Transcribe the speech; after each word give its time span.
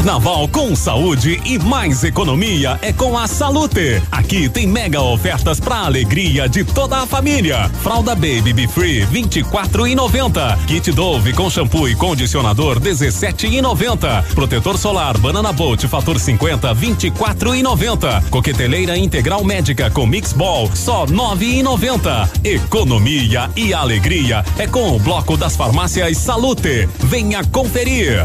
Carnaval 0.00 0.48
com 0.48 0.74
saúde 0.74 1.42
e 1.44 1.58
mais 1.58 2.02
economia 2.04 2.78
é 2.80 2.90
com 2.90 3.18
a 3.18 3.26
Salute. 3.26 4.02
Aqui 4.10 4.48
tem 4.48 4.66
mega 4.66 4.98
ofertas 5.02 5.60
para 5.60 5.84
alegria 5.84 6.48
de 6.48 6.64
toda 6.64 7.02
a 7.02 7.06
família. 7.06 7.68
Fralda 7.82 8.14
Baby 8.14 8.54
Be 8.54 8.66
Free 8.66 9.04
24 9.04 9.86
e 9.86 9.94
90. 9.94 10.58
Kit 10.66 10.90
Dove 10.92 11.34
com 11.34 11.50
shampoo 11.50 11.86
e 11.86 11.94
condicionador 11.94 12.80
17 12.80 13.46
e 13.46 13.60
90. 13.60 14.24
Protetor 14.34 14.78
solar 14.78 15.18
Banana 15.18 15.52
Bolt 15.52 15.86
fator 15.86 16.18
50 16.18 16.72
24 16.72 17.54
e 17.54 17.62
90. 17.62 18.24
Coqueteleira 18.30 18.96
integral 18.96 19.44
médica 19.44 19.90
com 19.90 20.06
Mix 20.06 20.32
Ball 20.32 20.70
só 20.74 21.04
9 21.04 21.44
e 21.44 21.62
90. 21.62 22.30
Economia 22.42 23.50
e 23.54 23.74
alegria 23.74 24.46
é 24.56 24.66
com 24.66 24.96
o 24.96 24.98
bloco 24.98 25.36
das 25.36 25.54
farmácias 25.56 26.16
Salute. 26.16 26.88
Venha 27.00 27.44
conferir. 27.44 28.24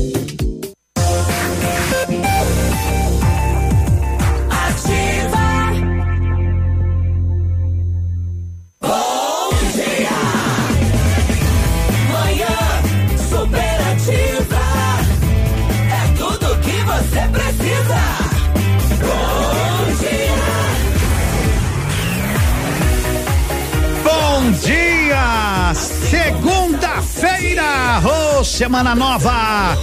Semana 28.51 28.93
nova. 28.93 29.77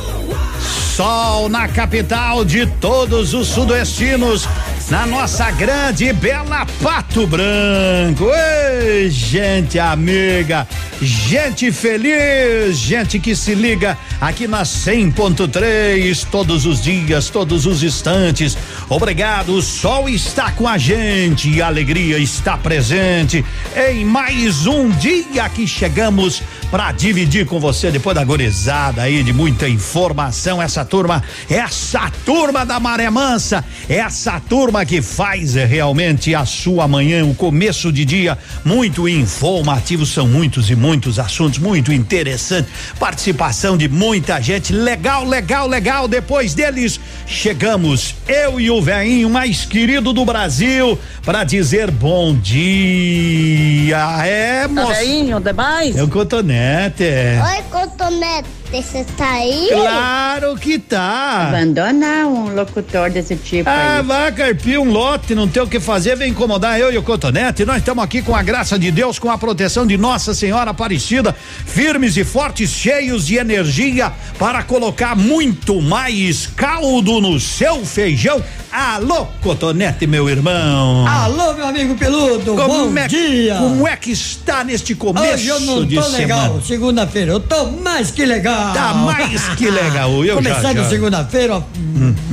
Sol 0.95 1.49
na 1.49 1.67
capital 1.69 2.45
de 2.45 2.67
todos 2.67 3.33
os 3.33 3.49
sudoestinos 3.49 4.47
na 4.91 5.07
nossa 5.07 5.51
grande 5.51 6.07
e 6.07 6.13
bela 6.13 6.67
Pato 6.83 7.27
Branco. 7.27 8.25
Ei, 8.33 9.11
gente 9.11 9.79
amiga, 9.79 10.67
gente 11.01 11.71
feliz, 11.71 12.79
gente 12.79 13.19
que 13.19 13.37
se 13.37 13.55
liga 13.55 13.99
aqui 14.21 14.49
na 14.49 14.63
100.3 14.63 16.27
todos 16.31 16.65
os 16.65 16.81
dias, 16.81 17.29
todos 17.29 17.67
os 17.67 17.83
instantes. 17.83 18.57
Obrigado, 18.89 19.55
o 19.55 19.63
sol 19.63 20.09
está 20.09 20.51
com 20.53 20.67
a 20.67 20.79
gente 20.79 21.51
e 21.51 21.61
a 21.61 21.67
alegria 21.67 22.19
está 22.19 22.57
presente 22.57 23.45
em 23.91 24.05
mais 24.05 24.67
um 24.67 24.89
dia 24.89 25.49
que 25.51 25.67
chegamos 25.67 26.43
para 26.71 26.93
dividir 26.93 27.47
com 27.47 27.59
você 27.59 27.91
depois 27.91 28.15
da 28.15 28.25
gorizada 28.25 29.03
aí 29.03 29.23
de 29.23 29.33
muita 29.33 29.69
informação. 29.69 30.61
Essa 30.61 30.85
turma, 30.85 31.23
essa 31.49 32.11
turma 32.25 32.65
da 32.65 32.81
Maré 32.81 33.11
Mansa, 33.11 33.65
essa 33.89 34.41
turma 34.41 34.78
que 34.85 35.03
faz 35.03 35.55
realmente 35.55 36.35
a 36.35 36.45
sua 36.45 36.87
manhã, 36.89 37.25
o 37.25 37.35
começo 37.35 37.93
de 37.93 38.05
dia 38.05 38.39
muito 38.65 39.09
informativo. 39.09 40.05
São 40.07 40.27
muitos 40.27 40.71
e 40.71 40.77
muitos 40.77 41.19
assuntos 41.19 41.59
muito 41.59 41.93
interessantes. 41.93 42.71
Participação 42.99 43.77
de 43.77 43.89
muita 43.89 44.41
gente. 44.41 44.73
Legal, 44.73 45.25
legal, 45.25 45.67
legal. 45.67 46.09
Depois 46.09 46.55
deles, 46.55 47.01
chegamos 47.27 48.15
eu 48.27 48.61
e 48.61 48.71
o 48.71 48.81
veinho 48.81 49.29
mais 49.31 49.65
querido 49.65 50.13
do 50.13 50.25
Brasil 50.25 50.99
para 51.25 51.45
dizer 51.45 51.91
bom 51.91 52.35
dia. 52.35 54.25
É, 54.25 54.67
moço. 54.67 54.93
Veinho, 54.95 55.41
demais? 55.41 55.97
É 55.97 56.03
o 56.03 56.09
cotonete. 56.09 57.05
Oi, 57.05 57.63
cotonete. 57.71 58.49
Você 58.71 59.03
tá 59.17 59.31
aí? 59.31 59.69
Claro 59.71 60.55
que 60.57 60.79
tá. 60.79 61.49
Abandona 61.49 62.27
um 62.27 62.55
locutor 62.55 63.09
desse 63.09 63.35
tipo 63.35 63.69
ah, 63.69 63.97
aí. 63.97 64.03
vai 64.03 64.31
carpir 64.31 64.79
um 64.79 64.91
lote, 64.91 65.35
não 65.35 65.49
tem 65.49 65.63
o 65.63 65.67
que 65.67 65.81
fazer, 65.81 66.17
vem 66.17 66.33
incomodar 66.33 66.79
eu 66.79 66.93
e 66.93 66.99
o 66.99 67.03
Cotonete. 67.03 67.65
Nós 67.65 67.79
estamos 67.79 68.05
aqui 68.05 68.21
com 68.21 68.37
a 68.37 68.43
graça 68.43 68.79
de 68.79 68.91
Deus, 68.91 69.19
com 69.19 69.31
a 69.31 69.39
proteção 69.39 69.87
de 69.87 69.97
Nossa 69.97 70.35
Senhora 70.35 70.73
Aparecida, 70.73 71.35
firmes 71.65 72.19
e 72.19 72.25
fortes, 72.25 72.69
cheios 72.69 73.27
de 73.27 73.37
energia 73.37 74.13
para 74.39 74.63
colocar 74.63 75.17
muito 75.17 75.81
mais 75.81 76.47
caldo 76.47 77.23
no 77.23 77.41
seu 77.41 77.87
feijão. 77.87 78.45
Alô, 78.71 79.27
Cotonete, 79.41 80.07
meu 80.07 80.29
irmão. 80.29 81.07
Alô, 81.07 81.55
meu 81.55 81.67
amigo 81.67 81.95
peludo. 81.95 82.55
Como 82.55 82.91
bom 82.91 82.99
é, 82.99 83.09
dia. 83.09 83.57
Como 83.57 83.89
é 83.89 83.97
que 83.97 84.13
está 84.13 84.63
neste 84.63 84.95
começo 84.95 85.35
Hoje 85.35 85.49
eu 85.49 85.61
não 85.61 85.87
de 85.87 85.97
tô 85.97 86.03
semana? 86.03 86.19
legal. 86.19 86.63
Segunda-feira 86.63 87.33
eu 87.33 87.41
tô 87.41 87.67
mais 87.67 88.11
que 88.11 88.27
legal. 88.27 88.75
Tá 88.75 88.93
mais 88.93 89.49
que 89.57 89.71
legal. 89.71 90.23
Eu 90.23 90.37
Começando 90.37 90.87
segunda-feira, 90.89 91.57
ó. 91.57 91.63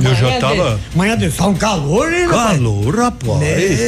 eu 0.04 0.14
já 0.14 0.38
tava- 0.38 0.78
De, 0.90 0.96
manhã 0.98 1.16
de 1.16 1.30
sol, 1.30 1.50
um 1.50 1.54
calor, 1.54 2.12
hein, 2.12 2.26
rapaz? 2.26 2.58
Calor, 2.58 2.96
rapaz. 2.96 3.78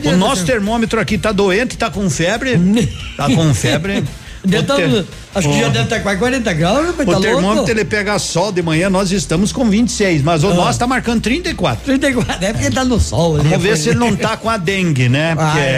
Deus 0.00 0.14
O 0.14 0.16
nosso 0.16 0.46
termômetro 0.46 0.98
aqui 0.98 1.18
tá 1.18 1.30
doente, 1.30 1.76
tá 1.76 1.90
com 1.90 2.08
febre. 2.08 2.58
tá 3.18 3.26
com 3.26 3.52
febre. 3.52 4.02
Já 4.48 4.60
O 4.60 4.62
tamo- 4.62 4.78
ter- 5.02 5.06
acho 5.34 5.48
que 5.48 5.60
já 5.60 5.66
o- 5.68 5.70
deve 5.70 5.84
estar 5.84 6.00
quase 6.00 6.18
40 6.18 6.52
graus, 6.54 6.86
rapaz, 6.86 7.08
O 7.08 7.12
tá 7.12 7.20
termômetro 7.20 7.54
louco? 7.56 7.70
ele 7.70 7.84
pega 7.84 8.18
sol 8.18 8.50
de 8.50 8.62
manhã, 8.62 8.88
nós 8.88 9.12
estamos 9.12 9.52
com 9.52 9.68
26, 9.68 10.22
mas 10.22 10.42
o 10.42 10.48
Ah. 10.48 10.54
nosso 10.54 10.78
tá 10.78 10.86
marcando 10.86 11.20
34. 11.20 11.84
34, 11.84 12.44
é 12.44 12.52
porque 12.52 12.70
tá 12.70 12.84
no 12.84 12.98
sol 12.98 13.36
ali. 13.36 13.48
Vamos 13.48 13.62
ver 13.62 13.76
se 13.76 13.90
ele 13.90 13.98
não 13.98 14.16
tá 14.16 14.36
com 14.36 14.48
a 14.48 14.56
dengue, 14.56 15.08
né? 15.08 15.34
Porque 15.34 15.58
Ah, 15.58 15.62
é, 15.62 15.70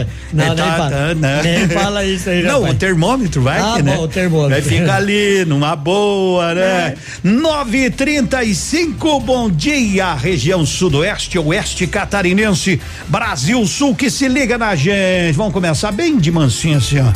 é. 0.00 0.06
Não, 0.32 0.46
nem 0.54 0.56
fala- 0.56 1.14
nem 1.42 1.68
fala 1.68 2.04
isso 2.04 2.28
aí, 2.30 2.42
Não, 2.42 2.60
rapaz. 2.60 2.74
o 2.74 2.76
termômetro 2.78 3.42
vai 3.42 3.58
Ah, 3.60 3.72
que, 3.76 3.82
né? 3.82 3.96
bom, 3.96 4.02
o 4.04 4.08
termômetro. 4.08 4.50
Vai 4.50 4.62
ficar 4.62 4.96
ali 4.96 5.44
numa 5.46 5.74
boa, 5.74 6.54
né? 6.54 6.94
9:35 7.24 9.20
bom 9.20 9.50
dia, 9.50 10.14
região 10.14 10.64
sudoeste, 10.66 11.38
oeste 11.38 11.86
catarinense, 11.86 12.80
Brasil 13.08 13.66
Sul 13.66 13.94
que 13.94 14.10
se 14.10 14.28
liga 14.28 14.56
na 14.58 14.74
gente. 14.74 15.34
Vamos 15.36 15.52
começar 15.52 15.90
bem 15.92 16.18
de 16.18 16.30
mansinho 16.30 16.78
assim, 16.78 16.98
ó. 17.00 17.12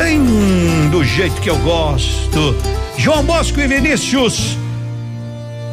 Bem 0.00 0.88
do 0.90 1.04
jeito 1.04 1.38
que 1.42 1.50
eu 1.50 1.58
gosto. 1.58 2.56
João 2.96 3.22
Bosco 3.22 3.60
e 3.60 3.66
Vinícius. 3.66 4.56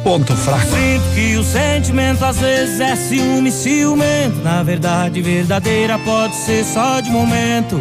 Ponto 0.04 0.36
fraco. 0.36 0.66
Sinto 0.66 1.14
que 1.14 1.36
o 1.38 1.42
sentimento 1.42 2.22
às 2.22 2.36
vezes 2.36 2.78
é 2.78 2.94
ciúme, 2.94 3.50
ciumento. 3.50 4.36
Na 4.44 4.62
verdade, 4.62 5.22
verdadeira 5.22 5.98
pode 6.00 6.36
ser 6.36 6.62
só 6.66 7.00
de 7.00 7.10
momento. 7.10 7.80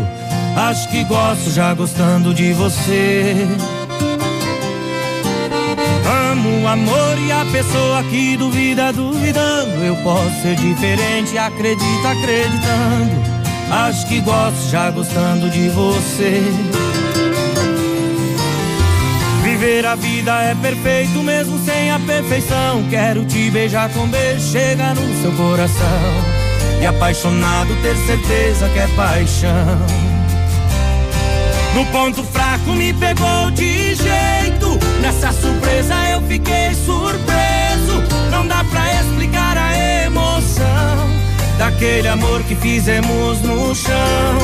Acho 0.55 0.89
que 0.89 1.03
gosto 1.03 1.51
já 1.51 1.73
gostando 1.73 2.33
de 2.33 2.53
você. 2.53 3.35
Amo 6.31 6.63
o 6.63 6.67
amor 6.69 7.19
e 7.27 7.29
a 7.29 7.43
pessoa 7.51 8.01
que 8.03 8.37
duvida, 8.37 8.93
duvidando. 8.93 9.83
Eu 9.83 9.97
posso 9.97 10.41
ser 10.41 10.55
diferente, 10.55 11.38
acredita, 11.38 12.09
acreditando. 12.09 13.37
Acho 13.69 14.07
que 14.07 14.21
gosto 14.21 14.69
já 14.69 14.89
gostando 14.91 15.49
de 15.49 15.67
você. 15.69 16.41
Viver 19.43 19.85
a 19.85 19.95
vida 19.95 20.31
é 20.41 20.55
perfeito 20.55 21.21
mesmo 21.21 21.59
sem 21.65 21.91
a 21.91 21.99
perfeição. 21.99 22.83
Quero 22.89 23.25
te 23.25 23.51
beijar 23.51 23.89
com 23.89 24.07
beijo, 24.07 24.51
chega 24.51 24.93
no 24.93 25.21
seu 25.21 25.31
coração. 25.33 25.87
E 26.81 26.85
apaixonado 26.85 27.75
ter 27.81 27.95
certeza 27.97 28.69
que 28.69 28.79
é 28.79 28.87
paixão. 28.95 29.85
No 31.75 31.85
ponto 31.87 32.23
fraco 32.23 32.71
me 32.71 32.93
pegou 32.93 33.51
de 33.51 33.95
jeito. 33.95 34.79
Nessa 35.01 35.31
surpresa 35.33 35.93
eu 36.11 36.21
fiquei 36.21 36.73
surpreso. 36.73 38.03
Não 38.31 38.47
dá 38.47 38.63
pra 38.63 38.93
explicar 39.01 39.57
a 39.57 39.77
emoção 40.05 41.16
daquele 41.57 42.07
amor 42.07 42.42
que 42.44 42.56
fizemos 42.56 43.42
no 43.42 43.74
chão. 43.75 44.38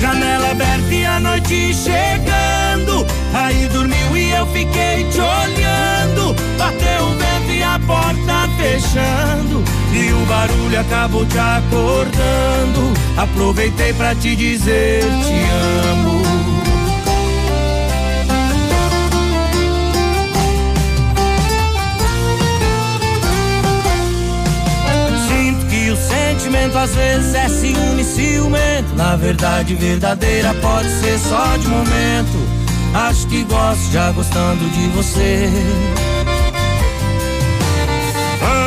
Janela 0.00 0.50
aberta 0.50 0.94
e 0.94 1.04
a 1.04 1.20
noite 1.20 1.74
chegando. 1.74 3.06
Aí 3.34 3.68
dormiu 3.68 4.16
e 4.16 4.30
eu 4.30 4.46
fiquei 4.46 5.04
te 5.04 5.20
olhando. 5.20 6.34
Bateu 6.56 7.04
o 7.04 7.10
vento 7.10 7.52
e 7.52 7.62
a 7.62 7.78
porta 7.86 8.48
fechando. 8.56 9.64
E 9.92 10.12
o 10.12 10.26
barulho 10.26 10.80
acabou 10.80 11.26
te 11.26 11.38
acordando. 11.38 12.94
Aproveitei 13.16 13.92
pra 13.92 14.14
te 14.14 14.34
dizer 14.34 15.02
te 15.02 15.88
amo. 15.90 16.39
Sentimento 26.40 26.78
às 26.78 26.94
vezes 26.94 27.34
é 27.34 27.48
ciúme, 27.48 28.02
ciumento. 28.02 28.94
Na 28.96 29.14
verdade, 29.14 29.74
verdadeira 29.74 30.54
pode 30.54 30.88
ser 30.88 31.18
só 31.18 31.56
de 31.58 31.68
momento. 31.68 32.38
Acho 32.94 33.26
que 33.28 33.44
gosto 33.44 33.92
já 33.92 34.10
gostando 34.12 34.68
de 34.70 34.88
você. 34.88 35.48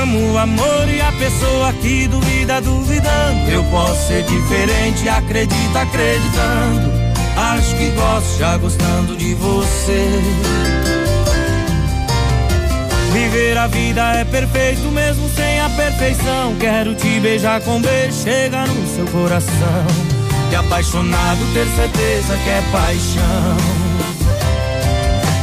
Amo 0.01 0.33
o 0.33 0.37
amor 0.37 0.87
e 0.87 1.01
a 1.01 1.11
pessoa 1.13 1.73
que 1.81 2.07
duvida, 2.07 2.61
duvidando. 2.61 3.49
Eu 3.49 3.63
posso 3.65 4.07
ser 4.07 4.23
diferente, 4.23 5.09
acredita, 5.09 5.81
acreditando. 5.81 6.91
Acho 7.35 7.75
que 7.75 7.89
gosto 7.91 8.37
já 8.37 8.57
gostando 8.57 9.15
de 9.15 9.33
você. 9.33 11.02
Viver 13.13 13.55
a 13.59 13.67
vida 13.67 14.01
é 14.15 14.25
perfeito 14.25 14.89
mesmo 14.89 15.29
sem 15.29 15.59
a 15.61 15.69
perfeição. 15.69 16.55
Quero 16.59 16.95
te 16.95 17.19
beijar 17.19 17.61
com 17.61 17.79
beijo, 17.79 18.23
chega 18.23 18.65
no 18.65 18.87
seu 18.87 19.05
coração. 19.05 19.85
E 20.51 20.55
apaixonado 20.55 21.39
ter 21.53 21.67
certeza 21.75 22.35
que 22.43 22.49
é 22.49 22.63
paixão. 22.71 23.57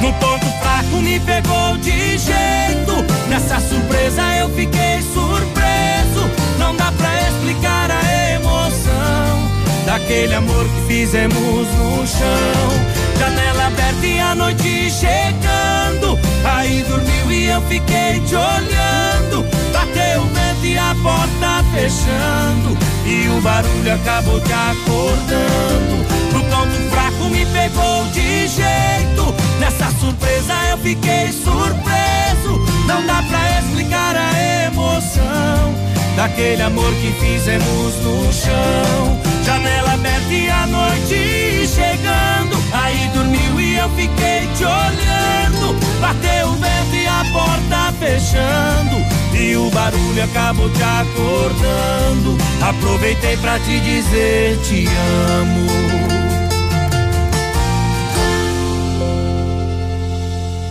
No 0.00 0.12
ponto 0.14 0.46
fraco 0.60 0.96
me 0.96 1.20
pegou 1.20 1.76
de 1.78 2.18
jeito. 2.18 3.28
Nessa 3.28 3.60
surpresa 3.60 4.22
eu 4.38 4.48
fiquei 4.50 5.00
surpreso. 5.14 6.28
Não 6.58 6.74
dá 6.74 6.90
pra 6.90 7.28
explicar 7.28 7.88
a 7.88 8.32
emoção 8.32 9.50
daquele 9.86 10.34
amor 10.34 10.64
que 10.64 10.92
fizemos 10.92 11.68
no 11.78 12.04
chão. 12.04 13.16
Janela 13.16 13.66
aberta 13.68 14.06
e 14.06 14.18
a 14.18 14.34
noite 14.34 14.90
chegando. 14.90 15.89
Aí 16.44 16.82
dormiu 16.88 17.32
e 17.32 17.46
eu 17.46 17.60
fiquei 17.62 18.20
te 18.20 18.34
olhando. 18.34 19.44
Bateu 19.72 20.22
o 20.22 20.26
vento 20.26 20.64
e 20.64 20.78
a 20.78 20.94
porta 21.02 21.64
fechando. 21.72 22.76
E 23.06 23.28
o 23.28 23.40
barulho 23.40 23.94
acabou 23.94 24.40
te 24.40 24.52
acordando. 24.52 25.96
No 26.32 26.44
ponto 26.44 26.90
fraco 26.90 27.24
me 27.30 27.44
pegou 27.46 28.04
de 28.12 28.48
jeito. 28.48 29.34
Nessa 29.58 29.90
surpresa 29.98 30.54
eu 30.70 30.78
fiquei 30.78 31.32
surpreso. 31.32 32.60
Não 32.86 33.04
dá 33.06 33.22
pra 33.22 33.60
explicar 33.60 34.16
a 34.16 34.66
emoção 34.66 35.74
daquele 36.16 36.62
amor 36.62 36.92
que 36.94 37.12
fizemos 37.12 37.94
no 38.02 38.32
chão. 38.32 39.20
Janela 39.44 39.94
aberta 39.94 40.32
e 40.32 40.50
a 40.50 40.66
noite 40.66 41.68
chegando. 41.68 42.62
Aí 42.72 43.10
dormiu 43.14 43.60
e 43.60 43.76
eu 43.76 43.88
fiquei 43.90 44.48
te 44.56 44.64
olhando. 44.64 45.59
Bateu 46.00 46.48
o 46.48 46.52
vento 46.54 46.94
e 46.94 47.06
a 47.06 47.24
porta 47.32 47.92
fechando. 47.98 48.96
E 49.38 49.56
o 49.56 49.70
barulho 49.70 50.24
acabou 50.24 50.70
te 50.70 50.82
acordando. 50.82 52.38
Aproveitei 52.62 53.36
pra 53.36 53.58
te 53.60 53.78
dizer 53.80 54.58
te 54.58 54.86
amo. 55.38 55.70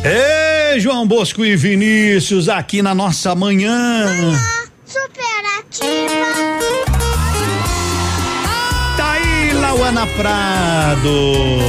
Ei, 0.04 0.80
João 0.80 1.06
Bosco 1.06 1.44
e 1.44 1.56
Vinícius, 1.56 2.48
aqui 2.48 2.82
na 2.82 2.96
nossa 2.96 3.36
manhã. 3.36 4.06
Superativa. 4.86 6.26
Tá 8.96 9.12
aí, 9.12 9.52
Lauana 9.54 10.08
Prado. 10.08 11.60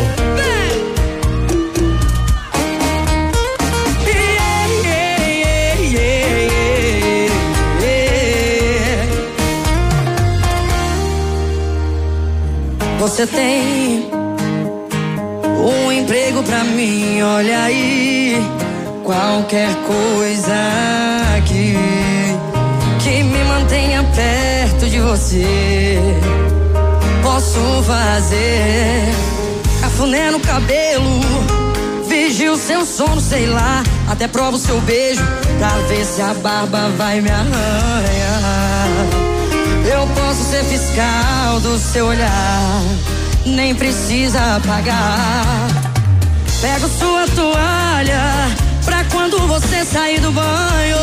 Você 13.01 13.27
tem 13.27 14.11
um 15.65 15.91
emprego 15.91 16.43
pra 16.43 16.63
mim, 16.65 17.23
olha 17.23 17.63
aí. 17.63 18.37
Qualquer 19.03 19.75
coisa 19.87 20.55
aqui 21.39 21.75
que 23.03 23.23
me 23.23 23.43
mantenha 23.45 24.05
perto 24.05 24.87
de 24.87 25.01
você. 25.01 25.99
Posso 27.23 27.59
fazer 27.87 29.15
cafuné 29.81 30.31
no 30.31 30.39
cabelo, 30.39 31.21
vigio 32.07 32.55
seu 32.55 32.85
sono, 32.85 33.19
sei 33.19 33.47
lá. 33.47 33.83
Até 34.11 34.29
provo 34.29 34.59
seu 34.59 34.79
beijo 34.83 35.25
pra 35.59 35.71
ver 35.89 36.05
se 36.05 36.21
a 36.21 36.35
barba 36.35 36.91
vai 36.99 37.23
me 37.23 37.31
arranhar. 37.31 38.60
Eu 40.01 40.07
posso 40.15 40.43
ser 40.45 40.65
fiscal 40.65 41.61
do 41.61 41.79
seu 41.79 42.07
olhar, 42.07 42.83
nem 43.45 43.75
precisa 43.75 44.59
pagar. 44.67 45.69
Pego 46.63 46.89
sua 46.89 47.27
toalha 47.37 48.49
pra 48.83 49.05
quando 49.05 49.39
você 49.47 49.85
sair 49.85 50.19
do 50.21 50.33
banho. 50.33 50.97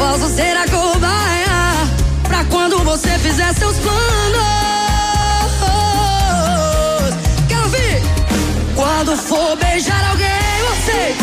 Posso 0.00 0.34
ser 0.34 0.56
a 0.56 0.66
cobaia 0.68 1.88
pra 2.24 2.44
quando 2.46 2.82
você 2.82 3.16
fizer 3.20 3.54
seus 3.54 3.76
planos. 3.76 3.98
Quero 7.46 7.62
ouvir. 7.62 8.02
Quando 8.74 9.16
for 9.16 9.56
beijar 9.58 10.10
alguém, 10.10 10.26
você. 10.70 11.17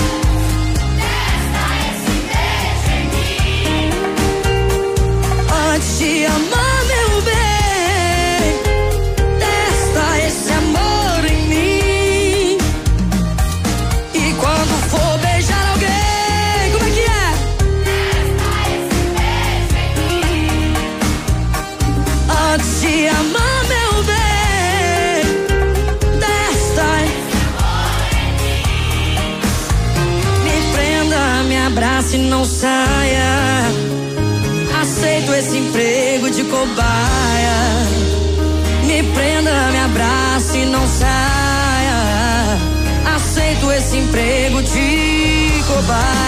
Saia. 32.46 33.64
Aceito 34.82 35.34
esse 35.34 35.58
emprego 35.58 36.30
de 36.30 36.44
cobaia. 36.44 37.58
Me 38.86 39.04
prenda, 39.14 39.72
me 39.72 39.80
abrace 39.80 40.60
e 40.60 40.66
não 40.66 40.88
saia. 40.88 42.58
Aceito 43.16 43.72
esse 43.72 43.98
emprego 43.98 44.62
de 44.62 45.64
cobaia. 45.68 46.25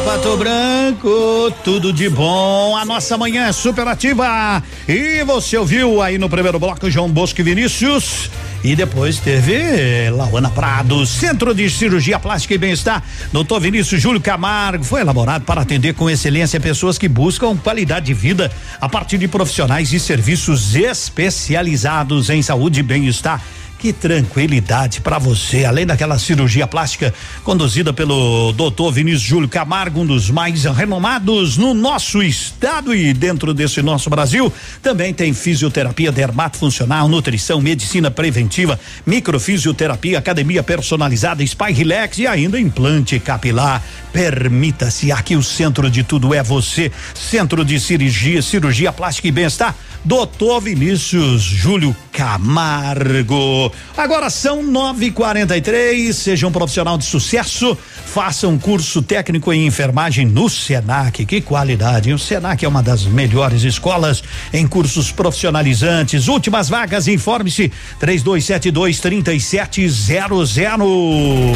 Pato 0.00 0.36
Branco, 0.36 1.52
tudo 1.62 1.92
de 1.92 2.08
bom. 2.08 2.76
A 2.76 2.84
nossa 2.84 3.16
manhã 3.16 3.46
é 3.46 3.52
super 3.52 3.86
ativa. 3.86 4.62
E 4.88 5.22
você 5.24 5.56
ouviu 5.56 6.02
aí 6.02 6.18
no 6.18 6.28
primeiro 6.28 6.58
bloco 6.58 6.90
João 6.90 7.08
Bosco 7.08 7.40
e 7.40 7.44
Vinícius. 7.44 8.28
E 8.64 8.74
depois 8.74 9.18
teve 9.20 10.10
Lauana 10.10 10.50
Prado, 10.50 11.06
Centro 11.06 11.54
de 11.54 11.68
Cirurgia 11.70 12.18
Plástica 12.18 12.54
e 12.54 12.58
Bem-Estar. 12.58 13.02
Doutor 13.32 13.60
Vinícius 13.60 14.00
Júlio 14.00 14.20
Camargo 14.20 14.82
foi 14.82 15.02
elaborado 15.02 15.44
para 15.44 15.60
atender 15.60 15.94
com 15.94 16.10
excelência 16.10 16.58
pessoas 16.58 16.98
que 16.98 17.06
buscam 17.06 17.56
qualidade 17.56 18.06
de 18.06 18.14
vida 18.14 18.50
a 18.80 18.88
partir 18.88 19.18
de 19.18 19.28
profissionais 19.28 19.92
e 19.92 20.00
serviços 20.00 20.74
especializados 20.74 22.30
em 22.30 22.42
saúde 22.42 22.80
e 22.80 22.82
bem-estar. 22.82 23.40
Que 23.84 23.92
tranquilidade 23.92 25.02
para 25.02 25.18
você, 25.18 25.66
além 25.66 25.84
daquela 25.84 26.18
cirurgia 26.18 26.66
plástica 26.66 27.12
conduzida 27.42 27.92
pelo 27.92 28.50
doutor 28.52 28.90
Vinícius 28.90 29.20
Júlio 29.20 29.46
Camargo, 29.46 30.00
um 30.00 30.06
dos 30.06 30.30
mais 30.30 30.64
renomados 30.64 31.58
no 31.58 31.74
nosso 31.74 32.22
estado 32.22 32.94
e 32.94 33.12
dentro 33.12 33.52
desse 33.52 33.82
nosso 33.82 34.08
Brasil. 34.08 34.50
Também 34.82 35.12
tem 35.12 35.34
fisioterapia 35.34 36.10
dermatofuncional, 36.10 37.06
nutrição, 37.08 37.60
medicina 37.60 38.10
preventiva, 38.10 38.80
microfisioterapia, 39.04 40.18
academia 40.18 40.62
personalizada, 40.62 41.46
spa 41.46 41.70
e 41.70 41.74
relax 41.74 42.16
e 42.16 42.26
ainda 42.26 42.58
implante 42.58 43.20
capilar. 43.20 43.82
Permita-se, 44.14 45.12
aqui 45.12 45.36
o 45.36 45.42
centro 45.42 45.90
de 45.90 46.02
tudo 46.02 46.32
é 46.32 46.42
você. 46.42 46.90
Centro 47.14 47.62
de 47.62 47.78
cirurgia, 47.78 48.40
cirurgia 48.40 48.90
plástica 48.90 49.28
e 49.28 49.32
bem-estar. 49.32 49.76
Doutor 50.04 50.60
Vinícius 50.60 51.42
Júlio 51.42 51.96
Camargo. 52.12 53.73
Agora 53.96 54.28
são 54.30 54.62
9:43. 54.62 56.12
Seja 56.12 56.46
um 56.46 56.52
profissional 56.52 56.98
de 56.98 57.04
sucesso. 57.04 57.76
Faça 58.06 58.48
um 58.48 58.58
curso 58.58 59.02
técnico 59.02 59.52
em 59.52 59.66
enfermagem 59.66 60.26
no 60.26 60.48
Senac. 60.48 61.24
Que 61.24 61.40
qualidade! 61.40 62.12
O 62.12 62.18
Senac 62.18 62.64
é 62.64 62.68
uma 62.68 62.82
das 62.82 63.04
melhores 63.04 63.62
escolas 63.62 64.22
em 64.52 64.66
cursos 64.66 65.12
profissionalizantes. 65.12 66.28
Últimas 66.28 66.68
vagas, 66.68 67.08
informe-se 67.08 67.72
3272 67.98 69.00
3700. 69.00 71.54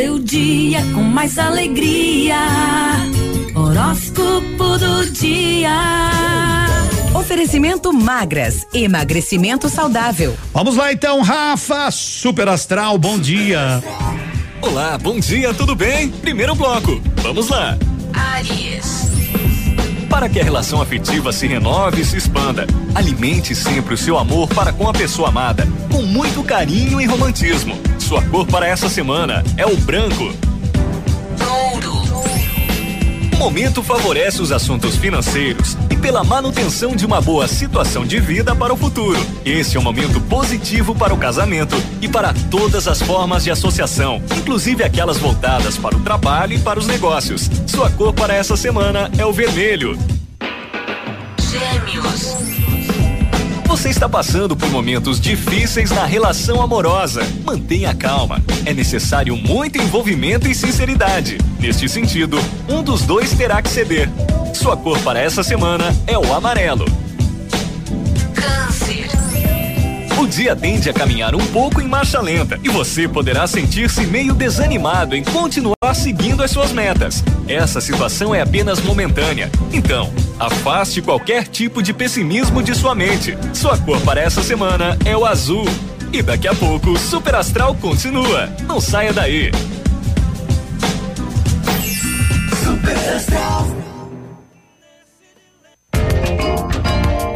Seu 0.00 0.18
dia 0.18 0.80
com 0.94 1.02
mais 1.02 1.38
alegria. 1.38 2.38
Horóscopo 3.54 4.78
do 4.78 5.10
dia. 5.10 5.70
Oferecimento 7.14 7.92
magras, 7.92 8.66
emagrecimento 8.72 9.68
saudável. 9.68 10.34
Vamos 10.54 10.76
lá 10.76 10.90
então, 10.90 11.20
Rafa, 11.20 11.90
Super 11.90 12.48
Astral, 12.48 12.96
bom 12.96 13.18
dia. 13.18 13.84
Olá, 14.62 14.96
bom 14.96 15.20
dia, 15.20 15.52
tudo 15.52 15.76
bem? 15.76 16.08
Primeiro 16.08 16.54
bloco, 16.54 16.98
vamos 17.16 17.50
lá. 17.50 17.76
Aries. 18.14 19.09
Para 20.10 20.28
que 20.28 20.40
a 20.40 20.44
relação 20.44 20.82
afetiva 20.82 21.32
se 21.32 21.46
renove 21.46 22.02
e 22.02 22.04
se 22.04 22.16
expanda, 22.16 22.66
alimente 22.96 23.54
sempre 23.54 23.94
o 23.94 23.96
seu 23.96 24.18
amor 24.18 24.48
para 24.48 24.72
com 24.72 24.88
a 24.88 24.92
pessoa 24.92 25.28
amada, 25.28 25.66
com 25.90 26.02
muito 26.02 26.42
carinho 26.42 27.00
e 27.00 27.06
romantismo. 27.06 27.78
Sua 27.98 28.20
cor 28.20 28.44
para 28.44 28.66
essa 28.66 28.88
semana 28.88 29.44
é 29.56 29.64
o 29.64 29.76
branco. 29.76 30.34
Momento 33.40 33.82
favorece 33.82 34.42
os 34.42 34.52
assuntos 34.52 34.96
financeiros 34.96 35.74
e 35.90 35.96
pela 35.96 36.22
manutenção 36.22 36.94
de 36.94 37.06
uma 37.06 37.22
boa 37.22 37.48
situação 37.48 38.04
de 38.04 38.20
vida 38.20 38.54
para 38.54 38.70
o 38.70 38.76
futuro. 38.76 39.18
Esse 39.46 39.78
é 39.78 39.80
um 39.80 39.82
momento 39.82 40.20
positivo 40.20 40.94
para 40.94 41.14
o 41.14 41.16
casamento 41.16 41.74
e 42.02 42.06
para 42.06 42.34
todas 42.50 42.86
as 42.86 43.00
formas 43.00 43.42
de 43.42 43.50
associação, 43.50 44.22
inclusive 44.36 44.84
aquelas 44.84 45.16
voltadas 45.16 45.78
para 45.78 45.96
o 45.96 46.00
trabalho 46.00 46.52
e 46.52 46.58
para 46.58 46.78
os 46.78 46.86
negócios. 46.86 47.50
Sua 47.66 47.88
cor 47.88 48.12
para 48.12 48.34
essa 48.34 48.58
semana 48.58 49.10
é 49.16 49.24
o 49.24 49.32
vermelho. 49.32 49.98
Gêmeos. 51.40 52.49
Você 53.70 53.88
está 53.88 54.08
passando 54.08 54.56
por 54.56 54.68
momentos 54.68 55.20
difíceis 55.20 55.92
na 55.92 56.04
relação 56.04 56.60
amorosa. 56.60 57.22
Mantenha 57.44 57.94
calma. 57.94 58.42
É 58.66 58.74
necessário 58.74 59.36
muito 59.36 59.78
envolvimento 59.78 60.48
e 60.48 60.54
sinceridade. 60.56 61.38
Neste 61.60 61.88
sentido, 61.88 62.40
um 62.68 62.82
dos 62.82 63.02
dois 63.02 63.32
terá 63.32 63.62
que 63.62 63.68
ceder. 63.68 64.10
Sua 64.52 64.76
cor 64.76 64.98
para 65.02 65.20
essa 65.20 65.44
semana 65.44 65.94
é 66.08 66.18
o 66.18 66.34
amarelo. 66.34 66.84
Câncer. 68.34 69.08
O 70.20 70.26
dia 70.26 70.56
tende 70.56 70.90
a 70.90 70.92
caminhar 70.92 71.36
um 71.36 71.46
pouco 71.46 71.80
em 71.80 71.86
marcha 71.86 72.20
lenta 72.20 72.58
e 72.64 72.68
você 72.68 73.06
poderá 73.06 73.46
sentir-se 73.46 74.04
meio 74.04 74.34
desanimado 74.34 75.14
em 75.14 75.22
continuar 75.22 75.94
seguindo 75.94 76.42
as 76.42 76.50
suas 76.50 76.72
metas. 76.72 77.22
Essa 77.46 77.80
situação 77.80 78.34
é 78.34 78.40
apenas 78.40 78.80
momentânea. 78.80 79.48
Então, 79.72 80.12
afaste 80.40 81.02
qualquer 81.02 81.46
tipo 81.46 81.82
de 81.82 81.92
pessimismo 81.92 82.62
de 82.62 82.74
sua 82.74 82.94
mente. 82.94 83.36
Sua 83.52 83.76
cor 83.76 84.00
para 84.00 84.22
essa 84.22 84.42
semana 84.42 84.98
é 85.04 85.14
o 85.14 85.26
azul. 85.26 85.66
E 86.10 86.22
daqui 86.22 86.48
a 86.48 86.54
pouco, 86.54 86.90
o 86.90 86.98
Super 86.98 87.34
Astral 87.34 87.74
continua. 87.74 88.48
Não 88.66 88.80
saia 88.80 89.12
daí. 89.12 89.52
Super 92.64 92.96
Astral. 93.14 93.66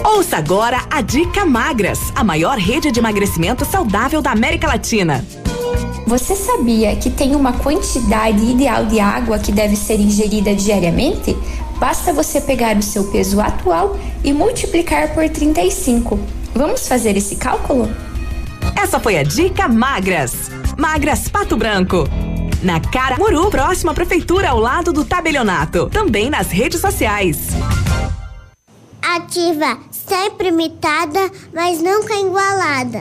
Ouça 0.05 0.39
agora 0.39 0.81
a 0.91 1.03
Dica 1.03 1.45
Magras, 1.45 1.99
a 2.15 2.25
maior 2.25 2.57
rede 2.57 2.91
de 2.91 2.99
emagrecimento 2.99 3.65
saudável 3.65 4.23
da 4.23 4.31
América 4.31 4.67
Latina. 4.67 5.25
Você 6.07 6.37
sabia 6.37 6.95
que 6.97 7.09
tem 7.11 7.35
uma 7.35 7.53
quantidade 7.53 8.45
ideal 8.45 8.85
de 8.85 9.01
água 9.01 9.39
que 9.39 9.51
deve 9.51 9.75
ser 9.75 9.99
ingerida 9.99 10.55
diariamente? 10.55 11.37
Basta 11.79 12.13
você 12.13 12.41
pegar 12.41 12.77
o 12.77 12.83
seu 12.83 13.05
peso 13.05 13.41
atual 13.41 13.99
e 14.23 14.33
multiplicar 14.33 15.13
por 15.13 15.29
35. 15.29 16.19
Vamos 16.55 16.87
fazer 16.87 17.17
esse 17.17 17.37
cálculo? 17.37 17.89
Essa 18.81 19.01
foi 19.01 19.19
a 19.19 19.23
Dica 19.23 19.69
Magras. 19.69 20.51
Magras 20.79 21.29
Pato 21.29 21.57
Branco. 21.57 22.09
Na 22.63 22.81
Cara 22.81 23.17
Muru, 23.19 23.51
próxima 23.51 23.93
à 23.93 23.95
prefeitura 23.95 24.51
ao 24.51 24.59
lado 24.59 24.93
do 24.93 25.05
tabelionato. 25.05 25.91
Também 25.91 26.31
nas 26.31 26.51
redes 26.51 26.81
sociais. 26.81 27.49
Ativa, 29.03 29.79
sempre 29.91 30.49
imitada, 30.49 31.31
mas 31.53 31.83
nunca 31.83 32.15
igualada. 32.15 33.01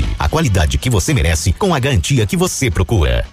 a 0.17 0.29
qualidade 0.29 0.77
que 0.77 0.89
você 0.89 1.13
merece 1.13 1.51
com 1.53 1.73
a 1.73 1.79
garantia 1.79 2.25
que 2.25 2.37
você 2.37 2.69
procura. 2.69 3.25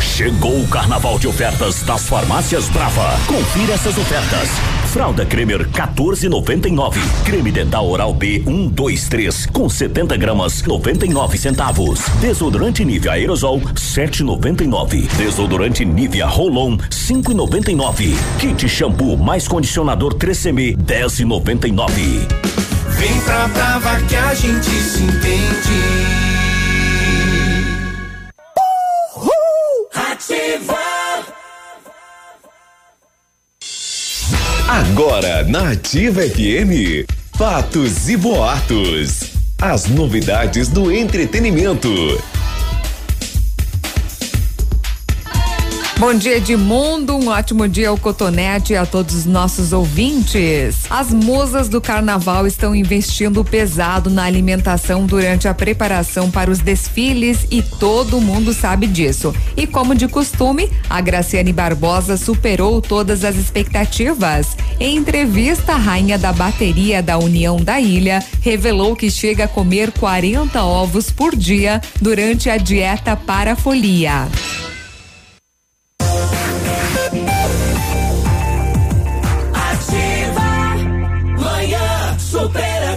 Chegou 0.00 0.60
o 0.60 0.68
carnaval 0.68 1.18
de 1.18 1.26
ofertas 1.26 1.82
das 1.82 2.06
farmácias 2.06 2.68
Brava. 2.68 3.18
Confira 3.26 3.72
essas 3.72 3.96
ofertas. 3.96 4.48
Fralda 4.92 5.24
Cremer 5.24 5.66
14,99. 5.70 6.98
Creme 7.24 7.50
dental 7.50 7.88
oral 7.88 8.12
B 8.12 8.42
123 8.44 9.46
com 9.46 9.68
70 9.68 10.16
gramas 10.16 10.62
99 10.62 11.38
centavos. 11.38 12.00
Desodorante 12.20 12.84
Nivea 12.84 13.12
aerosol 13.12 13.60
7,99. 13.60 15.08
Desodorante 15.16 15.84
Nivea 15.84 16.26
Rolon 16.26 16.76
5,99. 16.76 18.14
Kit 18.38 18.68
shampoo 18.68 19.16
mais 19.16 19.48
condicionador 19.48 20.14
3CM 20.14 20.76
10,99. 20.76 22.69
Vem 22.98 23.20
pra 23.22 23.48
Brava 23.48 24.00
que 24.02 24.16
a 24.16 24.34
gente 24.34 24.70
se 24.70 25.02
entende. 25.02 25.80
Uhul. 29.16 29.88
Ativa. 29.94 30.78
Agora 34.68 35.44
na 35.44 35.72
Ativa 35.72 36.22
FM, 36.22 37.06
fatos 37.36 38.08
e 38.08 38.16
boatos. 38.16 39.32
As 39.60 39.86
novidades 39.86 40.68
do 40.68 40.90
entretenimento 40.92 41.88
Bom 46.00 46.14
dia, 46.14 46.38
Edmundo. 46.38 47.14
Um 47.14 47.28
ótimo 47.28 47.68
dia 47.68 47.90
ao 47.90 47.98
Cotonete 47.98 48.72
e 48.72 48.76
a 48.76 48.86
todos 48.86 49.14
os 49.14 49.26
nossos 49.26 49.70
ouvintes. 49.70 50.86
As 50.88 51.12
musas 51.12 51.68
do 51.68 51.78
carnaval 51.78 52.46
estão 52.46 52.74
investindo 52.74 53.44
pesado 53.44 54.08
na 54.08 54.24
alimentação 54.24 55.04
durante 55.04 55.46
a 55.46 55.52
preparação 55.52 56.30
para 56.30 56.50
os 56.50 56.60
desfiles 56.60 57.46
e 57.50 57.60
todo 57.60 58.18
mundo 58.18 58.54
sabe 58.54 58.86
disso. 58.86 59.34
E 59.54 59.66
como 59.66 59.94
de 59.94 60.08
costume, 60.08 60.70
a 60.88 61.02
Graciane 61.02 61.52
Barbosa 61.52 62.16
superou 62.16 62.80
todas 62.80 63.22
as 63.22 63.36
expectativas. 63.36 64.56
Em 64.80 64.96
entrevista, 64.96 65.74
a 65.74 65.76
rainha 65.76 66.16
da 66.16 66.32
bateria 66.32 67.02
da 67.02 67.18
União 67.18 67.58
da 67.58 67.78
Ilha 67.78 68.24
revelou 68.40 68.96
que 68.96 69.10
chega 69.10 69.44
a 69.44 69.48
comer 69.48 69.92
40 69.92 70.64
ovos 70.64 71.10
por 71.10 71.36
dia 71.36 71.78
durante 72.00 72.48
a 72.48 72.56
dieta 72.56 73.14
para 73.14 73.54
folia. 73.54 74.26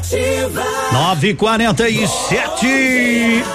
Superativa. 0.04 0.64
947. 0.92 2.68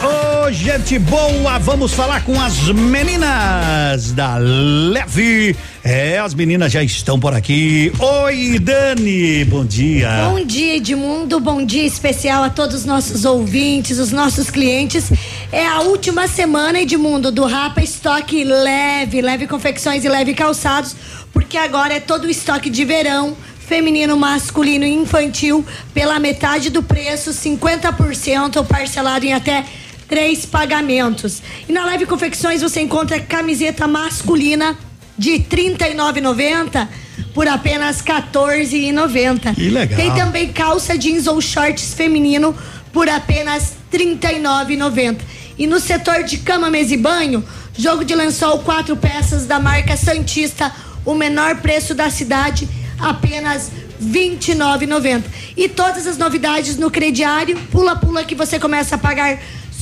Ô, 0.03 0.51
gente 0.51 0.99
boa, 0.99 1.59
vamos 1.59 1.93
falar 1.93 2.25
com 2.25 2.41
as 2.41 2.69
meninas 2.71 4.13
da 4.13 4.37
Leve. 4.39 5.55
É, 5.85 6.19
as 6.19 6.35
meninas 6.35 6.73
já 6.73 6.83
estão 6.83 7.21
por 7.21 7.35
aqui. 7.35 7.93
Oi, 7.99 8.59
Dani, 8.59 9.45
bom 9.45 9.65
dia. 9.65 10.29
Bom 10.31 10.45
dia, 10.45 10.77
Edmundo. 10.77 11.39
Bom 11.39 11.65
dia 11.65 11.85
especial 11.85 12.43
a 12.43 12.51
todos 12.51 12.75
os 12.77 12.85
nossos 12.85 13.25
ouvintes, 13.25 13.99
os 13.99 14.11
nossos 14.11 14.51
clientes. 14.51 15.13
É 15.53 15.67
a 15.67 15.81
última 15.81 16.27
semana, 16.27 16.81
Edmundo, 16.81 17.31
do 17.31 17.45
Rapa 17.45 17.83
Estoque 17.83 18.43
Leve, 18.43 19.21
Leve 19.21 19.47
Confecções 19.47 20.05
e 20.05 20.09
Leve 20.09 20.35
Calçados, 20.35 20.97
porque 21.33 21.57
agora 21.57 21.95
é 21.95 22.01
todo 22.01 22.25
o 22.25 22.31
estoque 22.31 22.69
de 22.69 22.85
verão 22.85 23.37
feminino, 23.69 24.17
masculino 24.17 24.87
e 24.87 24.95
infantil 24.95 25.65
pela 25.93 26.19
metade 26.19 26.71
do 26.71 26.83
preço, 26.83 27.31
50% 27.31 28.67
parcelado 28.67 29.27
em 29.27 29.35
até 29.35 29.65
três 30.09 30.47
pagamentos. 30.47 31.43
E 31.69 31.73
na 31.73 31.85
Leve 31.85 32.07
Confecções 32.07 32.63
você 32.63 32.81
encontra 32.81 33.21
camiseta 33.21 33.87
masculina 33.87 34.77
de 35.19 35.33
R$ 35.33 35.47
39,90 35.51 36.89
por 37.35 37.47
apenas 37.47 38.01
R$ 38.01 38.15
14,90. 38.15 39.55
Que 39.55 39.69
legal. 39.69 39.97
Tem 39.99 40.15
também 40.15 40.51
calça 40.51 40.97
jeans 40.97 41.27
ou 41.27 41.41
shorts 41.41 41.93
feminino 41.93 42.57
por 42.91 43.07
apenas 43.09 43.75
R$ 43.93 43.99
39,90. 43.99 45.19
E 45.59 45.67
no 45.67 45.79
setor 45.79 46.23
de 46.23 46.39
cama, 46.39 46.71
mesa 46.71 46.95
e 46.95 46.97
banho, 46.97 47.45
jogo 47.77 48.05
de 48.05 48.15
lençol 48.15 48.61
quatro 48.61 48.97
peças 48.97 49.45
da 49.45 49.59
marca 49.59 49.97
Santista, 49.97 50.73
o 51.05 51.15
menor 51.15 51.57
preço 51.57 51.95
da 51.95 52.09
cidade, 52.09 52.69
apenas 52.99 53.71
R$ 54.01 54.39
29,90. 54.39 55.25
E 55.57 55.69
todas 55.69 56.07
as 56.07 56.17
novidades 56.17 56.77
no 56.77 56.91
crediário, 56.91 57.59
pula-pula 57.71 58.25
que 58.25 58.35
você 58.35 58.59
começa 58.59 58.95
a 58.95 58.99
pagar 58.99 59.39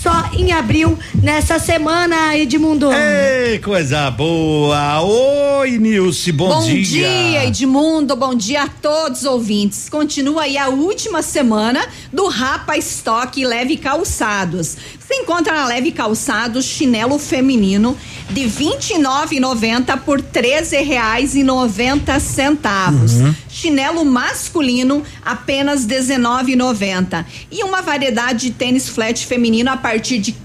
só 0.06 0.30
em 0.34 0.52
abril, 0.52 0.96
nessa 1.20 1.58
semana, 1.58 2.36
Edmundo. 2.36 2.90
Ei, 2.92 3.58
coisa 3.58 4.08
boa. 4.08 5.00
Oi, 5.00 5.78
Nilce, 5.78 6.30
bom, 6.30 6.48
Bom 6.48 6.62
dia, 6.62 7.46
Edmundo. 7.46 8.14
Bom 8.14 8.34
dia 8.34 8.62
a 8.62 8.68
todos 8.68 9.22
os 9.22 9.26
ouvintes. 9.26 9.88
Continua 9.88 10.42
aí 10.42 10.56
a 10.56 10.68
última 10.68 11.22
semana 11.22 11.84
do 12.12 12.28
Rapa 12.28 12.76
Estoque 12.76 13.44
Leve 13.44 13.76
Calçados. 13.78 14.76
Você 15.06 15.14
encontra 15.14 15.54
na 15.54 15.66
Leve 15.68 15.92
Calçados 15.92 16.64
chinelo 16.64 17.16
feminino 17.16 17.96
de 18.28 18.40
R$ 18.40 18.50
29,90 18.50 20.00
por 20.00 20.18
R$ 20.18 20.26
13,90. 20.32 22.90
Uhum. 22.90 23.32
Chinelo 23.48 24.04
masculino 24.04 25.04
apenas 25.24 25.86
R$ 25.86 25.96
19,90. 25.96 27.24
E 27.52 27.62
uma 27.62 27.82
variedade 27.82 28.48
de 28.48 28.54
tênis 28.54 28.88
flat 28.88 29.24
feminino 29.24 29.70
a 29.70 29.76
partir 29.76 30.18
de 30.18 30.32
R$ 30.32 30.38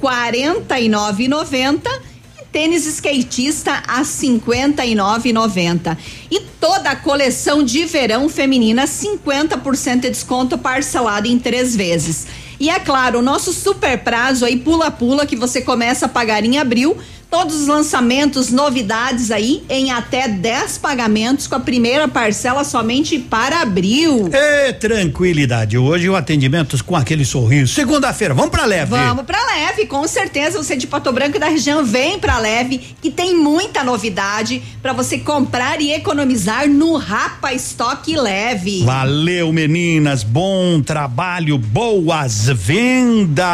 49,90 0.54 2.12
tênis 2.52 2.86
skatista 2.86 3.82
a 3.88 4.02
59,90 4.02 5.98
e 6.30 6.42
toda 6.60 6.92
a 6.92 6.96
coleção 6.98 7.64
de 7.64 7.86
verão 7.86 8.28
feminina 8.28 8.84
50% 8.84 10.02
de 10.02 10.10
desconto 10.10 10.58
parcelado 10.58 11.30
em 11.30 11.40
três 11.40 11.74
vezes. 11.74 12.28
E 12.62 12.70
é 12.70 12.80
claro, 12.80 13.18
o 13.18 13.22
nosso 13.24 13.52
super 13.52 13.98
prazo 14.04 14.46
aí 14.46 14.56
pula-pula 14.56 15.26
que 15.26 15.36
você 15.36 15.64
começa 15.64 16.06
a 16.06 16.08
pagar 16.08 16.46
em 16.46 16.60
abril. 16.60 16.96
Todos 17.32 17.62
os 17.62 17.68
lançamentos, 17.68 18.52
novidades 18.52 19.32
aí 19.32 19.64
em 19.70 19.90
até 19.90 20.28
10 20.28 20.78
pagamentos 20.80 21.48
com 21.48 21.56
a 21.56 21.62
primeira 21.62 22.06
parcela 22.06 22.66
somente 22.66 23.18
para 23.18 23.62
abril. 23.62 24.30
Ê, 24.34 24.74
tranquilidade. 24.74 25.78
Hoje 25.78 26.10
o 26.10 26.16
atendimento 26.18 26.84
com 26.84 26.94
aquele 26.94 27.24
sorriso. 27.24 27.74
Segunda-feira, 27.74 28.34
vamos 28.34 28.52
pra 28.52 28.66
leve. 28.66 28.92
Vamos 28.92 29.24
pra 29.26 29.40
leve, 29.46 29.86
com 29.86 30.06
certeza 30.10 30.62
você 30.62 30.76
de 30.76 30.88
Pato 30.88 31.10
Branco 31.14 31.38
e 31.38 31.40
da 31.40 31.48
região 31.48 31.86
vem 31.86 32.20
pra 32.20 32.38
leve, 32.38 32.96
que 33.02 33.10
tem 33.10 33.34
muita 33.34 33.82
novidade 33.82 34.62
para 34.82 34.92
você 34.92 35.18
comprar 35.18 35.80
e 35.80 35.94
economizar 35.94 36.68
no 36.68 36.98
Rapa 36.98 37.54
Estoque 37.54 38.14
Leve. 38.14 38.84
Valeu, 38.84 39.54
meninas. 39.54 40.22
Bom 40.22 40.82
trabalho, 40.82 41.58
boas 41.58 42.48
vendas. 42.48 43.46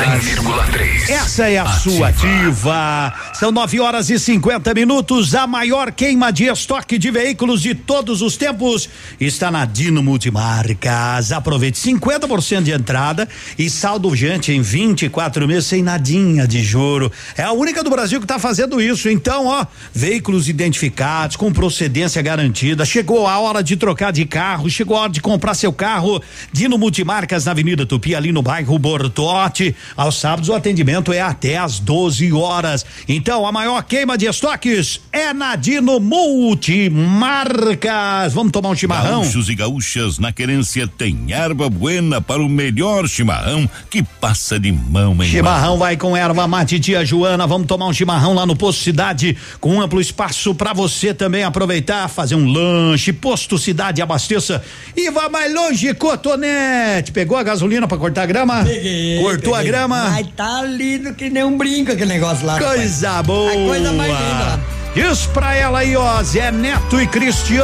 100,3. 0.00 1.08
Essa 1.08 1.48
é 1.48 1.58
a 1.58 1.68
sua 1.68 2.08
ativa. 2.08 3.11
São 3.32 3.50
9 3.50 3.80
horas 3.80 4.10
e 4.10 4.18
50 4.18 4.72
minutos. 4.74 5.34
A 5.34 5.46
maior 5.46 5.92
queima 5.92 6.32
de 6.32 6.44
estoque 6.44 6.98
de 6.98 7.10
veículos 7.10 7.62
de 7.62 7.74
todos 7.74 8.22
os 8.22 8.36
tempos 8.36 8.88
está 9.20 9.50
na 9.50 9.64
Dino 9.64 10.02
Multimarcas. 10.02 11.32
Aproveite 11.32 11.78
50% 11.78 12.62
de 12.62 12.72
entrada 12.72 13.28
e 13.58 13.68
saldo 13.68 14.08
urgente 14.08 14.52
em 14.52 14.60
24 14.60 15.46
meses 15.48 15.66
sem 15.66 15.82
nadinha 15.82 16.46
de 16.46 16.62
juro. 16.62 17.10
É 17.36 17.42
a 17.42 17.52
única 17.52 17.82
do 17.82 17.90
Brasil 17.90 18.18
que 18.18 18.24
está 18.24 18.38
fazendo 18.38 18.80
isso. 18.80 19.08
Então, 19.08 19.46
ó, 19.46 19.66
veículos 19.92 20.48
identificados 20.48 21.36
com 21.36 21.52
procedência 21.52 22.22
garantida. 22.22 22.84
Chegou 22.84 23.26
a 23.26 23.38
hora 23.38 23.62
de 23.62 23.76
trocar 23.76 24.12
de 24.12 24.24
carro, 24.24 24.70
chegou 24.70 24.96
a 24.96 25.02
hora 25.02 25.12
de 25.12 25.20
comprar 25.20 25.54
seu 25.54 25.72
carro. 25.72 26.22
Dino 26.52 26.78
Multimarcas 26.78 27.44
na 27.44 27.52
Avenida 27.52 27.86
Tupi, 27.86 28.14
ali 28.14 28.32
no 28.32 28.42
bairro 28.42 28.78
Bortote. 28.78 29.74
Aos 29.96 30.18
sábados 30.18 30.48
o 30.48 30.54
atendimento 30.54 31.12
é 31.12 31.20
até 31.20 31.58
às 31.58 31.78
12 31.78 32.32
horas. 32.32 32.84
Então, 33.08 33.46
a 33.46 33.52
maior 33.52 33.82
queima 33.82 34.16
de 34.16 34.26
estoques 34.26 35.00
é 35.12 35.32
na 35.32 35.56
Dino 35.56 35.98
Multimarcas. 35.98 38.32
Vamos 38.32 38.52
tomar 38.52 38.70
um 38.70 38.76
chimarrão? 38.76 39.22
Gaúchos 39.22 39.48
e 39.48 39.54
gaúchas 39.54 40.18
na 40.18 40.32
querência 40.32 40.86
tem 40.86 41.32
erva 41.32 41.68
buena 41.68 42.20
para 42.20 42.42
o 42.42 42.48
melhor 42.48 43.08
chimarrão 43.08 43.68
que 43.90 44.02
passa 44.02 44.58
de 44.58 44.70
mão 44.70 45.16
em 45.20 45.28
Chimarrão 45.28 45.78
vai 45.78 45.96
com 45.96 46.16
erva 46.16 46.46
mate 46.46 46.78
tia 46.78 47.04
Joana. 47.04 47.46
Vamos 47.46 47.66
tomar 47.66 47.86
um 47.86 47.92
chimarrão 47.92 48.34
lá 48.34 48.46
no 48.46 48.54
Posto 48.54 48.82
Cidade, 48.82 49.36
com 49.60 49.80
amplo 49.80 50.00
espaço 50.00 50.54
para 50.54 50.72
você 50.72 51.12
também 51.12 51.42
aproveitar, 51.42 52.08
fazer 52.08 52.36
um 52.36 52.46
lanche. 52.46 53.12
Posto 53.12 53.58
Cidade, 53.58 54.00
abasteça 54.00 54.62
e 54.96 55.10
vá 55.10 55.28
mais 55.28 55.52
longe, 55.52 55.92
Cotonete. 55.94 57.12
Pegou 57.12 57.36
a 57.36 57.42
gasolina 57.42 57.88
para 57.88 57.98
cortar 57.98 58.22
a 58.22 58.26
grama? 58.26 58.64
Peguei. 58.64 59.20
Cortou 59.20 59.54
peguei. 59.54 59.68
a 59.68 59.72
grama? 59.72 60.02
Ai, 60.08 60.24
tá 60.36 60.62
lindo 60.62 61.14
que 61.14 61.28
nem 61.28 61.42
um 61.42 61.56
brinco 61.56 61.92
aquele 61.92 62.12
negócio 62.12 62.46
lá. 62.46 62.58
rapaz. 62.58 62.91
Coisa 62.92 63.22
boa. 63.22 63.50
A 63.50 63.54
coisa 63.54 63.92
mais 63.94 64.12
linda. 64.12 64.60
Diz 64.94 65.24
pra 65.28 65.56
ela 65.56 65.78
aí, 65.78 65.96
ó, 65.96 66.22
Zé 66.22 66.52
Neto 66.52 67.00
e 67.00 67.06
Cristiano. 67.06 67.62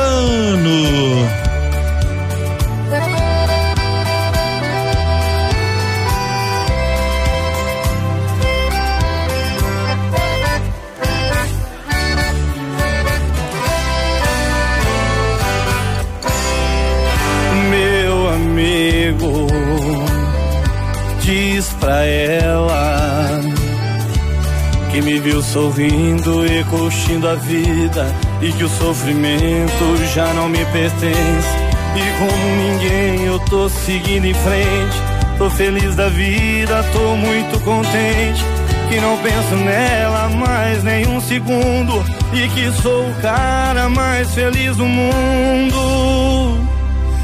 Que 24.98 25.02
me 25.02 25.20
viu 25.20 25.40
sorrindo 25.40 26.44
e 26.44 26.64
curtindo 26.64 27.28
a 27.28 27.36
vida 27.36 28.12
e 28.42 28.50
que 28.50 28.64
o 28.64 28.68
sofrimento 28.68 29.96
já 30.12 30.32
não 30.34 30.48
me 30.48 30.64
pertence. 30.66 31.56
E 31.94 32.18
como 32.18 32.56
ninguém 32.56 33.24
eu 33.24 33.38
tô 33.38 33.68
seguindo 33.68 34.24
em 34.24 34.34
frente, 34.34 34.96
tô 35.36 35.48
feliz 35.50 35.94
da 35.94 36.08
vida, 36.08 36.82
tô 36.92 37.14
muito 37.14 37.60
contente. 37.60 38.42
que 38.88 39.00
não 39.00 39.16
penso 39.18 39.54
nela 39.64 40.30
mais 40.30 40.82
nenhum 40.82 41.20
segundo 41.20 42.04
e 42.32 42.48
que 42.48 42.72
sou 42.82 43.08
o 43.08 43.14
cara 43.20 43.88
mais 43.88 44.34
feliz 44.34 44.76
do 44.76 44.84
mundo. 44.84 46.58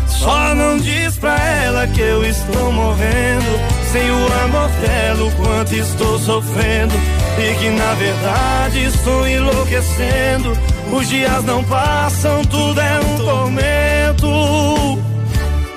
Só 0.07 0.55
não 0.55 0.79
diz 0.79 1.17
pra 1.17 1.37
ela 1.65 1.89
que 1.89 2.01
eu 2.01 2.25
estou 2.25 2.71
morrendo 2.71 3.59
sem 3.91 4.11
o 4.11 4.45
amor 4.45 4.69
dela, 4.81 5.25
o 5.25 5.33
quanto 5.33 5.75
estou 5.75 6.19
sofrendo 6.19 6.95
e 7.39 7.55
que 7.55 7.71
na 7.71 7.95
verdade 7.95 8.85
estou 8.85 9.27
enlouquecendo. 9.27 10.53
Os 10.93 11.09
dias 11.09 11.45
não 11.45 11.65
passam, 11.65 12.43
tudo 12.45 12.81
é 12.81 13.01
um 13.01 13.17
tormento. 13.17 14.99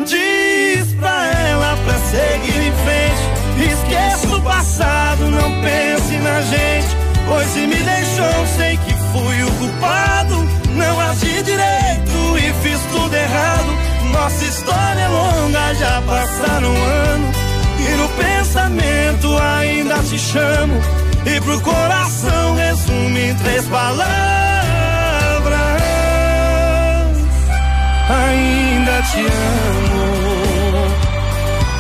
Diz 0.06 0.94
pra 1.00 1.26
ela 1.50 1.78
pra 1.84 1.94
seguir 2.00 2.68
em 2.68 2.74
frente. 2.84 3.74
Esqueça 3.74 4.36
o 4.36 4.42
passado, 4.42 5.30
não 5.32 5.52
pense 5.62 6.18
na 6.18 6.42
gente. 6.42 6.96
Pois 7.28 7.48
se 7.50 7.60
me 7.62 7.76
deixou, 7.76 8.48
sei 8.56 8.78
que 8.78 8.94
fui 9.12 9.44
o 9.44 9.52
culpado. 9.54 10.48
Não 10.76 11.00
agi 11.00 11.42
direito 11.42 12.38
e 12.38 12.54
fiz 12.62 12.80
tudo 12.92 13.14
errado. 13.16 13.78
Nossa 14.12 14.46
história 14.46 15.02
é 15.02 15.08
longa, 15.08 15.74
já 15.74 16.02
passaram 16.04 16.72
anos. 16.72 17.36
E 17.80 17.90
no 17.96 18.10
pensamento 18.10 19.38
ainda 19.38 19.96
te 20.04 20.20
chamo. 20.20 21.07
E 21.30 21.42
pro 21.42 21.60
coração 21.60 22.56
resume 22.56 23.32
em 23.32 23.36
três 23.36 23.68
palavras. 23.68 24.08
Ainda 28.10 29.02
te 29.02 29.20
amo. 29.20 30.08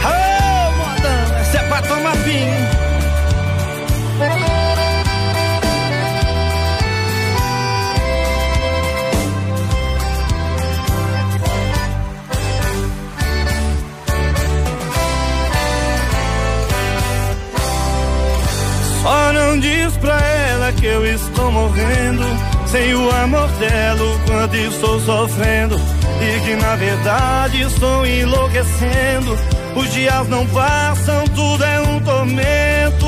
Ô, 0.03 0.71
moda, 0.77 1.39
essa 1.39 1.59
é 1.59 1.63
pra 1.69 1.81
tomar 1.81 2.15
vinho. 2.17 2.66
Eu 20.97 21.05
estou 21.05 21.51
morrendo. 21.51 22.23
Sem 22.65 22.93
o 22.95 23.09
amor 23.11 23.47
dela, 23.59 24.03
o 24.03 24.19
quanto 24.27 24.55
estou 24.55 24.99
sofrendo. 24.99 25.79
E 26.21 26.39
que 26.41 26.55
na 26.55 26.75
verdade 26.75 27.61
estou 27.61 28.05
enlouquecendo. 28.05 29.37
Os 29.75 29.93
dias 29.93 30.27
não 30.27 30.45
passam, 30.47 31.23
tudo 31.35 31.63
é 31.63 31.79
um 31.81 31.99
tormento. 31.99 33.07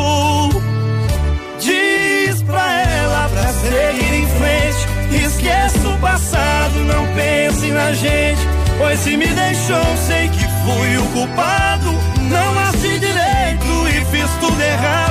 Diz 1.60 2.42
pra 2.44 2.82
ela 2.82 3.30
pra 3.30 3.54
seguir 3.54 4.14
em 4.14 4.28
frente. 4.28 5.26
Esqueça 5.26 5.88
o 5.88 5.98
passado, 5.98 6.80
não 6.86 7.08
pense 7.16 7.72
na 7.72 7.92
gente. 7.94 8.42
Pois 8.78 9.00
se 9.00 9.18
me 9.18 9.28
deixou, 9.28 9.98
sei 10.08 10.30
que 10.30 10.46
fui 10.64 10.98
o 10.98 11.06
culpado. 11.12 11.92
Não 12.30 12.60
agi 12.60 13.00
direito 13.00 13.88
e 13.90 14.06
fiz 14.12 14.30
tudo 14.40 14.62
errado. 14.62 15.09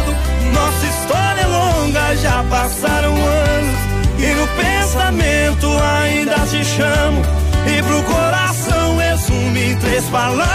Já 2.16 2.42
passaram 2.44 3.14
anos. 3.14 3.78
E 4.18 4.34
no 4.34 4.48
pensamento 4.48 5.66
ainda 6.02 6.34
te 6.46 6.64
chamo. 6.64 7.22
E 7.66 7.82
pro 7.82 8.02
coração 8.02 8.96
resume 8.96 9.76
três 9.76 10.04
palavras. 10.06 10.48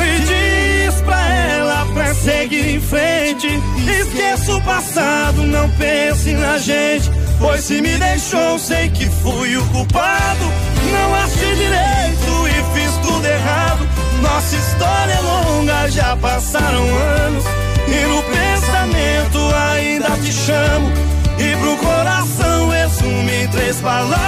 E 0.00 0.88
diz 0.88 1.00
pra 1.02 1.34
ela 1.34 1.86
pra 1.92 2.14
seguir 2.14 2.74
em 2.74 2.80
frente. 2.80 3.62
Esqueça 3.86 4.54
o 4.54 4.62
passado, 4.62 5.42
não 5.42 5.68
pense 5.70 6.32
na 6.32 6.58
gente. 6.58 7.10
Pois 7.38 7.64
se 7.64 7.82
me 7.82 7.96
deixou, 7.98 8.58
sei 8.58 8.88
que 8.88 9.06
fui 9.06 9.56
o 9.56 9.66
culpado. 9.66 10.44
Não 10.90 11.14
agi 11.16 11.54
direito 11.54 12.48
e 12.48 12.78
fiz 12.78 12.96
tudo 13.06 13.26
errado. 13.26 13.86
Nossa 14.22 14.56
história 14.56 15.12
é 15.12 15.20
longa, 15.20 15.90
já 15.90 16.16
passaram 16.16 16.82
anos. 16.96 17.63
E 17.94 18.06
no 18.06 18.22
pensamento 18.24 19.38
ainda 19.54 20.10
te 20.22 20.32
chamo. 20.32 20.90
E 21.38 21.56
pro 21.56 21.76
coração 21.76 22.68
resume 22.70 23.48
três 23.48 23.76
palavras. 23.80 24.24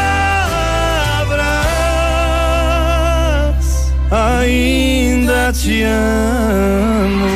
Ainda 4.10 5.52
te 5.52 5.82
amo. 5.82 7.26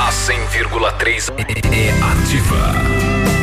A 0.00 0.10
100,3 0.10 1.32
é 1.72 1.90
ativa. 2.12 3.37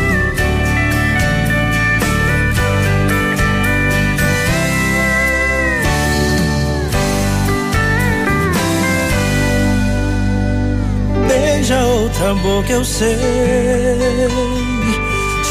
Beija 11.35 11.77
outra 11.83 12.33
boca, 12.35 12.71
eu 12.71 12.85
sei. 12.85 13.17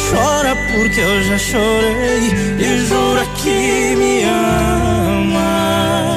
Chora 0.09 0.57
porque 0.73 1.01
eu 1.01 1.23
já 1.25 1.39
chorei 1.39 2.31
e 2.59 2.87
jura 2.87 3.27
que 3.37 3.95
me 3.97 4.25
ama. 4.25 6.17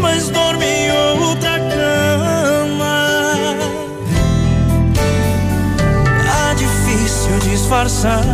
Mas 0.00 0.28
dorme 0.28 0.64
em 0.64 0.92
outra 0.92 1.58
cama. 1.58 3.56
Tá 6.24 6.54
difícil 6.54 7.50
disfarçar. 7.50 8.24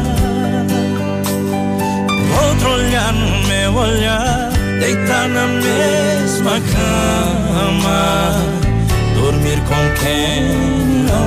Outro 2.49 2.71
olhar 2.71 3.13
no 3.15 3.49
meu 3.49 3.75
olhar, 3.77 4.51
deitar 4.79 5.27
na 5.27 5.47
mesma 5.47 6.61
cama 6.73 8.60
dormir 9.21 9.61
com 9.69 9.83
quem 10.01 10.43
não 11.05 11.27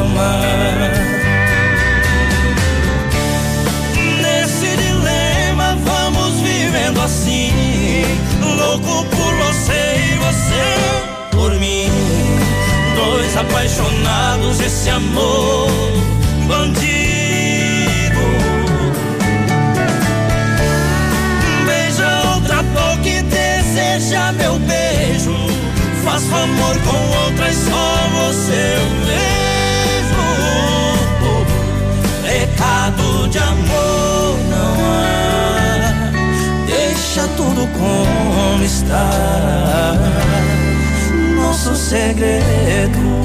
ama. 0.00 0.32
Nesse 4.20 4.76
dilema 4.76 5.76
vamos 5.84 6.40
vivendo 6.40 7.00
assim, 7.00 7.52
louco 8.56 9.04
por 9.06 9.34
você 9.44 9.80
e 10.10 10.18
você 10.18 10.66
por 11.30 11.54
mim. 11.60 11.88
Dois 12.96 13.36
apaixonados, 13.36 14.60
esse 14.60 14.90
amor 14.90 15.70
bandido. 16.48 18.24
Beija 21.66 22.34
outra 22.34 22.62
boca 22.62 23.08
e 23.08 23.22
deseja 23.22 24.32
meu 24.32 24.58
beijo. 24.58 24.69
Faço 26.20 26.34
amor 26.34 26.76
com 26.80 26.98
outras, 27.24 27.56
só 27.56 28.08
você 28.14 28.76
mesmo. 29.06 30.26
Pecado 32.22 33.28
de 33.28 33.38
amor 33.38 34.38
não 34.50 34.74
há. 34.84 36.12
Deixa 36.66 37.26
tudo 37.36 37.66
como 37.68 38.64
está. 38.64 39.10
Nosso 41.36 41.74
segredo. 41.74 43.20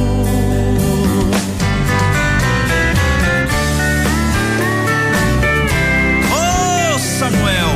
Samuel, 7.20 7.72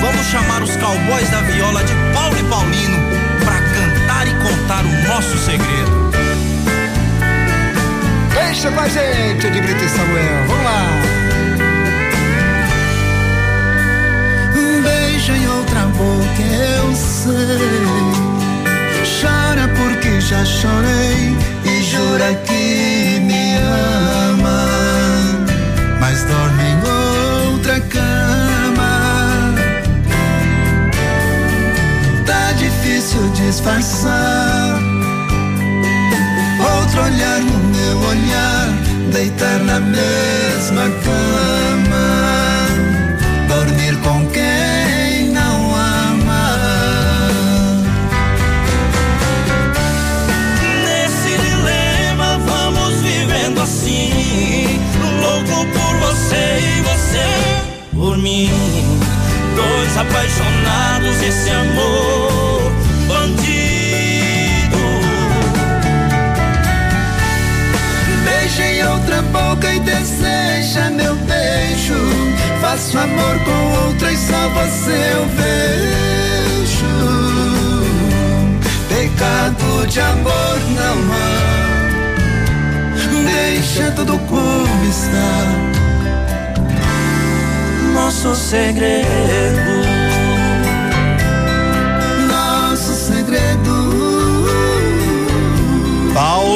vamos 0.00 0.26
chamar 0.26 0.62
os 0.62 0.76
cowboys 0.76 1.28
da 1.30 1.40
viola 1.40 1.82
de 1.82 1.92
Paulo 2.14 2.25
contar 4.66 4.84
o 4.84 5.08
nosso 5.08 5.38
segredo. 5.38 6.10
Deixa 8.34 8.70
com 8.70 8.80
a 8.80 8.88
gente, 8.88 9.48
de 9.48 9.60
Brito 9.60 9.84
e 9.84 9.88
Samuel. 9.88 10.46
Vamos 10.48 10.64
lá. 10.64 10.86
Beija 14.82 15.36
em 15.36 15.48
outra 15.48 15.80
boca, 15.82 16.42
eu 16.42 16.94
sei. 16.94 17.32
Chora 19.20 19.68
porque 19.68 20.20
já 20.20 20.44
chorei 20.44 21.36
e 21.64 21.82
jura 21.82 22.34
que 22.44 23.20
me 23.20 23.56
ama. 23.56 24.66
Mas 26.00 26.24
dorme 26.24 26.75
disfarçar. 33.46 34.80
Outro 36.58 37.02
olhar 37.04 37.40
no 37.40 37.58
meu 37.74 37.98
olhar, 37.98 38.68
deitar 39.12 39.58
na 39.60 39.78
mesma 39.78 40.90
cama, 41.04 42.06
dormir 43.48 43.96
com 44.02 44.26
quem 44.30 45.28
não 45.28 45.74
ama. 45.76 46.58
Nesse 50.84 51.38
dilema 51.38 52.38
vamos 52.38 53.00
vivendo 53.00 53.60
assim, 53.62 54.80
louco 55.20 55.66
por 55.66 55.96
você 56.00 56.58
e 56.58 56.80
você 56.82 57.94
por 57.94 58.18
mim, 58.18 58.50
dois 59.54 59.96
apaixonados 59.96 61.22
esse 61.22 61.50
amor 61.50 62.35
Faço 72.76 72.98
amor 72.98 73.38
com 73.42 73.86
outra 73.86 74.12
e 74.12 74.16
só 74.18 74.48
você 74.50 75.14
eu 75.14 75.26
vejo. 75.28 76.84
Pecado 78.86 79.86
de 79.86 79.98
amor 79.98 80.60
não 80.76 80.98
há. 81.14 81.46
Deixa 83.32 83.90
tudo 83.92 84.18
como 84.28 84.84
está 84.90 85.46
nosso 87.94 88.36
segredo. 88.36 89.95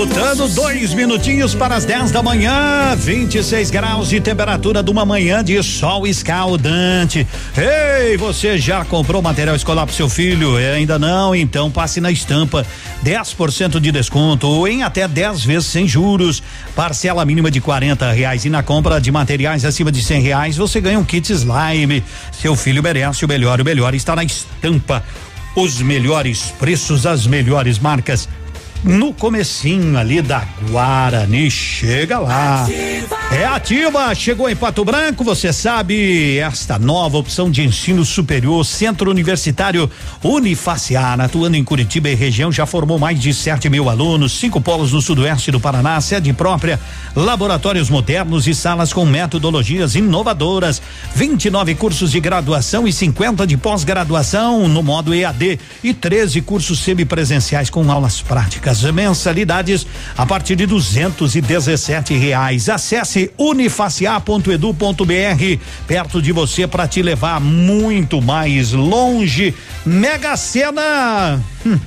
Faltando 0.00 0.48
dois 0.48 0.94
minutinhos 0.94 1.54
para 1.54 1.74
as 1.74 1.84
10 1.84 2.10
da 2.10 2.22
manhã, 2.22 2.96
26 2.96 3.70
graus 3.70 4.08
de 4.08 4.18
temperatura 4.18 4.82
de 4.82 4.90
uma 4.90 5.04
manhã 5.04 5.44
de 5.44 5.62
sol 5.62 6.06
escaldante. 6.06 7.26
Ei, 7.54 8.16
você 8.16 8.56
já 8.56 8.82
comprou 8.82 9.20
material 9.20 9.54
escolar 9.54 9.84
para 9.84 9.94
seu 9.94 10.08
filho? 10.08 10.58
É, 10.58 10.72
ainda 10.72 10.98
não? 10.98 11.34
Então 11.34 11.70
passe 11.70 12.00
na 12.00 12.10
estampa 12.10 12.64
10% 13.04 13.78
de 13.78 13.92
desconto 13.92 14.48
ou 14.48 14.66
em 14.66 14.82
até 14.82 15.06
10 15.06 15.44
vezes 15.44 15.66
sem 15.66 15.86
juros. 15.86 16.42
Parcela 16.74 17.22
mínima 17.26 17.50
de 17.50 17.60
40 17.60 18.10
reais 18.10 18.46
e 18.46 18.48
na 18.48 18.62
compra 18.62 18.98
de 18.98 19.12
materiais 19.12 19.66
acima 19.66 19.92
de 19.92 20.02
100 20.02 20.22
reais 20.22 20.56
você 20.56 20.80
ganha 20.80 20.98
um 20.98 21.04
kit 21.04 21.30
slime. 21.30 22.02
Seu 22.32 22.56
filho 22.56 22.82
merece 22.82 23.26
o 23.26 23.28
melhor, 23.28 23.60
o 23.60 23.64
melhor 23.66 23.94
está 23.94 24.16
na 24.16 24.24
estampa. 24.24 25.04
Os 25.54 25.82
melhores 25.82 26.54
preços, 26.58 27.04
as 27.04 27.26
melhores 27.26 27.78
marcas 27.78 28.28
no 28.84 29.12
comecinho 29.12 29.98
ali 29.98 30.22
da 30.22 30.44
Guarani. 30.70 31.50
Chega 31.50 32.18
lá. 32.18 32.64
Ativa. 32.64 33.19
É 33.32 33.46
ativa, 33.46 34.12
chegou 34.12 34.50
em 34.50 34.56
Pato 34.56 34.84
Branco, 34.84 35.22
você 35.22 35.52
sabe, 35.52 36.38
esta 36.38 36.80
nova 36.80 37.16
opção 37.16 37.48
de 37.48 37.62
ensino 37.62 38.04
superior, 38.04 38.66
Centro 38.66 39.08
Universitário 39.08 39.88
Unifaciar, 40.20 41.20
atuando 41.20 41.56
em 41.56 41.62
Curitiba 41.62 42.08
e 42.08 42.14
região, 42.16 42.50
já 42.50 42.66
formou 42.66 42.98
mais 42.98 43.20
de 43.20 43.32
7 43.32 43.70
mil 43.70 43.88
alunos, 43.88 44.32
cinco 44.32 44.60
polos 44.60 44.92
no 44.92 45.00
sudoeste 45.00 45.52
do 45.52 45.60
Paraná, 45.60 46.00
sede 46.00 46.32
própria, 46.32 46.80
laboratórios 47.14 47.88
modernos 47.88 48.48
e 48.48 48.54
salas 48.54 48.92
com 48.92 49.06
metodologias 49.06 49.94
inovadoras, 49.94 50.82
29 51.14 51.76
cursos 51.76 52.10
de 52.10 52.18
graduação 52.18 52.86
e 52.88 52.92
50 52.92 53.46
de 53.46 53.56
pós-graduação 53.56 54.66
no 54.66 54.82
modo 54.82 55.14
EAD 55.14 55.60
e 55.84 55.94
13 55.94 56.40
cursos 56.40 56.80
semipresenciais 56.80 57.70
com 57.70 57.88
aulas 57.92 58.20
práticas. 58.20 58.82
Mensalidades 58.82 59.86
a 60.18 60.26
partir 60.26 60.56
de 60.56 60.66
dezessete 61.40 62.14
reais. 62.16 62.68
Acesse 62.68 63.19
unifaciar.edu.br, 63.36 65.58
perto 65.86 66.22
de 66.22 66.32
você 66.32 66.66
para 66.66 66.86
te 66.86 67.02
levar 67.02 67.40
muito 67.40 68.22
mais 68.22 68.72
longe. 68.72 69.54
Mega 69.84 70.36
Sena. 70.36 71.40
Hum. 71.66 71.78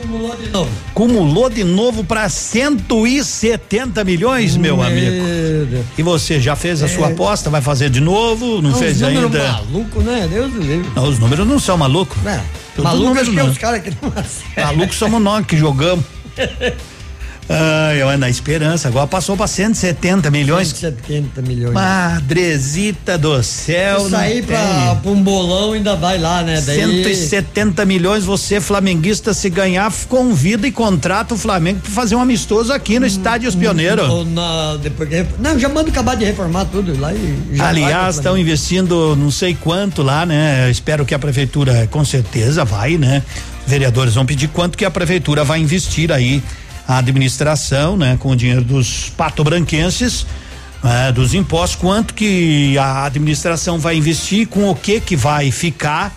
Cumulou 0.00 0.36
de 0.36 0.48
novo. 0.50 0.70
Cumulou 0.92 1.50
de 1.50 1.64
novo 1.64 2.04
para 2.04 2.28
170 2.28 4.04
milhões, 4.04 4.56
meu, 4.56 4.76
meu 4.76 4.86
amigo. 4.86 5.24
Deus. 5.70 5.86
E 5.96 6.02
você 6.02 6.38
já 6.38 6.54
fez 6.54 6.82
a 6.82 6.86
é. 6.86 6.88
sua 6.88 7.08
aposta? 7.08 7.48
Vai 7.48 7.62
fazer 7.62 7.88
de 7.88 8.00
novo? 8.00 8.60
Não, 8.60 8.70
não 8.70 8.78
fez 8.78 9.02
ainda? 9.02 9.52
maluco, 9.52 10.02
né? 10.02 10.28
Deus 10.30 10.52
do 10.52 10.60
livro. 10.60 10.90
Não, 10.94 11.08
os 11.08 11.18
números 11.18 11.46
não 11.46 11.58
são 11.58 11.78
malucos. 11.78 12.18
Não. 12.22 12.82
Maluco 12.82 13.18
é 13.18 13.44
os 13.44 13.56
caras 13.56 13.82
que 13.82 13.90
não 13.90 14.64
Malucos 14.64 14.96
somos 14.96 15.22
nós 15.22 15.46
que 15.46 15.56
jogamos. 15.56 16.04
Ai, 17.48 18.02
eu 18.02 18.18
na 18.18 18.28
esperança, 18.28 18.88
agora 18.88 19.06
passou 19.06 19.36
para 19.36 19.46
170 19.46 20.30
milhões. 20.30 20.68
170 20.68 21.42
milhões. 21.42 21.74
Madrezita 21.74 23.16
do 23.16 23.40
céu. 23.42 24.00
Se 24.00 24.10
sair 24.10 24.42
para 24.42 24.98
um 25.04 25.22
bolão 25.22 25.72
ainda 25.72 25.94
vai 25.94 26.18
lá, 26.18 26.42
né? 26.42 26.60
Daí... 26.60 27.04
170 27.04 27.84
milhões, 27.84 28.24
você 28.24 28.60
flamenguista 28.60 29.32
se 29.32 29.48
ganhar, 29.48 29.92
convida 30.08 30.66
e 30.66 30.72
contrata 30.72 31.34
o 31.34 31.38
Flamengo 31.38 31.80
para 31.80 31.90
fazer 31.90 32.16
um 32.16 32.20
amistoso 32.20 32.72
aqui 32.72 32.98
no 32.98 33.04
hum, 33.04 33.08
Estádio 33.08 33.48
Os 33.48 33.54
Pioneiros. 33.54 34.08
Hum, 34.08 34.24
na, 34.32 34.76
depois 34.76 35.08
não, 35.38 35.58
já 35.58 35.68
manda 35.68 35.88
acabar 35.88 36.16
de 36.16 36.24
reformar 36.24 36.64
tudo 36.64 36.98
lá 36.98 37.12
e 37.14 37.60
Aliás, 37.60 38.16
estão 38.16 38.36
investindo 38.36 39.14
não 39.14 39.30
sei 39.30 39.54
quanto 39.54 40.02
lá, 40.02 40.26
né? 40.26 40.68
Espero 40.70 41.04
que 41.04 41.14
a 41.14 41.18
prefeitura 41.18 41.86
com 41.90 42.04
certeza 42.04 42.64
vai, 42.64 42.96
né? 42.96 43.22
Vereadores 43.66 44.14
vão 44.14 44.26
pedir 44.26 44.48
quanto 44.48 44.76
que 44.76 44.84
a 44.84 44.90
prefeitura 44.90 45.44
vai 45.44 45.60
investir 45.60 46.10
aí 46.12 46.42
a 46.86 46.98
administração, 46.98 47.96
né, 47.96 48.16
com 48.18 48.30
o 48.30 48.36
dinheiro 48.36 48.62
dos 48.62 49.10
patobranquenses, 49.10 50.26
né, 50.82 51.12
dos 51.12 51.34
impostos, 51.34 51.76
quanto 51.76 52.14
que 52.14 52.78
a 52.78 53.04
administração 53.04 53.78
vai 53.78 53.96
investir, 53.96 54.46
com 54.46 54.70
o 54.70 54.74
que 54.74 55.00
que 55.00 55.16
vai 55.16 55.50
ficar, 55.50 56.14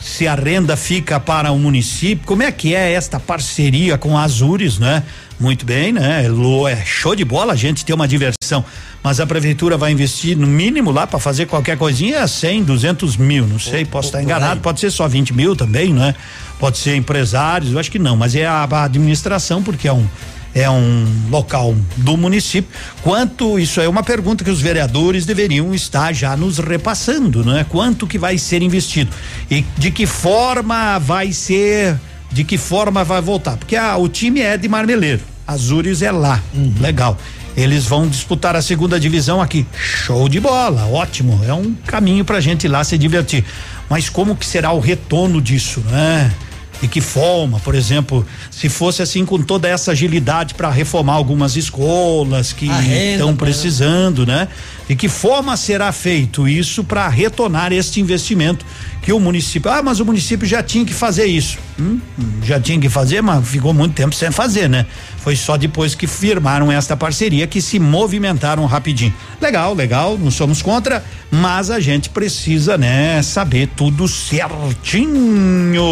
se 0.00 0.26
a 0.26 0.34
renda 0.34 0.76
fica 0.76 1.20
para 1.20 1.52
o 1.52 1.58
município, 1.58 2.26
como 2.26 2.42
é 2.42 2.50
que 2.50 2.74
é 2.74 2.92
esta 2.92 3.20
parceria 3.20 3.98
com 3.98 4.16
a 4.16 4.22
Azures, 4.22 4.78
né? 4.78 5.02
Muito 5.38 5.64
bem, 5.64 5.92
né? 5.92 6.26
É 6.70 6.76
show 6.84 7.14
de 7.14 7.24
bola 7.24 7.52
a 7.52 7.56
gente 7.56 7.84
ter 7.84 7.92
uma 7.92 8.08
diversão, 8.08 8.64
mas 9.02 9.20
a 9.20 9.26
prefeitura 9.26 9.76
vai 9.76 9.92
investir 9.92 10.36
no 10.36 10.46
mínimo 10.46 10.90
lá 10.90 11.06
para 11.06 11.18
fazer 11.18 11.46
qualquer 11.46 11.76
coisinha 11.76 12.26
100, 12.26 12.64
200 12.64 13.16
mil, 13.16 13.46
não 13.46 13.58
sei, 13.58 13.84
posso 13.84 14.08
estar 14.08 14.22
enganado, 14.22 14.60
pode 14.60 14.80
ser 14.80 14.90
só 14.90 15.06
20 15.06 15.34
mil 15.34 15.54
também, 15.54 15.92
né? 15.92 16.14
Pode 16.58 16.78
ser 16.78 16.96
empresários, 16.96 17.72
eu 17.72 17.78
acho 17.78 17.90
que 17.90 17.98
não, 17.98 18.16
mas 18.16 18.34
é 18.34 18.46
a, 18.46 18.66
a 18.70 18.84
administração 18.84 19.62
porque 19.62 19.86
é 19.86 19.92
um 19.92 20.06
é 20.54 20.68
um 20.68 21.06
local 21.30 21.74
do 21.96 22.16
município. 22.16 22.70
Quanto 23.02 23.58
isso 23.58 23.80
é 23.80 23.88
uma 23.88 24.02
pergunta 24.02 24.44
que 24.44 24.50
os 24.50 24.60
vereadores 24.60 25.24
deveriam 25.24 25.74
estar 25.74 26.12
já 26.12 26.36
nos 26.36 26.58
repassando, 26.58 27.44
não 27.44 27.56
é? 27.56 27.64
Quanto 27.64 28.06
que 28.06 28.18
vai 28.18 28.38
ser 28.38 28.62
investido 28.62 29.10
e 29.50 29.64
de 29.76 29.90
que 29.90 30.06
forma 30.06 30.98
vai 30.98 31.32
ser, 31.32 31.98
de 32.30 32.44
que 32.44 32.58
forma 32.58 33.04
vai 33.04 33.20
voltar? 33.20 33.56
Porque 33.56 33.76
a, 33.76 33.96
o 33.96 34.08
time 34.08 34.40
é 34.40 34.56
de 34.56 34.68
Marmeleiro, 34.68 35.22
Azures 35.46 36.02
é 36.02 36.10
lá, 36.10 36.42
uhum. 36.54 36.74
legal. 36.80 37.16
Eles 37.56 37.84
vão 37.84 38.08
disputar 38.08 38.54
a 38.54 38.62
segunda 38.62 38.98
divisão 38.98 39.42
aqui. 39.42 39.66
Show 39.76 40.28
de 40.28 40.38
bola, 40.40 40.86
ótimo. 40.86 41.40
É 41.44 41.52
um 41.52 41.74
caminho 41.86 42.24
pra 42.24 42.40
gente 42.40 42.64
ir 42.64 42.68
lá 42.68 42.82
se 42.84 42.96
divertir. 42.96 43.44
Mas 43.88 44.08
como 44.08 44.36
que 44.36 44.46
será 44.46 44.72
o 44.72 44.78
retorno 44.78 45.42
disso, 45.42 45.80
né? 45.90 46.32
De 46.80 46.88
que 46.88 47.00
forma, 47.00 47.60
por 47.60 47.74
exemplo, 47.74 48.26
se 48.50 48.68
fosse 48.68 49.02
assim 49.02 49.24
com 49.24 49.40
toda 49.42 49.68
essa 49.68 49.92
agilidade 49.92 50.54
para 50.54 50.70
reformar 50.70 51.12
algumas 51.12 51.56
escolas 51.56 52.52
que 52.52 52.66
estão 53.12 53.36
precisando, 53.36 54.24
né? 54.24 54.48
De 54.88 54.96
que 54.96 55.08
forma 55.08 55.56
será 55.56 55.92
feito 55.92 56.48
isso 56.48 56.82
para 56.82 57.06
retornar 57.08 57.72
este 57.72 58.00
investimento 58.00 58.64
que 59.02 59.12
o 59.12 59.20
município, 59.20 59.70
ah, 59.70 59.82
mas 59.82 60.00
o 60.00 60.04
município 60.04 60.46
já 60.46 60.62
tinha 60.62 60.84
que 60.84 60.92
fazer 60.92 61.26
isso. 61.26 61.58
Hum, 61.78 62.00
já 62.42 62.58
tinha 62.58 62.78
que 62.78 62.88
fazer, 62.88 63.22
mas 63.22 63.46
ficou 63.46 63.72
muito 63.72 63.94
tempo 63.94 64.14
sem 64.14 64.30
fazer, 64.30 64.68
né? 64.68 64.86
Foi 65.22 65.36
só 65.36 65.56
depois 65.56 65.94
que 65.94 66.06
firmaram 66.06 66.72
esta 66.72 66.96
parceria 66.96 67.46
que 67.46 67.60
se 67.60 67.78
movimentaram 67.78 68.64
rapidinho. 68.66 69.14
Legal, 69.40 69.74
legal, 69.74 70.16
não 70.18 70.30
somos 70.30 70.62
contra, 70.62 71.04
mas 71.30 71.70
a 71.70 71.78
gente 71.78 72.08
precisa, 72.10 72.78
né, 72.78 73.22
saber 73.22 73.68
tudo 73.76 74.08
certinho. 74.08 75.84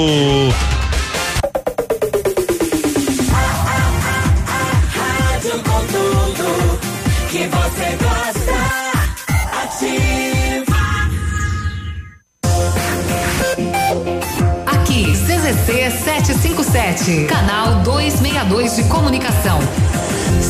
CZC 15.68 15.90
757, 15.90 17.26
canal 17.26 17.82
262 17.82 18.76
de 18.76 18.84
comunicação. 18.84 19.58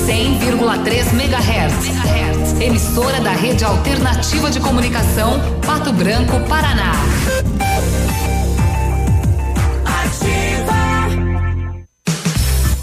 100,3 0.07 1.13
MHz. 1.13 2.61
Emissora 2.61 3.21
da 3.21 3.33
Rede 3.33 3.65
Alternativa 3.65 4.49
de 4.49 4.61
Comunicação, 4.61 5.41
Pato 5.67 5.93
Branco, 5.93 6.39
Paraná. 6.49 6.93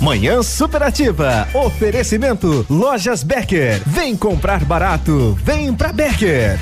Manhã 0.01 0.43
Superativa. 0.43 1.47
Oferecimento 1.53 2.65
Lojas 2.69 3.23
Becker. 3.23 3.81
Vem 3.85 4.13
comprar 4.17 4.65
barato. 4.65 5.39
Vem 5.41 5.73
pra 5.73 5.93
Becker. 5.93 6.59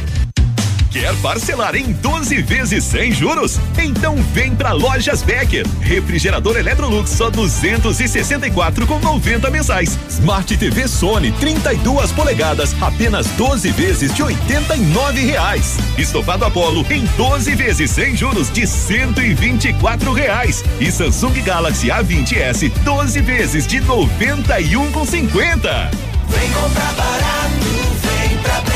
Quer 0.93 1.15
parcelar 1.23 1.75
em 1.75 1.91
12 1.91 2.43
vezes 2.43 2.84
sem 2.84 3.12
juros? 3.12 3.60
Então 3.79 4.15
vem 4.32 4.56
pra 4.56 4.73
Lojas 4.73 5.23
Becker. 5.23 5.65
Refrigerador 5.82 6.56
Electrolux 6.56 7.10
só 7.10 7.32
264 7.32 8.86
com 8.86 8.99
90 8.99 9.49
mensais. 9.49 9.97
Smart 10.08 10.56
TV 10.56 10.88
Sony 10.88 11.32
32 11.39 12.12
polegadas 12.12 12.75
apenas 12.79 13.25
12 13.29 13.71
vezes 13.71 14.13
de 14.13 14.21
89 14.21 15.19
reais. 15.21 15.79
Estofado 15.97 16.45
Apollo 16.45 16.86
em 16.91 17.03
12 17.17 17.56
vezes 17.56 17.89
sem 17.89 18.15
juros 18.15 18.51
de 18.53 18.67
124 18.67 20.13
reais. 20.13 20.63
E 20.79 20.91
Samsung 20.91 21.41
Galaxy 21.41 21.88
A20s 21.88 22.71
12 22.84 23.19
vezes 23.21 23.65
de 23.65 23.79
91 23.79 24.91
com 24.91 25.03
50. 25.03 25.89
Vem 26.29 26.51
comprar 26.51 26.93
barato, 26.93 27.65
vem 28.03 28.38
pra 28.38 28.73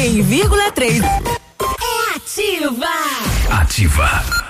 100,3 0.00 1.02
é 1.04 2.16
ativa. 2.16 2.86
Ativa. 3.50 4.49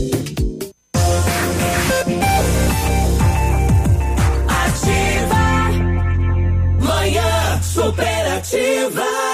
Superativa. 8.43 9.30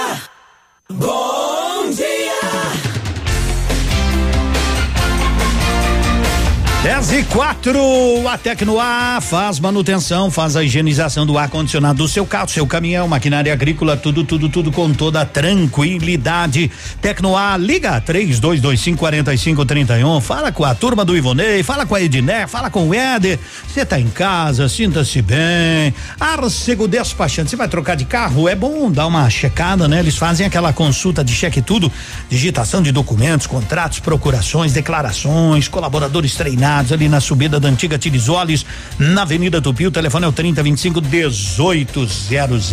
10 6.98 7.12
e 7.12 7.24
4, 7.26 8.28
a 8.28 8.38
Tecnoar 8.40 9.22
faz 9.22 9.60
manutenção, 9.60 10.32
faz 10.32 10.56
a 10.56 10.64
higienização 10.64 11.28
do 11.28 11.38
ar-condicionado 11.38 12.00
do 12.00 12.08
seu 12.08 12.26
carro, 12.26 12.50
seu 12.50 12.66
caminhão, 12.66 13.08
maquinária 13.08 13.54
agrícola, 13.54 13.96
tudo, 13.96 14.24
tudo, 14.24 14.50
tudo 14.50 14.72
com 14.72 14.92
toda 14.92 15.24
tranquilidade. 15.24 16.72
Tecnoar, 17.00 17.60
liga 17.60 18.02
3225 18.02 18.98
4531, 18.98 20.22
fala 20.22 20.52
com 20.52 20.66
a 20.66 20.74
turma 20.74 21.06
do 21.06 21.16
Ivonei, 21.16 21.62
fala 21.62 21.86
com 21.86 21.94
a 21.94 22.02
Edné, 22.02 22.48
fala 22.48 22.72
com 22.72 22.88
o 22.88 22.94
Éder. 22.96 23.38
Você 23.68 23.86
tá 23.86 24.00
em 24.00 24.10
casa, 24.10 24.68
sinta-se 24.68 25.22
bem. 25.22 25.94
Arcego 26.20 26.88
Despachante, 26.88 27.52
você 27.52 27.56
vai 27.56 27.68
trocar 27.68 27.94
de 27.94 28.06
carro? 28.06 28.50
É 28.50 28.56
bom 28.56 28.90
dar 28.90 29.06
uma 29.06 29.30
checada, 29.30 29.88
né? 29.88 30.00
Eles 30.00 30.18
fazem 30.18 30.48
aquela 30.48 30.74
consulta 30.74 31.24
de 31.24 31.32
cheque 31.32 31.62
tudo, 31.62 31.92
digitação 32.28 32.82
de 32.82 32.92
documentos, 32.92 33.46
contratos, 33.46 34.00
procurações, 34.00 34.74
declarações, 34.74 35.68
colaboradores 35.68 36.34
treinados 36.34 36.87
ali 36.92 37.10
na 37.10 37.20
subida 37.20 37.60
da 37.60 37.70
antiga 37.70 37.98
Tirisoles, 37.98 38.66
na 38.98 39.24
Avenida 39.24 39.62
Tupi, 39.62 39.88
o 39.88 39.92
telefone 39.92 40.26
é 40.26 40.28
o 40.28 40.32
3025 40.32 41.02
1800. 41.02 42.72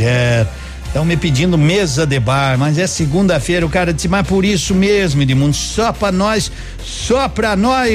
Estão 0.86 1.04
me 1.04 1.16
pedindo 1.16 1.58
mesa 1.58 2.06
de 2.06 2.20
bar, 2.20 2.56
mas 2.56 2.78
é 2.78 2.86
segunda-feira. 2.86 3.66
O 3.66 3.68
cara 3.68 3.92
disse, 3.92 4.06
mas 4.06 4.24
por 4.26 4.44
isso 4.44 4.74
mesmo, 4.74 5.22
Edmundo, 5.22 5.54
só 5.54 5.92
pra 5.92 6.12
nós, 6.12 6.52
só 6.84 7.28
pra 7.28 7.56
nós, 7.56 7.90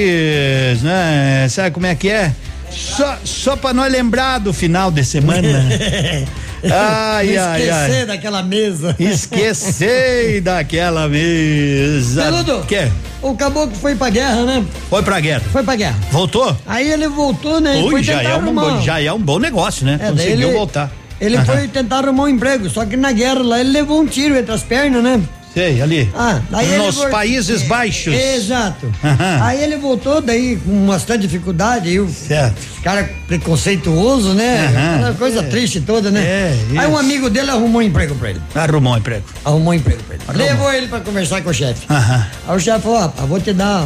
né? 0.82 1.48
Sabe 1.50 1.72
como 1.72 1.86
é 1.86 1.96
que 1.96 2.10
é? 2.10 2.34
Só, 2.70 3.18
só 3.24 3.56
pra 3.56 3.74
nós 3.74 3.92
lembrar 3.92 4.40
do 4.40 4.52
final 4.54 4.92
de 4.92 5.04
semana. 5.06 5.48
ai, 6.64 7.38
ai, 7.38 7.62
Esquecer 7.62 8.00
ai. 8.02 8.06
daquela 8.06 8.44
mesa. 8.44 8.96
Esqueci 9.00 10.42
daquela 10.44 11.08
mesa. 11.08 12.24
Peludo, 12.24 12.62
Que? 12.68 12.92
o 13.22 13.36
caboclo 13.36 13.76
foi 13.76 13.96
pra 13.96 14.10
guerra, 14.10 14.44
né? 14.46 14.66
Foi 14.90 15.02
pra 15.04 15.20
guerra. 15.20 15.44
Foi 15.52 15.64
pra 15.64 15.76
guerra. 15.76 15.98
Voltou? 16.12 16.56
Aí 16.66 16.90
ele 16.92 17.08
voltou, 17.08 17.60
né? 17.60 17.76
Ui, 17.78 18.04
já 18.04 18.22
é, 18.22 18.36
um 18.36 18.54
bom, 18.54 18.82
já 18.82 19.02
é 19.02 19.12
um 19.12 19.20
bom 19.20 19.40
negócio, 19.40 19.86
né? 19.86 20.00
É, 20.02 20.10
Conseguiu 20.12 20.48
ele- 20.50 20.58
voltar. 20.58 20.92
Ele 21.22 21.36
Aham. 21.36 21.46
foi 21.46 21.68
tentar 21.68 21.98
arrumar 21.98 22.24
um 22.24 22.28
emprego, 22.30 22.70
só 22.70 22.86
que 22.86 22.96
na 22.96 23.12
guerra 23.12 23.44
lá 23.44 23.60
ele 23.60 23.72
levou 23.72 24.00
um 24.02 24.06
tiro 24.06 24.38
entre 24.38 24.54
as 24.54 24.64
pernas, 24.64 25.04
né? 25.04 25.22
Sei, 25.54 25.82
ali. 25.82 26.10
Ah, 26.16 26.40
Nos 26.78 26.96
vol- 26.96 27.10
Países 27.10 27.64
Baixos. 27.64 28.14
Exato. 28.14 28.92
Aham. 29.04 29.40
Aí 29.44 29.64
ele 29.64 29.78
voltou 29.78 30.22
daí 30.22 30.58
com 30.64 30.86
bastante 30.86 31.22
dificuldade, 31.22 31.90
aí 31.90 32.00
o 32.00 32.08
certo. 32.08 32.56
cara 32.84 33.10
preconceituoso, 33.28 34.34
né? 34.34 34.68
Aquela 34.96 35.14
coisa 35.16 35.40
É. 35.40 35.44
triste 35.44 35.82
toda, 35.82 36.12
né? 36.12 36.22
É, 36.22 36.58
aí 36.78 36.88
um 36.88 36.98
amigo 36.98 37.30
dele 37.30 37.50
arrumou 37.50 37.82
um 37.82 37.84
emprego 37.84 38.14
pra 38.16 38.30
ele. 38.30 38.42
Arrumou 38.54 38.94
um 38.94 38.98
emprego. 38.98 39.24
Arrumou 39.44 39.74
um 39.74 39.76
emprego 39.76 40.04
pra 40.04 40.16
ele. 40.16 40.24
Arrumou. 40.28 40.48
Levou 40.48 40.74
ele 40.74 40.88
pra 40.88 41.00
conversar 41.00 41.42
com 41.42 41.50
o 41.50 41.54
chefe. 41.54 41.86
Aham. 41.90 42.28
Aí 42.48 42.56
o 42.56 42.60
chefe 42.60 42.82
falou, 42.82 42.98
ó, 42.98 43.02
rapaz, 43.02 43.28
vou 43.28 43.40
te 43.42 43.52
dar 43.52 43.86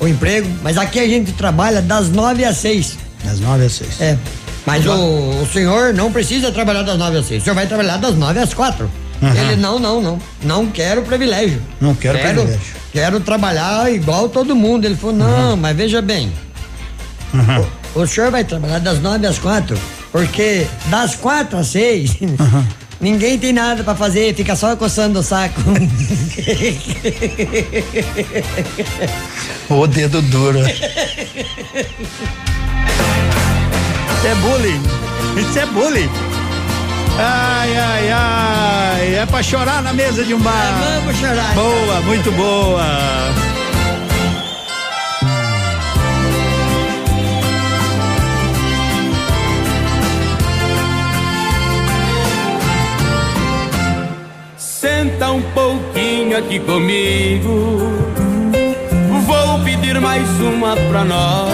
o 0.00 0.08
emprego, 0.08 0.48
mas 0.62 0.76
aqui 0.76 0.98
a 0.98 1.06
gente 1.06 1.32
trabalha 1.32 1.80
das 1.80 2.08
nove 2.10 2.44
às 2.44 2.56
seis. 2.56 2.98
Das 3.24 3.38
nove 3.40 3.64
às 3.64 3.72
seis. 3.72 4.00
É. 4.00 4.18
Mas 4.66 4.84
o, 4.84 4.90
o 4.92 5.48
senhor 5.52 5.94
não 5.94 6.10
precisa 6.10 6.50
trabalhar 6.50 6.82
das 6.82 6.98
nove 6.98 7.16
às 7.18 7.26
seis. 7.26 7.40
O 7.42 7.44
senhor 7.44 7.54
vai 7.54 7.66
trabalhar 7.68 7.96
das 7.98 8.16
nove 8.16 8.40
às 8.40 8.52
quatro. 8.52 8.90
Aham. 9.22 9.34
Ele, 9.34 9.56
não, 9.56 9.78
não, 9.78 10.00
não. 10.00 10.18
Não 10.42 10.66
quero 10.66 11.02
privilégio. 11.02 11.62
Não 11.80 11.94
quero 11.94 12.18
privilégio. 12.18 12.60
Quero 12.92 13.20
trabalhar 13.20 13.92
igual 13.92 14.28
todo 14.28 14.54
mundo. 14.56 14.84
Ele 14.84 14.96
falou, 14.96 15.16
não, 15.16 15.56
mas 15.56 15.76
veja 15.76 16.00
bem. 16.02 16.32
O, 17.94 18.00
o 18.00 18.06
senhor 18.06 18.30
vai 18.30 18.44
trabalhar 18.44 18.78
das 18.78 19.00
nove 19.00 19.26
às 19.26 19.38
quatro, 19.38 19.78
porque 20.12 20.66
das 20.86 21.14
quatro 21.14 21.58
às 21.58 21.66
seis, 21.68 22.12
ninguém 23.00 23.38
tem 23.38 23.52
nada 23.52 23.82
pra 23.84 23.94
fazer, 23.94 24.34
fica 24.34 24.56
só 24.56 24.74
coçando 24.76 25.18
o 25.18 25.22
saco. 25.22 25.60
O 29.68 29.86
dedo 29.86 30.22
duro. 30.22 30.60
Isso 34.16 34.26
é 34.26 34.34
bullying. 34.36 34.82
Isso 35.40 35.58
é 35.58 35.66
bullying. 35.66 36.35
Ai, 37.18 37.76
ai, 37.76 38.10
ai. 38.10 39.14
É 39.16 39.26
pra 39.26 39.42
chorar 39.42 39.82
na 39.82 39.92
mesa 39.92 40.22
de 40.24 40.34
um 40.34 40.38
bar. 40.38 40.52
É, 40.52 41.00
vamos 41.00 41.16
chorar. 41.16 41.54
Boa, 41.54 42.00
muito 42.02 42.30
boa. 42.32 42.84
Senta 54.58 55.30
um 55.30 55.42
pouquinho 55.52 56.36
aqui 56.36 56.58
comigo. 56.60 57.78
Vou 59.26 59.64
pedir 59.64 59.98
mais 60.00 60.28
uma 60.40 60.76
pra 60.76 61.04
nós. 61.04 61.50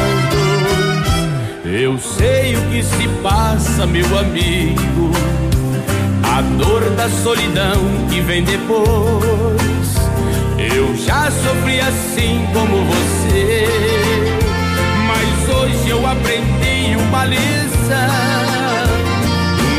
Eu 1.64 1.98
sei 1.98 2.56
o 2.56 2.62
que 2.70 2.82
se 2.82 3.08
passa, 3.22 3.86
meu 3.86 4.18
amigo. 4.18 5.10
A 6.42 6.56
dor 6.56 6.90
da 6.90 7.08
solidão 7.08 8.06
que 8.10 8.20
vem 8.20 8.42
depois. 8.42 8.82
Eu 10.58 10.96
já 10.96 11.30
sofri 11.30 11.80
assim 11.80 12.44
como 12.52 12.84
você. 12.84 13.66
Mas 15.06 15.56
hoje 15.56 15.88
eu 15.88 16.04
aprendi 16.04 16.96
uma 16.96 17.24
lição. 17.24 17.38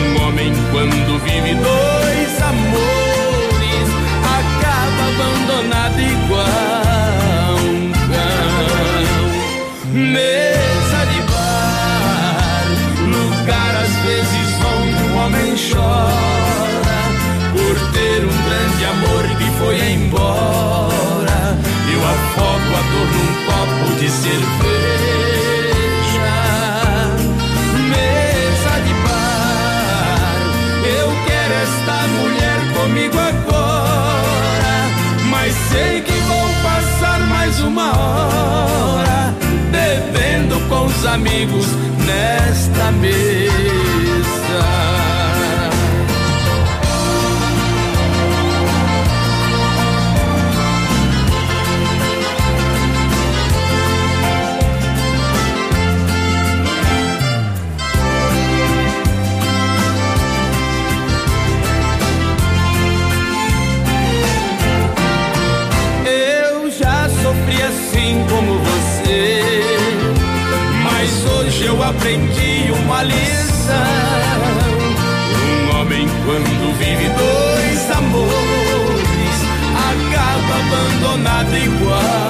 Um 0.08 0.28
homem, 0.28 0.54
quando 0.72 1.20
vive 1.26 1.56
dois 1.56 1.93
de 24.04 24.10
cerveja. 24.10 24.44
Mesa 27.90 28.74
de 28.86 28.94
bar, 29.06 30.42
eu 31.00 31.08
quero 31.26 31.54
esta 31.68 31.98
mulher 32.18 32.60
comigo 32.74 33.18
agora. 33.18 34.76
Mas 35.30 35.54
sei 35.72 36.02
que 36.02 36.12
vou 36.12 36.50
passar 36.64 37.22
mais 37.30 37.62
uma 37.62 37.98
hora 37.98 39.34
bebendo 39.72 40.60
com 40.68 40.86
os 40.86 41.06
amigos 41.06 41.68
nesta 42.06 42.92
mesa. 42.92 43.83
Um 75.36 75.78
homem 75.78 76.08
quando 76.26 76.78
vive 76.78 77.10
dois 77.10 77.92
amores 77.98 79.38
acaba 79.92 80.54
abandonado 80.60 81.58
igual 81.58 82.23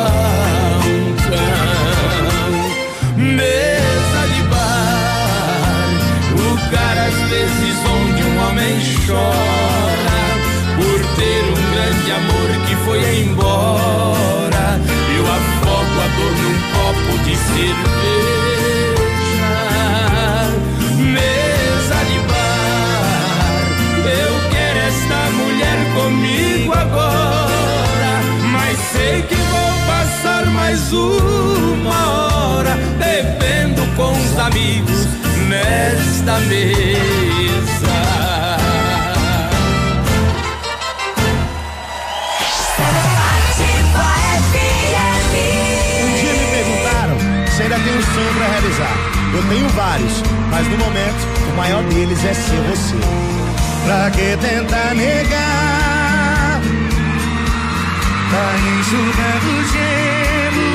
mesa. 36.39 37.93
Um 46.01 46.09
dia 46.19 46.34
me 46.34 46.45
perguntaram 46.51 47.17
se 47.47 47.63
ainda 47.63 47.79
tenho 47.79 47.97
um 47.97 48.01
sonho 48.01 48.34
pra 48.38 48.47
realizar. 48.47 48.95
Eu 49.34 49.43
tenho 49.49 49.69
vários, 49.69 50.23
mas 50.49 50.67
no 50.67 50.77
momento 50.77 51.27
o 51.51 51.57
maior 51.57 51.84
deles 51.84 52.23
é 52.25 52.34
ser 52.34 52.61
você. 52.69 52.95
Pra 53.86 54.09
que 54.11 54.38
tentar 54.38 54.93
negar? 54.95 56.61
Tá 58.31 58.55
enxugando 58.79 59.63
gelo. 59.71 60.67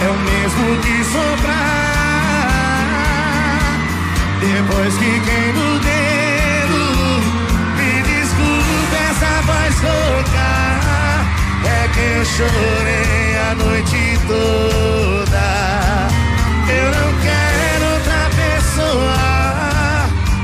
É 0.00 0.08
o 0.08 0.18
mesmo 0.18 0.82
que 0.82 1.04
soprar. 1.04 1.97
Depois 4.40 4.94
que 4.96 5.20
queima 5.20 5.60
o 5.60 5.78
dedo, 5.80 6.82
me 7.76 8.02
desculpe 8.02 8.96
essa 9.10 9.42
voz 9.42 9.74
rouca. 9.80 10.50
É 11.66 11.88
que 11.92 12.00
eu 12.00 12.24
chorei 12.24 13.36
a 13.36 13.54
noite 13.56 14.18
toda. 14.28 15.46
Eu 16.68 16.86
não 16.92 17.08
quero 17.20 17.84
outra 17.94 18.30
pessoa. 18.36 19.18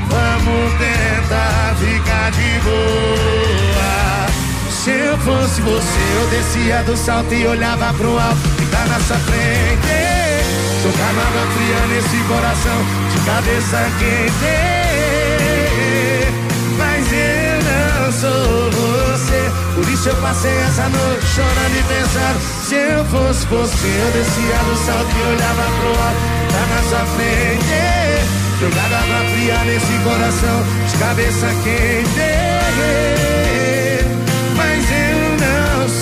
Vamos 0.09 0.73
tentar 0.77 1.75
ficar 1.79 2.31
de 2.31 2.59
boa. 2.65 4.27
Se 4.69 4.91
eu 4.91 5.17
fosse 5.19 5.61
você, 5.61 6.03
eu 6.19 6.27
descia 6.27 6.83
do 6.83 6.97
salto 6.97 7.33
e 7.33 7.47
olhava 7.47 7.93
pro 7.93 8.19
alto 8.19 8.49
que 8.57 8.65
tá 8.65 8.85
na 8.87 8.99
sua 8.99 9.17
frente. 9.17 10.14
Jogava 10.85 11.19
água 11.19 11.47
fria 11.53 11.81
nesse 11.87 12.17
coração 12.27 12.77
de 13.09 13.17
cabeça 13.25 13.89
quente. 13.97 14.53
Mas 16.77 17.11
eu 17.11 17.57
não 17.65 18.11
sou 18.11 18.69
você. 18.69 19.51
Por 19.73 19.89
isso 19.91 20.09
eu 20.09 20.15
passei 20.17 20.55
essa 20.55 20.87
noite 20.89 21.25
chorando 21.25 21.75
e 21.75 21.83
pensando. 21.89 22.39
Se 22.67 22.75
eu 22.75 23.03
fosse 23.05 23.47
você, 23.47 23.87
eu 23.87 24.11
descia 24.11 24.57
do 24.63 24.75
salto 24.85 25.09
e 25.09 25.21
olhava 25.33 25.63
pro 25.63 25.89
alto 25.89 26.35
tá 26.53 26.63
na 26.67 26.81
sua 26.87 27.03
frente. 27.15 27.81
Jogava 28.59 28.95
água 28.95 29.21
fria 29.31 29.57
nesse 29.65 29.97
coração 30.03 30.63
de 30.87 30.97
cabeça 30.99 31.47
quente. 31.63 33.34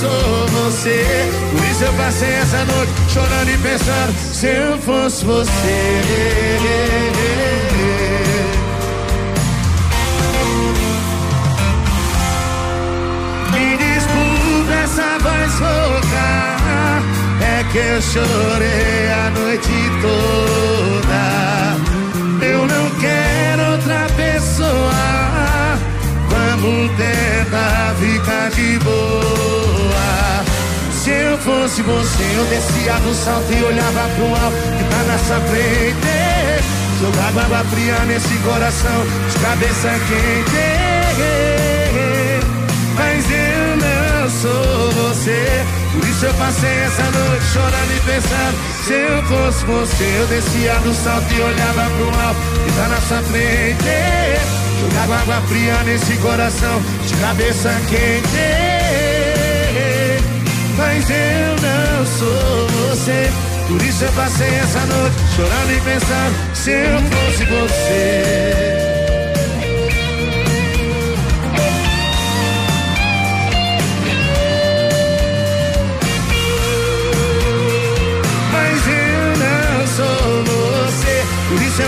Sou 0.04 0.47
você. 0.47 1.32
Por 1.51 1.64
isso 1.64 1.86
eu 1.86 1.93
passei 1.93 2.34
essa 2.34 2.66
noite 2.66 2.91
chorando 3.08 3.49
e 3.49 3.58
pensando. 3.60 4.14
Se 4.34 4.47
eu 4.47 4.78
fosse 4.80 5.24
você. 5.24 6.01
Me 13.54 13.78
desculpe 13.78 14.74
essa 14.84 15.18
voz 15.20 15.54
rouca. 15.54 16.28
É 17.41 17.64
que 17.72 17.78
eu 17.78 18.01
chorei 18.01 19.10
a 19.10 19.30
noite 19.30 19.72
toda. 20.01 21.24
Eu 22.45 22.68
não 22.68 22.89
quero 22.99 23.72
outra 23.72 24.06
pessoa. 24.18 25.80
Vamos 26.28 26.91
tentar 26.97 27.95
ficar 28.01 28.49
de 28.49 28.80
boa. 28.80 29.82
Se 31.04 31.10
eu 31.10 31.38
fosse 31.39 31.82
você, 31.82 32.24
eu 32.34 32.45
descia 32.45 32.93
do 32.93 33.14
salto 33.14 33.51
e 33.51 33.62
olhava 33.62 34.08
pro 34.16 34.26
alto 34.26 34.56
que 34.56 34.84
tá 34.86 35.04
na 35.04 35.18
sua 35.18 35.41
frente. 35.41 36.08
Jogava 37.01 37.41
água 37.41 37.66
fria 37.72 37.99
nesse 38.06 38.34
coração, 38.38 39.04
de 39.30 39.39
cabeça 39.39 39.89
quente. 40.08 40.64
Mas 42.95 43.26
eu 43.30 43.76
não 43.84 44.30
sou 44.30 44.91
você. 44.91 45.66
Por 45.91 46.08
isso 46.08 46.26
eu 46.26 46.34
passei 46.36 46.70
essa 46.70 47.04
noite 47.04 47.45
chorando 47.51 47.91
e 47.91 47.99
pensando. 48.06 48.58
Se 48.86 48.93
eu 48.93 49.24
fosse 49.24 49.66
você, 49.66 50.20
eu 50.22 50.28
descia 50.28 50.76
do 50.76 50.93
salto 50.93 51.34
e 51.34 51.41
olhava 51.41 51.89
pro 51.97 52.18
alto 52.18 52.39
que 52.64 52.72
tá 52.78 52.88
na 52.88 53.01
sua 53.01 53.22
frente. 53.24 54.39
Jogava 54.80 55.16
água 55.18 55.41
fria 55.49 55.84
nesse 55.84 56.16
coração, 56.20 56.82
de 57.06 57.14
cabeça 57.16 57.74
quente. 57.89 58.72
Mas 60.96 61.10
eu 61.10 61.56
não 61.60 62.06
sou 62.06 62.68
você. 62.68 63.28
Por 63.68 63.82
isso 63.82 64.04
eu 64.04 64.12
passei 64.12 64.48
essa 64.48 64.80
noite 64.82 65.16
chorando 65.36 65.72
e 65.72 65.82
pensando. 65.82 66.56
Se 66.56 66.70
eu 66.70 67.00
fosse 67.02 67.46
você. 67.46 68.24
Mas 78.52 78.88
eu 78.88 79.38
não 79.39 79.88
sou 79.88 80.44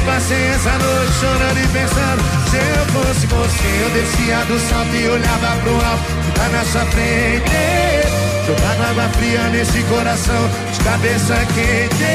passei 0.05 0.47
essa 0.47 0.71
noite 0.71 1.13
chorando 1.19 1.57
e 1.57 1.67
pensando 1.67 2.23
Se 2.49 2.57
eu 2.57 2.85
fosse 2.93 3.27
você 3.27 3.83
eu 3.83 3.89
descia 3.91 4.45
do 4.45 4.59
salto 4.59 4.95
e 4.95 5.07
olhava 5.07 5.61
pro 5.61 5.73
alto 5.73 6.03
que 6.25 6.31
tá 6.31 6.49
na 6.49 6.65
sua 6.65 6.85
frente 6.85 8.34
Jogando 8.45 8.89
água 8.89 9.09
fria 9.17 9.41
nesse 9.49 9.81
coração 9.83 10.49
de 10.71 10.79
cabeça 10.83 11.35
quente 11.55 12.05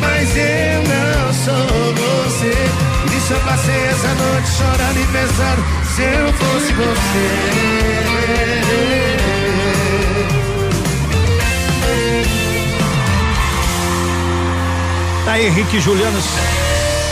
Mas 0.00 0.36
eu 0.36 0.82
não 0.84 1.32
sou 1.32 1.94
você 1.94 2.54
Por 3.02 3.12
isso 3.12 3.32
eu 3.32 3.40
passei 3.40 3.84
essa 3.86 4.14
noite 4.14 4.48
chorando 4.48 5.00
e 5.00 5.06
pensando 5.06 5.64
Se 5.94 6.02
eu 6.02 6.32
fosse 6.34 6.72
você 6.72 7.56
Tá 15.24 15.32
aí, 15.32 15.46
Henrique 15.46 15.80
Juliano. 15.80 16.20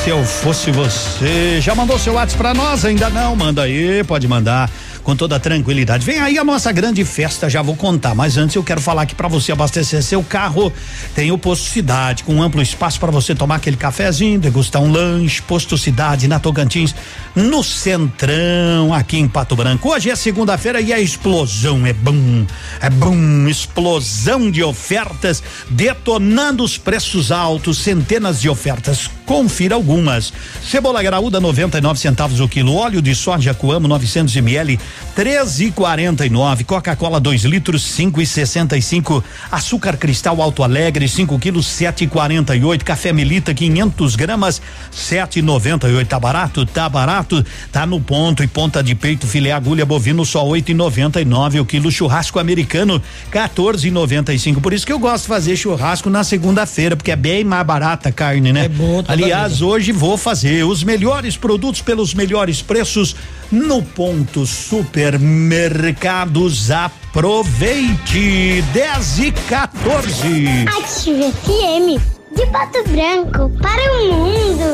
Se 0.04 0.10
eu 0.10 0.24
fosse 0.24 0.70
você, 0.70 1.60
já 1.60 1.74
mandou 1.74 1.98
seu 1.98 2.12
WhatsApp 2.12 2.38
pra 2.40 2.54
nós? 2.54 2.84
Ainda 2.84 3.10
não? 3.10 3.34
Manda 3.34 3.62
aí, 3.62 4.04
pode 4.04 4.28
mandar 4.28 4.70
com 5.04 5.14
toda 5.14 5.38
tranquilidade. 5.38 6.04
Vem 6.04 6.18
aí 6.18 6.38
a 6.38 6.42
nossa 6.42 6.72
grande 6.72 7.04
festa, 7.04 7.48
já 7.48 7.60
vou 7.60 7.76
contar, 7.76 8.14
mas 8.14 8.38
antes 8.38 8.56
eu 8.56 8.64
quero 8.64 8.80
falar 8.80 9.04
que 9.04 9.14
para 9.14 9.28
você 9.28 9.52
abastecer 9.52 10.02
seu 10.02 10.22
carro, 10.22 10.72
tem 11.14 11.30
o 11.30 11.38
Posto 11.38 11.68
Cidade, 11.68 12.24
com 12.24 12.42
amplo 12.42 12.62
espaço 12.62 12.98
para 12.98 13.12
você 13.12 13.34
tomar 13.34 13.56
aquele 13.56 13.76
cafezinho, 13.76 14.40
degustar 14.40 14.82
um 14.82 14.90
lanche, 14.90 15.42
Posto 15.42 15.76
Cidade 15.76 16.26
na 16.26 16.40
Tocantins, 16.40 16.94
no 17.34 17.62
Centrão, 17.62 18.94
aqui 18.94 19.18
em 19.18 19.28
Pato 19.28 19.54
Branco. 19.54 19.90
Hoje 19.90 20.08
é 20.10 20.16
segunda-feira 20.16 20.80
e 20.80 20.92
a 20.92 20.98
explosão 20.98 21.86
é 21.86 21.92
bom, 21.92 22.46
é 22.80 22.88
bom, 22.88 23.46
explosão 23.46 24.50
de 24.50 24.62
ofertas, 24.62 25.42
detonando 25.68 26.64
os 26.64 26.78
preços 26.78 27.30
altos, 27.30 27.78
centenas 27.78 28.40
de 28.40 28.48
ofertas. 28.48 29.10
Confira 29.26 29.74
algumas. 29.74 30.32
Cebola 30.62 31.02
graúda 31.02 31.40
99 31.40 31.98
centavos 31.98 32.40
o 32.40 32.48
quilo, 32.48 32.74
óleo 32.74 33.00
de 33.00 33.14
soja 33.14 33.54
Coamo 33.54 33.88
900 33.88 34.36
ml 34.36 34.78
13,49. 35.16 36.64
Coca-Cola 36.64 37.18
2 37.18 37.44
litros 37.44 37.82
5,65. 37.96 39.22
Açúcar 39.50 39.96
cristal 39.96 40.42
Alto 40.42 40.62
Alegre 40.62 41.08
5 41.08 41.38
quilos 41.38 41.66
7,48. 41.66 42.82
Café 42.82 43.12
Melita 43.12 43.54
500 43.54 44.16
gramas 44.16 44.60
7,98. 44.92 46.06
Tá 46.06 46.20
barato? 46.20 46.66
Tá 46.66 46.88
barato. 46.88 47.44
Tá 47.72 47.86
no 47.86 48.00
ponto 48.00 48.42
e 48.42 48.46
ponta 48.46 48.82
de 48.82 48.94
peito 48.94 49.26
filé 49.26 49.52
agulha 49.52 49.86
bovino 49.86 50.24
só 50.24 50.44
8,99 50.44 51.60
o 51.60 51.64
quilo. 51.64 51.90
Churrasco 51.90 52.38
americano 52.38 53.00
14,95. 53.32 54.60
Por 54.60 54.72
isso 54.72 54.84
que 54.84 54.92
eu 54.92 54.98
gosto 54.98 55.22
de 55.22 55.28
fazer 55.28 55.56
churrasco 55.56 56.10
na 56.10 56.24
segunda-feira 56.24 56.96
porque 56.96 57.10
é 57.10 57.16
bem 57.16 57.44
mais 57.44 57.64
barata 57.66 58.10
a 58.10 58.12
carne, 58.12 58.52
né? 58.52 58.66
É 58.66 58.68
bom. 58.68 59.02
Aliás, 59.14 59.62
hoje 59.62 59.92
vou 59.92 60.18
fazer 60.18 60.64
os 60.64 60.82
melhores 60.82 61.36
produtos 61.36 61.80
pelos 61.80 62.12
melhores 62.14 62.60
preços 62.60 63.14
no 63.48 63.80
ponto 63.80 64.44
supermercados. 64.44 66.68
Aproveite 66.72 68.60
10 68.72 69.18
e 69.20 69.30
14. 69.30 70.66
Ative 70.66 71.30
FM 71.30 72.02
de 72.36 72.44
Pato 72.46 72.82
Branco 72.88 73.48
para 73.62 73.92
o 73.92 74.12
mundo. 74.12 74.64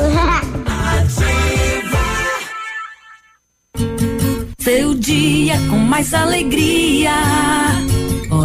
Seu 4.59 4.95
dia 4.95 5.59
com 5.69 5.77
mais 5.77 6.15
alegria. 6.15 7.11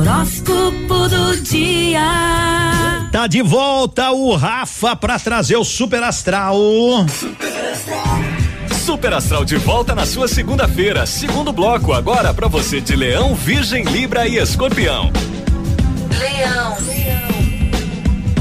Horóscopo 0.07 1.09
do 1.09 1.36
dia. 1.42 2.00
Tá 3.11 3.26
de 3.26 3.42
volta 3.42 4.12
o 4.12 4.36
Rafa 4.36 4.94
para 4.94 5.18
trazer 5.18 5.57
o 5.57 5.64
Super 5.64 6.00
Astral. 6.04 6.57
Super 7.09 7.72
Astral. 7.72 8.18
Super 8.84 9.12
Astral 9.14 9.44
de 9.44 9.57
volta 9.57 9.96
na 9.96 10.07
sua 10.07 10.28
segunda-feira. 10.28 11.07
Segundo 11.07 11.52
bloco 11.52 11.92
agora 11.92 12.32
para 12.32 12.46
você 12.46 12.80
de 12.80 12.94
Leão, 12.94 13.34
Virgem, 13.34 13.82
Libra 13.82 14.28
e 14.28 14.36
Escorpião. 14.36 15.11
Leão. 16.16 17.05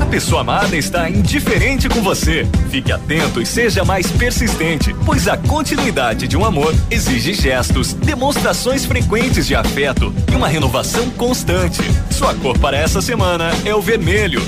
A 0.05 0.07
pessoa 0.07 0.41
amada 0.41 0.77
está 0.77 1.09
indiferente 1.09 1.89
com 1.89 1.99
você. 1.99 2.47
Fique 2.69 2.91
atento 2.91 3.41
e 3.41 3.45
seja 3.45 3.83
mais 3.83 4.09
persistente, 4.11 4.95
pois 5.03 5.27
a 5.27 5.35
continuidade 5.35 6.27
de 6.27 6.37
um 6.37 6.45
amor 6.45 6.73
exige 6.91 7.33
gestos, 7.33 7.93
demonstrações 7.93 8.85
frequentes 8.85 9.47
de 9.47 9.55
afeto 9.55 10.13
e 10.31 10.35
uma 10.35 10.47
renovação 10.47 11.09
constante. 11.09 11.81
Sua 12.11 12.35
cor 12.35 12.57
para 12.59 12.77
essa 12.77 13.01
semana 13.01 13.51
é 13.65 13.73
o 13.73 13.81
vermelho. 13.81 14.41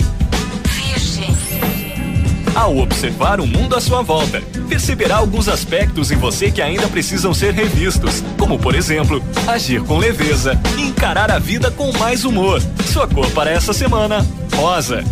Ao 2.54 2.78
observar 2.78 3.40
o 3.40 3.48
mundo 3.48 3.76
à 3.76 3.82
sua 3.82 4.04
volta, 4.04 4.42
perceberá 4.70 5.18
alguns 5.18 5.50
aspectos 5.50 6.12
em 6.12 6.18
você 6.18 6.52
que 6.52 6.62
ainda 6.62 6.88
precisam 6.88 7.34
ser 7.34 7.54
revistos, 7.54 8.24
como 8.38 8.60
por 8.60 8.76
exemplo, 8.76 9.24
agir 9.48 9.82
com 9.82 9.98
leveza 9.98 10.58
e 10.78 10.84
encarar 10.84 11.32
a 11.32 11.40
vida 11.40 11.72
com 11.72 11.92
mais 11.98 12.26
humor. 12.26 12.62
Sua 12.94 13.08
cor 13.08 13.30
para 13.32 13.50
essa 13.50 13.74
semana, 13.74 14.26
rosa. 14.56 15.04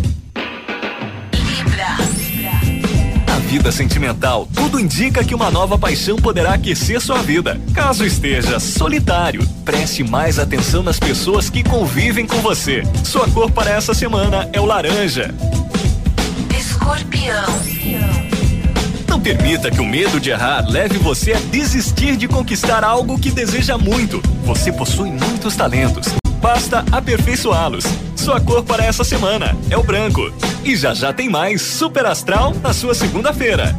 Vida 3.46 3.70
sentimental, 3.70 4.48
tudo 4.52 4.80
indica 4.80 5.24
que 5.24 5.34
uma 5.34 5.52
nova 5.52 5.78
paixão 5.78 6.16
poderá 6.16 6.54
aquecer 6.54 7.00
sua 7.00 7.22
vida. 7.22 7.60
Caso 7.72 8.04
esteja 8.04 8.58
solitário, 8.58 9.46
preste 9.64 10.02
mais 10.02 10.40
atenção 10.40 10.82
nas 10.82 10.98
pessoas 10.98 11.48
que 11.48 11.62
convivem 11.62 12.26
com 12.26 12.38
você. 12.38 12.82
Sua 13.04 13.28
cor 13.28 13.48
para 13.52 13.70
essa 13.70 13.94
semana 13.94 14.48
é 14.52 14.60
o 14.60 14.66
laranja. 14.66 15.32
Escorpião. 16.58 17.46
Não 19.08 19.20
permita 19.20 19.70
que 19.70 19.80
o 19.80 19.86
medo 19.86 20.18
de 20.18 20.30
errar 20.30 20.68
leve 20.68 20.98
você 20.98 21.32
a 21.32 21.38
desistir 21.38 22.16
de 22.16 22.26
conquistar 22.26 22.82
algo 22.82 23.16
que 23.16 23.30
deseja 23.30 23.78
muito. 23.78 24.20
Você 24.44 24.72
possui 24.72 25.10
muitos 25.10 25.54
talentos. 25.54 26.25
Basta 26.40 26.84
aperfeiçoá-los. 26.92 27.84
Sua 28.16 28.40
cor 28.40 28.64
para 28.64 28.84
essa 28.84 29.04
semana 29.04 29.56
é 29.70 29.76
o 29.76 29.82
branco. 29.82 30.32
E 30.64 30.76
já 30.76 30.94
já 30.94 31.12
tem 31.12 31.28
mais 31.28 31.62
Super 31.62 32.06
Astral 32.06 32.54
na 32.62 32.72
sua 32.72 32.94
segunda-feira. 32.94 33.76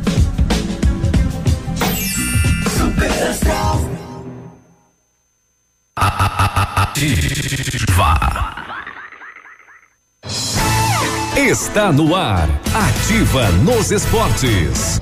Super 2.77 3.29
Astral. 3.29 3.81
Ativa. 6.77 7.47
Está 11.35 11.91
no 11.91 12.15
ar. 12.15 12.49
Ativa 12.73 13.49
nos 13.63 13.91
esportes. 13.91 15.01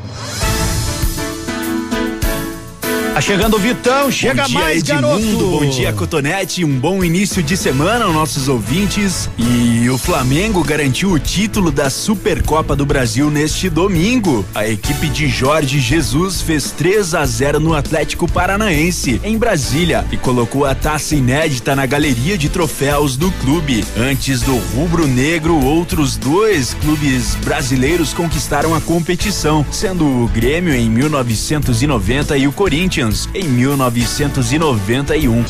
Tá 3.15 3.21
chegando 3.21 3.55
o 3.55 3.59
Vitão, 3.59 4.11
chega 4.11 4.43
bom 4.43 4.49
dia, 4.49 4.59
mais, 4.59 4.77
Edmundo, 4.79 5.07
garoto. 5.07 5.49
Bom 5.51 5.69
dia, 5.69 5.93
Cotonete. 5.93 6.65
Um 6.65 6.77
bom 6.77 7.01
início 7.01 7.41
de 7.41 7.55
semana 7.55 8.03
aos 8.03 8.13
nossos 8.13 8.49
ouvintes. 8.49 9.29
E 9.37 9.89
o 9.89 9.97
Flamengo 9.97 10.61
garantiu 10.61 11.11
o 11.11 11.17
título 11.17 11.71
da 11.71 11.89
Supercopa 11.89 12.75
do 12.75 12.85
Brasil 12.85 13.31
neste 13.31 13.69
domingo. 13.69 14.43
A 14.53 14.67
equipe 14.67 15.07
de 15.07 15.29
Jorge 15.29 15.79
Jesus 15.79 16.41
fez 16.41 16.71
3 16.71 17.15
a 17.15 17.25
0 17.25 17.61
no 17.61 17.73
Atlético 17.73 18.29
Paranaense, 18.29 19.21
em 19.23 19.37
Brasília, 19.37 20.03
e 20.11 20.17
colocou 20.17 20.65
a 20.65 20.75
taça 20.75 21.15
inédita 21.15 21.73
na 21.73 21.85
galeria 21.85 22.37
de 22.37 22.49
troféus 22.49 23.15
do 23.15 23.31
clube. 23.31 23.85
Antes 23.97 24.41
do 24.41 24.57
rubro-negro, 24.75 25.63
outros 25.63 26.17
dois 26.17 26.73
clubes 26.73 27.35
brasileiros 27.35 28.13
conquistaram 28.13 28.75
a 28.75 28.81
competição, 28.81 29.65
sendo 29.71 30.03
o 30.05 30.27
Grêmio 30.27 30.75
em 30.75 30.89
1990 30.89 32.37
e 32.37 32.45
o 32.45 32.51
Corinthians 32.51 33.04
em 33.33 33.43
1991. 33.43 35.45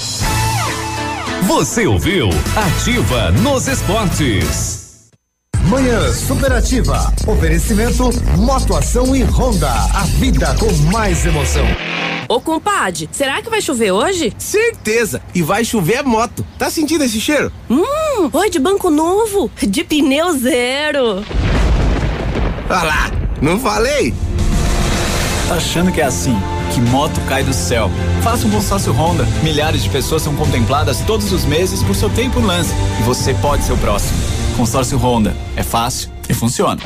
Você 1.44 1.88
ouviu 1.88 2.30
Ativa 2.56 3.32
nos 3.32 3.68
esportes. 3.68 5.10
Manhã 5.70 6.12
Superativa. 6.14 7.12
Oferecimento 7.26 8.10
Motoação 8.38 9.16
e 9.16 9.24
Honda. 9.24 9.72
A 9.72 10.04
vida 10.04 10.56
com 10.60 10.72
mais 10.92 11.26
emoção. 11.26 11.66
Ô 12.28 12.42
compadre, 12.42 13.08
será 13.12 13.42
que 13.42 13.50
vai 13.50 13.62
chover 13.62 13.92
hoje? 13.92 14.34
Certeza! 14.38 15.22
E 15.34 15.42
vai 15.42 15.64
chover 15.64 16.04
moto. 16.04 16.46
Tá 16.58 16.70
sentindo 16.70 17.04
esse 17.04 17.22
cheiro? 17.22 17.52
Hum, 17.70 18.30
oi 18.34 18.50
de 18.50 18.60
banco 18.60 18.90
novo, 18.90 19.50
de 19.62 19.84
pneu 19.84 20.38
zero. 20.38 21.24
Olha 22.70 22.84
lá, 22.84 23.12
não 23.42 23.60
falei? 23.60 24.14
Tá 25.48 25.56
achando 25.56 25.92
que 25.92 26.02
é 26.02 26.06
assim? 26.06 26.36
Que 26.76 26.82
moto 26.82 27.22
cai 27.22 27.42
do 27.42 27.54
céu? 27.54 27.90
Faça 28.22 28.46
um 28.46 28.52
consórcio 28.52 28.92
Honda. 28.92 29.24
Milhares 29.42 29.82
de 29.82 29.90
pessoas 29.90 30.24
são 30.24 30.36
contempladas 30.36 31.00
todos 31.08 31.32
os 31.32 31.46
meses 31.46 31.82
por 31.82 31.96
seu 31.96 32.10
tempo 32.10 32.42
no 32.42 32.48
lance. 32.48 32.74
E 33.00 33.04
você 33.04 33.34
pode 33.36 33.64
ser 33.64 33.72
o 33.72 33.78
próximo. 33.78 34.20
Consórcio 34.58 34.98
Honda. 34.98 35.34
É 35.56 35.64
fácil 35.64 36.10
e 36.28 36.34
funciona. 36.34 36.82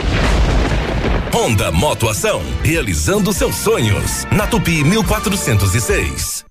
Honda 1.34 1.72
Motoação, 1.72 2.40
realizando 2.64 3.34
seus 3.34 3.56
sonhos. 3.56 4.28
Na 4.32 4.46
Tupi 4.46 4.84
1406. 4.84 6.49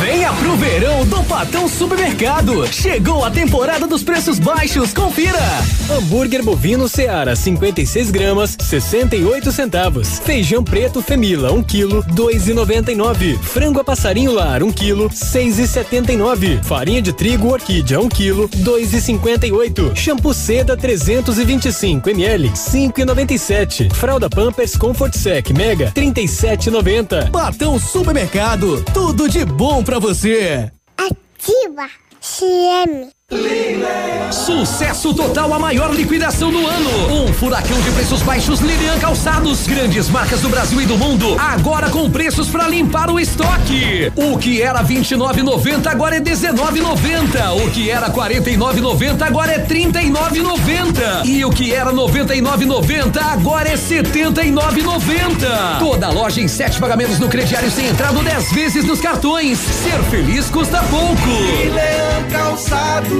Venha 0.00 0.32
pro 0.32 0.56
verão 0.56 1.04
do 1.04 1.22
Patão 1.24 1.68
Supermercado. 1.68 2.66
Chegou 2.72 3.22
a 3.22 3.30
temporada 3.30 3.86
dos 3.86 4.02
preços 4.02 4.38
baixos, 4.38 4.94
confira. 4.94 5.38
Hambúrguer 5.90 6.42
bovino 6.42 6.88
Seara, 6.88 7.36
56 7.36 8.10
gramas, 8.10 8.56
68 8.58 9.52
centavos. 9.52 10.18
Feijão 10.20 10.64
preto 10.64 11.02
Femila, 11.02 11.52
1 11.52 11.62
quilo, 11.64 12.02
2,99. 12.04 13.38
Frango 13.42 13.80
a 13.80 13.84
passarinho 13.84 14.32
lar, 14.32 14.62
1 14.62 14.72
quilo, 14.72 15.10
6,79. 15.10 16.64
Farinha 16.64 17.02
de 17.02 17.12
trigo 17.12 17.52
orquídea, 17.52 18.00
1 18.00 18.08
quilo, 18.08 18.48
2,58. 18.48 19.94
Shampoo 19.94 20.32
seda 20.32 20.78
325 20.78 22.08
ml, 22.08 22.48
5,97. 22.52 23.92
Fralda 23.92 24.30
Pampers 24.30 24.76
Comfort 24.76 25.14
Sec 25.14 25.50
Mega, 25.50 25.92
37,90. 25.94 27.30
Patão 27.30 27.78
Supermercado, 27.78 28.82
tudo 28.94 29.28
de 29.28 29.44
bom 29.44 29.84
pra 29.89 29.89
você. 29.98 30.70
Ativa 30.96 31.88
CM. 32.20 33.10
Sucesso 34.32 35.14
total, 35.14 35.54
a 35.54 35.58
maior 35.58 35.94
liquidação 35.94 36.50
do 36.50 36.66
ano. 36.66 37.24
Um 37.24 37.32
furacão 37.32 37.80
de 37.80 37.90
preços 37.92 38.20
baixos 38.22 38.58
Lilian 38.60 38.98
Calçados. 38.98 39.64
Grandes 39.66 40.08
marcas 40.08 40.40
do 40.40 40.48
Brasil 40.48 40.80
e 40.80 40.86
do 40.86 40.98
mundo. 40.98 41.36
Agora 41.38 41.88
com 41.90 42.10
preços 42.10 42.48
para 42.48 42.66
limpar 42.66 43.08
o 43.10 43.20
estoque. 43.20 44.10
O 44.16 44.36
que 44.38 44.60
era 44.60 44.82
29,90 44.82 45.86
agora 45.86 46.16
é 46.16 46.20
19,90. 46.20 47.64
O 47.64 47.70
que 47.70 47.88
era 47.90 48.10
49,90 48.10 49.22
agora 49.22 49.52
é 49.52 49.58
39,90. 49.64 51.24
E 51.24 51.44
o 51.44 51.50
que 51.50 51.72
era 51.72 51.92
99,90 51.92 53.22
agora 53.22 53.68
é 53.68 53.76
79,90. 53.76 55.78
Toda 55.78 56.10
loja 56.10 56.40
em 56.40 56.48
sete 56.48 56.80
pagamentos 56.80 57.20
no 57.20 57.28
crediário 57.28 57.70
sem 57.70 57.86
entrada 57.86 58.20
10 58.20 58.52
vezes 58.52 58.84
nos 58.84 59.00
cartões. 59.00 59.58
Ser 59.58 59.98
feliz 60.10 60.50
custa 60.50 60.82
pouco. 60.84 61.30
Leão 61.72 62.24
Calçados. 62.30 63.19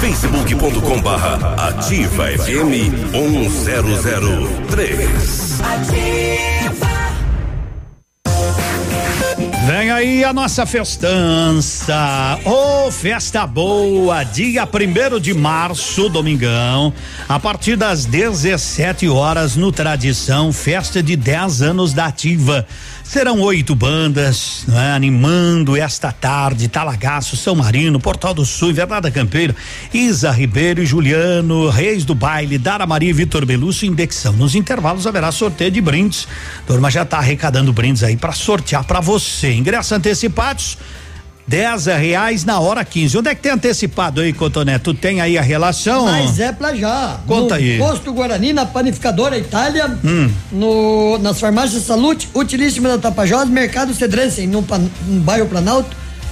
facebook.com 0.00 1.00
barra 1.00 1.54
ativa 1.68 2.26
FM 2.26 3.12
1003. 3.12 5.60
Vem 9.66 9.90
aí 9.90 10.24
a 10.24 10.32
nossa 10.32 10.66
festança. 10.66 12.38
Ô, 12.44 12.88
oh, 12.88 12.90
festa 12.90 13.46
boa, 13.46 14.24
dia 14.24 14.66
primeiro 14.66 15.20
de 15.20 15.32
março, 15.32 16.08
domingão, 16.08 16.92
a 17.28 17.38
partir 17.38 17.76
das 17.76 18.04
17 18.04 19.08
horas 19.08 19.56
no 19.56 19.70
Tradição, 19.70 20.52
festa 20.52 21.02
de 21.02 21.14
10 21.14 21.62
anos 21.62 21.92
da 21.92 22.06
Ativa. 22.06 22.66
Serão 23.10 23.40
oito 23.40 23.74
bandas 23.74 24.62
né, 24.68 24.92
animando 24.92 25.76
esta 25.76 26.12
tarde: 26.12 26.68
Talagaço, 26.68 27.36
São 27.36 27.56
Marino, 27.56 27.98
Portal 27.98 28.32
do 28.32 28.46
Sul, 28.46 28.70
Invernada 28.70 29.10
Campeira, 29.10 29.52
Isa 29.92 30.30
Ribeiro 30.30 30.80
e 30.80 30.86
Juliano, 30.86 31.68
Reis 31.70 32.04
do 32.04 32.14
Baile, 32.14 32.56
Dara 32.56 32.86
Maria 32.86 33.10
e 33.10 33.12
Vitor 33.12 33.44
Belúcio, 33.44 33.84
Indexão. 33.84 34.34
Nos 34.34 34.54
intervalos 34.54 35.08
haverá 35.08 35.32
sorteio 35.32 35.72
de 35.72 35.80
brindes. 35.80 36.28
Turma 36.68 36.88
já 36.88 37.02
está 37.02 37.18
arrecadando 37.18 37.72
brindes 37.72 38.04
aí 38.04 38.16
para 38.16 38.30
sortear 38.30 38.84
para 38.84 39.00
você. 39.00 39.54
Ingressos 39.54 39.90
antecipados. 39.90 40.78
10 41.50 41.86
reais 41.86 42.44
na 42.44 42.60
hora 42.60 42.84
15. 42.84 43.18
Onde 43.18 43.28
é 43.28 43.34
que 43.34 43.42
tem 43.42 43.50
antecipado 43.50 44.20
aí, 44.20 44.32
Cotoné? 44.32 44.78
Tu 44.78 44.94
tem 44.94 45.20
aí 45.20 45.36
a 45.36 45.42
relação? 45.42 46.04
Mas 46.04 46.38
é 46.38 46.52
pra 46.52 46.72
já. 46.76 47.18
Conta 47.26 47.56
no 47.56 47.60
aí. 47.60 47.76
Posto 47.76 48.12
Guarani, 48.12 48.52
na 48.52 48.64
panificadora 48.64 49.36
Itália, 49.36 49.90
Hum. 50.04 50.30
no, 50.52 51.18
nas 51.18 51.40
farmácias 51.40 51.82
Salute, 51.82 52.28
Utilíssima 52.32 52.88
da 52.88 52.98
Tapajós, 52.98 53.48
Mercado 53.48 53.92
Cedrense, 53.92 54.46
no, 54.46 54.64
no 55.08 55.20
bairro 55.22 55.46
Planalto, 55.48 55.90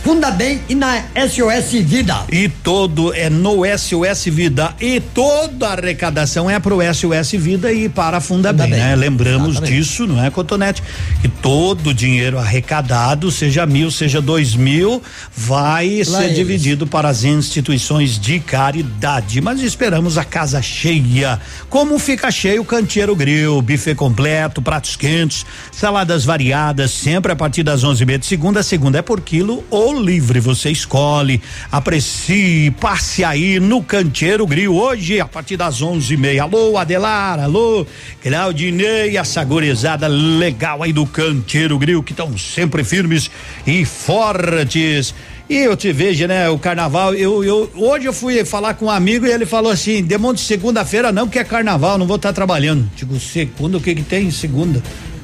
Funda 0.08 0.30
Bem 0.30 0.62
e 0.70 0.74
na 0.74 1.04
SOS 1.28 1.82
Vida. 1.84 2.24
E 2.32 2.48
todo 2.48 3.12
é 3.12 3.28
no 3.28 3.60
SOS 3.76 4.24
Vida 4.24 4.74
e 4.80 5.00
toda 5.00 5.68
a 5.68 5.72
arrecadação 5.74 6.48
é 6.48 6.58
pro 6.58 6.78
SOS 6.94 7.32
Vida 7.32 7.70
e 7.70 7.90
para 7.90 8.16
a 8.16 8.20
Funda, 8.22 8.50
Bem, 8.50 8.70
Bem. 8.70 8.80
né? 8.80 8.96
Lembramos 8.96 9.56
Exatamente. 9.56 9.76
disso, 9.76 10.06
não 10.06 10.24
é, 10.24 10.30
Cotonete? 10.30 10.82
Que 11.20 11.28
todo 11.28 11.88
o 11.88 11.94
dinheiro 11.94 12.38
arrecadado, 12.38 13.30
seja 13.30 13.66
mil, 13.66 13.90
seja 13.90 14.22
dois 14.22 14.54
mil, 14.54 15.02
vai 15.36 15.98
Lá 16.06 16.20
ser 16.20 16.24
eles. 16.24 16.36
dividido 16.36 16.86
para 16.86 17.10
as 17.10 17.24
instituições 17.24 18.18
de 18.18 18.40
caridade. 18.40 19.42
Mas 19.42 19.60
esperamos 19.60 20.16
a 20.16 20.24
casa 20.24 20.62
cheia. 20.62 21.38
Como 21.68 21.98
fica 21.98 22.30
cheio 22.30 22.62
o 22.62 22.64
Canteiro 22.64 23.14
Grill, 23.14 23.60
buffet 23.60 23.94
completo, 23.94 24.62
pratos 24.62 24.96
quentes, 24.96 25.44
saladas 25.70 26.24
variadas, 26.24 26.92
sempre 26.92 27.30
a 27.30 27.36
partir 27.36 27.62
das 27.62 27.84
onze 27.84 28.04
e 28.04 28.06
meia 28.06 28.18
de 28.18 28.24
segunda 28.24 28.62
segunda 28.62 29.00
é 29.00 29.02
por 29.02 29.20
quilo 29.20 29.62
ou 29.68 29.97
livre. 29.98 30.40
Você 30.40 30.70
escolhe, 30.70 31.40
aprecie, 31.70 32.70
passe 32.80 33.24
aí 33.24 33.58
no 33.60 33.82
Canteiro 33.82 34.46
Grill 34.46 34.76
hoje 34.76 35.20
a 35.20 35.26
partir 35.26 35.56
das 35.56 35.82
onze 35.82 36.14
e 36.14 36.16
meia. 36.16 36.42
Alô, 36.42 36.76
Adelar, 36.76 37.40
alô, 37.40 37.86
Claudinei, 38.22 39.16
essa 39.16 39.42
gorizada 39.44 40.06
legal 40.06 40.82
aí 40.82 40.92
do 40.92 41.06
Canteiro 41.06 41.78
Grill 41.78 42.02
que 42.02 42.12
estão 42.12 42.36
sempre 42.38 42.84
firmes 42.84 43.30
e 43.66 43.84
fortes. 43.84 45.14
E 45.48 45.56
eu 45.56 45.74
te 45.74 45.92
vejo, 45.92 46.26
né? 46.26 46.48
O 46.50 46.58
carnaval, 46.58 47.14
eu, 47.14 47.42
eu 47.42 47.70
hoje 47.74 48.04
eu 48.04 48.12
fui 48.12 48.44
falar 48.44 48.74
com 48.74 48.84
um 48.84 48.90
amigo 48.90 49.24
e 49.26 49.30
ele 49.30 49.46
falou 49.46 49.72
assim: 49.72 50.02
demonte 50.02 50.42
segunda-feira 50.42 51.10
não, 51.10 51.26
que 51.26 51.38
é 51.38 51.44
carnaval, 51.44 51.96
não 51.96 52.06
vou 52.06 52.16
estar 52.16 52.34
trabalhando. 52.34 52.88
Digo, 52.94 53.18
segunda, 53.18 53.78
o 53.78 53.80
que 53.80 53.94
que 53.94 54.02
tem 54.02 54.30
segunda? 54.30 54.82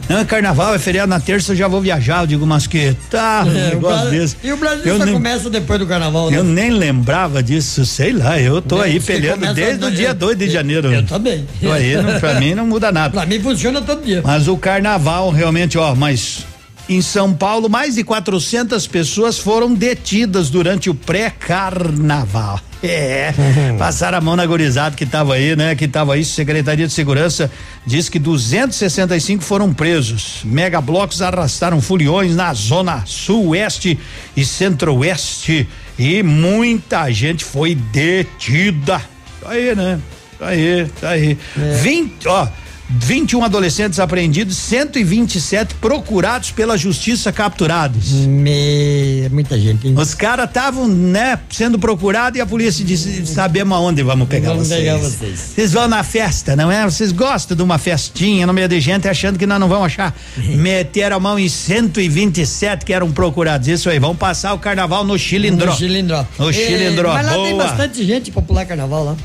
Não, 0.09 0.19
é 0.19 0.25
carnaval, 0.25 0.75
é 0.75 0.79
feriado 0.79 1.09
na 1.09 1.19
terça, 1.19 1.53
eu 1.53 1.57
já 1.57 1.67
vou 1.67 1.81
viajar. 1.81 2.23
Eu 2.23 2.27
digo, 2.27 2.47
mas 2.47 2.67
que 2.67 2.95
tá, 3.11 3.45
um 3.47 3.51
É, 3.51 3.71
negócio 3.71 4.11
desse. 4.11 4.37
E 4.45 4.53
o 4.53 4.57
Brasil 4.57 4.85
Eu 4.85 4.99
só 4.99 5.05
nem- 5.05 5.15
começa 5.15 5.49
depois 5.51 5.79
do 5.79 5.87
carnaval, 5.87 6.31
né? 6.31 6.37
eu 6.39 6.45
nem 6.45 6.71
lembrava 6.71 7.43
disso, 7.43 7.85
sei 7.87 8.13
lá, 8.13 8.39
eu 8.39 8.61
tô 8.61 8.83
É, 8.83 8.87
aí 8.87 9.01
peleando 9.01 9.53
desde 9.55 9.85
o 9.85 9.91
dia 9.91 10.09
eu- 10.09 10.15
2 10.15 10.37
de 10.39 10.45
eu- 10.45 10.51
janeiro. 10.51 10.93
eu 10.93 11.05
também. 11.07 11.47
Tô 11.61 11.73
aí, 11.73 11.97
não, 11.97 12.21
pra 12.21 12.35
mim 12.41 12.55
não 12.55 12.67
muda 12.67 12.93
nada. 12.93 13.11
Pra 13.15 13.27
mim 13.27 13.41
funciona 13.41 13.81
todo 13.81 14.05
dia. 14.05 14.21
Mas 14.25 14.47
o 14.49 14.57
carnaval 14.57 15.31
realmente, 15.31 15.79
ó, 15.79 15.95
mas 15.95 16.45
em 16.89 17.01
São 17.01 17.33
Paulo 17.33 17.69
mais 17.69 17.95
de 17.95 18.05
400 18.05 18.87
pessoas 18.87 19.39
foram 19.39 19.73
detidas 19.75 20.51
durante 20.51 20.91
o 20.91 20.95
pré-carnaval. 20.95 22.61
É, 22.87 23.33
passaram 23.79 24.19
a 24.19 24.21
mão 24.21 24.37
na 24.37 24.45
gorizada 24.45 24.95
que 24.95 25.07
tava 25.07 25.33
aí, 25.33 25.57
né? 25.57 25.75
Que 25.75 25.89
tava 25.89 26.13
aí, 26.13 26.23
Secretaria 26.23 26.87
de 26.87 26.93
Segurança 26.93 27.51
diz 27.87 28.11
que 28.11 28.19
265 28.19 29.43
foram 29.43 29.73
presos. 29.73 30.43
Megablocos 30.45 31.23
arrastaram 31.23 31.81
foliões 31.81 32.37
na 32.37 32.53
zona 32.53 33.03
sul-oeste 33.07 33.99
e 34.37 34.45
centro-oeste 34.45 35.67
e 35.99 36.23
muita 36.23 37.11
gente 37.11 37.43
foi 37.43 37.75
detida. 37.75 39.01
Tá 39.41 39.51
aí, 39.51 39.75
né? 39.75 39.99
Tá 40.39 40.49
aí, 40.49 40.87
tá 41.01 41.09
aí. 41.09 41.39
20, 41.83 42.29
ó, 42.29 42.47
21 42.91 43.43
adolescentes 43.45 43.99
apreendidos, 43.99 44.57
127 44.57 45.75
procurados 45.77 46.51
pela 46.51 46.77
justiça 46.77 47.33
capturados. 47.33 48.11
Me, 48.13 49.27
muita 49.31 49.59
gente. 49.59 49.89
Hein? 49.89 49.95
Os 49.97 50.13
caras 50.15 50.47
estavam, 50.49 50.87
né, 50.87 51.39
sendo 51.51 51.79
procurados 51.79 52.39
e 52.39 52.43
a 52.43 52.47
polícia 52.47 52.85
disse: 52.85 53.25
sabemos 53.27 53.77
aonde 53.77 54.03
vamos 54.03 54.29
pegar 54.29 54.51
Vamos 54.51 54.69
vocês. 54.69 54.81
pegar 54.81 54.97
vocês. 54.99 55.39
Vocês 55.55 55.73
vão 55.73 55.89
na 55.89 56.03
festa, 56.03 56.55
não 56.55 56.71
é? 56.71 56.85
Vocês 56.85 57.11
gostam 57.11 57.57
de 57.57 57.63
uma 57.63 57.79
festinha 57.79 58.47
no 58.47 58.53
meio 58.53 58.69
de 58.69 58.79
gente 58.81 59.09
achando 59.09 59.39
que 59.39 59.47
nós 59.47 59.59
não 59.59 59.69
vamos 59.69 59.87
achar. 59.87 60.15
Meteram 60.37 61.17
a 61.17 61.21
mão 61.21 61.39
em 61.39 61.49
127 61.49 62.85
que 62.85 62.93
eram 62.93 63.11
procurados. 63.11 63.67
Isso 63.67 63.89
aí, 63.89 63.99
vão 63.99 64.15
passar 64.15 64.53
o 64.53 64.59
carnaval 64.59 65.05
no 65.05 65.19
Chilindró. 65.19 65.71
No 65.71 65.77
Chilindró. 65.77 66.27
No 66.39 66.51
É, 66.51 66.53
Chilindró, 66.53 67.13
Mas 67.15 67.27
lá 67.27 67.33
tem 67.33 67.53
boa. 67.53 67.65
bastante 67.65 68.05
gente 68.05 68.31
pra 68.31 68.43
pular 68.43 68.65
carnaval 68.67 69.05
lá. 69.05 69.17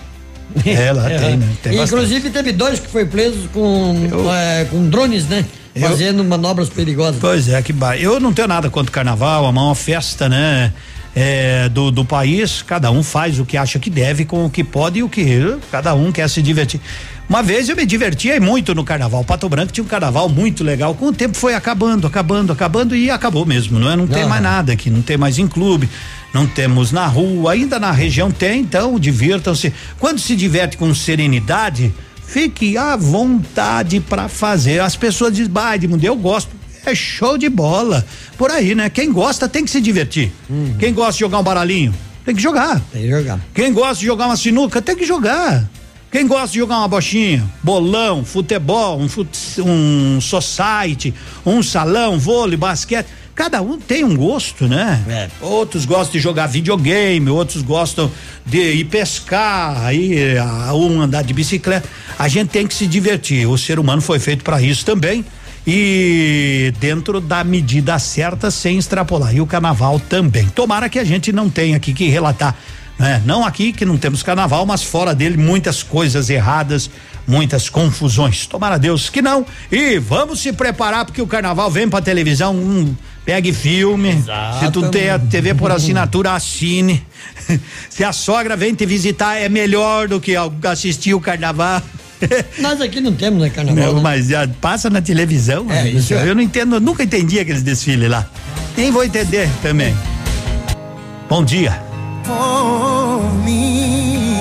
É, 0.66 0.92
lá 0.92 1.10
tem, 1.10 1.38
né? 1.38 1.50
Tem 1.62 1.82
Inclusive 1.82 2.30
teve 2.30 2.52
dois 2.52 2.80
que 2.80 2.88
foi 2.88 3.06
presos 3.06 3.48
com, 3.54 3.96
é, 4.34 4.66
com 4.66 4.90
drones, 4.90 5.28
né? 5.28 5.46
Eu- 5.76 5.88
Fazendo 5.90 6.24
manobras 6.24 6.70
perigosas. 6.70 7.18
Pois 7.22 7.48
é, 7.48 7.62
que 7.62 7.72
ba... 7.72 7.96
Eu 7.98 8.20
não 8.20 8.34
tenho 8.34 8.48
nada 8.48 8.70
contra 8.70 8.90
o 8.90 8.94
carnaval, 8.94 9.46
é 9.46 9.50
uma 9.50 9.76
festa, 9.76 10.28
né? 10.28 10.74
é, 11.16 11.68
do, 11.70 11.92
do 11.92 12.06
país, 12.06 12.62
cada 12.62 12.92
um 12.92 13.04
faz 13.04 13.40
o 13.40 13.46
que 13.46 13.58
acha 13.58 13.80
que 13.80 13.90
deve 13.90 14.26
com 14.26 14.46
o 14.46 14.50
que 14.50 14.64
pode 14.64 15.00
e 15.00 15.04
o 15.04 15.10
que 15.10 15.58
cada 15.72 15.94
um 15.94 16.12
quer 16.12 16.30
se 16.30 16.42
divertir. 16.42 16.80
Uma 17.28 17.44
vez 17.44 17.70
eu 17.70 17.76
me 17.76 17.86
divertia 17.86 18.40
muito 18.40 18.74
no 18.74 18.84
carnaval. 18.84 19.24
Pato 19.24 19.48
Branco 19.48 19.72
tinha 19.72 19.84
um 19.84 19.88
carnaval 19.88 20.28
muito 20.30 20.64
legal. 20.64 20.96
Com 20.96 21.08
o 21.08 21.14
tempo 21.14 21.38
foi 21.38 21.54
acabando, 21.54 22.08
acabando, 22.08 22.52
acabando 22.52 22.96
e 22.96 23.10
acabou 23.12 23.46
mesmo, 23.46 23.78
não 23.80 23.92
é? 23.92 23.96
Não 23.96 24.08
tem 24.08 24.26
mais 24.28 24.42
nada 24.42 24.74
aqui, 24.74 24.90
não 24.90 25.02
tem 25.02 25.16
mais 25.18 25.38
em 25.38 25.48
clube, 25.48 25.88
não 26.34 26.46
temos 26.46 26.92
na 26.92 27.08
rua, 27.08 27.54
ainda 27.54 27.80
na 27.80 27.92
região 27.92 28.32
tem, 28.32 28.62
então 28.62 29.00
divirtam-se. 29.00 29.74
Quando 29.98 30.20
se 30.20 30.36
diverte 30.36 30.78
com 30.78 30.94
serenidade, 30.94 31.94
fique 32.26 32.78
à 32.78 32.96
vontade 32.96 34.00
para 34.00 34.28
fazer. 34.28 34.80
As 34.80 34.96
pessoas 34.96 35.34
dizem, 35.34 35.52
bah, 35.52 35.76
Edmundo, 35.76 36.06
eu 36.06 36.16
gosto. 36.16 36.60
É 36.86 36.96
show 36.96 37.38
de 37.38 37.50
bola. 37.50 38.06
Por 38.38 38.52
aí, 38.52 38.74
né? 38.74 38.90
Quem 38.90 39.12
gosta 39.12 39.50
tem 39.50 39.66
que 39.66 39.72
se 39.72 39.82
divertir. 39.82 40.32
Quem 40.80 40.94
gosta 40.94 41.14
de 41.14 41.20
jogar 41.20 41.40
um 41.40 41.44
baralhinho, 41.44 41.94
tem 42.24 42.34
que 42.34 42.42
jogar. 42.42 42.80
Tem 42.92 43.02
que 43.02 43.10
jogar. 43.10 43.40
Quem 43.54 43.74
gosta 43.74 43.96
de 43.96 44.06
jogar 44.06 44.28
uma 44.28 44.38
sinuca, 44.38 44.82
tem 44.82 44.96
que 44.96 45.06
jogar. 45.06 45.70
Quem 46.12 46.26
gosta 46.26 46.48
de 46.48 46.58
jogar 46.58 46.78
uma 46.78 46.88
bochinha, 46.88 47.48
bolão, 47.62 48.24
futebol, 48.26 49.00
um, 49.00 49.08
fut, 49.08 49.30
um 49.60 50.20
society, 50.20 51.14
um 51.46 51.62
salão, 51.62 52.18
vôlei, 52.18 52.58
basquete, 52.58 53.08
cada 53.40 53.62
um 53.62 53.80
tem 53.80 54.04
um 54.04 54.18
gosto, 54.18 54.68
né? 54.68 55.02
É. 55.08 55.30
Outros 55.40 55.86
gostam 55.86 56.12
de 56.12 56.20
jogar 56.20 56.48
videogame, 56.48 57.30
outros 57.30 57.62
gostam 57.62 58.12
de 58.46 58.60
ir 58.60 58.84
pescar, 58.84 59.82
aí 59.86 60.36
um 60.74 61.00
andar 61.00 61.24
de 61.24 61.34
bicicleta. 61.34 61.88
A 62.18 62.28
gente 62.28 62.50
tem 62.50 62.68
que 62.68 62.74
se 62.74 62.86
divertir. 62.86 63.48
O 63.48 63.58
ser 63.58 63.80
humano 63.80 64.02
foi 64.02 64.20
feito 64.20 64.44
para 64.44 64.62
isso 64.62 64.86
também 64.86 65.24
e 65.66 66.74
dentro 66.82 67.22
da 67.22 67.42
medida 67.46 67.98
certa, 67.98 68.52
sem 68.52 68.78
extrapolar. 68.78 69.34
E 69.34 69.40
o 69.40 69.46
carnaval 69.46 70.02
também. 70.02 70.50
Tomara 70.50 70.90
que 70.90 71.00
a 71.00 71.06
gente 71.06 71.32
não 71.32 71.50
tenha 71.50 71.78
aqui 71.78 71.94
que 71.94 72.10
relatar 72.10 72.54
né? 73.00 73.22
Não 73.26 73.46
aqui 73.46 73.72
que 73.72 73.86
não 73.86 73.98
temos 73.98 74.22
carnaval, 74.22 74.66
mas 74.66 74.84
fora 74.84 75.16
dele 75.16 75.38
muitas 75.38 75.82
coisas 75.82 76.30
erradas, 76.30 76.90
muitas 77.26 77.70
confusões. 77.70 78.46
Tomara 78.46 78.78
Deus 78.78 79.10
que 79.10 79.22
não. 79.22 79.46
E 79.72 79.98
vamos 79.98 80.42
se 80.42 80.52
preparar 80.52 81.06
porque 81.06 81.22
o 81.22 81.28
carnaval 81.28 81.72
vem 81.72 81.88
pra 81.88 82.02
televisão, 82.02 82.54
pegue 83.30 83.54
filme. 83.54 84.24
Se 84.60 84.72
tu 84.72 84.90
tem 84.90 85.12
a 85.12 85.20
TV 85.20 85.54
por 85.54 85.72
assinatura, 85.72 86.32
assine. 86.32 87.06
se 87.88 88.04
a 88.04 88.12
sogra 88.12 88.58
vem 88.58 88.74
te 88.74 88.88
visitar 88.88 89.36
é 89.38 89.48
melhor 89.48 90.08
do 90.08 90.20
que 90.20 90.34
assistir 90.64 91.14
o 91.14 91.22
carnaval. 91.22 91.80
Nós 92.58 92.82
aqui 92.82 93.00
não 93.00 93.14
temos, 93.14 93.40
né, 93.40 93.52
carnaval? 93.52 93.86
Não, 93.86 93.94
né? 93.98 94.02
mas 94.02 94.30
já 94.30 94.48
passa 94.60 94.90
na 94.90 95.00
televisão. 95.00 95.68
É, 95.70 95.84
né? 95.84 95.90
isso 95.92 96.16
é. 96.16 96.28
Eu 96.28 96.34
não 96.34 96.42
entendo, 96.42 96.78
eu 96.78 96.80
nunca 96.80 97.04
entendi 97.04 97.40
aqueles 97.40 97.62
desfiles 97.62 98.10
lá. 98.10 98.28
Nem 98.76 98.90
vou 98.90 99.04
entender 99.04 99.48
também. 99.62 99.96
Bom 101.30 101.46
dia. 101.46 101.80
por 102.26 103.32
mim. 103.46 104.38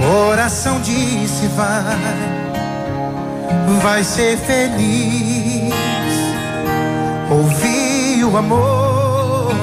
Coração 0.00 0.80
disse 0.80 1.46
vai, 1.48 1.98
vai 3.82 4.02
ser 4.02 4.38
feliz. 4.38 5.47
Ouvi 7.38 8.24
o 8.24 8.36
amor, 8.36 9.54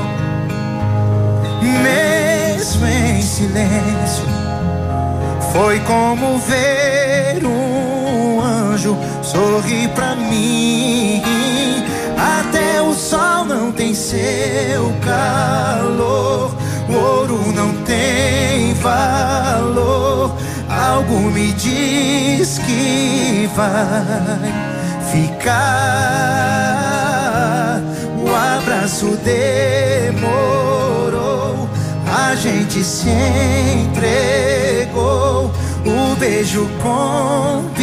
mesmo 1.84 2.88
em 2.88 3.22
silêncio. 3.22 4.24
Foi 5.52 5.82
como 5.82 6.38
ver 6.38 7.46
um 7.46 8.40
anjo 8.40 8.96
sorrir 9.22 9.90
pra 9.90 10.16
mim. 10.16 11.22
Até 12.18 12.82
o 12.82 12.94
sol 12.94 13.44
não 13.44 13.74
tem 13.74 13.94
seu 13.94 14.94
calor, 15.04 16.56
o 16.88 16.94
ouro 16.94 17.52
não 17.54 17.74
tem 17.84 18.74
valor. 18.76 20.34
Algo 20.70 21.20
me 21.20 21.52
diz 21.52 22.58
que 22.60 23.50
vai 23.54 24.54
ficar. 25.12 26.85
O 28.86 28.88
abraço 28.88 29.18
demorou, 30.14 30.48
a 32.06 32.36
gente 32.36 32.84
se 32.84 33.10
entregou, 33.90 35.52
o 35.84 36.16
beijo 36.20 36.70
combinou 36.84 37.74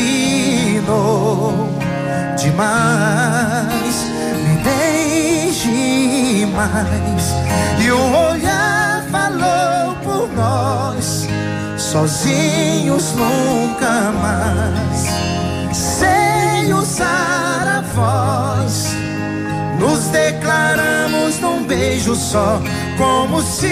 demais. 2.36 4.06
Me 4.44 4.54
beije 4.62 6.46
mais. 6.54 7.34
E 7.84 7.90
o 7.90 7.98
olhar 8.30 9.04
falou 9.10 9.96
por 10.04 10.28
nós, 10.36 11.26
sozinhos 11.76 13.12
nunca 13.16 14.12
mais. 14.22 15.08
Sem 15.76 16.72
usar 16.72 17.66
a 17.66 17.80
voz, 17.92 18.91
nos 19.82 20.04
declaramos 20.10 21.40
num 21.40 21.64
beijo 21.64 22.14
só, 22.14 22.62
como 22.96 23.42
se 23.42 23.66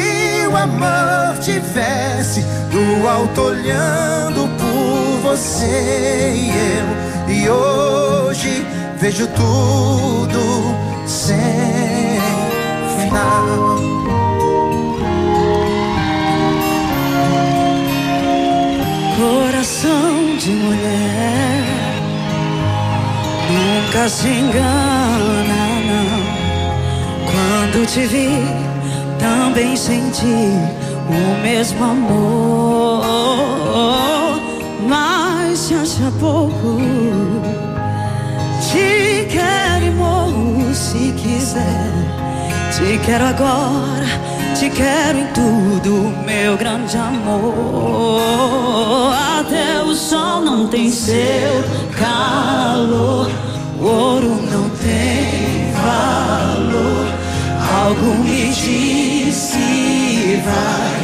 o 0.50 0.56
amor 0.56 1.38
tivesse 1.40 2.44
do 2.72 3.08
alto 3.08 3.42
olhando 3.42 4.48
por 4.58 5.30
você 5.30 6.32
e 6.34 6.50
eu. 6.50 7.32
E 7.32 7.48
hoje 7.48 8.66
vejo 8.98 9.28
tudo 9.28 10.74
sem 11.06 12.18
final. 12.98 13.78
Coração 19.16 20.36
de 20.38 20.50
mulher 20.50 22.00
nunca 23.52 24.08
se 24.08 24.26
engana. 24.26 25.69
Quando 27.72 27.86
te 27.86 28.00
vi, 28.00 28.28
também 29.20 29.76
senti 29.76 30.24
o 30.26 31.40
mesmo 31.40 31.84
amor, 31.84 33.04
mas 34.88 35.56
se 35.56 35.74
acha 35.74 36.10
pouco. 36.18 36.80
Te 38.60 39.28
quero 39.30 39.84
e 39.86 39.90
morro 39.90 40.74
se 40.74 41.12
quiser. 41.12 41.92
Te 42.72 42.98
quero 43.06 43.26
agora, 43.26 44.08
te 44.58 44.68
quero 44.68 45.18
em 45.18 45.28
tudo, 45.28 46.12
meu 46.26 46.56
grande 46.56 46.96
amor. 46.96 48.20
Até 49.38 49.80
o 49.80 49.94
sol 49.94 50.40
não 50.40 50.66
tem 50.66 50.90
seu 50.90 51.62
calor, 51.96 53.30
o 53.78 53.84
ouro 53.84 54.42
não 54.50 54.68
tem 54.70 55.70
valor. 55.72 57.09
Algo 57.82 58.14
me 58.22 58.42
diz 58.52 59.52
que 59.54 60.42
vai 60.44 60.96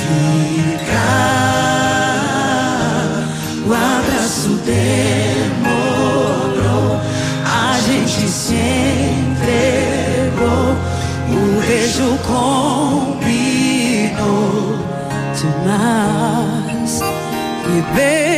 ficar. 0.00 1.02
O 3.66 3.70
abraço 3.74 4.50
demorou, 4.64 5.80
a 7.44 7.78
gente 7.86 8.22
se 8.28 8.54
entregou. 9.24 10.74
O 11.28 11.40
beijo 11.66 12.08
combinou 12.26 13.58
demais. 15.38 16.92
Me 17.66 17.78
beije 17.94 18.31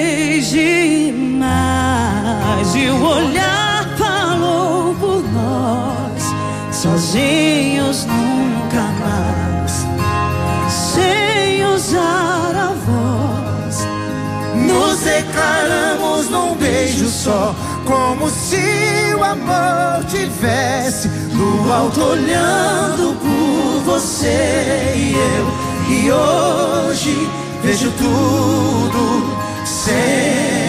declaramos 15.34 16.30
num 16.30 16.54
beijo 16.54 17.08
só, 17.08 17.54
como 17.84 18.30
se 18.30 19.14
o 19.18 19.24
amor 19.24 20.04
tivesse 20.08 21.08
do 21.08 21.72
alto 21.72 22.00
olhando 22.00 23.16
por 23.20 23.82
você 23.84 24.92
e 24.94 25.14
eu. 25.14 25.96
E 25.96 26.12
hoje 26.12 27.28
vejo 27.62 27.90
tudo 27.98 29.36
sem 29.64 30.63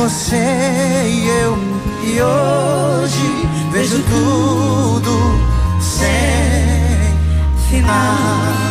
você 0.00 0.36
e 1.06 1.28
eu. 1.42 1.58
E 2.02 2.22
hoje 2.22 3.48
vejo 3.70 4.02
tudo 4.04 5.12
sem 5.80 6.08
final. 7.68 8.69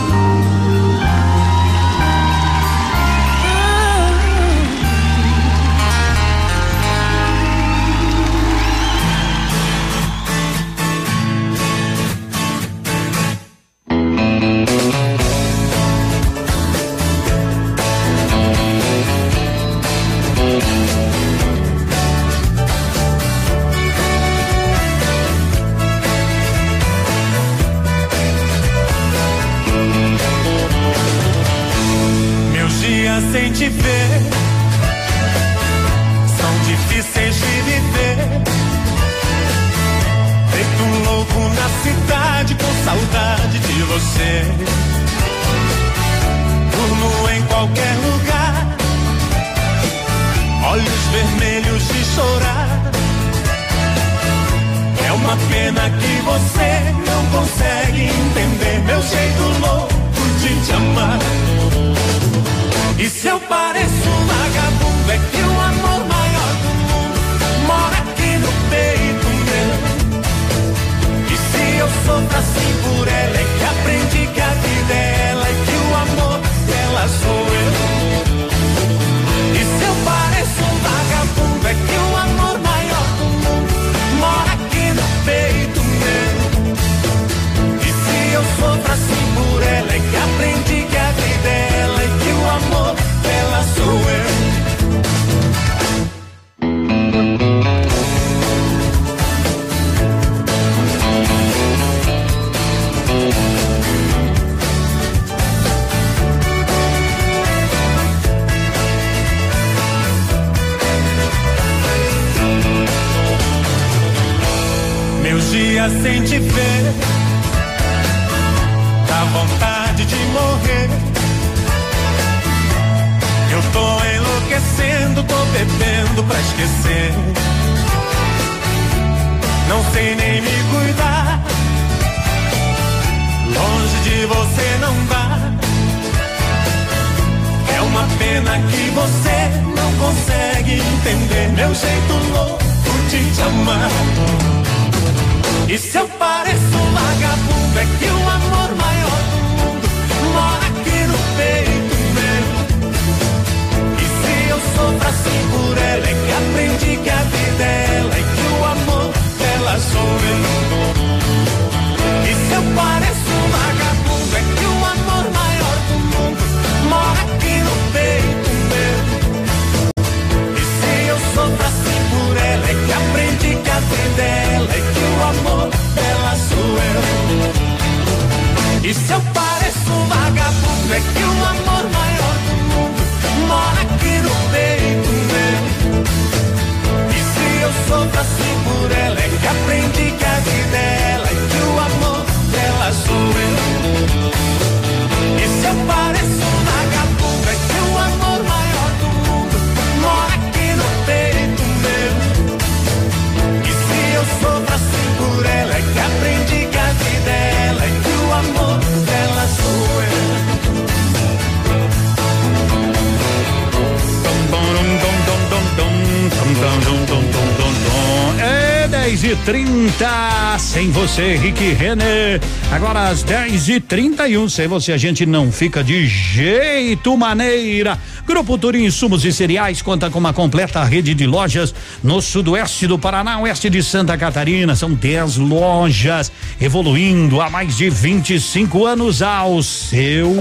e 223.70 223.80
31. 223.80 224.50
Sem 224.50 224.68
você 224.68 224.92
a 224.92 224.98
gente 224.98 225.26
não 225.26 225.52
fica 225.52 225.84
de 225.84 226.08
jeito 226.08 227.16
maneira. 227.18 227.98
Grupo 228.26 228.58
Turim 228.58 228.86
Insumos 228.86 229.26
e 229.26 229.32
Cereais 229.32 229.82
conta 229.82 230.10
com 230.10 230.20
uma 230.20 230.34
completa 230.34 230.84
rede 230.84 231.14
de 231.14 231.26
lojas 231.26 231.74
no 232.04 232.22
sudoeste 232.22 232.88
do 232.88 232.98
Paraná, 232.98 233.40
oeste 233.40 233.70
de 233.70 233.84
Santa 233.84 234.18
Catarina. 234.18 234.76
São 234.76 234.94
10 234.94 235.38
lojas, 235.38 236.32
evoluindo 236.60 237.42
há 237.42 237.50
mais 237.50 237.78
de 237.78 237.90
25 237.90 238.86
anos 238.86 239.22
ao 239.22 239.62
seu 239.64 240.32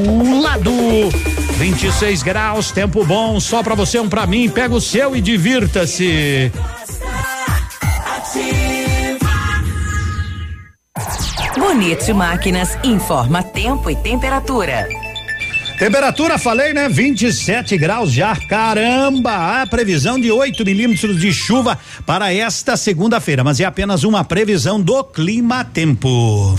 lado. 0.43 0.71
26 1.59 2.23
graus, 2.23 2.71
tempo 2.71 3.05
bom, 3.05 3.41
só 3.41 3.63
para 3.63 3.75
você, 3.75 3.99
um 3.99 4.09
para 4.09 4.27
mim. 4.27 4.49
Pega 4.49 4.75
o 4.75 4.81
seu 4.81 5.17
e 5.17 5.21
divirta-se. 5.21 6.53
Bonete 11.79 12.13
Máquinas 12.13 12.77
informa 12.83 13.41
tempo 13.41 13.89
e 13.89 13.95
temperatura. 13.95 14.89
Temperatura, 15.79 16.37
falei, 16.37 16.73
né? 16.73 16.89
27 16.89 17.79
graus 17.79 18.11
já. 18.11 18.35
Caramba! 18.35 19.63
A 19.63 19.65
previsão 19.65 20.19
de 20.19 20.29
8 20.29 20.65
milímetros 20.65 21.21
de 21.21 21.33
chuva 21.33 21.79
para 22.05 22.35
esta 22.35 22.77
segunda-feira, 22.77 23.45
mas 23.45 23.61
é 23.61 23.65
apenas 23.65 24.03
uma 24.03 24.25
previsão 24.25 24.81
do 24.81 25.05
clima 25.05 25.65
tempo. 25.65 26.59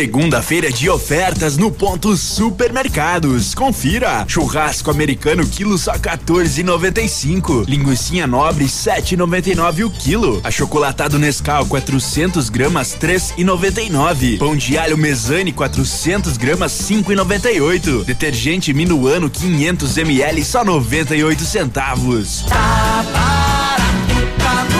Segunda-feira 0.00 0.72
de 0.72 0.88
ofertas 0.88 1.58
no 1.58 1.70
ponto 1.70 2.16
Supermercados. 2.16 3.54
Confira: 3.54 4.24
churrasco 4.26 4.90
americano 4.90 5.46
quilo 5.46 5.76
só 5.76 5.92
14,95. 5.92 7.66
Linguiça 7.68 8.26
nobre 8.26 8.64
7,99 8.64 9.84
o 9.84 9.90
quilo. 9.90 10.40
Achocolatado 10.42 11.18
Nescau 11.18 11.66
400 11.66 12.48
gramas 12.48 12.96
3,99. 12.98 14.38
Pão 14.38 14.56
de 14.56 14.78
alho 14.78 14.96
Mesane 14.96 15.52
400 15.52 16.38
gramas 16.38 16.72
5,98. 16.72 18.02
Detergente 18.02 18.72
Minuano 18.72 19.28
500 19.28 19.98
ml 19.98 20.44
só 20.46 20.64
98 20.64 21.44
centavos. 21.44 22.46
Tá 22.48 23.04
barato, 23.12 24.38
tá 24.38 24.64
ponto. 24.64 24.79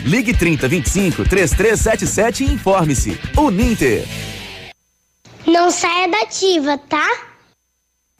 Ligue 0.03 0.33
30 0.33 0.67
25 0.67 1.23
3377 1.25 2.43
e 2.43 2.53
informe-se. 2.53 3.19
Uninter. 3.37 4.05
Não 5.45 5.69
saia 5.71 6.07
da 6.07 6.21
ativa, 6.21 6.77
tá? 6.77 7.30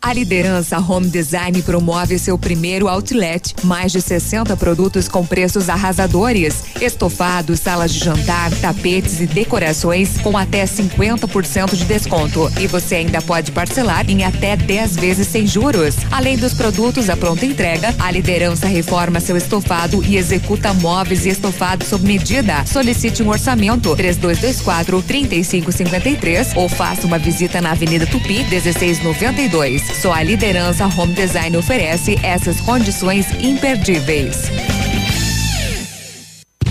A 0.04 0.14
Liderança 0.14 0.80
Home 0.80 1.08
Design 1.08 1.62
promove 1.62 2.18
seu 2.18 2.36
primeiro 2.36 2.88
outlet. 2.88 3.54
Mais 3.64 3.92
de 3.92 4.02
60 4.02 4.58
produtos 4.58 5.08
com 5.08 5.24
preços 5.24 5.70
arrasadores. 5.70 6.64
Estofados, 6.82 7.60
salas 7.60 7.94
de 7.94 8.00
jantar, 8.00 8.50
tapetes 8.56 9.22
e 9.22 9.28
decorações 9.28 10.18
com 10.18 10.36
até 10.36 10.66
50% 10.66 11.76
de 11.76 11.86
desconto. 11.86 12.52
E 12.60 12.66
você 12.66 12.96
ainda 12.96 13.22
pode 13.22 13.52
parcelar 13.52 14.10
em 14.10 14.24
até 14.24 14.58
10 14.58 14.96
vezes 14.96 15.28
sem 15.28 15.46
juros. 15.46 15.96
Além 16.10 16.36
dos 16.36 16.56
produtos 16.56 17.08
à 17.08 17.16
pronta 17.16 17.46
entrega, 17.46 17.94
a 18.00 18.10
Liderança 18.10 18.66
reforma 18.66 19.20
seu 19.20 19.38
estofado 19.38 20.04
e 20.04 20.18
executa 20.18 20.74
móveis 20.74 21.28
e 21.28 21.30
estofados 21.30 21.88
sob 21.88 22.08
medida. 22.08 22.66
Solicite 22.66 23.22
um 23.22 23.30
orçamento 23.30 23.96
3224 23.96 25.04
3553 25.04 26.56
ou 26.56 26.68
faça 26.68 27.06
uma 27.06 27.20
visita 27.20 27.62
na 27.62 27.72
Avenida 27.72 28.08
Tupi 28.08 28.44
1692. 28.46 29.91
Só 30.00 30.14
a 30.14 30.24
liderança 30.24 30.86
Home 30.86 31.14
Design 31.14 31.58
oferece 31.58 32.18
essas 32.24 32.60
condições 32.62 33.26
imperdíveis. 33.40 34.50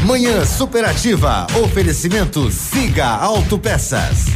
Manhã 0.05 0.45
Superativa. 0.45 1.47
Oferecimento 1.63 2.51
Siga 2.51 3.07
Autopeças. 3.07 4.27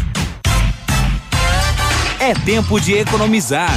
É 2.21 2.33
tempo 2.33 2.81
de 2.81 2.95
economizar. 2.95 3.77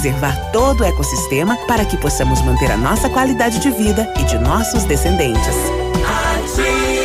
todo 0.51 0.81
o 0.81 0.85
ecossistema 0.85 1.55
para 1.67 1.85
que 1.85 1.95
possamos 1.97 2.41
manter 2.41 2.71
a 2.71 2.77
nossa 2.77 3.07
qualidade 3.09 3.59
de 3.59 3.69
vida 3.69 4.11
e 4.19 4.23
de 4.23 4.37
nossos 4.39 4.83
descendentes. 4.85 5.55
Ativa. 6.03 7.00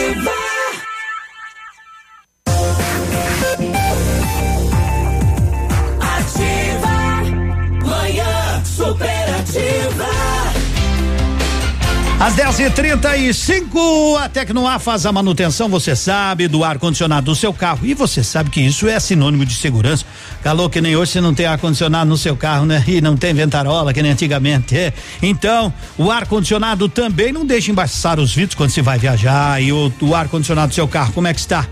Às 12.57 12.73
10h35, 12.73 14.17
a 14.19 14.31
Tecnoar 14.31 14.81
faz 14.81 15.05
a 15.05 15.13
manutenção, 15.13 15.69
você 15.69 15.95
sabe, 15.95 16.49
do 16.49 16.65
ar-condicionado 16.65 17.27
do 17.27 17.37
seu 17.37 17.53
carro. 17.53 17.81
E 17.85 17.93
você 17.93 18.25
sabe 18.25 18.49
que 18.49 18.63
isso 18.63 18.89
é 18.89 18.99
sinônimo 18.99 19.45
de 19.45 19.55
segurança. 19.55 20.07
Calor 20.43 20.71
que 20.71 20.81
nem 20.81 20.97
hoje 20.97 21.13
você 21.13 21.21
não 21.21 21.35
tem 21.35 21.45
ar-condicionado 21.45 22.09
no 22.09 22.17
seu 22.17 22.35
carro, 22.35 22.65
né? 22.65 22.83
E 22.89 23.03
não 23.03 23.15
tem 23.15 23.35
ventarola, 23.35 23.93
que 23.93 24.03
nem 24.03 24.13
antigamente. 24.13 24.75
É. 24.75 24.95
Então, 25.21 25.71
o 25.99 26.11
ar-condicionado 26.11 26.89
também 26.89 27.31
não 27.31 27.45
deixa 27.45 27.71
embaçar 27.71 28.19
os 28.19 28.35
vidros 28.35 28.55
quando 28.55 28.71
você 28.71 28.81
vai 28.81 28.99
viajar. 28.99 29.63
E 29.63 29.71
o, 29.71 29.93
o 30.01 30.15
ar-condicionado 30.15 30.69
do 30.69 30.75
seu 30.75 30.89
carro, 30.89 31.13
como 31.13 31.29
é 31.29 31.35
que 31.35 31.41
está? 31.41 31.69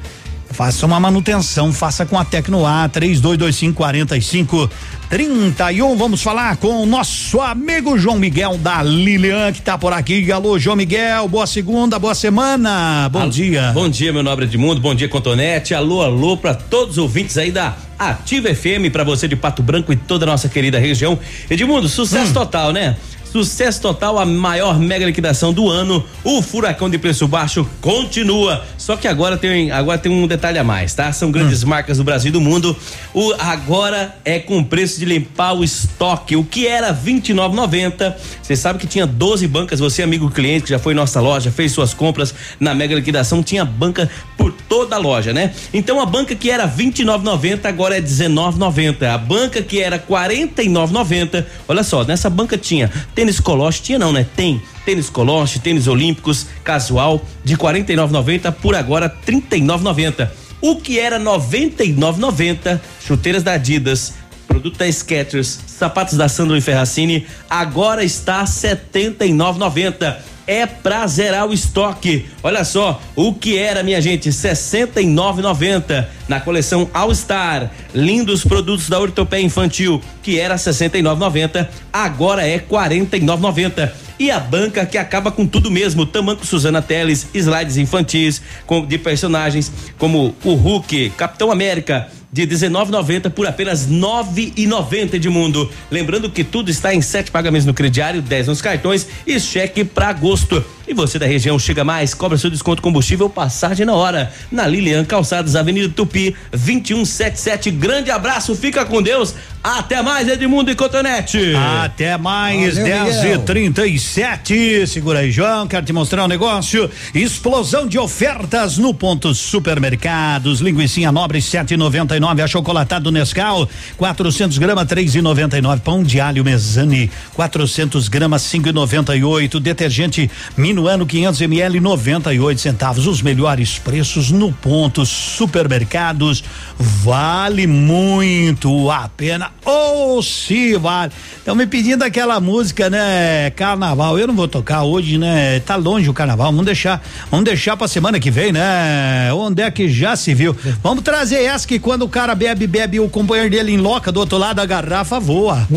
Faça 0.54 0.86
uma 0.86 1.00
manutenção, 1.00 1.72
faça 1.72 2.06
com 2.06 2.16
a 2.16 2.24
Tecnoar 2.24 2.88
3225 2.88 3.76
45 3.76 4.70
31. 5.10 5.96
Vamos 5.96 6.22
falar 6.22 6.56
com 6.58 6.80
o 6.80 6.86
nosso 6.86 7.40
amigo 7.40 7.98
João 7.98 8.20
Miguel 8.20 8.56
da 8.58 8.80
Lilian, 8.80 9.52
que 9.52 9.60
tá 9.60 9.76
por 9.76 9.92
aqui. 9.92 10.30
Alô, 10.30 10.56
João 10.56 10.76
Miguel, 10.76 11.26
boa 11.26 11.44
segunda, 11.44 11.98
boa 11.98 12.14
semana. 12.14 13.08
Bom 13.08 13.22
alô, 13.22 13.30
dia. 13.30 13.72
Bom 13.72 13.88
dia, 13.88 14.12
meu 14.12 14.22
nobre 14.22 14.44
Edmundo. 14.44 14.80
Bom 14.80 14.94
dia, 14.94 15.08
Contonete. 15.08 15.74
Alô, 15.74 16.02
alô, 16.02 16.36
para 16.36 16.54
todos 16.54 16.92
os 16.92 16.98
ouvintes 16.98 17.36
aí 17.36 17.50
da 17.50 17.74
Ativa 17.98 18.54
FM, 18.54 18.92
para 18.92 19.02
você 19.02 19.26
de 19.26 19.34
Pato 19.34 19.60
Branco 19.60 19.92
e 19.92 19.96
toda 19.96 20.24
a 20.24 20.28
nossa 20.28 20.48
querida 20.48 20.78
região. 20.78 21.18
Edmundo, 21.50 21.88
sucesso 21.88 22.30
hum. 22.30 22.34
total, 22.34 22.72
né? 22.72 22.96
Sucesso 23.34 23.80
total, 23.80 24.16
a 24.20 24.24
maior 24.24 24.78
mega 24.78 25.04
liquidação 25.04 25.52
do 25.52 25.68
ano. 25.68 26.04
O 26.22 26.40
furacão 26.40 26.88
de 26.88 26.98
preço 26.98 27.26
baixo 27.26 27.68
continua. 27.80 28.64
Só 28.78 28.96
que 28.96 29.08
agora 29.08 29.36
tem, 29.36 29.72
agora 29.72 29.98
tem 29.98 30.12
um 30.12 30.24
detalhe 30.24 30.56
a 30.56 30.62
mais, 30.62 30.94
tá? 30.94 31.12
São 31.12 31.32
grandes 31.32 31.64
hum. 31.64 31.66
marcas 31.66 31.98
do 31.98 32.04
Brasil 32.04 32.28
e 32.28 32.32
do 32.32 32.40
mundo. 32.40 32.76
O 33.12 33.32
agora 33.40 34.14
é 34.24 34.38
com 34.38 34.62
preço 34.62 35.00
de 35.00 35.04
limpar 35.04 35.52
o 35.52 35.64
estoque. 35.64 36.36
O 36.36 36.44
que 36.44 36.68
era 36.68 36.94
29,90. 36.94 38.14
Você 38.40 38.54
sabe 38.54 38.78
que 38.78 38.86
tinha 38.86 39.04
12 39.04 39.48
bancas. 39.48 39.80
Você, 39.80 40.04
amigo 40.04 40.30
cliente, 40.30 40.66
que 40.66 40.70
já 40.70 40.78
foi 40.78 40.92
em 40.92 40.96
nossa 40.96 41.20
loja, 41.20 41.50
fez 41.50 41.72
suas 41.72 41.92
compras 41.92 42.32
na 42.60 42.72
mega 42.72 42.94
liquidação, 42.94 43.42
tinha 43.42 43.64
banca 43.64 44.08
por 44.38 44.52
toda 44.68 44.94
a 44.94 44.98
loja, 44.98 45.32
né? 45.32 45.52
Então 45.72 46.00
a 46.00 46.06
banca 46.06 46.36
que 46.36 46.50
era 46.50 46.68
29,90 46.68 47.64
agora 47.64 47.98
é 47.98 48.00
19,90. 48.00 49.02
A 49.12 49.18
banca 49.18 49.60
que 49.60 49.80
era 49.80 49.98
49,90. 49.98 51.44
Olha 51.66 51.82
só, 51.82 52.04
nessa 52.04 52.30
banca 52.30 52.56
tinha 52.56 52.92
tênis 53.24 53.40
coloche, 53.40 53.80
tinha 53.80 53.98
não, 53.98 54.12
né? 54.12 54.26
Tem 54.36 54.60
tênis 54.84 55.08
coloche, 55.08 55.58
tênis 55.58 55.86
olímpicos, 55.86 56.46
casual, 56.62 57.24
de 57.42 57.56
49,90 57.56 58.52
por 58.52 58.74
agora 58.74 59.08
39,90. 59.26 60.28
O 60.60 60.76
que 60.76 60.98
era 60.98 61.18
99,90, 61.18 62.78
chuteiras 63.00 63.42
da 63.42 63.54
Adidas, 63.54 64.12
produto 64.46 64.76
da 64.76 64.90
Skechers, 64.92 65.58
sapatos 65.66 66.18
da 66.18 66.28
Sandro 66.28 66.54
e 66.54 66.60
Ferracini, 66.60 67.26
agora 67.48 68.04
está 68.04 68.40
R$ 68.40 68.46
79,90 68.46 70.33
é 70.46 70.66
pra 70.66 71.06
zerar 71.06 71.46
o 71.46 71.52
estoque. 71.52 72.26
Olha 72.42 72.64
só, 72.64 73.00
o 73.16 73.34
que 73.34 73.58
era, 73.58 73.82
minha 73.82 74.00
gente, 74.00 74.30
69,90 74.30 76.06
na 76.28 76.40
coleção 76.40 76.88
All 76.92 77.14
Star. 77.14 77.70
Lindos 77.94 78.44
produtos 78.44 78.88
da 78.88 78.98
Ortopé 79.00 79.40
Infantil, 79.40 80.02
que 80.22 80.38
era 80.38 80.56
69,90, 80.56 81.68
agora 81.92 82.46
é 82.46 82.58
49,90. 82.58 83.90
E 84.18 84.30
a 84.30 84.38
banca 84.38 84.86
que 84.86 84.96
acaba 84.96 85.32
com 85.32 85.46
tudo 85.46 85.70
mesmo, 85.70 86.06
Tamanco 86.06 86.46
Suzana 86.46 86.80
Teles, 86.80 87.26
slides 87.34 87.76
infantis 87.76 88.40
com, 88.64 88.86
de 88.86 88.96
personagens 88.96 89.72
como 89.98 90.34
o 90.44 90.54
Hulk, 90.54 91.10
Capitão 91.16 91.50
América, 91.50 92.08
de 92.34 92.48
19,90 92.48 93.30
por 93.30 93.46
apenas 93.46 93.88
9,90 93.88 95.20
de 95.20 95.28
mundo. 95.28 95.70
Lembrando 95.88 96.28
que 96.28 96.42
tudo 96.42 96.68
está 96.68 96.92
em 96.92 97.00
sete 97.00 97.30
pagamentos 97.30 97.64
no 97.64 97.72
crediário, 97.72 98.20
10 98.20 98.48
nos 98.48 98.60
cartões 98.60 99.06
e 99.24 99.38
cheque 99.38 99.84
para 99.84 100.08
agosto. 100.08 100.64
E 100.86 100.92
você 100.92 101.18
da 101.18 101.26
região 101.26 101.58
chega 101.58 101.82
mais, 101.82 102.12
cobra 102.12 102.36
seu 102.36 102.50
desconto 102.50 102.82
combustível, 102.82 103.30
passagem 103.30 103.86
na 103.86 103.94
hora. 103.94 104.32
Na 104.52 104.66
Lilian 104.66 105.04
Calçados, 105.04 105.56
Avenida 105.56 105.88
Tupi, 105.88 106.36
2177. 106.50 107.70
Grande 107.70 108.10
abraço, 108.10 108.54
fica 108.54 108.84
com 108.84 109.02
Deus. 109.02 109.34
Até 109.64 110.02
mais, 110.02 110.28
Edmundo 110.28 110.70
e 110.70 110.74
Cotonete. 110.74 111.54
Até 111.82 112.18
mais, 112.18 112.76
10 112.76 113.24
e 113.24 113.38
37 113.38 114.86
Segura 114.86 115.20
aí, 115.20 115.30
João. 115.30 115.66
Quero 115.66 115.86
te 115.86 115.92
mostrar 115.92 116.22
um 116.24 116.28
negócio. 116.28 116.90
Explosão 117.14 117.86
de 117.86 117.98
ofertas 117.98 118.76
no 118.76 118.92
ponto 118.92 119.34
supermercados. 119.34 120.60
Linguiça 120.60 121.10
nobre 121.10 121.38
7,99. 121.38 122.44
Achocolatado 122.44 123.10
Nescau 123.10 123.66
400 123.96 124.58
gramas 124.58 124.86
3,99. 124.86 125.80
Pão 125.80 126.02
de 126.02 126.20
alho 126.20 126.44
Mesani 126.44 127.10
400 127.32 128.06
gramas 128.08 128.42
5,98. 128.42 129.58
Detergente 129.58 130.30
Minuano 130.74 131.06
500 131.06 131.40
ml 131.42 131.78
98 131.78 132.60
centavos. 132.60 133.06
Os 133.06 133.22
melhores 133.22 133.78
preços 133.78 134.32
no 134.32 134.52
ponto 134.52 135.06
supermercados. 135.06 136.42
Vale 136.76 137.64
muito 137.64 138.90
a 138.90 139.08
pena. 139.08 139.52
Ou 139.64 140.18
oh, 140.18 140.22
se 140.22 140.76
vale. 140.76 141.12
Estão 141.38 141.54
me 141.54 141.64
pedindo 141.64 142.02
aquela 142.02 142.40
música, 142.40 142.90
né? 142.90 143.50
Carnaval. 143.50 144.18
Eu 144.18 144.26
não 144.26 144.34
vou 144.34 144.48
tocar 144.48 144.82
hoje, 144.82 145.16
né? 145.16 145.60
Tá 145.60 145.76
longe 145.76 146.10
o 146.10 146.12
carnaval. 146.12 146.50
Vamos 146.50 146.66
deixar, 146.66 147.00
vamos 147.30 147.44
deixar 147.44 147.76
pra 147.76 147.86
semana 147.86 148.18
que 148.18 148.30
vem, 148.30 148.50
né? 148.50 149.32
Onde 149.32 149.62
é 149.62 149.70
que 149.70 149.88
já 149.88 150.16
se 150.16 150.34
viu? 150.34 150.56
Vamos 150.82 151.04
trazer 151.04 151.44
essa 151.44 151.68
que 151.68 151.78
quando 151.78 152.02
o 152.02 152.08
cara 152.08 152.34
bebe, 152.34 152.66
bebe 152.66 152.98
o 152.98 153.08
companheiro 153.08 153.48
dele 153.50 153.70
em 153.72 153.78
loca 153.78 154.10
do 154.10 154.18
outro 154.18 154.38
lado 154.38 154.56
da 154.56 154.66
garrafa 154.66 155.20
voa. 155.20 155.68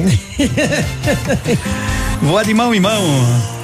voa 2.20 2.44
de 2.44 2.54
mão 2.56 2.74
em 2.74 2.80
mão. 2.80 3.57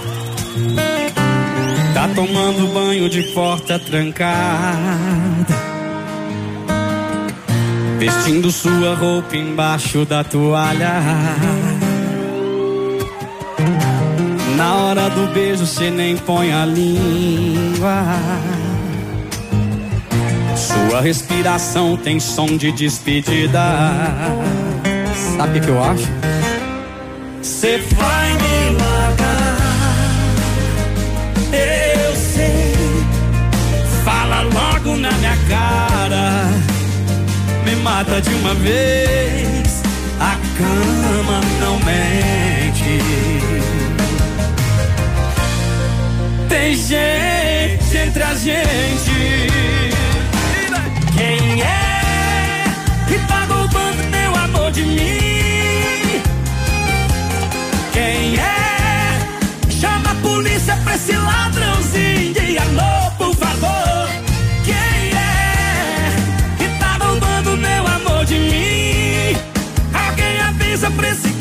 Tá 1.93 2.09
tomando 2.15 2.73
banho 2.73 3.09
de 3.09 3.23
porta 3.33 3.79
trancada 3.79 5.73
Vestindo 8.03 8.51
sua 8.51 8.95
roupa 8.95 9.37
embaixo 9.37 10.03
da 10.03 10.25
toalha. 10.25 11.01
Na 14.57 14.75
hora 14.75 15.09
do 15.09 15.33
beijo 15.33 15.65
cê 15.65 15.89
nem 15.89 16.17
põe 16.17 16.51
a 16.51 16.65
língua. 16.65 18.03
Sua 20.57 20.99
respiração 20.99 21.95
tem 21.95 22.19
som 22.19 22.57
de 22.57 22.73
despedida. 22.73 23.61
Sabe 25.37 25.59
o 25.59 25.61
que 25.61 25.69
eu 25.69 25.81
acho? 25.81 26.09
Cê 27.41 27.77
vai 27.77 28.22
cara 35.53 36.49
me 37.63 37.75
mata 37.75 38.19
de 38.19 38.33
uma 38.33 38.55
vez. 38.55 39.83
A 40.19 40.35
cama 40.57 41.41
não 41.61 41.75
mente. 41.89 42.93
Tem 46.49 46.75
gente 46.75 47.97
entre 47.97 48.23
a 48.23 48.33
gente. 48.35 49.17
Quem 51.15 51.61
é 51.61 52.63
que 53.07 53.19
tá 53.27 53.45
roubando 53.47 54.03
meu 54.09 54.35
amor 54.45 54.71
de 54.71 54.83
mim? 54.83 56.21
Quem 57.91 58.39
é? 58.39 59.71
Chama 59.79 60.11
a 60.11 60.15
polícia 60.15 60.75
pra 60.83 60.95
esse 60.95 61.15
ladrãozinho 61.15 62.33
de 62.33 62.57
amor, 62.57 63.11
por 63.17 63.35
favor. 63.35 63.82
Pra 70.91 71.32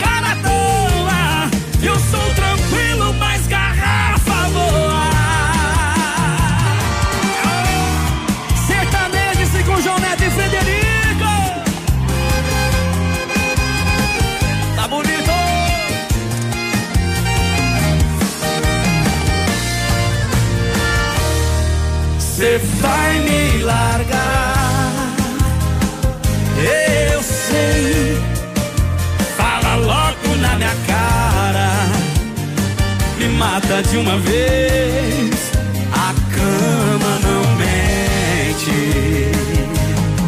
mata 33.43 33.83
de 33.83 33.97
uma 33.97 34.17
vez. 34.19 35.51
A 35.93 36.15
cama 36.35 37.13
não 37.27 37.43
mente. 37.57 38.79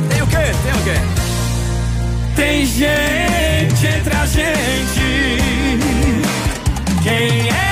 Tem 0.08 0.20
o 0.22 0.26
quê? 0.26 0.46
Tem 0.64 0.72
o 0.72 0.82
quê? 0.86 0.98
Tem 2.34 2.66
gente 2.66 3.86
entre 3.86 4.16
a 4.16 4.26
gente. 4.26 5.08
Quem 7.02 7.48
é 7.50 7.63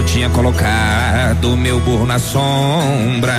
eu 0.00 0.04
tinha 0.06 0.30
colocado 0.30 1.56
meu 1.58 1.78
burro 1.80 2.06
na 2.06 2.18
sombra 2.18 3.34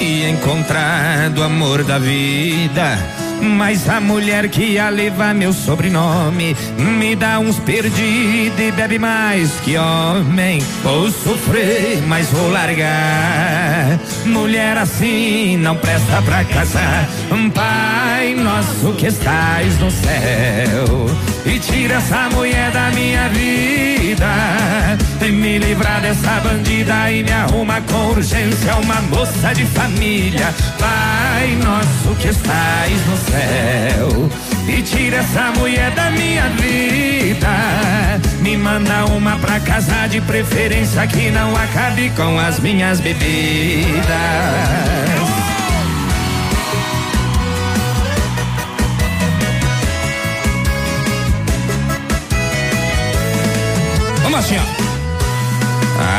e 0.00 0.28
encontrado 0.28 1.38
o 1.38 1.42
amor 1.44 1.84
da 1.84 1.98
vida 1.98 2.98
Mas 3.40 3.88
a 3.88 4.00
mulher 4.00 4.48
que 4.48 4.60
ia 4.60 4.88
levar 4.90 5.32
meu 5.34 5.52
sobrenome 5.52 6.56
me 6.76 7.14
dá 7.14 7.38
uns 7.38 7.60
perdidos 7.60 8.58
e 8.58 8.72
bebe 8.72 8.98
mais 8.98 9.52
que 9.60 9.78
homem. 9.78 10.60
Vou 10.82 11.10
sofrer, 11.10 12.02
mas 12.06 12.26
vou 12.28 12.50
largar. 12.50 13.98
Mulher 14.26 14.76
assim 14.78 15.56
não 15.56 15.76
presta 15.76 16.20
pra 16.22 16.44
casar. 16.44 17.08
Pai 17.54 18.34
nosso 18.34 18.92
que 18.96 19.06
estás 19.06 19.78
no 19.78 19.90
céu 19.90 21.39
e 21.44 21.58
tira 21.58 21.94
essa 21.94 22.28
mulher 22.30 22.70
da 22.70 22.90
minha 22.90 23.28
vida. 23.28 24.26
E 25.20 25.30
me 25.30 25.58
livrar 25.58 26.00
dessa 26.00 26.40
bandida 26.40 27.10
e 27.10 27.22
me 27.22 27.32
arruma 27.32 27.80
com 27.82 28.08
urgência 28.08 28.74
uma 28.76 29.00
moça 29.02 29.52
de 29.54 29.64
família. 29.66 30.52
Pai 30.78 31.58
nosso 31.62 32.14
que 32.18 32.28
estás 32.28 33.06
no 33.06 33.16
céu 33.16 34.30
e 34.68 34.82
tira 34.82 35.18
essa 35.18 35.52
mulher 35.58 35.90
da 35.92 36.10
minha 36.10 36.48
vida. 36.50 37.48
Me 38.40 38.56
manda 38.56 39.04
uma 39.06 39.36
pra 39.38 39.60
casa 39.60 40.06
de 40.08 40.20
preferência 40.22 41.06
que 41.06 41.30
não 41.30 41.54
acabe 41.54 42.10
com 42.10 42.38
as 42.38 42.58
minhas 42.60 43.00
bebidas. 43.00 44.00
Assim, 54.40 54.56
ó. 54.56 54.90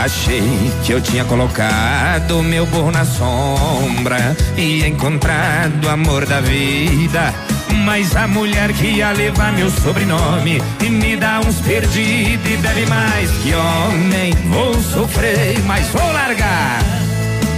Achei 0.04 0.72
que 0.84 0.94
eu 0.94 1.02
tinha 1.02 1.26
colocado 1.26 2.42
meu 2.44 2.66
burro 2.68 2.92
na 2.92 3.04
sombra 3.04 4.36
e 4.56 4.86
encontrado 4.86 5.86
o 5.86 5.90
amor 5.90 6.26
da 6.26 6.40
vida. 6.40 7.34
Mas 7.84 8.16
a 8.16 8.28
mulher 8.28 8.72
que 8.74 8.88
ia 8.88 9.12
levar 9.12 9.52
meu 9.54 9.70
sobrenome 9.72 10.62
e 10.84 10.90
me 10.90 11.16
dá 11.16 11.40
uns 11.40 11.60
perdidos 11.62 12.52
e 12.52 12.58
bebe 12.58 12.86
mais 12.86 13.30
que 13.44 13.54
homem. 13.56 14.34
Vou 14.50 14.74
sofrer, 14.82 15.60
mas 15.66 15.88
vou 15.88 16.12
largar. 16.12 16.80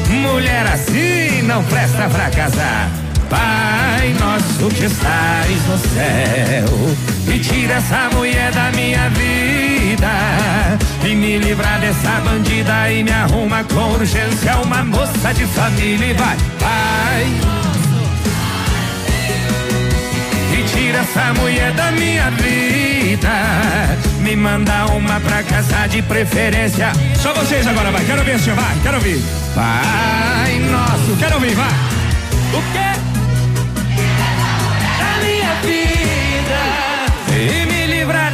Mulher 0.10 0.66
assim 0.68 1.42
não 1.44 1.64
presta 1.66 2.08
pra 2.08 2.30
casar. 2.30 2.90
Pai 3.30 4.16
nosso 4.20 4.74
que 4.76 4.86
estás 4.86 5.68
no 5.68 5.78
céu 5.78 7.34
e 7.34 7.40
tira 7.40 7.76
essa 7.76 8.10
mulher 8.16 8.52
da 8.52 8.72
minha 8.72 9.10
vida 9.10 9.73
e 11.04 11.16
me 11.16 11.38
livra 11.38 11.78
dessa 11.80 12.20
bandida 12.22 12.92
e 12.92 13.04
me 13.04 13.12
arruma 13.12 13.64
com 13.64 13.92
urgência 13.94 14.58
uma 14.58 14.84
moça 14.84 15.34
de 15.34 15.46
família 15.46 16.08
e 16.08 16.14
vai, 16.14 16.38
pai. 16.60 17.28
E 20.52 20.64
tira 20.64 21.00
essa 21.00 21.34
mulher 21.34 21.72
da 21.74 21.92
minha 21.92 22.30
vida, 22.32 23.30
me 24.20 24.36
manda 24.36 24.86
uma 24.88 25.20
pra 25.20 25.44
casa 25.44 25.88
de 25.88 26.02
preferência. 26.02 26.92
Só 27.22 27.34
vocês 27.34 27.68
agora, 27.68 27.92
vai, 27.92 28.04
quero 28.06 28.24
ver, 28.24 28.40
senhor, 28.40 28.56
vai, 28.56 28.76
quero 28.82 28.98
ouvir. 28.98 29.22
Pai 29.54 30.60
nosso, 30.72 31.16
quero 31.20 31.36
ouvir, 31.36 31.56
vai. 31.56 31.70
O 32.54 32.62
quê? 32.72 32.93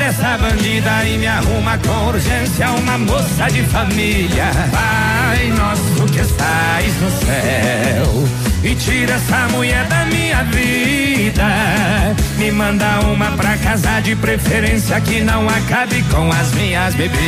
Dessa 0.10 0.38
bandida 0.40 1.06
e 1.06 1.20
me 1.20 1.28
arruma 1.28 1.78
com 1.78 2.08
urgência 2.08 2.72
uma 2.72 2.98
moça 2.98 3.48
de 3.52 3.62
família. 3.64 4.46
Pai 4.72 5.48
nosso 5.50 6.12
que 6.12 6.20
estás 6.20 6.94
no 7.00 7.12
céu. 7.12 8.28
E 8.64 8.76
tira 8.76 9.14
essa 9.14 9.48
mulher 9.50 9.86
da 9.86 10.06
minha 10.06 10.44
vida. 10.46 11.46
Me 12.38 12.52
manda 12.52 13.02
uma 13.02 13.32
pra 13.38 13.56
casa 13.58 14.00
de 14.00 14.16
preferência 14.16 15.00
que 15.00 15.22
não 15.22 15.48
acabe 15.48 16.02
com 16.04 16.32
as 16.32 16.52
minhas 16.54 16.96
bebidas. 16.96 17.20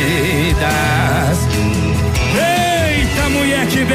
Eita, 2.34 3.28
mulher 3.28 3.66
que 3.66 3.84
bebe! 3.84 3.92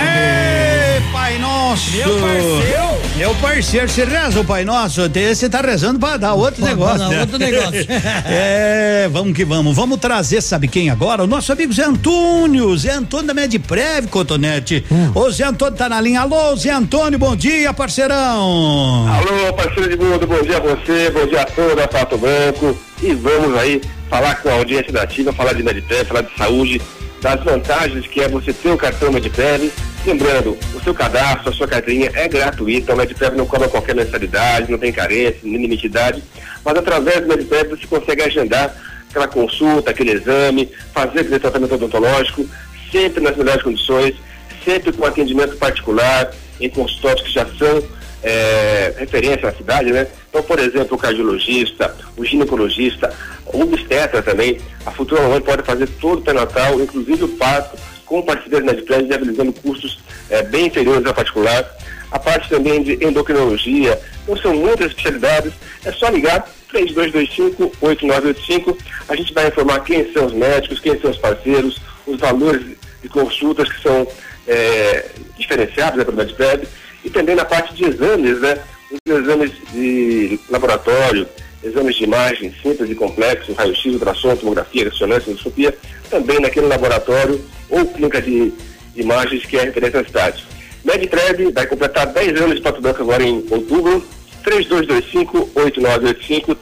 Ei, 0.00 1.12
Pai 1.12 1.38
Nosso! 1.38 1.90
Meu 1.90 2.18
parceiro! 2.18 2.93
Meu 3.16 3.32
parceiro, 3.36 3.88
você 3.88 4.04
reza 4.04 4.40
o 4.40 4.44
Pai 4.44 4.64
Nosso, 4.64 5.02
você 5.08 5.48
tá 5.48 5.60
rezando 5.60 6.00
pra 6.00 6.16
dar 6.16 6.34
outro 6.34 6.60
Pra 6.60 6.70
negócio. 6.70 6.98
dar 6.98 7.08
né? 7.10 7.20
outro 7.20 7.38
negócio. 7.38 7.86
é, 8.26 9.08
vamos 9.08 9.34
que 9.36 9.44
vamos. 9.44 9.76
Vamos 9.76 10.00
trazer, 10.00 10.40
sabe 10.42 10.66
quem 10.66 10.90
agora? 10.90 11.22
O 11.22 11.26
nosso 11.26 11.52
amigo 11.52 11.72
Zé 11.72 11.84
Antônio, 11.84 12.76
Zé 12.76 12.90
Antônio 12.90 13.28
da 13.28 13.34
Medprev, 13.34 14.08
Cotonete. 14.08 14.84
Hum. 14.90 15.12
O 15.14 15.30
Zé 15.30 15.44
Antônio 15.44 15.76
tá 15.76 15.88
na 15.88 16.00
linha. 16.00 16.22
Alô, 16.22 16.56
Zé 16.56 16.70
Antônio, 16.72 17.16
bom 17.16 17.36
dia, 17.36 17.72
parceirão. 17.72 19.06
Alô, 19.08 19.52
parceiro 19.54 19.96
de 19.96 19.96
mundo, 20.04 20.26
bom 20.26 20.42
dia 20.42 20.56
a 20.56 20.60
você, 20.60 21.08
bom 21.12 21.24
dia 21.28 21.42
a 21.42 21.44
toda 21.44 21.84
a 21.84 21.88
Pato 21.88 22.18
Branco. 22.18 22.76
E 23.00 23.14
vamos 23.14 23.56
aí 23.56 23.80
falar 24.10 24.42
com 24.42 24.48
a 24.48 24.54
audiência 24.54 24.92
da 24.92 25.02
Ativa, 25.02 25.32
falar 25.32 25.52
de 25.52 25.62
Medipé, 25.62 26.04
falar 26.04 26.22
de 26.22 26.36
saúde, 26.36 26.82
das 27.22 27.44
vantagens 27.44 28.08
que 28.08 28.20
é 28.22 28.28
você 28.28 28.52
ter 28.52 28.70
o 28.70 28.76
cartão 28.76 29.12
Medipé. 29.12 29.60
Lembrando, 30.06 30.58
o 30.74 30.80
seu 30.82 30.92
cadastro, 30.92 31.48
a 31.48 31.52
sua 31.52 31.66
carteirinha 31.66 32.10
é 32.12 32.28
gratuita, 32.28 32.92
o 32.92 32.96
Medipé 32.96 33.30
não 33.30 33.46
cobra 33.46 33.68
qualquer 33.68 33.94
mensalidade, 33.94 34.70
não 34.70 34.78
tem 34.78 34.92
carência, 34.92 35.40
nem 35.42 35.62
limite 35.62 35.82
de 35.82 35.86
idade, 35.86 36.22
mas 36.62 36.76
através 36.76 37.22
do 37.22 37.28
Medipé 37.28 37.64
você 37.64 37.86
consegue 37.86 38.22
agendar 38.22 38.76
aquela 39.08 39.26
consulta, 39.26 39.90
aquele 39.90 40.12
exame, 40.12 40.70
fazer 40.92 41.20
aquele 41.20 41.38
tratamento 41.38 41.74
odontológico, 41.74 42.46
sempre 42.92 43.22
nas 43.22 43.34
melhores 43.34 43.62
condições, 43.62 44.14
sempre 44.62 44.92
com 44.92 45.06
atendimento 45.06 45.56
particular, 45.56 46.30
em 46.60 46.68
consultórios 46.68 47.22
que 47.22 47.32
já 47.32 47.46
são 47.58 47.82
é, 48.22 48.94
referência 48.98 49.42
na 49.42 49.52
cidade, 49.52 49.90
né? 49.90 50.06
Então, 50.28 50.42
por 50.42 50.58
exemplo, 50.58 50.96
o 50.96 51.00
cardiologista, 51.00 51.94
o 52.16 52.24
ginecologista, 52.24 53.10
o 53.46 53.62
obstetra 53.62 54.22
também, 54.22 54.58
a 54.84 54.90
futura 54.90 55.22
mamãe 55.22 55.40
pode 55.40 55.62
fazer 55.62 55.88
todo 56.00 56.18
o 56.18 56.22
pré-natal, 56.22 56.78
inclusive 56.80 57.24
o 57.24 57.28
parto, 57.28 57.78
com 58.06 58.22
parceria 58.22 58.60
de 58.60 58.66
Mediplan, 58.66 59.06
viabilizando 59.06 59.52
custos 59.52 60.00
é, 60.30 60.42
bem 60.42 60.66
inferiores 60.66 61.06
ao 61.06 61.14
particular. 61.14 61.64
A 62.10 62.18
parte 62.18 62.48
também 62.48 62.82
de 62.82 62.94
endocrinologia, 63.04 64.00
então 64.22 64.36
são 64.36 64.54
muitas 64.54 64.88
especialidades, 64.88 65.52
é 65.84 65.92
só 65.92 66.08
ligar 66.08 66.48
3225-8985, 66.72 68.76
a 69.08 69.16
gente 69.16 69.32
vai 69.32 69.48
informar 69.48 69.80
quem 69.80 70.12
são 70.12 70.26
os 70.26 70.32
médicos, 70.32 70.80
quem 70.80 71.00
são 71.00 71.10
os 71.10 71.18
parceiros, 71.18 71.80
os 72.06 72.20
valores 72.20 72.64
de 73.02 73.08
consultas 73.08 73.68
que 73.70 73.82
são 73.82 74.06
é, 74.46 75.06
diferenciados 75.36 75.98
né, 75.98 76.04
pelo 76.04 76.16
Mediplan, 76.16 76.60
e 77.04 77.10
também 77.10 77.34
na 77.34 77.44
parte 77.44 77.74
de 77.74 77.84
exames, 77.84 78.40
né? 78.40 78.58
Os 79.06 79.12
exames 79.12 79.52
de 79.72 80.38
laboratório, 80.48 81.26
exames 81.62 81.96
de 81.96 82.04
imagem 82.04 82.54
simples 82.62 82.90
e 82.90 82.94
complexos, 82.94 83.56
raio-x, 83.56 83.92
ultrassom, 83.92 84.36
tomografia, 84.36 84.84
ressonância, 84.84 85.30
endoscopia, 85.30 85.76
também 86.14 86.38
naquele 86.38 86.68
laboratório 86.68 87.44
ou 87.68 87.84
clínica 87.86 88.22
de 88.22 88.52
imagens 88.94 89.44
que 89.44 89.56
é 89.56 89.64
referência 89.64 90.00
na 90.00 90.06
cidade. 90.06 90.46
Medprev 90.84 91.50
vai 91.52 91.66
completar 91.66 92.06
10 92.06 92.40
anos 92.40 92.54
de 92.54 92.60
Pato 92.60 92.80
Branco 92.80 93.02
agora 93.02 93.24
em 93.24 93.44
outubro. 93.50 94.06
3225-8985, 94.44 96.54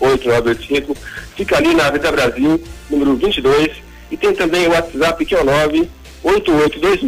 3225-8985. 0.00 0.96
Fica 1.36 1.58
ali 1.58 1.74
na 1.74 1.88
Avenida 1.88 2.10
Brasil, 2.12 2.58
número 2.88 3.16
22. 3.16 3.72
E 4.10 4.16
tem 4.16 4.32
também 4.32 4.66
o 4.66 4.70
WhatsApp 4.70 5.26
que 5.26 5.34
é 5.34 5.40
o 5.40 5.44
98826 5.44 7.02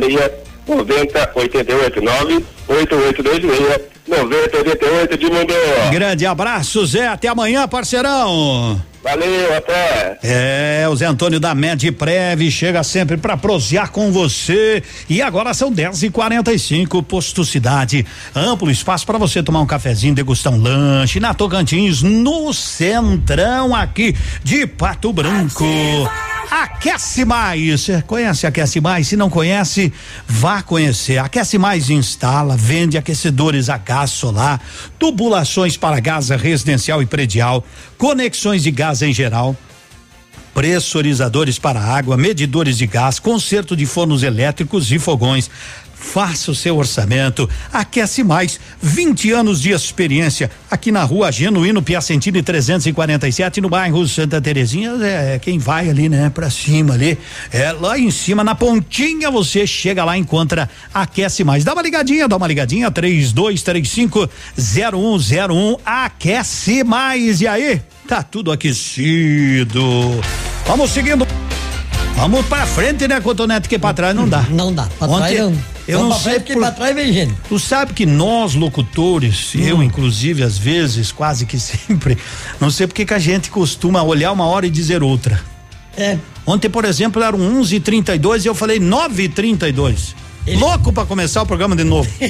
9088 0.66 2.02
98826 2.02 3.80
9088 4.06 5.16
de 5.16 5.30
mundo. 5.30 5.54
Grande 5.90 6.26
abraço, 6.26 6.84
Zé. 6.84 7.06
Até 7.06 7.28
amanhã, 7.28 7.66
parceirão. 7.68 8.78
Valeu, 9.04 9.54
até. 9.54 10.18
É, 10.22 10.88
o 10.88 10.96
Zé 10.96 11.04
Antônio 11.04 11.38
da 11.38 11.54
Medprev 11.54 12.50
chega 12.50 12.82
sempre 12.82 13.18
para 13.18 13.36
prosear 13.36 13.90
com 13.90 14.10
você. 14.10 14.82
E 15.10 15.20
agora 15.20 15.52
são 15.52 15.70
10 15.70 16.04
e 16.04 16.10
45 16.10 17.02
Posto 17.02 17.44
Cidade. 17.44 18.06
Amplo 18.34 18.70
espaço 18.70 19.04
para 19.04 19.18
você 19.18 19.42
tomar 19.42 19.60
um 19.60 19.66
cafezinho, 19.66 20.14
degustar 20.14 20.54
um 20.54 20.56
lanche 20.56 21.20
na 21.20 21.34
Tocantins, 21.34 22.00
no 22.00 22.54
centrão 22.54 23.74
aqui 23.74 24.16
de 24.42 24.66
Pato 24.66 25.12
Branco. 25.12 25.66
Aquece 26.50 27.24
Mais. 27.24 27.80
Você 27.80 28.02
Conhece 28.02 28.46
Aquece 28.46 28.80
Mais? 28.80 29.08
Se 29.08 29.16
não 29.16 29.28
conhece, 29.28 29.92
vá 30.26 30.62
conhecer. 30.62 31.18
Aquece 31.18 31.58
Mais 31.58 31.90
instala, 31.90 32.56
vende 32.56 32.96
aquecedores 32.96 33.68
a 33.68 33.76
gás 33.76 34.10
solar, 34.10 34.60
tubulações 34.98 35.76
para 35.76 36.00
gás 36.00 36.28
residencial 36.30 37.02
e 37.02 37.06
predial, 37.06 37.64
conexões 37.98 38.62
de 38.62 38.70
gás 38.70 38.93
em 39.02 39.12
geral 39.12 39.56
pressurizadores 40.54 41.58
para 41.58 41.80
água, 41.80 42.16
medidores 42.16 42.78
de 42.78 42.86
gás, 42.86 43.18
conserto 43.18 43.76
de 43.76 43.84
fornos 43.84 44.22
elétricos 44.22 44.90
e 44.92 44.98
fogões. 44.98 45.50
faça 45.96 46.50
o 46.50 46.54
seu 46.54 46.76
orçamento. 46.76 47.48
Aquece 47.72 48.22
mais, 48.22 48.60
20 48.80 49.32
anos 49.32 49.62
de 49.62 49.70
experiência 49.70 50.50
aqui 50.70 50.92
na 50.92 51.02
rua 51.02 51.32
Genuíno 51.32 51.80
Piacentini 51.82 52.42
347 52.42 53.58
no 53.62 53.70
bairro 53.70 54.06
Santa 54.06 54.38
Terezinha. 54.38 54.92
É, 55.00 55.36
é 55.36 55.38
quem 55.38 55.58
vai 55.58 55.88
ali, 55.88 56.10
né, 56.10 56.28
pra 56.28 56.50
cima 56.50 56.92
ali. 56.92 57.18
É 57.50 57.72
lá 57.72 57.98
em 57.98 58.10
cima, 58.10 58.44
na 58.44 58.54
pontinha, 58.54 59.30
você 59.30 59.66
chega 59.66 60.04
lá 60.04 60.16
encontra 60.18 60.68
Aquece 60.92 61.42
Mais. 61.42 61.64
Dá 61.64 61.72
uma 61.72 61.82
ligadinha, 61.82 62.28
dá 62.28 62.36
uma 62.36 62.46
ligadinha, 62.46 62.90
3235 62.90 64.28
0101. 64.58 65.76
Aquece 65.86 66.84
Mais. 66.84 67.40
E 67.40 67.48
aí? 67.48 67.80
Tá 68.06 68.22
tudo 68.22 68.52
aquecido. 68.52 69.82
Vamos 70.66 70.90
seguindo. 70.90 71.26
Vamos 72.16 72.46
pra 72.46 72.64
frente, 72.66 73.08
né, 73.08 73.20
Cotonete, 73.20 73.68
que 73.68 73.78
pra 73.78 73.92
trás 73.92 74.14
não 74.14 74.28
dá. 74.28 74.42
Não 74.50 74.72
dá. 74.72 74.86
Pra 74.98 75.08
Ontem, 75.08 75.34
trás 75.36 75.40
não. 75.40 75.74
Eu 75.86 75.98
Vamos 75.98 76.14
não 76.14 76.20
pra 76.22 76.30
sei 76.30 76.32
frente, 76.40 76.46
que 76.46 76.56
pra 76.58 76.70
trás 76.70 76.94
vem 76.94 77.12
gente. 77.12 77.34
Tu 77.48 77.58
sabe 77.58 77.92
que 77.92 78.06
nós 78.06 78.54
locutores, 78.54 79.52
Hum. 79.54 79.60
eu 79.60 79.82
inclusive 79.82 80.42
às 80.42 80.56
vezes, 80.56 81.10
quase 81.12 81.44
que 81.44 81.58
sempre, 81.60 82.16
não 82.60 82.70
sei 82.70 82.86
porque 82.86 83.04
que 83.04 83.12
a 83.14 83.18
gente 83.18 83.50
costuma 83.50 84.02
olhar 84.02 84.32
uma 84.32 84.46
hora 84.46 84.66
e 84.66 84.70
dizer 84.70 85.02
outra. 85.02 85.40
É. 85.96 86.16
Ontem, 86.46 86.68
por 86.68 86.84
exemplo, 86.84 87.22
eram 87.22 87.38
11:32 87.38 88.44
e 88.44 88.48
eu 88.48 88.54
falei 88.54 88.78
9:32. 88.78 90.14
Louco 90.58 90.92
pra 90.92 91.04
começar 91.06 91.42
o 91.42 91.46
programa 91.46 91.74
de 91.74 91.84
novo. 91.84 92.08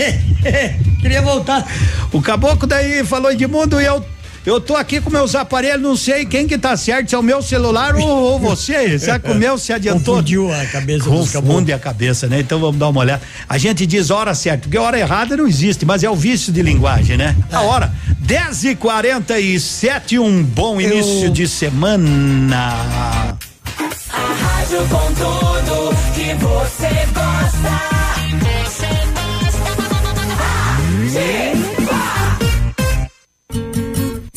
Queria 1.00 1.20
voltar. 1.20 1.66
O 2.12 2.22
caboclo 2.22 2.66
daí 2.66 3.04
falou 3.04 3.30
Edmundo 3.32 3.80
e 3.80 3.84
eu 3.84 4.04
eu 4.44 4.60
tô 4.60 4.76
aqui 4.76 5.00
com 5.00 5.10
meus 5.10 5.34
aparelhos, 5.34 5.80
não 5.80 5.96
sei 5.96 6.26
quem 6.26 6.46
que 6.46 6.58
tá 6.58 6.76
certo, 6.76 7.08
se 7.08 7.14
é 7.14 7.18
o 7.18 7.22
meu 7.22 7.40
celular 7.42 7.96
ou, 7.96 8.06
ou 8.06 8.38
você. 8.38 8.98
Será 9.00 9.18
que 9.18 9.30
o 9.30 9.34
meu 9.34 9.56
se 9.56 9.72
adiantou? 9.72 10.16
Confundiu 10.16 10.52
a 10.52 10.66
cabeça 10.66 11.04
Confunde 11.08 11.72
a 11.72 11.78
cabeça, 11.78 12.26
né? 12.26 12.40
Então 12.40 12.60
vamos 12.60 12.76
dar 12.76 12.88
uma 12.88 13.00
olhada. 13.00 13.22
A 13.48 13.56
gente 13.56 13.86
diz 13.86 14.10
hora 14.10 14.34
certa, 14.34 14.62
porque 14.62 14.78
hora 14.78 14.98
errada 14.98 15.36
não 15.36 15.46
existe, 15.46 15.86
mas 15.86 16.04
é 16.04 16.10
o 16.10 16.16
vício 16.16 16.52
de 16.52 16.62
linguagem, 16.62 17.16
né? 17.16 17.34
A 17.50 17.62
hora, 17.62 17.92
10 18.20 18.64
e 18.64 18.74
47 18.76 20.18
um 20.18 20.42
bom 20.42 20.80
início 20.80 21.30
de 21.30 21.48
semana. 21.48 23.36
A 24.10 24.18
rádio 24.18 24.78
com 24.88 25.12
tudo 25.14 25.96
que 26.14 26.34
você 26.34 26.88
gosta. 27.14 27.94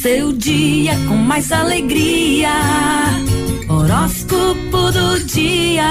Seu 0.08 0.32
dia 0.32 0.94
com 1.06 1.18
mais 1.18 1.52
alegria. 1.52 2.50
Horóscopo 3.68 4.90
do 4.94 5.20
dia. 5.26 5.84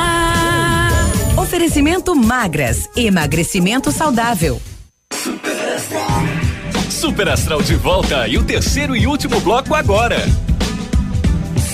Oferecimento 1.36 2.16
Magras, 2.16 2.88
emagrecimento 2.96 3.92
saudável. 3.92 4.58
Super 6.88 7.28
Astral 7.28 7.60
de 7.60 7.74
volta 7.74 8.26
e 8.26 8.38
o 8.38 8.42
terceiro 8.42 8.96
e 8.96 9.06
último 9.06 9.38
bloco 9.40 9.74
agora. 9.74 10.26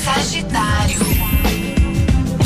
Sagitário. 0.02 1.11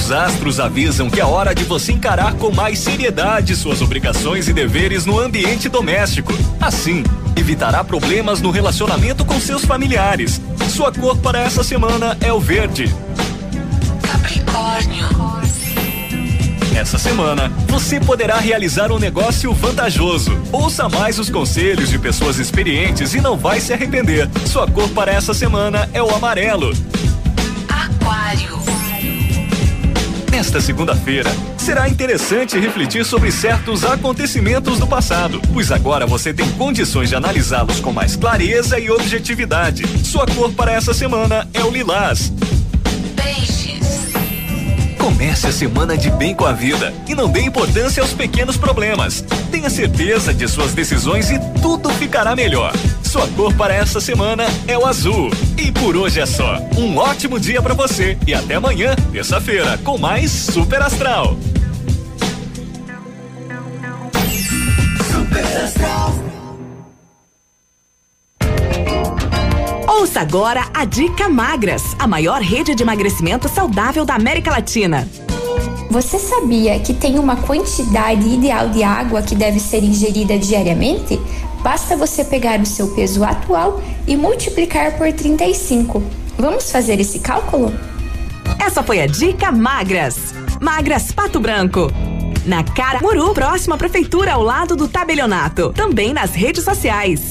Os 0.07 0.13
astros 0.13 0.61
avisam 0.61 1.11
que 1.11 1.21
é 1.21 1.25
hora 1.25 1.53
de 1.53 1.65
você 1.65 1.91
encarar 1.91 2.35
com 2.35 2.53
mais 2.53 2.79
seriedade 2.79 3.57
suas 3.57 3.83
obrigações 3.83 4.47
e 4.47 4.53
deveres 4.53 5.05
no 5.05 5.19
ambiente 5.19 5.69
doméstico. 5.69 6.33
Assim, 6.61 7.03
evitará 7.35 7.83
problemas 7.83 8.41
no 8.41 8.53
relacionamento 8.53 9.25
com 9.25 9.41
seus 9.41 9.65
familiares. 9.65 10.41
Sua 10.69 10.93
cor 10.93 11.19
para 11.19 11.41
essa 11.41 11.65
semana 11.65 12.17
é 12.21 12.33
o 12.33 12.39
verde. 12.39 12.89
Capricórnio. 14.01 15.07
Essa 16.77 16.99
semana, 16.99 17.51
você 17.67 17.99
poderá 17.99 18.37
realizar 18.37 18.93
um 18.93 19.01
negócio 19.01 19.53
vantajoso. 19.53 20.31
Ouça 20.53 20.89
mais 20.89 21.19
os 21.19 21.29
conselhos 21.29 21.91
de 21.91 21.99
pessoas 21.99 22.39
experientes 22.39 23.13
e 23.13 23.21
não 23.21 23.37
vai 23.37 23.59
se 23.59 23.73
arrepender. 23.73 24.31
Sua 24.47 24.69
cor 24.69 24.89
para 24.91 25.11
essa 25.11 25.35
semana 25.35 25.91
é 25.93 26.01
o 26.01 26.15
amarelo. 26.15 26.73
Nesta 30.37 30.61
segunda-feira, 30.61 31.31
será 31.57 31.89
interessante 31.89 32.59
refletir 32.59 33.07
sobre 33.07 33.33
certos 33.33 33.87
acontecimentos 33.87 34.79
do 34.79 34.87
passado, 34.87 35.41
pois 35.51 35.73
agora 35.73 36.07
você 36.07 36.31
tem 36.35 36.47
condições 36.53 37.09
de 37.09 37.15
analisá-los 37.15 37.81
com 37.81 37.91
mais 37.91 38.17
clareza 38.17 38.79
e 38.79 38.91
objetividade. 38.91 39.87
Sua 40.05 40.27
cor 40.27 40.53
para 40.53 40.73
essa 40.73 40.93
semana 40.93 41.49
é 41.55 41.65
o 41.65 41.71
lilás. 41.71 42.31
Peixes. 43.17 44.06
Comece 45.07 45.47
a 45.47 45.53
semana 45.53 45.97
de 45.97 46.11
bem 46.11 46.35
com 46.35 46.45
a 46.45 46.53
vida 46.53 46.93
e 47.07 47.15
não 47.15 47.31
dê 47.31 47.43
importância 47.43 48.03
aos 48.03 48.13
pequenos 48.13 48.57
problemas. 48.57 49.25
Tenha 49.53 49.71
certeza 49.71 50.35
de 50.35 50.49
suas 50.49 50.75
decisões 50.75 51.31
e 51.31 51.39
tudo 51.63 51.91
ficará 51.91 52.35
melhor. 52.35 52.73
Sua 53.05 53.25
cor 53.29 53.55
para 53.55 53.73
essa 53.73 54.01
semana 54.01 54.43
é 54.67 54.77
o 54.77 54.85
azul. 54.85 55.31
E 55.57 55.71
por 55.71 55.97
hoje 55.97 56.19
é 56.19 56.27
só. 56.27 56.59
Um 56.77 56.97
ótimo 56.97 57.39
dia 57.39 57.63
para 57.63 57.73
você 57.73 58.19
e 58.27 58.35
até 58.35 58.57
amanhã, 58.57 58.97
terça-feira, 59.13 59.79
com 59.79 59.97
mais 59.97 60.33
Super 60.33 60.83
Astral. 60.83 61.39
Super 65.09 65.63
Astral. 65.63 66.26
Ouça 69.99 70.21
agora 70.21 70.69
a 70.75 70.85
Dica 70.85 71.27
Magras, 71.27 71.83
a 71.99 72.07
maior 72.07 72.43
rede 72.43 72.75
de 72.75 72.83
emagrecimento 72.83 73.49
saudável 73.49 74.05
da 74.05 74.15
América 74.15 74.51
Latina. 74.51 75.09
Você 75.91 76.19
sabia 76.19 76.79
que 76.81 76.93
tem 76.93 77.19
uma 77.19 77.35
quantidade 77.37 78.29
ideal 78.29 78.69
de 78.69 78.83
água 78.83 79.23
que 79.23 79.35
deve 79.35 79.59
ser 79.59 79.83
ingerida 79.83 80.39
diariamente? 80.39 81.19
Basta 81.63 81.97
você 81.97 82.23
pegar 82.27 82.61
o 82.61 82.67
seu 82.67 82.89
peso 82.89 83.25
atual 83.25 83.83
e 84.07 84.19
multiplicar 84.19 84.99
por 84.99 85.11
35. 85.11 86.03
Vamos 86.37 86.71
fazer 86.71 87.01
esse 87.01 87.21
cálculo? 87.21 87.73
Essa 88.61 88.83
foi 88.83 89.01
a 89.01 89.07
Dica 89.07 89.51
Magras. 89.51 90.35
Magras 90.61 91.11
Pato 91.11 91.41
Branco. 91.41 91.91
Na 92.45 92.63
Cara 92.63 93.01
Muru, 93.01 93.33
próxima 93.33 93.77
à 93.77 93.79
prefeitura, 93.79 94.35
ao 94.35 94.43
lado 94.43 94.77
do 94.77 94.87
tabelionato. 94.89 95.73
Também 95.73 96.13
nas 96.13 96.35
redes 96.35 96.63
sociais. 96.63 97.31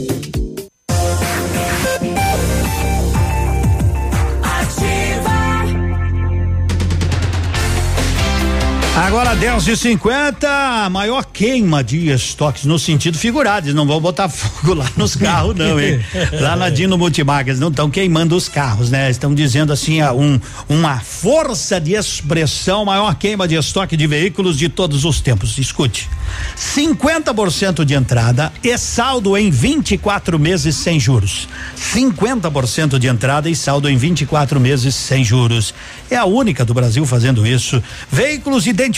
Agora 9.01 9.35
10 9.35 9.67
e 9.67 9.75
50 9.75 10.47
a 10.47 10.87
maior 10.87 11.25
queima 11.25 11.83
de 11.83 12.11
estoques 12.11 12.65
no 12.65 12.77
sentido 12.77 13.17
figurado. 13.17 13.65
Eles 13.65 13.75
não 13.75 13.87
vão 13.87 13.99
botar 13.99 14.29
fogo 14.29 14.75
lá 14.75 14.85
nos 14.95 15.15
carros, 15.15 15.55
não, 15.55 15.79
hein? 15.79 15.99
lá 16.39 16.55
na 16.55 16.69
Dino 16.69 16.99
Multimarcas 16.99 17.59
não 17.59 17.69
estão 17.69 17.89
queimando 17.89 18.35
os 18.35 18.47
carros, 18.47 18.91
né? 18.91 19.09
Estão 19.09 19.33
dizendo 19.33 19.73
assim, 19.73 20.03
um, 20.03 20.39
uma 20.69 20.99
força 20.99 21.81
de 21.81 21.93
expressão, 21.93 22.85
maior 22.85 23.15
queima 23.15 23.47
de 23.47 23.55
estoque 23.55 23.97
de 23.97 24.05
veículos 24.05 24.55
de 24.55 24.69
todos 24.69 25.03
os 25.03 25.19
tempos. 25.19 25.57
Escute. 25.57 26.07
50% 26.55 27.83
de 27.83 27.95
entrada 27.95 28.53
e 28.63 28.77
saldo 28.77 29.35
em 29.35 29.49
24 29.49 30.37
meses 30.37 30.75
sem 30.75 30.99
juros. 30.99 31.47
50% 31.75 32.99
de 32.99 33.07
entrada 33.07 33.49
e 33.49 33.55
saldo 33.55 33.89
em 33.89 33.97
24 33.97 34.59
meses 34.59 34.93
sem 34.93 35.23
juros. 35.23 35.73
É 36.09 36.17
a 36.17 36.25
única 36.25 36.63
do 36.63 36.73
Brasil 36.73 37.03
fazendo 37.05 37.47
isso. 37.47 37.81
Veículos 38.11 38.67
identificados, 38.67 38.90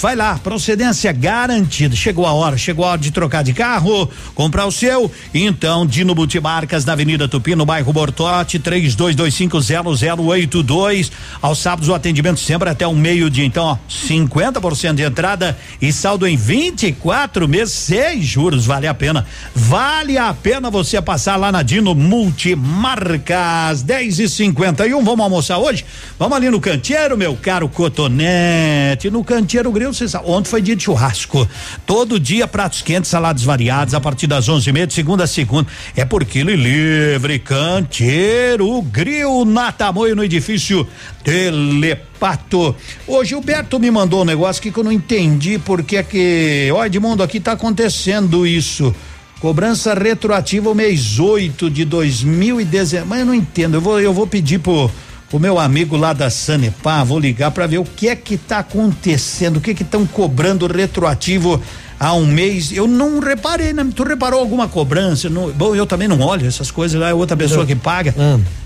vai 0.00 0.14
lá, 0.14 0.38
procedência 0.38 1.10
garantida. 1.12 1.96
Chegou 1.96 2.26
a 2.26 2.32
hora, 2.32 2.58
chegou 2.58 2.84
a 2.84 2.90
hora 2.90 3.00
de 3.00 3.10
trocar 3.10 3.42
de 3.42 3.52
carro, 3.52 4.08
comprar 4.34 4.66
o 4.66 4.72
seu. 4.72 5.10
Então, 5.32 5.86
Dino 5.86 6.14
Multimarcas 6.14 6.84
na 6.84 6.92
Avenida 6.92 7.26
Tupi, 7.26 7.54
no 7.54 7.64
bairro 7.64 7.90
Bortote, 7.92 8.58
32250082. 8.58 11.10
Aos 11.40 11.58
sábados 11.58 11.88
o 11.88 11.94
atendimento 11.94 12.40
sempre 12.40 12.68
até 12.68 12.86
o 12.86 12.94
meio-dia. 12.94 13.44
Então, 13.44 13.64
ó, 13.64 13.76
50% 13.88 14.94
de 14.94 15.02
entrada 15.02 15.56
e 15.80 15.92
saldo 15.92 16.26
em 16.26 16.36
24 16.36 17.48
meses 17.48 17.74
sem 17.74 18.20
juros. 18.22 18.66
Vale 18.66 18.86
a 18.86 18.94
pena. 18.94 19.26
Vale 19.54 20.18
a 20.18 20.34
pena 20.34 20.70
você 20.70 21.00
passar 21.00 21.36
lá 21.36 21.50
na 21.50 21.62
Dino 21.62 21.94
Multimarcas. 21.94 23.82
10 23.82 24.18
e 24.18 24.28
51 24.28 25.02
Vamos 25.02 25.20
almoçar 25.20 25.58
hoje? 25.58 25.84
Vamos 26.18 26.36
ali 26.36 26.50
no 26.50 26.60
canteiro, 26.60 27.16
meu 27.16 27.36
caro 27.36 27.68
cotonete. 27.68 29.10
No 29.10 29.24
canteiro 29.24 29.37
Cheiro 29.46 29.70
Grill, 29.70 29.92
você 29.92 30.08
sabe, 30.08 30.24
ontem 30.28 30.48
foi 30.48 30.62
dia 30.62 30.74
de 30.74 30.84
churrasco. 30.84 31.48
Todo 31.84 32.18
dia 32.18 32.48
pratos 32.48 32.82
quentes, 32.82 33.10
saladas 33.10 33.42
variadas, 33.42 33.94
a 33.94 34.00
partir 34.00 34.26
das 34.26 34.48
onze 34.48 34.70
e 34.70 34.72
meia, 34.72 34.86
de 34.86 34.94
segunda 34.94 35.24
a 35.24 35.26
segunda. 35.26 35.68
É 35.94 36.04
por 36.04 36.24
quilo 36.24 36.50
e 36.50 36.56
livre, 36.56 37.38
Canteiro 37.38 38.80
Grill, 38.82 39.44
na 39.44 39.70
Tamoio, 39.70 40.16
no 40.16 40.24
edifício 40.24 40.86
Telepato. 41.22 42.74
Ô 43.06 43.22
Gilberto 43.24 43.78
me 43.78 43.90
mandou 43.90 44.22
um 44.22 44.24
negócio 44.24 44.62
que 44.62 44.76
eu 44.76 44.84
não 44.84 44.92
entendi 44.92 45.58
porque 45.58 45.96
é 45.96 46.02
que, 46.02 46.70
ó 46.72 46.84
Edmundo, 46.84 47.22
aqui 47.22 47.40
tá 47.40 47.52
acontecendo 47.52 48.46
isso. 48.46 48.94
Cobrança 49.40 49.94
retroativa 49.94 50.68
o 50.68 50.74
mês 50.74 51.20
8 51.20 51.70
de 51.70 51.84
2019. 51.84 53.06
Mas 53.06 53.20
eu 53.20 53.26
não 53.26 53.34
entendo. 53.34 53.74
Eu 53.74 53.80
vou, 53.80 54.00
eu 54.00 54.12
vou 54.12 54.26
pedir 54.26 54.58
pro, 54.58 54.90
pro 55.28 55.38
meu 55.38 55.58
amigo 55.58 55.96
lá 55.96 56.12
da 56.12 56.30
Sanepar, 56.30 57.04
vou 57.04 57.18
ligar 57.18 57.50
para 57.50 57.66
ver 57.66 57.78
o 57.78 57.84
que 57.84 58.08
é 58.08 58.16
que 58.16 58.36
tá 58.36 58.60
acontecendo, 58.60 59.58
o 59.58 59.60
que 59.60 59.74
que 59.74 59.82
estão 59.82 60.06
cobrando 60.06 60.66
retroativo 60.66 61.60
há 62.00 62.14
um 62.14 62.26
mês. 62.26 62.72
Eu 62.72 62.86
não 62.88 63.20
reparei, 63.20 63.72
né? 63.72 63.86
Tu 63.94 64.02
reparou 64.04 64.40
alguma 64.40 64.68
cobrança? 64.68 65.28
Não, 65.28 65.50
bom, 65.50 65.74
eu 65.74 65.86
também 65.86 66.08
não 66.08 66.20
olho 66.20 66.46
essas 66.46 66.70
coisas 66.70 66.98
lá, 66.98 67.10
é 67.10 67.14
outra 67.14 67.36
pessoa 67.36 67.66
que 67.66 67.74
paga. 67.74 68.14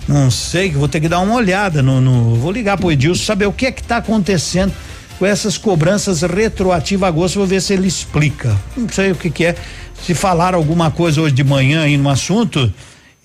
Não 0.07 0.31
sei, 0.31 0.71
vou 0.71 0.89
ter 0.89 1.01
que 1.01 1.09
dar 1.09 1.21
uma 1.21 1.35
olhada 1.35 1.83
no, 1.83 2.01
no 2.01 2.37
vou 2.37 2.53
ligar 2.53 2.77
pro 2.77 2.93
Edilson 2.93 3.25
saber 3.25 3.47
o 3.47 3.53
que 3.53 3.67
é 3.67 3.73
que 3.73 3.83
tá 3.83 3.97
acontecendo 3.97 4.73
com 5.19 5.27
essas 5.27 5.57
cobranças 5.57 6.23
retroativas 6.23 7.05
a 7.05 7.09
agosto, 7.09 7.37
vou 7.37 7.47
ver 7.47 7.61
se 7.61 7.73
ele 7.73 7.87
explica. 7.87 8.57
Não 8.77 8.89
sei 8.89 9.13
o 9.13 9.15
que 9.15 9.31
que 9.31 9.45
é. 9.47 9.57
Se 10.05 10.15
falar 10.15 10.53
alguma 10.53 10.91
coisa 10.91 11.21
hoje 11.21 11.33
de 11.33 11.45
manhã 11.45 11.83
aí 11.83 11.97
no 11.97 12.09
assunto, 12.09 12.73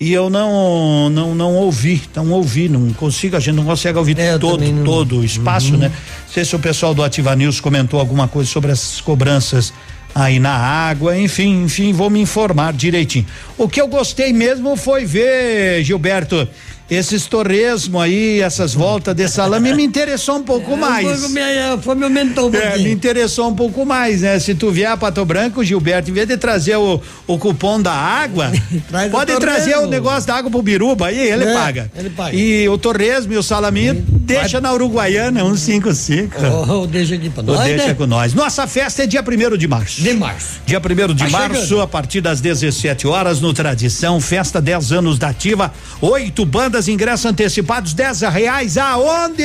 e 0.00 0.12
eu 0.12 0.30
não 0.30 1.08
não 1.10 1.34
não 1.34 1.54
ouvi, 1.56 2.00
não 2.14 2.30
ouvi, 2.30 2.68
não 2.68 2.92
consigo, 2.92 3.36
a 3.36 3.40
gente 3.40 3.56
não 3.56 3.64
consegue 3.64 3.98
ouvir 3.98 4.16
todo 4.38 4.58
também 4.58 4.72
não- 4.72 4.84
todo 4.84 5.18
o 5.18 5.24
espaço, 5.24 5.76
né? 5.76 5.88
Não 5.88 6.32
sei 6.32 6.44
se 6.44 6.54
o 6.54 6.58
pessoal 6.58 6.94
do 6.94 7.02
Ativa 7.02 7.34
News 7.34 7.60
comentou 7.60 7.98
alguma 7.98 8.28
coisa 8.28 8.48
sobre 8.48 8.70
essas 8.70 9.00
cobranças 9.00 9.72
aí 10.14 10.38
na 10.40 10.50
água, 10.56 11.16
enfim, 11.18 11.64
enfim, 11.64 11.92
vou 11.92 12.08
me 12.10 12.20
informar 12.20 12.72
direitinho. 12.72 13.26
O 13.56 13.68
que 13.68 13.80
eu 13.80 13.86
gostei 13.88 14.32
mesmo 14.32 14.76
foi 14.76 15.04
ver, 15.04 15.82
Gilberto, 15.84 16.48
esses 16.90 17.26
torresmo 17.26 18.00
aí, 18.00 18.40
essas 18.40 18.72
voltas 18.74 19.14
de 19.14 19.28
salame 19.28 19.74
me 19.74 19.84
interessou 19.84 20.36
um 20.36 20.42
pouco 20.42 20.76
mais. 20.76 21.06
Foi, 21.20 21.28
me, 21.28 21.40
foi 21.82 21.94
me 21.94 22.04
aumentou 22.04 22.50
um 22.50 22.54
É, 22.54 22.78
me 22.78 22.90
interessou 22.90 23.48
um 23.48 23.54
pouco 23.54 23.84
mais, 23.84 24.22
né? 24.22 24.38
Se 24.38 24.54
tu 24.54 24.70
vier 24.70 24.90
a 24.90 24.96
Pato 24.96 25.24
Branco, 25.24 25.62
Gilberto, 25.62 26.10
em 26.10 26.14
vez 26.14 26.26
de 26.26 26.36
trazer 26.36 26.76
o, 26.76 27.00
o 27.26 27.38
cupom 27.38 27.80
da 27.80 27.92
água, 27.92 28.50
Traz 28.88 29.08
o 29.08 29.10
pode 29.10 29.36
trazer 29.38 29.76
o 29.76 29.86
negócio 29.86 30.26
da 30.26 30.36
água 30.36 30.50
pro 30.50 30.62
Biruba 30.62 31.08
aí, 31.08 31.18
ele 31.18 31.44
É, 31.44 31.54
paga. 31.54 31.90
ele 31.96 32.10
paga. 32.10 32.34
E 32.34 32.68
o 32.68 32.78
torresmo 32.78 33.32
e 33.32 33.36
o 33.36 33.42
salaminho, 33.42 33.94
deixa 34.08 34.60
na 34.60 34.72
Uruguaiana, 34.72 35.40
155. 35.40 36.36
Oh, 36.68 36.86
deixa 36.86 37.14
aqui 37.16 37.28
pra 37.28 37.42
Ou 37.46 37.54
nós, 37.54 37.64
deixa 37.64 37.88
né? 37.88 37.94
com 37.94 38.06
nós. 38.06 38.32
Nossa 38.34 38.66
festa 38.66 39.02
é 39.02 39.06
dia 39.06 39.22
primeiro 39.22 39.58
de 39.58 39.66
março. 39.68 40.00
De 40.00 40.14
março. 40.14 40.60
Dia 40.64 40.80
primeiro 40.80 41.12
de 41.14 41.24
Tá 41.24 41.30
março, 41.30 41.62
chegando. 41.66 41.82
a 41.82 41.86
partir 41.86 42.20
das 42.20 42.40
17 42.40 43.06
horas, 43.06 43.40
no 43.40 43.52
Tradição, 43.52 44.20
festa 44.20 44.60
10 44.60 44.92
anos 44.92 45.18
da 45.18 45.28
Ativa, 45.28 45.72
oito 46.00 46.44
bandas, 46.46 46.77
ingressos 46.86 47.26
antecipados, 47.26 47.94
10 47.94 48.20
reais. 48.20 48.76
Aonde, 48.76 49.42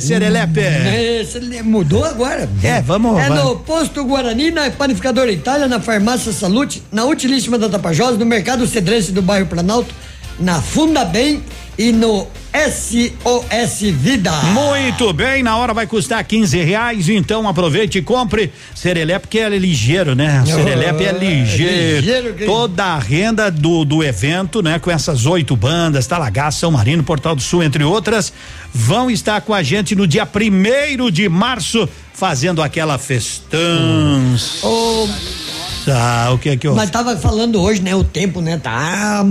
Serelepe? 0.00 0.60
Esse 0.60 1.38
ele 1.38 1.62
mudou 1.62 2.04
agora. 2.04 2.48
É, 2.62 2.80
vamos 2.80 3.18
É 3.20 3.28
vai. 3.28 3.42
no 3.42 3.56
Posto 3.56 4.04
Guarani, 4.04 4.50
na 4.50 4.70
Panificadora 4.70 5.30
Itália, 5.30 5.66
na 5.68 5.80
Farmácia 5.80 6.32
Salute, 6.32 6.82
na 6.90 7.04
Utilíssima 7.04 7.58
da 7.58 7.68
Tapajós, 7.68 8.16
no 8.16 8.24
Mercado 8.24 8.66
Cedrense 8.66 9.12
do 9.12 9.20
bairro 9.20 9.46
Planalto, 9.46 9.94
na 10.38 10.60
Funda 10.60 11.04
Bem 11.04 11.42
e 11.78 11.90
no 11.92 12.26
SOS 12.54 13.80
Vida. 13.92 14.30
Muito 14.52 15.12
bem, 15.12 15.42
na 15.42 15.56
hora 15.56 15.74
vai 15.74 15.88
custar 15.88 16.22
15 16.22 16.56
reais, 16.62 17.08
então 17.08 17.48
aproveite 17.48 17.98
e 17.98 18.02
compre. 18.02 18.52
Serelepe 18.74 19.26
que 19.26 19.40
é 19.40 19.48
ligeiro, 19.48 20.14
né? 20.14 20.44
Serelepe 20.46 21.04
é 21.04 21.12
Oh, 21.12 21.18
ligeiro. 21.18 21.96
ligeiro 22.00 22.34
que- 22.34 22.44
Toda 22.46 22.84
a 22.84 22.98
renda 22.98 23.50
do, 23.50 23.84
do 23.84 24.04
evento, 24.04 24.62
né? 24.62 24.78
Com 24.78 24.90
essas 24.90 25.26
oito 25.26 25.56
bandas, 25.56 26.06
Talagaço, 26.06 26.60
São 26.60 26.70
Marino, 26.70 27.02
Portal 27.02 27.34
do 27.34 27.42
Sul, 27.42 27.62
entre 27.62 27.82
outras, 27.82 28.32
vão 28.72 29.10
estar 29.10 29.40
com 29.40 29.52
a 29.52 29.62
gente 29.62 29.96
no 29.96 30.06
dia 30.06 30.24
primeiro 30.24 31.10
de 31.10 31.28
março, 31.28 31.88
fazendo 32.12 32.62
aquela 32.62 32.98
festança. 32.98 34.64
Ô, 34.64 35.08
Ah, 35.88 36.30
o 36.32 36.38
que 36.38 36.48
é 36.50 36.56
que 36.56 36.66
eu. 36.66 36.74
Mas 36.74 36.90
tava 36.90 37.16
falando 37.16 37.60
hoje, 37.60 37.80
né? 37.82 37.94
O 37.94 38.04
tempo, 38.04 38.40
né? 38.40 38.58
Tá. 38.58 39.24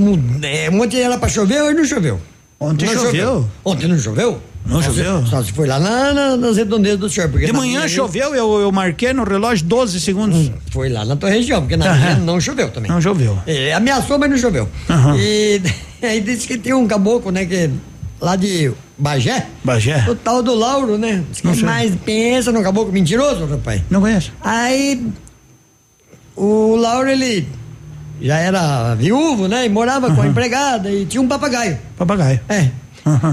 É, 0.44 0.70
ontem 0.70 1.02
era 1.02 1.18
pra 1.18 1.28
chover, 1.30 1.62
hoje 1.62 1.76
não 1.76 1.86
choveu. 1.86 2.20
Ontem 2.60 2.86
Não 2.86 2.94
choveu. 2.94 3.50
Ontem 3.66 3.88
não 3.88 3.98
choveu? 4.00 4.42
Não 4.66 4.82
Só 4.82 4.90
se- 4.92 5.04
choveu? 5.04 5.26
Só 5.26 5.44
se 5.44 5.52
foi 5.52 5.68
lá 5.68 5.78
na, 5.78 6.14
na- 6.14 6.38
nas 6.38 6.56
redondezas 6.56 6.98
do 7.00 7.10
senhor. 7.10 7.30
Porque 7.30 7.46
De 7.48 7.52
manhã 7.52 7.80
minha- 7.80 7.88
choveu, 7.90 8.34
eu, 8.34 8.62
eu 8.62 8.72
marquei 8.72 9.12
no 9.12 9.26
relógio 9.26 9.66
12 9.66 10.00
segundos. 10.00 10.50
Foi 10.72 10.88
lá 10.88 11.04
na 11.04 11.18
tua 11.18 11.30
região, 11.30 11.60
porque 11.62 11.76
na 11.76 11.88
Aham. 11.88 11.98
minha 11.98 12.16
não 12.18 12.40
choveu 12.40 12.70
também. 12.72 12.90
Não 12.90 13.02
choveu. 13.02 13.38
É, 13.46 13.74
ameaçou, 13.74 14.18
mas 14.18 14.30
não 14.30 14.38
choveu. 14.38 14.70
Aham. 14.90 15.18
E 15.18 15.62
aí 16.02 16.22
disse 16.22 16.48
que 16.48 16.58
tem 16.58 16.74
um 16.74 16.88
caboclo, 16.88 17.30
né, 17.32 17.46
que 17.46 17.70
lá 18.22 18.38
de 18.38 18.72
Bagé. 18.98 19.48
Bagé? 19.62 20.06
O 20.08 20.16
tal 20.16 20.42
do 20.42 20.56
Lauro, 20.56 20.98
né? 20.98 21.22
Diz 21.30 21.42
que 21.42 21.66
mais 21.66 21.94
pensa 22.06 22.50
no 22.54 22.64
caboclo 22.64 22.94
mentiroso, 22.94 23.46
rapaz. 23.46 23.82
Não 23.90 24.00
conheço. 24.00 24.32
Aí 24.40 25.06
o 26.36 26.76
Lauro, 26.76 27.10
ele 27.10 27.48
já 28.22 28.38
era 28.38 28.96
viúvo, 28.96 29.48
né? 29.48 29.66
E 29.66 29.70
morava 29.70 30.14
com 30.14 30.22
a 30.22 30.28
empregada 30.28 30.90
e 30.92 31.06
tinha 31.06 31.22
um 31.22 31.28
papagaio. 31.28 31.78
Papagaio. 31.98 32.40
É. 32.50 32.70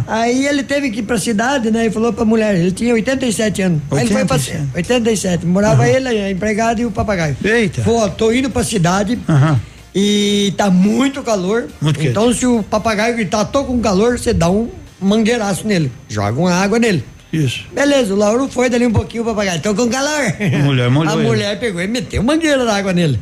Aí 0.09 0.47
ele 0.47 0.65
teve 0.65 0.91
que 0.91 0.99
ir 0.99 1.03
pra 1.05 1.17
cidade, 1.19 1.71
né? 1.71 1.87
E 1.87 1.91
falou 1.91 2.13
pra 2.13 2.25
mulher, 2.25 2.57
ele 2.57 2.73
tinha 2.73 2.93
87 2.93 3.63
anos. 3.63 3.81
Aí 3.93 4.01
ele 4.01 4.13
foi 4.13 4.25
pra 4.25 4.37
87. 4.37 4.69
87. 4.75 5.47
Morava 5.47 5.89
ele, 5.89 6.09
a 6.09 6.31
empregada 6.31 6.81
e 6.81 6.87
o 6.87 6.91
papagaio. 6.91 7.37
Eita. 7.43 7.83
Pô, 7.83 8.09
tô 8.09 8.33
indo 8.33 8.51
pra 8.51 8.65
cidade 8.65 9.17
Aham. 9.29 9.61
e 9.95 10.53
tá 10.57 10.71
muito 10.71 11.23
calor. 11.23 11.69
Muito 11.81 11.99
quente. 11.99 12.11
então, 12.11 12.33
se 12.33 12.47
o 12.47 12.65
papagaio 12.65 13.15
gritar, 13.15 13.45
tô 13.45 13.63
com 13.65 13.79
calor, 13.81 14.19
você 14.19 14.33
dá 14.33 14.51
um 14.51 14.69
mangueiraço 15.01 15.65
nele. 15.67 15.93
Joga 16.09 16.41
uma 16.41 16.53
água 16.53 16.79
nele. 16.79 17.05
Isso. 17.33 17.65
Beleza, 17.73 18.13
o 18.13 18.17
Lauro 18.17 18.49
foi 18.49 18.69
dali 18.69 18.87
um 18.87 18.93
pouquinho 18.93 19.23
o 19.23 19.27
papagaio, 19.27 19.61
tô 19.61 19.75
com 19.75 19.89
calor. 19.89 20.35
A 20.55 20.59
mulher 20.65 20.91
molhou 20.91 21.13
A 21.15 21.17
ele. 21.19 21.27
mulher 21.29 21.59
pegou 21.61 21.81
e 21.81 21.87
meteu 21.87 22.23
mangueira 22.23 22.65
d'água 22.65 22.93
nele. 22.93 23.19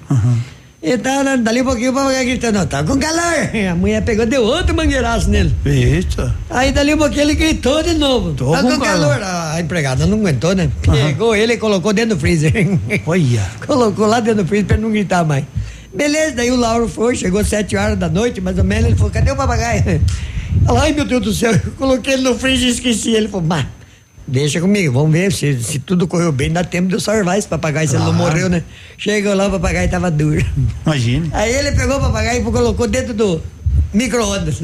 E 0.81 0.97
tá, 0.97 1.25
né, 1.25 1.37
dali 1.37 1.61
um 1.61 1.65
pouquinho 1.65 1.91
o 1.91 1.95
papagaio 1.95 2.25
gritando, 2.27 2.65
tá 2.67 2.83
com 2.85 2.97
calor. 2.99 3.35
A 3.71 3.75
mulher 3.75 4.03
pegou, 4.05 4.25
deu 4.25 4.43
outro 4.45 4.75
mangueiraço 4.75 5.29
nele. 5.29 5.53
Eita. 5.67 6.35
Aí 6.49 6.71
dali 6.73 6.95
um 6.95 6.99
pouquinho 6.99 7.23
ele 7.23 7.35
gritou 7.35 7.83
de 7.83 7.95
novo. 7.95 8.33
Tô 8.33 8.53
tá 8.53 8.63
com 8.63 8.71
com 8.71 8.81
calor. 8.81 9.21
A 9.23 9.61
empregada 9.61 10.07
não 10.07 10.19
aguentou, 10.21 10.55
né? 10.55 10.71
Pegou 10.83 11.35
ele 11.35 11.55
e 11.55 11.57
colocou 11.59 11.93
dentro 11.93 12.15
do 12.17 12.21
freezer. 12.21 12.53
Olha. 13.07 13.43
colocou 13.67 14.07
lá 14.07 14.21
dentro 14.21 14.45
do 14.45 14.49
freezer 14.49 14.67
pra 14.69 14.77
ele 14.77 14.85
não 14.85 14.93
gritar 14.93 15.25
mais. 15.25 15.45
Beleza, 15.93 16.37
daí 16.37 16.51
o 16.51 16.57
Lauro 16.57 16.87
foi, 16.89 17.17
chegou 17.17 17.45
sete 17.45 17.77
horas 17.77 17.99
da 17.99 18.09
noite, 18.09 18.41
mais 18.41 18.57
ou 18.57 18.63
menos, 18.65 18.87
ele 18.87 18.95
falou, 18.95 19.11
cadê 19.11 19.33
o 19.33 19.37
papagaio? 19.37 20.01
Ai 20.81 20.93
meu 20.93 21.05
Deus 21.05 21.23
do 21.23 21.33
céu, 21.33 21.51
eu 21.53 21.73
coloquei 21.73 22.13
ele 22.15 22.23
no 22.23 22.39
freezer 22.39 22.69
e 22.69 22.71
esqueci. 22.71 23.11
Ele 23.11 23.27
falou, 23.27 23.45
mas 23.47 23.67
deixa 24.29 24.61
comigo, 24.61 24.93
vamos 24.93 25.11
ver 25.13 25.33
se, 25.33 25.63
se 25.63 25.79
tudo 25.79 26.07
correu 26.07 26.31
bem, 26.31 26.53
dá 26.53 26.63
tempo 26.63 26.89
de 26.89 26.95
eu 26.95 27.01
salvar 27.01 27.39
esse 27.39 27.49
papagaio, 27.49 27.89
se 27.89 27.97
ele 27.97 28.05
não 28.05 28.15
Claro. 28.15 28.31
morreu, 28.31 28.49
né? 28.49 28.63
Chegou 28.97 29.35
lá, 29.35 29.47
o 29.49 29.51
papagaio 29.51 29.89
tava 29.91 30.11
duro. 30.11 30.45
Imagine. 30.87 31.31
Aí 31.33 31.53
ele 31.55 31.73
pegou 31.73 31.97
o 31.97 32.01
papagaio 32.01 32.41
e 32.41 32.45
colocou 32.45 32.87
dentro 32.87 33.15
do 33.15 33.43
micro-ondas. 33.93 34.63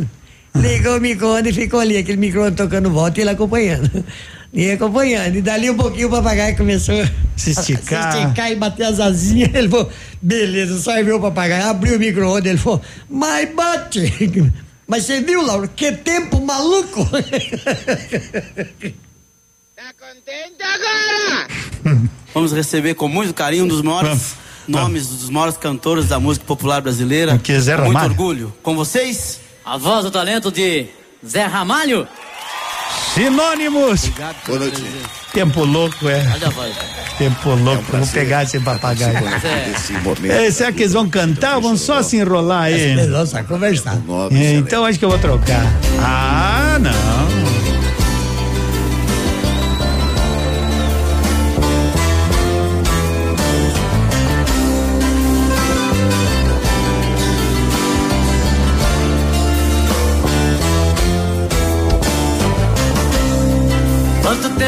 Ligou 0.54 0.98
o 0.98 1.00
micro-ondas 1.00 1.50
e 1.56 1.60
ficou 1.60 1.80
ali, 1.80 1.96
aquele 1.96 2.18
micro-ondas 2.18 2.54
tocando 2.54 2.90
volta 2.90 3.18
e 3.18 3.22
ele 3.22 3.30
acompanhando. 3.30 4.04
E 4.52 4.70
acompanhando. 4.70 5.34
E 5.34 5.42
dali 5.42 5.68
um 5.68 5.76
pouquinho 5.76 6.06
o 6.06 6.10
papagaio 6.12 6.56
começou 6.56 6.94
Se 7.36 7.50
esticar. 7.50 8.06
a 8.08 8.12
se 8.12 8.18
esticar 8.18 8.52
e 8.52 8.54
bater 8.56 8.84
as 8.86 9.00
asinhas. 9.00 9.52
Ele 9.52 9.68
falou, 9.68 9.90
beleza, 10.22 10.78
só 10.80 11.02
viu 11.02 11.16
o 11.16 11.20
papagaio, 11.20 11.64
abriu 11.66 11.96
o 11.96 11.98
micro-ondas, 11.98 12.46
ele 12.46 12.58
falou, 12.58 12.80
mas 13.10 13.52
bate! 13.54 14.52
Mas 14.86 15.04
você 15.04 15.18
viu, 15.22 15.40
Lauro, 15.44 15.66
que 15.74 15.92
tempo 15.92 16.44
maluco! 16.44 17.08
Vamos 22.32 22.52
receber 22.52 22.94
com 22.94 23.08
muito 23.08 23.34
carinho 23.34 23.64
um 23.64 23.68
dos 23.68 23.82
maiores 23.82 24.34
nomes, 24.66 25.08
dos 25.08 25.30
maiores 25.30 25.56
cantores 25.56 26.08
da 26.08 26.18
música 26.18 26.44
popular 26.46 26.80
brasileira. 26.80 27.38
Que 27.38 27.58
Zé 27.60 27.76
Com 27.76 27.82
muito 27.82 27.94
Ramalho. 27.94 28.10
orgulho. 28.10 28.54
Com 28.62 28.74
vocês, 28.74 29.40
A 29.64 29.76
voz 29.76 30.04
do 30.04 30.10
talento 30.10 30.50
de 30.50 30.86
Zé 31.26 31.44
Ramalho. 31.44 32.06
Sinônimos. 33.14 34.10
Boa 34.46 34.58
noite. 34.58 34.82
Tempo 35.32 35.64
louco, 35.64 36.08
é. 36.08 36.26
Olha 36.34 36.46
a 36.46 36.50
voz. 36.50 36.74
Tempo 37.18 37.50
louco. 37.54 37.84
Vou 37.96 38.06
pegar 38.08 38.42
esse 38.42 38.58
papagaio. 38.60 39.18
É, 40.30 40.50
será 40.50 40.72
que 40.72 40.82
eles 40.82 40.92
vão 40.92 41.08
cantar 41.08 41.56
ou 41.56 41.62
vão 41.62 41.76
só 41.76 42.02
se 42.02 42.16
enrolar 42.16 42.64
aí? 42.64 42.80
Eles 42.80 43.10
vão 43.10 43.26
só 43.26 43.42
conversar. 43.44 43.98
É, 44.32 44.54
então 44.54 44.84
acho 44.84 44.98
que 44.98 45.04
eu 45.04 45.10
vou 45.10 45.18
trocar. 45.18 45.62
Ah, 46.00 46.78
não. 46.80 47.63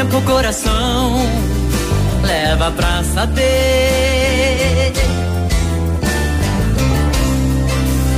Tempo 0.07 0.19
o 0.19 0.21
coração 0.21 1.19
dava 2.21 2.71
pra 2.71 3.03
saber 3.03 4.93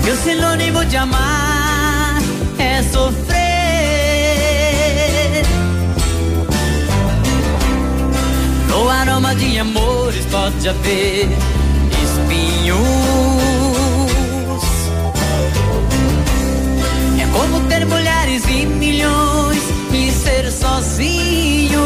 que 0.04 0.12
o 0.12 0.16
sinônimo 0.18 0.86
de 0.86 0.98
amar 0.98 2.22
é 2.60 2.84
sofrer. 2.84 3.40
No 8.68 8.88
aroma 8.88 9.34
de 9.34 9.58
amores 9.58 10.26
pode 10.28 10.70
haver 10.70 11.28
espinhos. 12.04 13.49
Como 17.40 17.62
ter 17.70 17.86
mulheres 17.86 18.44
e 18.50 18.66
milhões 18.66 19.64
e 19.94 20.12
ser 20.12 20.52
sozinho. 20.52 21.80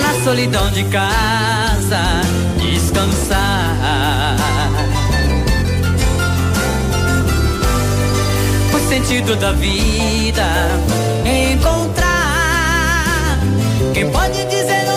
Na 0.00 0.24
solidão 0.24 0.70
de 0.70 0.84
casa, 0.84 2.22
descansar. 2.58 4.38
O 8.72 8.88
sentido 8.88 9.36
da 9.36 9.52
vida, 9.52 10.46
encontrar. 11.52 13.38
Quem 13.92 14.10
pode 14.10 14.44
dizer 14.46 14.93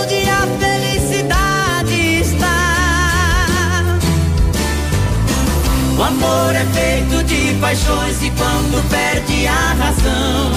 O 5.97 6.03
amor 6.03 6.55
é 6.55 6.63
feito 6.65 7.23
de 7.23 7.55
paixões 7.59 8.21
e 8.21 8.29
quando 8.29 8.87
perde 8.87 9.47
a 9.47 9.73
razão, 9.73 10.51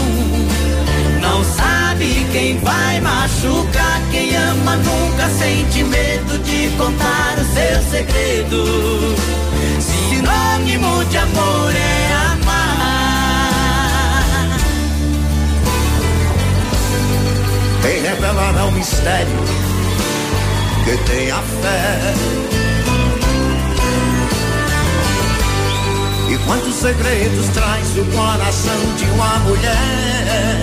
não 1.23 1.43
sabe 1.43 2.27
quem 2.31 2.59
vai 2.59 3.01
machucar. 3.01 4.03
Quem 4.11 4.37
ama 4.37 4.77
nunca 4.77 5.31
sente 5.31 5.83
medo 5.85 6.37
de 6.41 6.69
contar 6.77 7.39
o 7.39 7.45
seu 7.55 7.83
segredo. 7.91 9.17
Sinônimo 9.81 11.05
de 11.07 11.17
amor 11.17 11.75
é 11.75 12.13
amar. 12.35 13.41
Quem 17.81 18.03
revelará 18.03 18.67
o 18.67 18.73
mistério 18.73 19.43
que 20.85 20.99
tem 21.11 21.31
a 21.31 21.39
fé. 21.39 22.60
E 26.31 26.39
quantos 26.47 26.77
segredos 26.77 27.49
traz 27.49 27.89
o 27.99 28.05
coração 28.05 28.95
de 28.97 29.05
uma 29.07 29.39
mulher? 29.41 30.61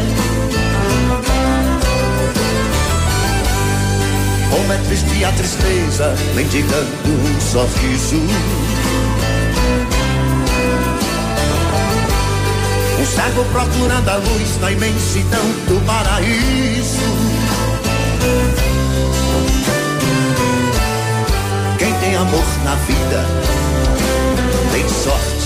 Como 4.50 4.72
é 4.72 4.78
triste 4.78 5.26
a 5.26 5.32
tristeza, 5.34 6.16
mendigando 6.36 6.88
um 7.06 7.42
sorriso. 7.42 8.16
Um 12.98 13.06
cego 13.06 13.44
procurando 13.52 14.08
a 14.08 14.16
luz 14.16 14.62
na 14.62 14.72
imensidão 14.72 15.44
do 15.68 15.86
paraíso. 15.86 17.02
Quem 21.78 21.94
tem 21.96 22.16
amor 22.16 22.46
na 22.64 22.76
vida 22.76 23.26
tem 24.72 24.88
sorte. 24.88 25.37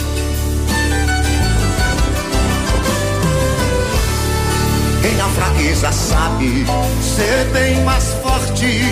Quem 5.02 5.16
na 5.16 5.28
fraqueza 5.30 5.92
sabe 5.92 6.64
ser 7.02 7.46
bem 7.52 7.84
mais 7.84 8.14
forte. 8.22 8.86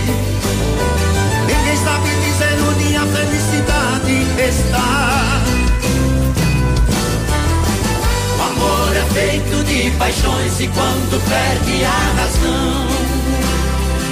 Ninguém 1.46 1.78
sabe 1.84 2.10
dizer 2.26 2.58
onde 2.68 2.96
a 2.96 3.06
felicidade 3.06 4.26
está. 4.50 5.42
O 8.38 8.42
amor 8.42 8.96
é 8.96 9.06
feito 9.14 9.64
de 9.66 9.92
paixões 9.98 10.60
e 10.60 10.68
quando 10.68 11.22
perde 11.30 11.86
a 11.86 12.22
razão, 12.22 12.88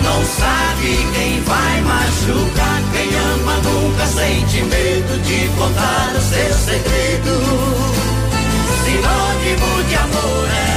não 0.03 0.23
sabe 0.23 1.07
quem 1.15 1.41
vai 1.41 1.81
machucar. 1.81 2.81
Quem 2.93 3.09
ama 3.33 3.57
nunca 3.63 4.05
sente 4.05 4.61
medo 4.61 5.19
de 5.23 5.47
contar 5.57 6.13
o 6.15 6.21
seu 6.21 6.53
segredo. 6.53 7.87
Sinônimo 8.85 9.83
de 9.89 9.95
amor 9.95 10.47
é 10.49 10.76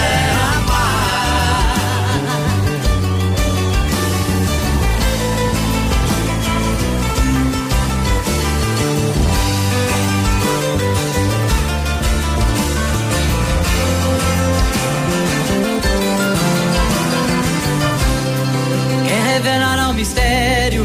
mistério 20.01 20.83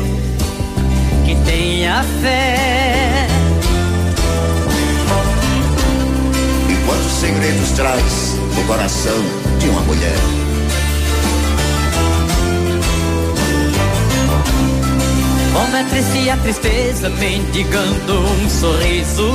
que 1.24 1.34
tenha 1.46 2.04
fé. 2.20 3.26
E 6.68 6.86
quantos 6.86 7.12
segredos 7.12 7.70
traz 7.70 8.38
o 8.58 8.66
coração 8.66 9.16
de 9.58 9.68
uma 9.70 9.80
mulher? 9.80 10.18
Como 15.54 15.76
é 15.76 15.84
triste 15.84 16.28
a 16.28 16.36
tristeza 16.36 17.08
mendigando 17.08 18.20
um 18.20 18.50
sorriso. 18.50 19.32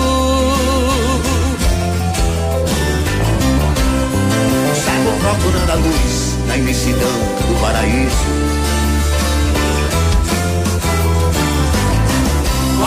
Cego 4.75 5.11
procurando 5.21 5.71
a 5.71 5.75
luz 5.75 6.37
na 6.47 6.55
imensidão 6.55 7.19
do 7.47 7.59
paraíso. 7.59 8.60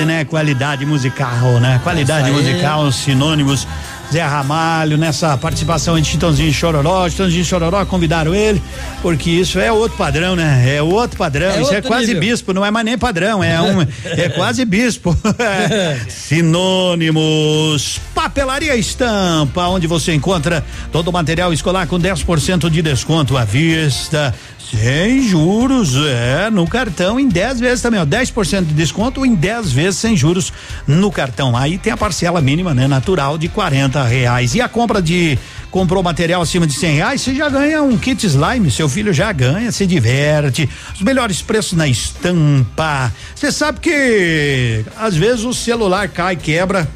Qualidade, 0.00 0.04
né? 0.04 0.24
Qualidade 0.24 0.86
musical, 0.86 1.60
né? 1.60 1.80
Qualidade 1.82 2.30
musical, 2.30 2.90
sinônimos. 2.92 3.66
Zé 4.12 4.22
Ramalho, 4.22 4.98
nessa 4.98 5.38
participação 5.38 5.96
em 5.96 6.02
Chitãozinho 6.02 6.48
e 6.48 6.52
Chororó. 6.52 7.08
Chitãozinho 7.08 7.42
e 7.42 7.44
Chororó 7.44 7.84
convidaram 7.86 8.34
ele, 8.34 8.60
porque 9.02 9.30
isso 9.30 9.60
é 9.60 9.70
outro 9.70 9.96
padrão, 9.96 10.34
né? 10.34 10.64
É 10.66 10.82
outro 10.82 11.16
padrão. 11.16 11.46
É 11.50 11.62
isso 11.62 11.72
é 11.72 11.76
outro 11.76 11.88
quase 11.88 12.08
nível. 12.08 12.20
bispo, 12.20 12.52
não 12.52 12.66
é 12.66 12.72
mais 12.72 12.84
nem 12.84 12.98
padrão, 12.98 13.42
é 13.42 13.60
um. 13.62 13.82
é 14.04 14.28
quase 14.30 14.64
bispo. 14.64 15.16
Sinônimos. 16.10 18.00
Papelaria 18.12 18.74
Estampa, 18.74 19.68
onde 19.68 19.86
você 19.86 20.12
encontra 20.12 20.64
todo 20.90 21.06
o 21.06 21.12
material 21.12 21.52
escolar 21.52 21.86
com 21.86 21.96
10% 21.96 22.68
de 22.68 22.82
desconto 22.82 23.36
à 23.36 23.44
vista. 23.44 24.34
Sem 24.70 25.22
juros, 25.22 25.96
é, 25.96 26.48
no 26.48 26.64
cartão 26.64 27.18
em 27.18 27.28
10 27.28 27.58
vezes 27.58 27.82
também, 27.82 28.00
ó, 28.00 28.04
10% 28.04 28.66
de 28.66 28.72
desconto 28.72 29.26
em 29.26 29.34
10 29.34 29.72
vezes 29.72 29.98
sem 29.98 30.16
juros 30.16 30.52
no 30.86 31.10
cartão. 31.10 31.56
Aí 31.56 31.76
tem 31.76 31.92
a 31.92 31.96
parcela 31.96 32.40
mínima, 32.40 32.72
né, 32.72 32.86
natural 32.86 33.36
de 33.36 33.48
40 33.48 34.04
reais. 34.04 34.54
E 34.54 34.60
a 34.60 34.68
compra 34.68 35.02
de 35.02 35.36
comprou 35.72 36.02
material 36.04 36.40
acima 36.40 36.68
de 36.68 36.72
100 36.72 36.94
reais, 36.94 37.20
você 37.20 37.34
já 37.34 37.48
ganha 37.48 37.82
um 37.82 37.98
kit 37.98 38.24
slime, 38.24 38.70
seu 38.70 38.88
filho 38.88 39.12
já 39.12 39.32
ganha, 39.32 39.72
se 39.72 39.86
diverte. 39.86 40.68
Os 40.94 41.02
melhores 41.02 41.42
preços 41.42 41.72
na 41.72 41.88
estampa. 41.88 43.12
Você 43.34 43.50
sabe 43.50 43.80
que 43.80 44.84
às 44.96 45.16
vezes 45.16 45.44
o 45.44 45.52
celular 45.52 46.08
cai, 46.08 46.36
quebra, 46.36 46.88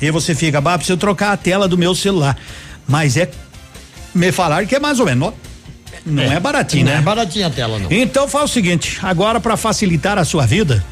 e 0.00 0.10
você 0.10 0.34
fica, 0.34 0.60
bah, 0.60 0.78
preciso 0.78 0.98
trocar 0.98 1.32
a 1.32 1.36
tela 1.36 1.68
do 1.68 1.76
meu 1.76 1.94
celular. 1.94 2.36
Mas 2.88 3.16
é 3.18 3.30
me 4.14 4.32
falar 4.32 4.66
que 4.66 4.76
é 4.76 4.80
mais 4.80 4.98
ou 4.98 5.06
menos. 5.06 5.34
Não 6.06 6.22
é, 6.22 6.36
é 6.36 6.40
baratinho, 6.40 6.84
não 6.84 6.92
né? 6.92 6.96
Não 6.96 7.02
é 7.02 7.04
baratinha 7.04 7.46
a 7.48 7.50
tela, 7.50 7.78
não. 7.78 7.90
Então 7.90 8.28
faz 8.28 8.50
o 8.50 8.54
seguinte, 8.54 8.98
agora 9.02 9.40
para 9.40 9.56
facilitar 9.56 10.18
a 10.18 10.24
sua 10.24 10.46
vida, 10.46 10.84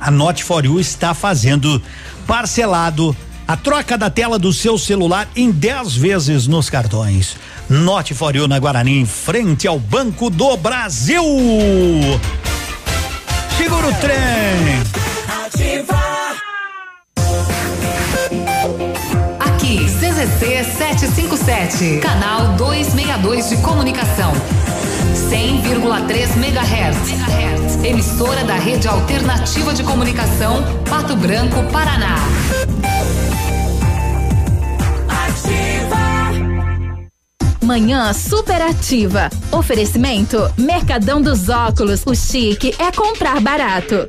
a 0.00 0.10
Note 0.10 0.42
for 0.42 0.64
You 0.64 0.80
está 0.80 1.14
fazendo 1.14 1.80
parcelado 2.26 3.16
a 3.46 3.56
troca 3.56 3.96
da 3.96 4.10
tela 4.10 4.38
do 4.38 4.52
seu 4.52 4.76
celular 4.76 5.26
em 5.34 5.50
10 5.50 5.96
vezes 5.96 6.46
nos 6.46 6.68
cartões. 6.68 7.36
Note 7.68 8.12
for 8.12 8.36
You 8.36 8.46
na 8.46 8.58
Guarani, 8.58 9.00
em 9.00 9.06
frente 9.06 9.66
ao 9.66 9.78
Banco 9.78 10.28
do 10.28 10.56
Brasil. 10.58 11.22
Segura 13.56 13.88
o 13.88 13.94
trem. 13.94 14.16
Ativa. 15.46 16.07
CZC 20.18 20.64
757, 20.64 22.00
canal 22.00 22.56
262 22.56 23.50
de 23.50 23.56
comunicação. 23.58 24.32
100,3 25.30 26.36
MHz. 26.36 27.84
Emissora 27.84 28.42
da 28.42 28.54
Rede 28.54 28.88
Alternativa 28.88 29.72
de 29.72 29.84
Comunicação, 29.84 30.56
Pato 30.90 31.14
Branco, 31.14 31.62
Paraná. 31.70 32.16
Ativa. 35.08 35.96
Manhã 37.62 38.12
superativa. 38.12 39.30
Oferecimento 39.52 40.52
Mercadão 40.58 41.22
dos 41.22 41.48
Óculos. 41.48 42.02
O 42.04 42.16
chique 42.16 42.74
é 42.80 42.90
comprar 42.90 43.40
barato. 43.40 44.08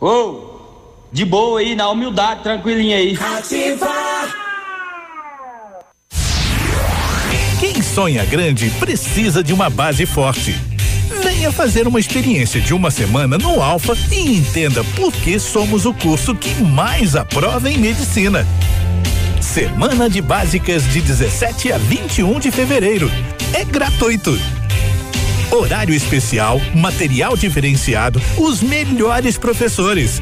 Ô, 0.00 0.06
oh, 0.06 0.60
de 1.10 1.24
boa 1.24 1.58
aí, 1.58 1.74
na 1.74 1.90
humildade, 1.90 2.44
tranquilinha 2.44 2.98
aí. 2.98 3.18
Ativa! 3.20 3.88
Quem 7.58 7.82
sonha 7.82 8.24
grande 8.24 8.70
precisa 8.78 9.42
de 9.42 9.52
uma 9.52 9.68
base 9.68 10.06
forte. 10.06 10.54
Venha 11.20 11.50
fazer 11.50 11.88
uma 11.88 11.98
experiência 11.98 12.60
de 12.60 12.72
uma 12.72 12.92
semana 12.92 13.38
no 13.38 13.60
Alfa 13.60 13.94
e 14.12 14.36
entenda 14.36 14.84
por 14.94 15.12
que 15.12 15.36
somos 15.36 15.84
o 15.84 15.92
curso 15.92 16.32
que 16.32 16.62
mais 16.62 17.16
aprova 17.16 17.68
em 17.68 17.76
medicina. 17.76 18.46
Semana 19.40 20.08
de 20.08 20.22
Básicas 20.22 20.84
de 20.92 21.00
17 21.00 21.72
a 21.72 21.78
21 21.78 22.38
de 22.38 22.52
fevereiro. 22.52 23.10
É 23.52 23.64
gratuito. 23.64 24.38
Horário 25.50 25.94
especial, 25.94 26.60
material 26.74 27.34
diferenciado, 27.34 28.20
os 28.36 28.60
melhores 28.62 29.38
professores. 29.38 30.20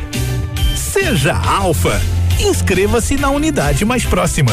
Seja 0.77 1.35
Alfa. 1.35 2.01
Inscreva-se 2.39 3.16
na 3.16 3.31
unidade 3.31 3.85
mais 3.85 4.05
próxima. 4.05 4.53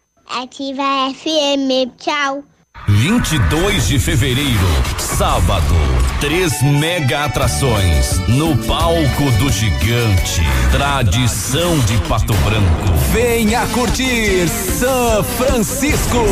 Ativa 0.39 1.11
FM, 1.13 1.91
tchau. 1.97 2.43
22 2.87 3.87
de 3.89 3.99
fevereiro, 3.99 4.67
sábado, 4.97 5.75
três 6.21 6.61
mega 6.61 7.25
atrações 7.25 8.17
no 8.29 8.55
palco 8.65 9.29
do 9.37 9.51
gigante. 9.51 10.41
Tradição 10.71 11.77
de 11.79 11.97
Pato 12.07 12.33
Branco. 12.33 12.97
Venha 13.11 13.67
curtir 13.73 14.47
São 14.47 15.21
Francisco. 15.21 16.25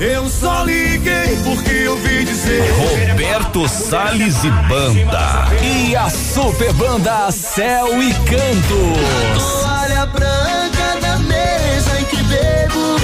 Eu 0.00 0.26
só 0.30 0.64
liguei 0.64 1.36
porque 1.44 1.88
ouvi 1.88 2.24
dizer. 2.24 2.64
Roberto 2.72 3.68
Salles 3.68 4.42
e 4.42 4.50
Banda. 4.50 5.48
E 5.62 5.94
a 5.94 6.08
super 6.08 6.72
banda 6.72 7.30
Céu 7.30 8.02
e 8.02 8.10
Canto. 8.14 9.38
Toalha 9.38 10.06
branca 10.06 11.00
na 11.02 11.18
mesa. 11.18 11.81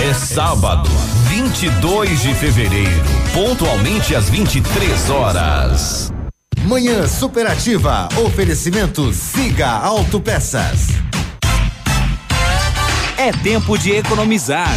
É 0.00 0.14
sábado, 0.14 0.88
22 1.28 2.22
de 2.22 2.34
fevereiro, 2.34 3.04
pontualmente 3.32 4.14
às 4.14 4.28
23 4.28 5.10
horas. 5.10 6.12
Manhã 6.66 7.06
superativa. 7.06 8.08
Oferecimento 8.24 9.12
Siga 9.12 9.70
Autopeças. 9.70 10.88
É 13.16 13.32
tempo 13.32 13.78
de 13.78 13.92
economizar. 13.92 14.76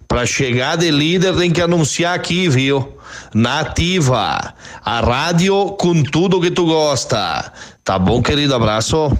Pra 0.11 0.25
chegar 0.25 0.75
de 0.75 0.91
líder 0.91 1.33
tem 1.37 1.49
que 1.49 1.61
anunciar 1.61 2.13
aqui, 2.13 2.49
viu? 2.49 2.97
Nativa, 3.33 4.53
a 4.83 4.99
rádio 4.99 5.67
com 5.79 6.03
tudo 6.03 6.41
que 6.41 6.51
tu 6.51 6.65
gosta. 6.65 7.49
Tá 7.81 7.97
bom, 7.97 8.21
querido? 8.21 8.53
Abraço. 8.53 9.17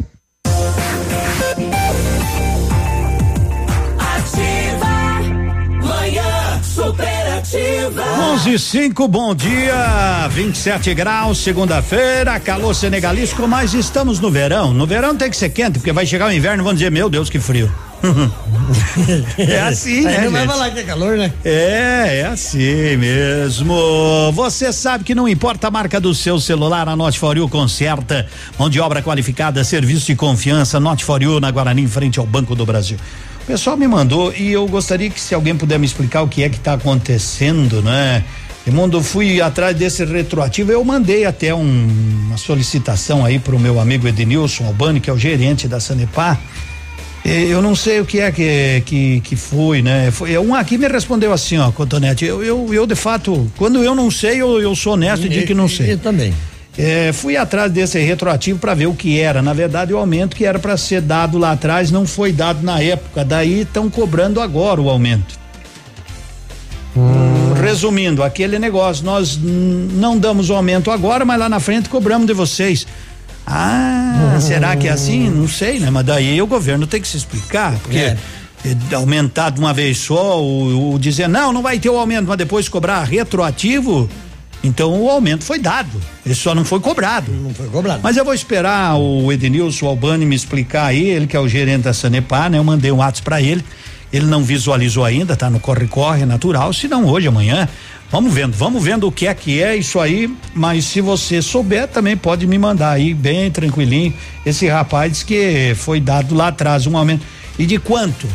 Superativa. 6.61 8.03
11 8.34 8.59
5, 8.59 9.07
bom 9.07 9.34
dia. 9.34 10.27
27 10.30 10.93
graus, 10.93 11.38
segunda-feira, 11.38 12.38
calor 12.38 12.73
senegalístico, 12.73 13.47
mas 13.47 13.73
estamos 13.73 14.19
no 14.19 14.30
verão. 14.30 14.73
No 14.73 14.85
verão 14.85 15.15
tem 15.15 15.30
que 15.30 15.38
ser 15.38 15.51
quente, 15.51 15.80
porque 15.80 15.93
vai 15.93 16.05
chegar 16.05 16.27
o 16.27 16.34
inverno 16.34 16.63
e 16.63 16.65
vão 16.65 16.73
dizer: 16.73 16.91
Meu 16.91 17.09
Deus, 17.09 17.30
que 17.30 17.39
frio. 17.39 17.72
é 19.37 19.61
assim, 19.61 20.01
né? 20.01 20.25
Não 20.25 20.31
vai 20.31 20.47
falar 20.47 20.71
que 20.71 20.79
é 20.79 20.83
calor, 20.83 21.17
né? 21.17 21.31
É, 21.43 22.21
é 22.21 22.25
assim 22.25 22.97
mesmo. 22.97 24.31
Você 24.33 24.73
sabe 24.73 25.03
que 25.03 25.13
não 25.13 25.27
importa 25.27 25.67
a 25.67 25.71
marca 25.71 25.99
do 25.99 26.13
seu 26.13 26.39
celular, 26.39 26.87
a 26.89 26.95
Note 26.95 27.19
For 27.19 27.37
You 27.37 27.47
conserta. 27.47 28.27
Mão 28.57 28.69
de 28.69 28.79
obra 28.79 29.01
qualificada, 29.01 29.63
serviço 29.63 30.07
de 30.07 30.15
confiança, 30.15 30.79
Note 30.79 31.05
For 31.05 31.21
You 31.21 31.39
na 31.39 31.51
Guarani, 31.51 31.83
em 31.83 31.87
frente 31.87 32.19
ao 32.19 32.25
Banco 32.25 32.55
do 32.55 32.65
Brasil. 32.65 32.97
O 33.43 33.45
pessoal 33.45 33.75
me 33.75 33.87
mandou 33.87 34.33
e 34.33 34.51
eu 34.51 34.67
gostaria 34.67 35.09
que 35.09 35.19
se 35.19 35.33
alguém 35.33 35.55
puder 35.55 35.77
me 35.77 35.85
explicar 35.85 36.21
o 36.21 36.27
que 36.27 36.43
é 36.43 36.49
que 36.49 36.57
está 36.57 36.73
acontecendo, 36.73 37.81
né? 37.81 38.23
Raimundo, 38.65 39.01
fui 39.01 39.41
atrás 39.41 39.75
desse 39.75 40.05
retroativo, 40.05 40.71
eu 40.71 40.85
mandei 40.85 41.25
até 41.25 41.53
um, 41.53 41.87
uma 42.27 42.37
solicitação 42.37 43.25
aí 43.25 43.39
pro 43.39 43.57
meu 43.57 43.79
amigo 43.79 44.07
Ednilson 44.07 44.65
Albani, 44.65 44.99
que 44.99 45.09
é 45.09 45.13
o 45.13 45.17
gerente 45.17 45.67
da 45.67 45.79
Sanepar. 45.79 46.39
Eu 47.23 47.61
não 47.61 47.76
sei 47.76 47.99
o 47.99 48.06
que 48.06 48.19
é 48.19 48.31
que, 48.31 48.81
que, 48.85 49.22
que 49.22 49.35
foi, 49.35 49.81
né? 49.81 50.10
Foi, 50.11 50.35
um 50.39 50.56
aqui 50.56 50.77
me 50.77 50.88
respondeu 50.88 51.31
assim, 51.31 51.57
ó, 51.57 51.72
Cotonete, 51.72 52.26
eu, 52.26 52.43
eu, 52.43 52.73
eu 52.73 52.88
de 52.88 52.95
fato, 52.95 53.49
quando 53.57 53.84
eu 53.84 53.93
não 53.93 54.10
sei, 54.10 54.41
eu, 54.41 54.60
eu 54.60 54.76
sou 54.76 54.93
honesto 54.93 55.23
e, 55.23 55.27
e 55.27 55.30
digo 55.30 55.48
que 55.48 55.53
não 55.53 55.68
sei. 55.68 55.93
Eu 55.93 55.98
também. 55.99 56.34
É, 56.77 57.11
fui 57.14 57.35
atrás 57.35 57.72
desse 57.72 57.99
retroativo 57.99 58.57
para 58.57 58.73
ver 58.73 58.88
o 58.88 58.93
que 58.93 59.19
era. 59.19 59.41
Na 59.41 59.53
verdade, 59.53 59.93
o 59.93 59.98
aumento 59.98 60.35
que 60.35 60.45
era 60.45 60.57
para 60.57 60.76
ser 60.77 61.02
dado 61.02 61.38
lá 61.38 61.52
atrás 61.52 61.91
não 61.91 62.07
foi 62.07 62.31
dado 62.31 62.64
na 62.64 62.81
época. 62.81 63.23
Daí 63.26 63.61
estão 63.61 63.89
cobrando 63.89 64.39
agora 64.39 64.81
o 64.81 64.89
aumento. 64.89 65.39
Hum. 66.95 67.53
Resumindo, 67.61 68.23
aquele 68.23 68.57
negócio, 68.57 69.06
nós 69.06 69.38
não 69.38 70.18
damos 70.18 70.49
o 70.49 70.56
aumento 70.56 70.89
agora, 70.89 71.23
mas 71.23 71.39
lá 71.39 71.48
na 71.48 71.60
frente 71.60 71.88
cobramos 71.89 72.26
de 72.26 72.34
vocês. 72.34 72.88
Ah, 73.51 74.35
hum. 74.37 74.41
será 74.41 74.75
que 74.75 74.87
é 74.87 74.91
assim? 74.91 75.29
Não 75.29 75.47
sei, 75.47 75.79
né? 75.79 75.89
Mas 75.89 76.05
daí 76.05 76.41
o 76.41 76.47
governo 76.47 76.87
tem 76.87 77.01
que 77.01 77.07
se 77.07 77.17
explicar, 77.17 77.77
porque 77.83 77.97
é. 77.97 78.17
aumentar 78.95 79.49
de 79.49 79.59
uma 79.59 79.73
vez 79.73 79.97
só, 79.97 80.41
o, 80.41 80.93
o 80.93 80.99
dizer 80.99 81.27
não, 81.27 81.51
não 81.51 81.61
vai 81.61 81.77
ter 81.77 81.89
o 81.89 81.97
aumento, 81.97 82.27
mas 82.27 82.37
depois 82.37 82.69
cobrar 82.69 83.03
retroativo, 83.03 84.09
então 84.63 85.01
o 85.01 85.09
aumento 85.09 85.43
foi 85.43 85.59
dado, 85.59 85.99
ele 86.25 86.35
só 86.35 86.53
não 86.53 86.63
foi 86.63 86.79
cobrado. 86.79 87.31
Não 87.31 87.53
foi 87.53 87.67
cobrado. 87.67 87.99
Mas 88.03 88.15
eu 88.15 88.23
vou 88.23 88.33
esperar 88.33 88.95
o 88.95 89.31
Edenilson 89.31 89.87
Albani 89.87 90.25
me 90.25 90.35
explicar 90.35 90.85
aí, 90.85 91.09
ele 91.09 91.27
que 91.27 91.35
é 91.35 91.39
o 91.39 91.47
gerente 91.47 91.83
da 91.83 91.93
Sanepar, 91.93 92.49
né? 92.49 92.57
Eu 92.57 92.63
mandei 92.63 92.91
um 92.91 92.97
WhatsApp 92.97 93.23
para 93.23 93.41
ele. 93.41 93.63
Ele 94.13 94.25
não 94.25 94.43
visualizou 94.43 95.05
ainda, 95.05 95.37
tá 95.37 95.49
no 95.49 95.59
corre-corre 95.59 96.25
natural, 96.25 96.73
se 96.73 96.87
não 96.87 97.05
hoje, 97.05 97.27
amanhã. 97.27 97.67
Vamos 98.11 98.33
vendo, 98.33 98.53
vamos 98.53 98.83
vendo 98.83 99.07
o 99.07 99.11
que 99.11 99.25
é 99.25 99.33
que 99.33 99.63
é 99.63 99.73
isso 99.73 99.97
aí, 99.97 100.29
mas 100.53 100.83
se 100.83 100.99
você 100.99 101.41
souber 101.41 101.88
também 101.88 102.17
pode 102.17 102.45
me 102.45 102.57
mandar 102.59 102.91
aí 102.91 103.13
bem 103.13 103.49
tranquilinho. 103.49 104.13
Esse 104.45 104.67
rapaz 104.67 105.13
disse 105.13 105.25
que 105.25 105.73
foi 105.77 106.01
dado 106.01 106.35
lá 106.35 106.49
atrás 106.49 106.85
um 106.85 106.97
aumento. 106.97 107.25
E 107.57 107.65
de 107.65 107.79
quanto? 107.79 108.27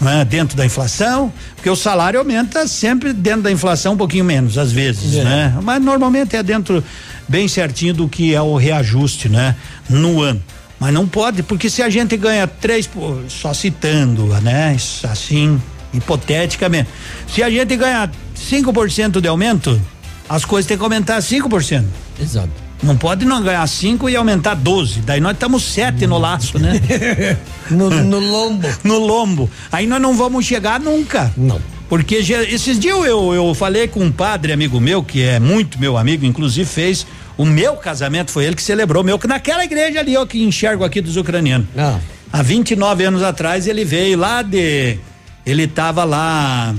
É? 0.00 0.24
Dentro 0.24 0.56
da 0.56 0.64
inflação, 0.64 1.30
porque 1.54 1.68
o 1.68 1.76
salário 1.76 2.18
aumenta 2.18 2.66
sempre 2.66 3.12
dentro 3.12 3.42
da 3.42 3.52
inflação 3.52 3.92
um 3.92 3.96
pouquinho 3.98 4.24
menos, 4.24 4.56
às 4.56 4.72
vezes, 4.72 5.14
é. 5.14 5.24
né? 5.24 5.58
Mas 5.62 5.82
normalmente 5.82 6.34
é 6.34 6.42
dentro 6.42 6.82
bem 7.28 7.48
certinho 7.48 7.92
do 7.92 8.08
que 8.08 8.34
é 8.34 8.40
o 8.40 8.56
reajuste, 8.56 9.28
né? 9.28 9.54
No 9.90 10.22
ano. 10.22 10.42
Mas 10.80 10.94
não 10.94 11.06
pode, 11.06 11.42
porque 11.42 11.68
se 11.68 11.82
a 11.82 11.90
gente 11.90 12.16
ganha 12.16 12.46
três, 12.46 12.88
só 13.28 13.52
citando, 13.52 14.26
né? 14.40 14.74
Assim, 15.02 15.60
hipoteticamente. 15.92 16.88
Se 17.26 17.42
a 17.42 17.50
gente 17.50 17.76
ganha 17.76 18.08
5% 18.38 19.20
de 19.20 19.28
aumento, 19.28 19.80
as 20.28 20.44
coisas 20.44 20.66
têm 20.66 20.76
que 20.76 20.84
aumentar 20.84 21.18
5%. 21.18 21.84
Exato. 22.20 22.68
Não 22.82 22.96
pode 22.96 23.24
não 23.24 23.42
ganhar 23.42 23.66
5 23.66 24.08
e 24.08 24.16
aumentar 24.16 24.54
12. 24.54 25.00
Daí 25.00 25.20
nós 25.20 25.32
estamos 25.32 25.64
7 25.64 26.06
no 26.06 26.16
laço, 26.16 26.58
né? 26.58 26.80
no, 27.70 27.90
no 27.90 28.18
lombo. 28.20 28.68
No 28.84 28.98
lombo. 28.98 29.50
Aí 29.72 29.86
nós 29.86 30.00
não 30.00 30.14
vamos 30.14 30.44
chegar 30.44 30.78
nunca. 30.78 31.32
Não. 31.36 31.60
Porque 31.88 32.16
esses 32.16 32.78
dias 32.78 32.96
eu, 33.04 33.34
eu 33.34 33.54
falei 33.54 33.88
com 33.88 34.00
um 34.00 34.12
padre 34.12 34.52
amigo 34.52 34.78
meu, 34.78 35.02
que 35.02 35.22
é 35.22 35.40
muito 35.40 35.80
meu 35.80 35.96
amigo, 35.96 36.24
inclusive 36.24 36.68
fez 36.68 37.06
o 37.36 37.46
meu 37.46 37.76
casamento, 37.76 38.30
foi 38.30 38.44
ele 38.44 38.54
que 38.54 38.62
celebrou 38.62 39.02
meu, 39.02 39.18
naquela 39.26 39.64
igreja 39.64 40.00
ali, 40.00 40.12
eu 40.12 40.26
que 40.26 40.42
enxergo 40.42 40.84
aqui 40.84 41.00
dos 41.00 41.16
ucranianos. 41.16 41.66
Ah. 41.76 41.98
Há 42.32 42.42
29 42.42 43.04
anos 43.04 43.22
atrás 43.22 43.66
ele 43.66 43.84
veio 43.84 44.18
lá 44.18 44.42
de. 44.42 44.98
Ele 45.46 45.66
tava 45.66 46.04
lá. 46.04 46.74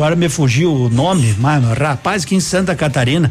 Agora 0.00 0.16
me 0.16 0.30
fugiu 0.30 0.72
o 0.72 0.88
nome, 0.88 1.34
mas 1.38 1.62
rapaz 1.76 2.24
que 2.24 2.34
em 2.34 2.40
Santa 2.40 2.74
Catarina, 2.74 3.30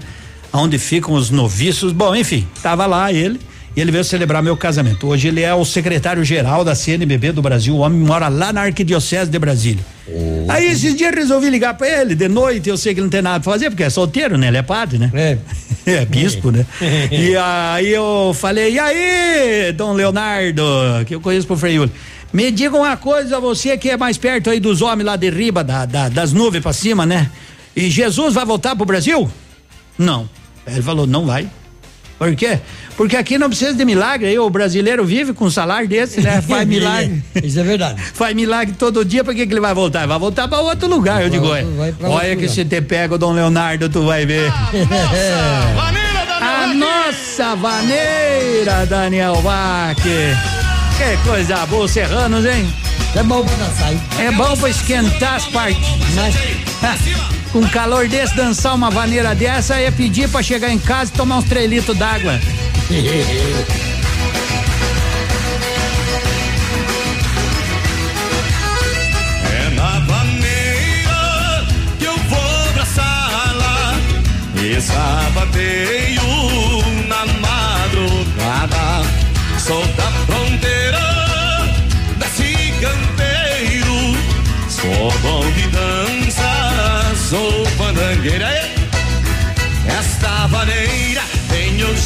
onde 0.54 0.78
ficam 0.78 1.16
os 1.16 1.32
noviços. 1.32 1.92
Bom, 1.92 2.16
enfim, 2.16 2.46
tava 2.62 2.86
lá 2.86 3.12
ele 3.12 3.40
e 3.76 3.82
ele 3.82 3.92
veio 3.92 4.04
celebrar 4.04 4.44
meu 4.44 4.56
casamento. 4.56 5.08
Hoje 5.08 5.30
ele 5.30 5.42
é 5.42 5.52
o 5.52 5.66
secretário-geral 5.66 6.64
da 6.64 6.76
CNBB 6.76 7.32
do 7.32 7.42
Brasil. 7.42 7.74
O 7.74 7.80
homem 7.80 8.00
mora 8.00 8.28
lá 8.28 8.54
na 8.54 8.62
Arquidiocese 8.62 9.32
de 9.32 9.40
Brasília. 9.40 9.84
Oh. 10.08 10.46
Aí 10.48 10.72
esses 10.72 10.96
dias 10.96 11.12
resolvi 11.12 11.50
ligar 11.50 11.74
para 11.74 11.88
ele 11.88 12.14
de 12.14 12.28
noite. 12.28 12.70
Eu 12.70 12.78
sei 12.78 12.94
que 12.94 13.00
ele 13.00 13.06
não 13.06 13.10
tem 13.10 13.24
nada 13.24 13.40
pra 13.40 13.52
fazer, 13.52 13.72
porque 13.72 13.84
é 13.84 13.90
solteiro, 13.90 14.38
né? 14.38 14.50
Ele 14.50 14.58
é 14.58 14.62
padre, 14.62 15.00
né? 15.00 15.10
É. 15.12 15.38
É 15.86 16.06
bispo, 16.06 16.52
né? 16.52 16.68
e 17.10 17.36
aí 17.36 17.90
eu 17.90 18.32
falei: 18.36 18.74
e 18.74 18.80
aí, 18.80 19.72
Dom 19.72 19.94
Leonardo, 19.94 20.64
que 21.08 21.16
eu 21.16 21.22
conheço 21.22 21.48
por 21.48 21.58
Frei 21.58 21.78
Yuli. 21.78 21.92
Me 22.32 22.52
diga 22.52 22.78
uma 22.78 22.96
coisa, 22.96 23.40
você 23.40 23.78
que 23.78 23.90
é 23.90 23.98
mais 23.98 24.18
perto 24.18 24.50
aí 24.50 24.60
dos 24.60 24.82
homens 24.82 25.06
lá 25.06 25.16
de 25.16 25.30
riba, 25.30 25.64
da, 25.64 25.86
da, 25.86 26.10
das 26.10 26.32
nuvens 26.32 26.62
para 26.62 26.74
cima, 26.74 27.06
né? 27.06 27.30
E 27.76 27.90
Jesus 27.90 28.34
vai 28.34 28.46
voltar 28.46 28.76
pro 28.76 28.86
Brasil? 28.86 29.30
Não. 29.98 30.30
Ele 30.66 30.82
falou: 30.82 31.08
não 31.08 31.26
vai. 31.26 31.50
Por 32.20 32.36
quê? 32.36 32.60
Porque 32.98 33.16
aqui 33.16 33.38
não 33.38 33.48
precisa 33.48 33.74
de 33.74 33.86
milagre, 33.86 34.28
aí 34.28 34.38
o 34.38 34.50
brasileiro 34.50 35.06
vive 35.06 35.32
com 35.32 35.46
um 35.46 35.50
salário 35.50 35.88
desse, 35.88 36.20
né? 36.20 36.42
Faz 36.44 36.68
milagre. 36.68 37.24
Isso 37.42 37.58
é 37.60 37.64
verdade. 37.64 38.02
Faz 38.14 38.36
milagre 38.36 38.76
todo 38.78 39.06
dia, 39.06 39.24
por 39.24 39.34
que, 39.34 39.48
que 39.48 39.54
ele 39.54 39.62
vai 39.62 39.74
voltar? 39.74 40.06
Vai 40.06 40.20
voltar 40.20 40.48
para 40.48 40.60
outro 40.60 40.88
lugar, 40.88 41.24
eu 41.24 41.30
digo, 41.30 41.48
olha. 41.48 41.66
Olha 42.02 42.36
que 42.36 42.50
se 42.50 42.66
te 42.66 42.82
pega 42.82 43.16
o 43.16 43.18
Dom 43.18 43.32
Leonardo, 43.32 43.88
tu 43.88 44.04
vai 44.06 44.26
ver. 44.26 44.52
A 46.42 46.74
nossa 46.74 47.56
vaneira, 47.56 48.86
Daniel 48.86 49.42
Bach. 49.42 49.98
Que 51.00 51.16
coisa 51.26 51.66
boa, 51.68 51.88
serranos, 51.88 52.44
hein? 52.44 52.68
É 53.16 53.24
bom 53.24 53.46
pra 53.46 53.56
dançar, 53.56 53.94
hein? 53.94 54.02
É 54.20 54.32
bom 54.32 54.54
pra 54.58 54.70
esquentar 54.70 55.36
as 55.36 55.46
partes. 55.46 55.82
Mas... 56.14 56.36
Com 57.54 57.68
calor 57.70 58.08
desse, 58.10 58.36
dançar 58.36 58.76
uma 58.76 58.92
vaneira 58.92 59.34
dessa 59.34 59.76
é 59.80 59.90
pedir 59.90 60.28
pra 60.28 60.44
chegar 60.44 60.70
em 60.70 60.78
casa 60.78 61.10
e 61.12 61.18
tomar 61.18 61.38
uns 61.38 61.46
3 61.46 61.70
litros 61.70 61.98
d'água. 61.98 62.38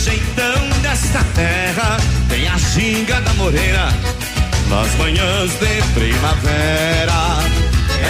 jeitão 0.04 0.70
desta 0.82 1.24
terra, 1.34 1.98
tem 2.28 2.46
a 2.46 2.58
ginga 2.58 3.22
da 3.22 3.34
morena 3.36 3.88
nas 4.68 4.94
manhãs 4.96 5.52
de 5.52 5.82
primavera. 5.94 7.40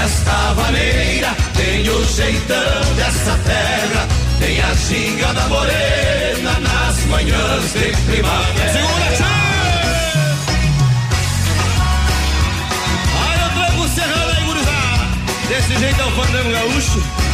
Esta 0.03 0.53
vaneira 0.53 1.35
tem 1.55 1.87
o 1.87 2.03
jeitão 2.05 2.95
desta 2.95 3.37
terra, 3.45 4.07
tem 4.39 4.59
a 4.59 4.73
ginga 4.73 5.33
da 5.33 5.47
morena 5.47 6.59
nas 6.61 6.97
manhãs 7.05 7.73
de 7.73 7.95
primavera. 8.07 8.73
Segura, 8.73 9.05
eu 13.39 13.49
trago 13.53 13.83
o 13.83 13.87
serrano 13.87 14.31
aí, 14.35 14.43
gurizada. 14.45 15.07
Desse 15.47 15.77
jeito 15.77 16.01
é 16.01 16.05
o 16.05 16.11
fandango 16.11 16.51
gaúcho. 16.51 17.32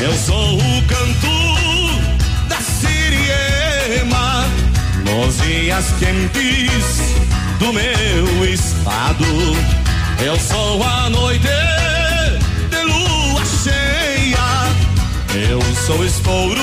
Eu 0.00 0.14
sou 0.14 0.56
o 0.56 0.82
canto 0.86 2.48
da 2.48 2.56
Siriema 2.60 4.46
nos 5.04 5.36
dias 5.38 5.86
quentes 5.98 6.98
do 7.58 7.72
meu 7.72 8.44
estado. 8.44 9.24
Eu 10.24 10.38
sou 10.38 10.82
a 10.82 11.10
noite 11.10 11.48
de 12.70 12.82
lua 12.84 13.42
cheia. 13.62 14.38
Eu 15.50 15.60
sou 15.86 16.04
estouro, 16.04 16.62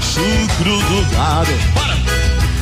chucro 0.00 0.78
do 0.78 1.10
gado. 1.10 1.89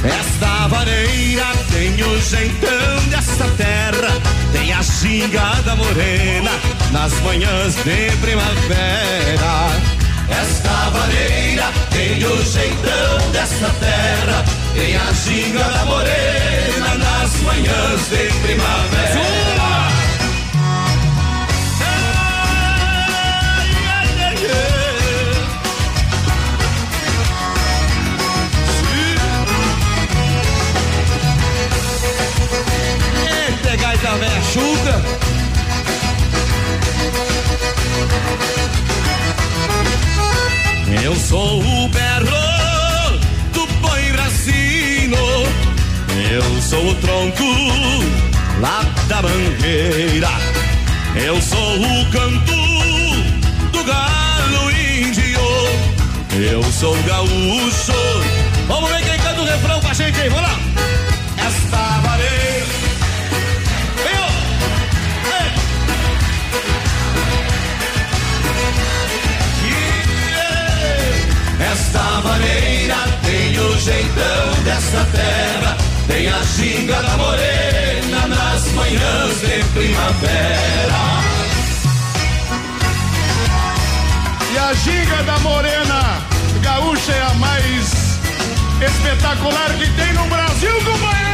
Esta 0.08 0.68
vareira 0.68 1.46
tem 1.70 2.02
o 2.02 2.20
jeitão 2.20 3.08
desta 3.10 3.44
terra, 3.56 4.20
tem 4.52 4.72
a 4.72 4.82
xingada 4.82 5.76
morena 5.76 6.50
nas 6.90 7.12
manhãs 7.20 7.74
de 7.76 8.16
primavera. 8.20 9.70
Esta 10.30 10.90
vareira 10.90 11.72
tem 11.90 12.24
o 12.24 12.42
jeitão 12.44 13.30
desta 13.32 13.68
terra, 13.80 14.44
tem 14.74 14.96
a 14.96 15.14
xingada 15.14 15.84
morena 15.84 16.94
nas 16.98 17.34
manhãs 17.42 18.08
de 18.08 18.32
primavera. 18.42 19.57
Eu 41.02 41.14
sou 41.16 41.60
o 41.60 41.88
berro 41.88 43.18
do 43.52 43.66
boi 43.80 44.10
racino, 44.12 45.16
eu 46.30 46.62
sou 46.62 46.90
o 46.90 46.94
tronco 46.96 47.44
lá 48.60 48.84
da 49.08 49.22
mangueira, 49.22 50.28
eu 51.14 51.40
sou 51.40 51.76
o 51.76 52.10
canto 52.10 52.52
do 53.72 53.84
galo 53.84 54.70
índio, 54.70 55.40
eu 56.34 56.62
sou 56.72 56.94
o 56.94 57.02
gaúcho. 57.04 57.92
Vamos 58.66 58.90
ver 58.90 59.02
quem 59.02 59.18
canta 59.18 59.40
o 59.40 59.44
refrão 59.44 59.80
com 59.80 59.88
a 59.88 59.94
gente 59.94 60.20
aí, 60.20 60.28
vamos 60.28 60.42
lá! 60.42 60.77
Esta 71.78 72.20
maneira 72.22 72.96
tem 73.22 73.56
o 73.58 73.78
jeitão 73.78 74.62
dessa 74.64 75.06
terra, 75.12 75.76
tem 76.08 76.26
a 76.28 76.42
ginga 76.42 77.00
da 77.02 77.16
morena 77.16 78.26
nas 78.26 78.66
manhãs 78.72 79.40
de 79.40 79.62
primavera. 79.72 80.98
E 84.52 84.58
a 84.58 84.74
ginga 84.74 85.22
da 85.22 85.38
morena 85.38 86.20
gaúcha 86.62 87.12
é 87.12 87.22
a 87.22 87.34
mais 87.34 88.18
espetacular 88.84 89.70
que 89.78 89.88
tem 89.92 90.12
no 90.14 90.26
Brasil, 90.26 90.74
companheiro! 90.84 91.28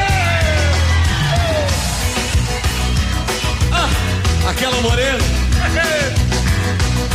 Ah, 3.73 3.89
aquela 4.51 4.79
morena. 4.83 5.19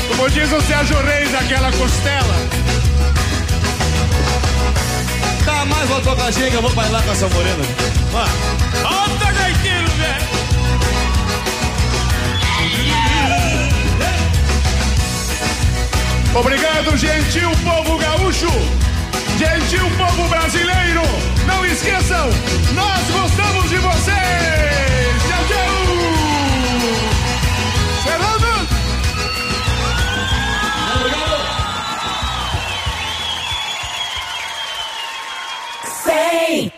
Como 0.09 0.27
diz 0.31 0.51
o 0.51 0.59
Sérgio 0.61 0.99
Reis, 1.03 1.33
aquela 1.35 1.71
costela. 1.73 2.35
Mais 5.65 5.89
uma 5.89 5.99
tocadinha 6.01 6.49
que 6.49 6.55
eu 6.55 6.61
vou 6.61 6.71
bailar 6.73 7.03
com 7.03 7.11
essa 7.11 7.27
morena. 7.27 7.63
Alta 8.83 9.31
gaiteiro, 9.31 9.87
velho! 9.91 10.29
Obrigado, 16.33 16.95
gentil 16.97 17.49
povo 17.63 17.97
gaúcho, 17.97 18.47
gentil 19.37 19.89
povo 19.97 20.29
brasileiro. 20.29 21.01
Não 21.45 21.65
esqueçam, 21.65 22.29
nós 22.73 23.01
gostamos 23.11 23.69
de 23.69 23.77
vocês. 23.77 24.88
Hey. 36.19 36.69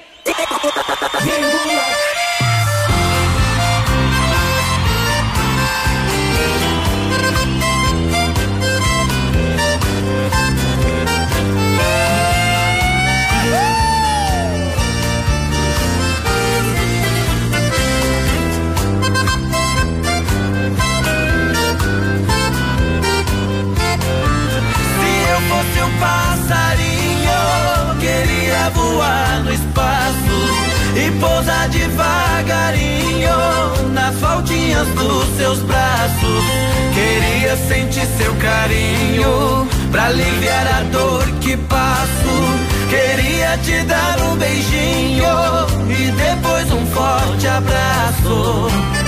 Voar 28.92 29.44
no 29.44 29.54
espaço 29.54 30.38
e 30.96 31.12
pousar 31.20 31.70
devagarinho 31.70 33.30
nas 33.94 34.16
faltinhas 34.20 34.88
dos 34.90 35.38
seus 35.38 35.60
braços. 35.60 36.44
Queria 36.94 37.56
sentir 37.68 38.06
seu 38.18 38.34
carinho 38.36 39.68
pra 39.92 40.06
aliviar 40.06 40.68
a 40.68 40.84
dor 40.92 41.26
que 41.40 41.56
passo. 41.58 42.12
Queria 42.90 43.58
te 43.60 43.84
dar 43.86 44.22
um 44.22 44.36
beijinho 44.36 45.26
e 45.90 46.12
depois 46.12 46.72
um 46.72 46.86
forte 46.88 47.48
abraço. 47.48 49.01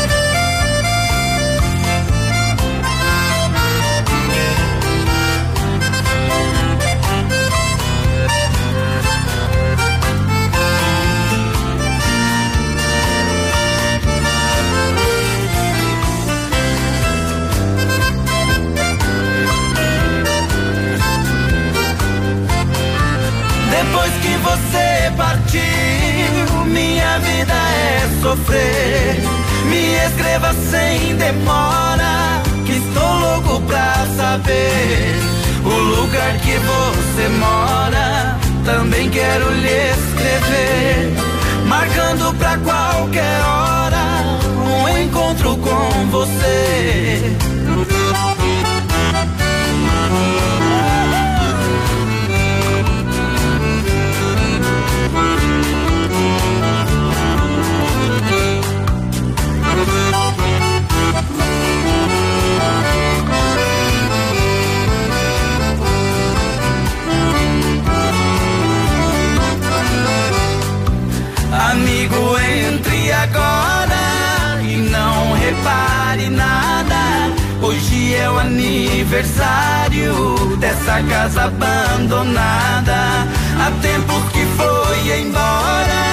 Dessa 80.94 81.02
casa 81.04 81.46
abandonada. 81.46 83.28
Há 83.60 83.72
tempos 83.82 84.24
que 84.32 84.46
foi 84.58 85.22
embora 85.22 86.04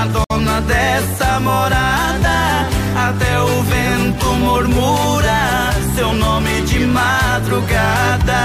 a 0.00 0.06
dona 0.06 0.60
dessa 0.62 1.40
morada. 1.40 2.68
Até 2.96 3.40
o 3.40 3.62
vento 3.62 4.26
murmura 4.34 5.74
seu 5.94 6.12
nome 6.14 6.62
de 6.62 6.78
madrugada. 6.86 8.42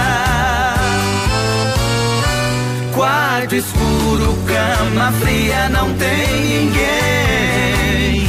Quarto 2.93 3.55
escuro, 3.55 4.37
cama 4.45 5.13
fria, 5.21 5.69
não 5.69 5.93
tem 5.93 6.41
ninguém. 6.41 8.27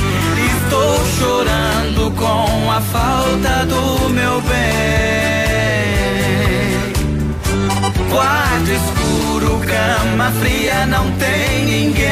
Estou 0.63 1.05
chorando 1.19 2.13
com 2.13 2.71
a 2.71 2.81
falta 2.81 3.67
do 3.67 4.09
meu 4.11 4.41
bem. 4.43 5.20
Quarto 8.09 8.71
escuro, 8.71 9.61
cama 9.67 10.31
fria, 10.41 10.87
não 10.87 11.11
tem 11.13 11.65
ninguém. 11.65 12.11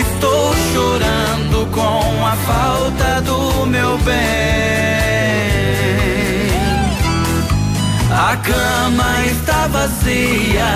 Estou 0.00 0.54
chorando 0.72 1.66
com 1.70 2.26
a 2.26 2.36
falta 2.46 3.20
do 3.22 3.66
meu 3.66 3.96
bem. 3.98 4.14
A 8.10 8.36
cama 8.36 9.26
está 9.26 9.66
vazia, 9.68 10.66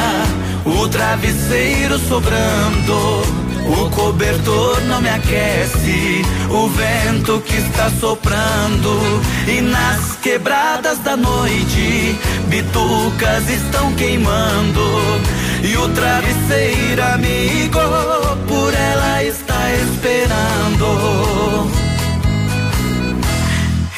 o 0.65 0.89
travesseiro 0.89 1.99
sobrando. 1.99 3.49
O 3.69 3.91
cobertor 3.91 4.81
não 4.87 5.01
me 5.01 5.11
aquece, 5.11 6.23
o 6.51 6.69
vento 6.69 7.41
que 7.47 7.57
está 7.57 7.91
soprando. 7.91 8.99
E 9.47 9.61
nas 9.61 10.17
quebradas 10.17 10.99
da 11.01 11.17
noite, 11.17 12.19
bitucas 12.47 13.49
estão 13.51 13.93
queimando. 13.95 14.81
E 15.63 15.77
o 15.77 15.89
travesseiro 15.91 17.03
amigo, 17.03 17.79
por 18.47 18.73
ela 18.73 19.23
está 19.23 19.71
esperando. 19.75 21.88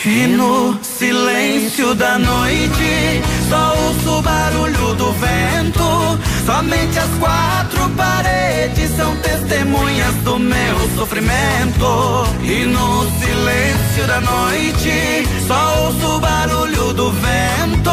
E 0.02 0.26
no 0.28 0.78
silêncio 0.82 1.94
da 1.94 2.18
noite, 2.18 3.22
só 3.50 3.76
ouço 3.76 4.18
o 4.18 4.22
barulho 4.22 4.94
do 4.94 5.12
vento. 5.12 6.18
Somente 6.46 6.98
as 6.98 7.10
quatro 7.18 7.86
paredes 7.90 8.96
são 8.96 9.14
testemunhas 9.16 10.14
do 10.24 10.38
meu 10.38 10.88
sofrimento. 10.96 12.26
E 12.42 12.64
no 12.64 13.10
silêncio 13.20 14.06
da 14.06 14.22
noite, 14.22 15.28
só 15.46 15.84
ouço 15.84 16.16
o 16.16 16.20
barulho 16.20 16.94
do 16.94 17.12
vento. 17.12 17.90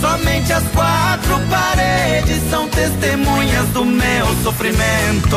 Somente 0.00 0.52
as 0.52 0.62
quatro 0.68 1.40
paredes 1.50 2.48
são 2.48 2.68
testemunhas 2.68 3.66
do 3.70 3.84
meu 3.84 4.26
sofrimento. 4.44 5.36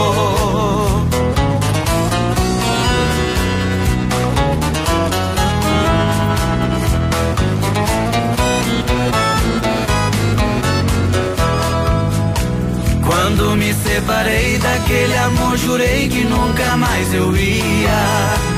Quando 13.05 13.55
me 13.55 13.73
separei 13.73 14.57
daquele 14.57 15.17
amor, 15.17 15.57
jurei 15.57 16.07
que 16.07 16.23
nunca 16.23 16.77
mais 16.77 17.13
eu 17.13 17.35
ia. 17.35 18.53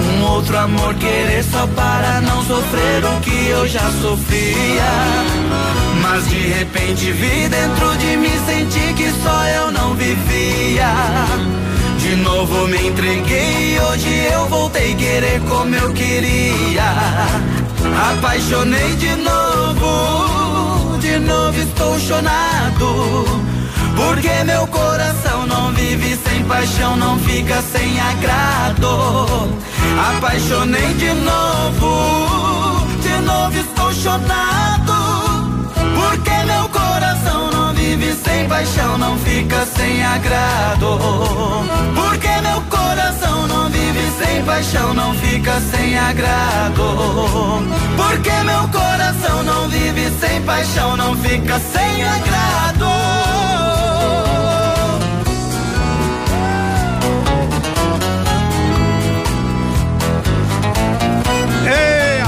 Um 0.00 0.24
outro 0.24 0.56
amor 0.58 0.94
querer 0.94 1.44
só 1.44 1.66
para 1.68 2.20
não 2.20 2.44
sofrer 2.44 3.04
o 3.04 3.20
que 3.20 3.48
eu 3.48 3.68
já 3.68 3.90
sofria. 4.02 4.92
Mas 6.02 6.28
de 6.28 6.48
repente 6.48 7.12
vi 7.12 7.48
dentro 7.48 7.96
de 7.96 8.16
mim, 8.16 8.32
senti 8.46 8.92
que 8.94 9.10
só 9.22 9.44
eu 9.44 9.70
não 9.70 9.94
vivia. 9.94 10.92
De 11.98 12.16
novo 12.16 12.66
me 12.68 12.88
entreguei, 12.88 13.78
hoje 13.80 14.28
eu 14.32 14.46
voltei 14.48 14.94
querer 14.94 15.40
como 15.48 15.74
eu 15.74 15.92
queria. 15.92 16.92
Apaixonei 18.12 18.94
de 18.96 19.16
novo, 19.16 20.98
de 20.98 21.18
novo 21.18 21.58
estou 21.58 21.98
chonado. 22.00 23.53
Porque 23.96 24.44
meu 24.44 24.66
coração 24.66 25.46
não 25.46 25.72
vive 25.72 26.16
sem 26.16 26.44
paixão, 26.44 26.96
não 26.96 27.18
fica 27.20 27.62
sem 27.62 28.00
agrado. 28.00 29.48
Apaixonei 30.16 30.94
de 30.94 31.12
novo, 31.14 32.86
de 33.00 33.16
novo 33.24 33.56
estou 33.56 33.92
chonado. 33.92 34.94
Porque 35.94 36.44
meu 36.44 36.68
coração 36.68 37.50
não 37.52 37.74
vive 37.74 38.12
sem 38.24 38.48
paixão, 38.48 38.98
não 38.98 39.16
fica 39.18 39.64
sem 39.66 40.04
agrado. 40.04 40.98
Porque 41.94 42.40
meu 42.42 42.60
coração 42.62 43.46
não 43.46 43.70
vive 43.70 44.10
sem 44.18 44.42
paixão, 44.44 44.94
não 44.94 45.14
fica 45.14 45.60
sem 45.60 45.98
agrado. 45.98 47.62
Porque 47.96 48.30
meu 48.44 48.68
coração 48.68 49.42
não 49.44 49.68
vive 49.68 50.10
sem 50.20 50.42
paixão, 50.42 50.96
não 50.96 51.16
fica 51.16 51.60
sem 51.60 52.04
agrado. 52.04 53.03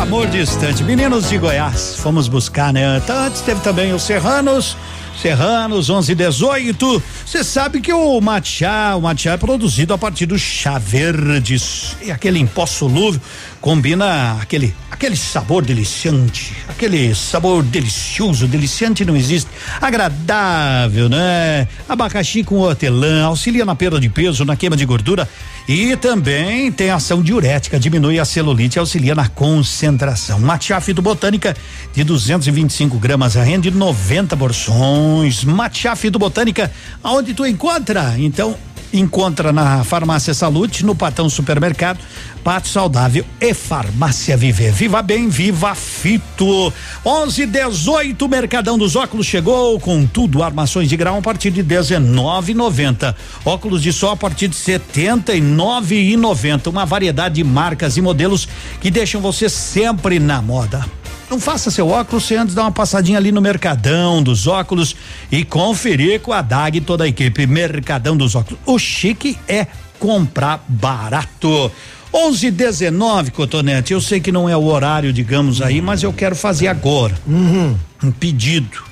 Amor 0.07 0.29
distante. 0.29 0.85
Meninos 0.85 1.29
de 1.29 1.37
Goiás, 1.37 1.97
fomos 1.99 2.29
buscar, 2.29 2.73
né? 2.73 3.03
Antes 3.09 3.41
teve 3.41 3.61
também 3.61 3.93
os 3.93 4.03
Serranos. 4.03 4.77
Serranos 5.21 5.91
11 5.91 6.15
18. 6.15 7.03
Você 7.25 7.43
sabe 7.43 7.81
que 7.81 7.93
o 7.93 8.21
matcha, 8.21 8.95
o 8.95 9.01
matcha 9.01 9.31
é 9.31 9.37
produzido 9.37 9.93
a 9.93 9.99
partir 9.99 10.27
do 10.27 10.39
chá 10.39 10.79
verde 10.79 11.57
e 12.03 12.13
aquele 12.13 12.39
em 12.39 12.47
pó 12.47 12.67
solúvel 12.67 13.21
combina 13.61 14.39
aquele 14.41 14.75
aquele 14.91 15.17
sabor 15.17 15.63
deliciante, 15.63 16.55
aquele 16.69 17.15
sabor 17.15 17.63
delicioso, 17.63 18.47
deliciante 18.47 19.05
não 19.05 19.15
existe, 19.15 19.51
agradável, 19.79 21.07
né? 21.07 21.69
Abacaxi 21.87 22.43
com 22.43 22.61
hortelã, 22.61 23.25
auxilia 23.25 23.67
na 23.67 23.75
perda 23.75 24.01
de 24.01 24.09
peso, 24.09 24.45
na 24.45 24.57
queima 24.57 24.75
de 24.75 24.87
gordura 24.87 25.29
e 25.69 25.97
também 25.97 26.73
tem 26.73 26.91
ação 26.91 27.23
diurética, 27.23 27.79
diminui 27.79 28.19
a 28.19 28.25
celulite, 28.25 28.79
auxilia 28.79 29.15
na 29.15 29.29
concentração. 29.29 30.39
Matcha 30.39 30.81
fitobotânica 30.81 31.55
de 31.93 32.03
225 32.03 32.99
gramas, 32.99 33.35
rende 33.35 33.71
90 33.71 34.37
porções. 34.37 35.45
Matcha 35.45 35.95
fitobotânica, 35.95 36.71
aonde 37.03 37.35
tu 37.35 37.45
encontra? 37.45 38.15
Então, 38.17 38.57
encontra 38.93 39.53
na 39.53 39.85
Farmácia 39.85 40.35
Salute, 40.35 40.85
no 40.85 40.95
Patão 40.95 41.29
Supermercado, 41.29 41.99
Pato 42.45 42.69
Saudável 42.69 43.25
e 43.41 43.53
Farmácia 43.53 44.37
Viver. 44.37 44.73
Viva 44.73 45.03
bem, 45.03 45.29
viva 45.29 45.75
Fito. 45.75 46.73
11 47.05 47.47
18 47.47 48.29
Mercadão 48.29 48.79
dos 48.79 48.95
Óculos 48.97 49.27
chegou 49.27 49.81
com 49.81 50.07
tudo, 50.07 50.43
armações 50.43 50.89
de 50.89 50.97
grau 50.97 51.19
a 51.19 51.23
partir 51.23 51.51
de 51.51 51.65
19,90. 51.65 53.15
Óculos 53.45 53.83
de 53.83 53.93
sol 53.93 54.11
a 54.11 54.17
partir 54.17 54.49
de 54.49 54.57
79,90. 54.57 56.69
Uma 56.69 56.87
variedade 56.87 57.37
de 57.37 57.45
marcas 57.45 57.97
e 57.97 58.03
modelos 58.03 58.49
que 58.81 58.91
deixam 58.91 59.21
você 59.21 59.49
sempre 59.49 60.19
na 60.19 60.41
moda. 60.41 60.85
Não 61.29 61.41
faça 61.41 61.71
seu 61.71 61.89
óculos 61.89 62.25
sem 62.25 62.37
antes 62.37 62.55
dar 62.55 62.63
uma 62.63 62.73
passadinha 62.73 63.19
ali 63.19 63.33
no 63.33 63.41
Mercadão 63.41 64.23
dos 64.23 64.47
Óculos 64.47 64.95
e 65.31 65.45
conferir 65.45 66.21
com 66.21 66.33
a 66.33 66.41
DAG 66.41 66.79
e 66.79 66.81
toda 66.81 67.05
a 67.05 67.09
equipe. 67.09 67.47
Mercadão 67.47 68.17
dos 68.17 68.35
Óculos. 68.35 68.61
O 68.65 68.79
chique 68.79 69.37
é 69.49 69.67
comprar 69.99 70.65
barato. 70.69 71.71
11 72.15 72.51
19 72.51 73.31
Cotonete. 73.33 73.93
Eu 73.93 74.01
sei 74.01 74.21
que 74.21 74.31
não 74.31 74.49
é 74.49 74.57
o 74.57 74.65
horário, 74.65 75.13
digamos 75.13 75.61
aí, 75.61 75.83
mas 75.83 76.03
eu 76.03 76.13
quero 76.13 76.37
fazer 76.37 76.69
agora. 76.69 77.15
Uhum. 77.27 77.77
Um 78.03 78.13
pedido. 78.13 78.85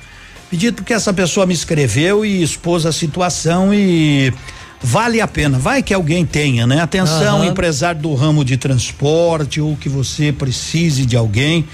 Pedido 0.50 0.76
porque 0.76 0.92
essa 0.92 1.12
pessoa 1.12 1.46
me 1.46 1.54
escreveu 1.54 2.24
e 2.24 2.42
expôs 2.42 2.84
a 2.84 2.92
situação 2.92 3.72
e 3.72 4.32
vale 4.82 5.20
a 5.20 5.28
pena. 5.28 5.58
Vai 5.58 5.82
que 5.82 5.94
alguém 5.94 6.26
tenha, 6.26 6.66
né? 6.66 6.80
Atenção, 6.80 7.38
Aham. 7.38 7.46
empresário 7.46 8.00
do 8.00 8.12
ramo 8.14 8.44
de 8.44 8.56
transporte 8.56 9.60
ou 9.60 9.76
que 9.76 9.88
você 9.88 10.32
precise 10.32 11.06
de 11.06 11.16
alguém. 11.16 11.64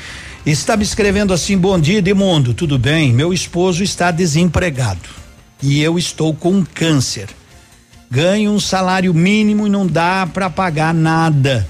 Está 0.45 0.75
me 0.75 0.83
escrevendo 0.83 1.35
assim: 1.35 1.57
Bom 1.59 1.79
dia, 1.79 1.99
Edmundo. 1.99 2.55
Tudo 2.55 2.79
bem? 2.79 3.13
Meu 3.13 3.33
esposo 3.33 3.83
está 3.83 4.11
desempregado 4.11 5.09
e 5.63 5.83
eu 5.83 5.99
estou 5.99 6.35
com 6.35 6.65
câncer. 6.65 7.29
Ganho 8.11 8.51
um 8.51 8.59
salário 8.59 9.13
mínimo 9.13 9.67
e 9.67 9.71
não 9.71 9.87
dá 9.87 10.27
para 10.33 10.49
pagar 10.49 10.95
nada, 10.95 11.69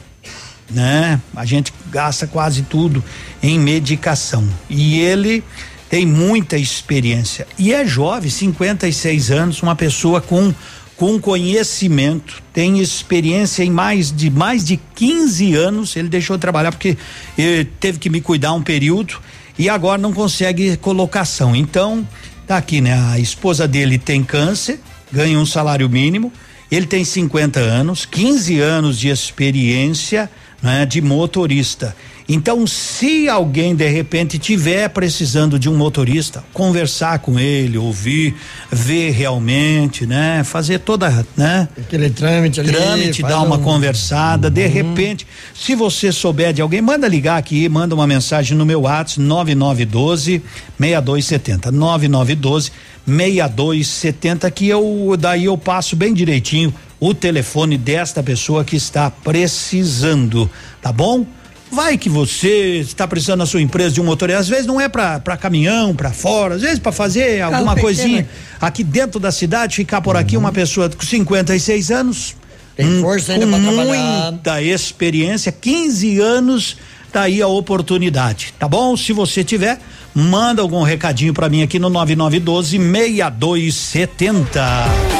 né? 0.71 1.21
A 1.35 1.45
gente 1.45 1.73
gasta 1.91 2.27
quase 2.27 2.63
tudo 2.63 3.03
em 3.43 3.59
medicação. 3.59 4.49
E 4.69 5.01
ele 5.01 5.43
tem 5.91 6.07
muita 6.07 6.57
experiência 6.57 7.49
e 7.59 7.73
é 7.73 7.85
jovem, 7.85 8.31
56 8.31 9.33
anos, 9.33 9.63
uma 9.63 9.75
pessoa 9.75 10.21
com 10.21 10.55
com 11.01 11.19
conhecimento, 11.19 12.43
tem 12.53 12.79
experiência 12.79 13.65
em 13.65 13.71
mais 13.71 14.15
de 14.15 14.29
mais 14.29 14.63
de 14.63 14.79
15 14.95 15.55
anos. 15.55 15.97
Ele 15.97 16.11
deixou 16.11 16.37
de 16.37 16.43
trabalhar 16.43 16.73
porque 16.73 16.95
eh, 17.39 17.67
teve 17.81 17.99
que 17.99 18.11
me 18.11 18.21
cuidar 18.21 18.53
um 18.53 18.61
período 18.61 19.19
e 19.59 19.67
agora 19.71 19.97
não 19.97 20.13
consegue 20.13 20.77
colocação. 20.77 21.57
Então, 21.57 22.07
tá 22.47 22.59
aqui, 22.59 22.83
né? 22.83 22.93
A 23.13 23.19
esposa 23.19 23.67
dele 23.67 23.97
tem 23.97 24.23
câncer, 24.23 24.79
ganha 25.11 25.41
um 25.41 25.47
salário 25.47 25.89
mínimo. 25.89 26.31
Ele 26.71 26.85
tem 26.85 27.03
50 27.03 27.59
anos, 27.59 28.05
15 28.05 28.61
anos 28.61 28.99
de 28.99 29.09
experiência 29.09 30.31
né, 30.63 30.85
de 30.85 31.01
motorista. 31.01 31.97
Então, 32.33 32.65
se 32.65 33.29
alguém 33.29 33.75
de 33.75 33.89
repente 33.89 34.39
tiver 34.39 34.89
precisando 34.91 35.59
de 35.59 35.69
um 35.69 35.77
motorista, 35.77 36.45
conversar 36.53 37.19
com 37.19 37.41
ele, 37.41 37.77
ouvir, 37.77 38.37
ver 38.71 39.11
realmente, 39.11 40.07
né, 40.07 40.45
fazer 40.45 40.79
toda, 40.79 41.27
né, 41.37 41.69
Aquele 41.77 42.09
trâmite 42.09 42.61
ali. 42.61 42.71
trâmite, 42.71 43.23
dar 43.23 43.41
uma 43.43 43.57
um- 43.57 43.63
conversada, 43.63 44.49
de 44.49 44.65
repente, 44.69 45.27
se 45.53 45.75
você 45.75 46.13
souber 46.13 46.53
de 46.53 46.63
alguém, 46.63 46.81
manda 46.81 47.09
ligar 47.09 47.37
aqui, 47.37 47.69
manda 47.69 47.97
uma 47.97 48.07
mensagem 48.07 48.57
no 48.57 48.65
meu 48.65 48.83
WhatsApp 48.83 49.21
9912 49.21 50.41
6270 50.79 51.73
9912 51.73 52.71
6270 53.09 54.49
que 54.53 54.69
eu 54.69 55.17
daí 55.19 55.47
eu 55.47 55.59
passo 55.59 55.97
bem 55.97 56.15
direitinho 56.15 56.73
o 57.01 57.13
telefone 57.13 57.77
desta 57.77 58.23
pessoa 58.23 58.63
que 58.65 58.77
está 58.77 59.11
precisando, 59.11 60.49
tá 60.81 60.93
bom? 60.93 61.27
Vai 61.73 61.97
que 61.97 62.09
você 62.09 62.79
está 62.81 63.07
precisando 63.07 63.39
na 63.39 63.47
sua 63.47 63.63
empresa 63.63 63.95
de 63.95 64.01
um 64.01 64.05
motorista, 64.05 64.41
às 64.41 64.49
vezes 64.49 64.67
não 64.67 64.81
é 64.81 64.89
para 64.89 65.37
caminhão, 65.37 65.95
para 65.95 66.11
fora, 66.11 66.57
às 66.57 66.63
vezes 66.63 66.81
para 66.81 66.91
fazer 66.91 67.41
alguma 67.43 67.77
pequeno. 67.77 67.81
coisinha 67.81 68.29
aqui 68.61 68.83
dentro 68.83 69.21
da 69.21 69.31
cidade, 69.31 69.77
ficar 69.77 70.01
por 70.01 70.17
aqui 70.17 70.37
uma 70.37 70.51
pessoa 70.51 70.91
com 70.91 71.01
56 71.05 71.93
anos, 71.93 72.35
Tem 72.77 72.85
hum, 72.87 73.01
força 73.01 73.35
ainda 73.35 73.47
com 73.47 73.53
pra 73.53 73.61
trabalhar. 73.61 74.33
muita 74.33 74.61
experiência, 74.63 75.53
15 75.53 76.19
anos, 76.19 76.77
tá 77.13 77.23
aí 77.23 77.41
a 77.41 77.47
oportunidade, 77.47 78.53
tá 78.59 78.67
bom? 78.67 78.97
Se 78.97 79.13
você 79.13 79.45
tiver, 79.45 79.79
manda 80.13 80.61
algum 80.63 80.83
recadinho 80.83 81.33
para 81.33 81.49
mim 81.49 81.63
aqui 81.63 81.79
no 81.79 81.89
9912 81.89 82.79
6270. 82.79 85.20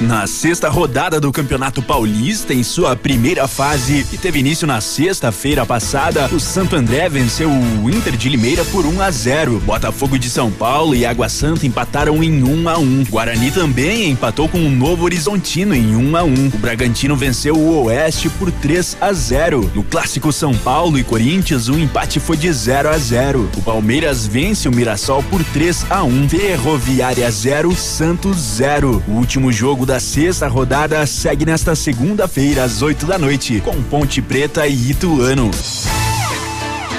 Na 0.00 0.28
sexta 0.28 0.68
rodada 0.68 1.18
do 1.18 1.32
Campeonato 1.32 1.82
Paulista, 1.82 2.54
em 2.54 2.62
sua 2.62 2.94
primeira 2.94 3.48
fase, 3.48 4.04
que 4.04 4.16
teve 4.16 4.38
início 4.38 4.64
na 4.64 4.80
sexta-feira 4.80 5.66
passada, 5.66 6.28
o 6.32 6.38
Santo 6.38 6.76
André 6.76 7.08
venceu 7.08 7.50
o 7.50 7.90
Inter 7.90 8.16
de 8.16 8.28
Limeira 8.28 8.64
por 8.66 8.86
1 8.86 9.02
a 9.02 9.10
0. 9.10 9.58
Botafogo 9.66 10.16
de 10.16 10.30
São 10.30 10.52
Paulo 10.52 10.94
e 10.94 11.04
Água 11.04 11.28
Santa 11.28 11.66
empataram 11.66 12.22
em 12.22 12.44
1 12.44 12.68
a 12.68 12.78
1. 12.78 13.06
Guarani 13.10 13.50
também 13.50 14.08
empatou 14.10 14.48
com 14.48 14.64
o 14.64 14.70
Novo 14.70 15.04
Horizontino 15.04 15.74
em 15.74 15.96
1 15.96 16.16
a 16.16 16.22
1. 16.22 16.46
O 16.54 16.58
Bragantino 16.58 17.16
venceu 17.16 17.56
o 17.56 17.86
Oeste 17.86 18.28
por 18.30 18.52
3 18.52 18.98
a 19.00 19.12
0. 19.12 19.68
No 19.74 19.82
clássico 19.82 20.32
São 20.32 20.54
Paulo 20.54 20.96
e 20.96 21.02
Corinthians, 21.02 21.68
o 21.68 21.76
empate 21.76 22.20
foi 22.20 22.36
de 22.36 22.52
0 22.52 22.88
a 22.88 22.96
0. 22.96 23.50
O 23.56 23.62
Palmeiras 23.62 24.28
vence 24.28 24.68
o 24.68 24.72
Mirassol 24.72 25.24
por 25.24 25.42
3 25.42 25.86
a 25.90 26.04
1. 26.04 26.28
Ferroviária 26.28 27.28
0, 27.28 27.74
Santos 27.74 28.36
0. 28.36 29.02
O 29.08 29.12
último 29.14 29.50
jogo 29.50 29.87
da 29.88 29.98
sexta 29.98 30.46
rodada 30.46 31.06
segue 31.06 31.46
nesta 31.46 31.74
segunda-feira 31.74 32.62
às 32.62 32.82
8 32.82 33.06
da 33.06 33.16
noite 33.16 33.58
com 33.62 33.82
Ponte 33.84 34.20
Preta 34.20 34.66
e 34.66 34.90
Ituano. 34.90 35.50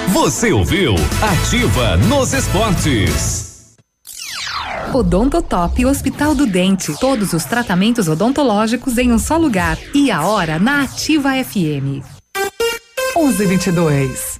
Você 0.08 0.52
ouviu 0.52 0.96
Ativa 1.22 1.96
nos 1.96 2.32
Esportes. 2.32 3.76
Odontotop 4.92 5.86
Hospital 5.86 6.34
do 6.34 6.48
Dente. 6.48 6.92
Todos 6.98 7.32
os 7.32 7.44
tratamentos 7.44 8.08
odontológicos 8.08 8.98
em 8.98 9.12
um 9.12 9.20
só 9.20 9.36
lugar. 9.36 9.78
E 9.94 10.10
a 10.10 10.26
hora 10.26 10.58
na 10.58 10.82
Ativa 10.82 11.30
FM. 11.44 12.02
11:22. 13.16 14.39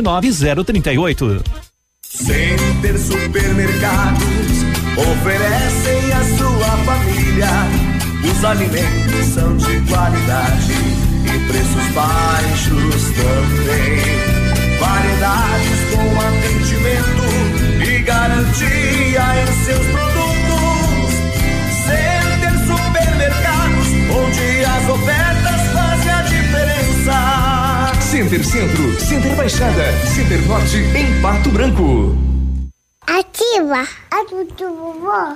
29038. 0.01 1.43
Center 2.01 2.97
Supermercados 2.99 4.21
oferecem 4.97 6.11
à 6.13 6.23
sua 6.37 6.77
família. 6.85 7.47
Os 8.23 8.43
alimentos 8.43 9.25
são 9.33 9.55
de 9.57 9.79
qualidade 9.89 10.73
e 11.25 11.39
preços 11.47 11.87
baixos 11.93 13.03
também. 13.15 14.41
Variedades 14.79 15.79
com 15.93 16.19
atendimento 16.19 17.25
e 17.87 18.01
garantia 18.01 19.23
em 19.41 19.47
seus 19.63 19.85
produtos. 19.87 21.13
Center 21.85 22.55
Supermercados, 22.67 23.87
onde 24.09 24.65
as 24.65 24.89
ofertas 24.89 25.30
Center 28.31 28.45
Centro, 28.45 28.97
Center 28.97 29.35
Baixada, 29.35 29.91
Center 30.07 30.41
Norte, 30.47 30.77
em 30.77 31.21
Pato 31.21 31.49
Branco. 31.49 32.15
Ativa. 33.05 33.85
Ativa, 34.09 34.71
vovó. 34.71 35.35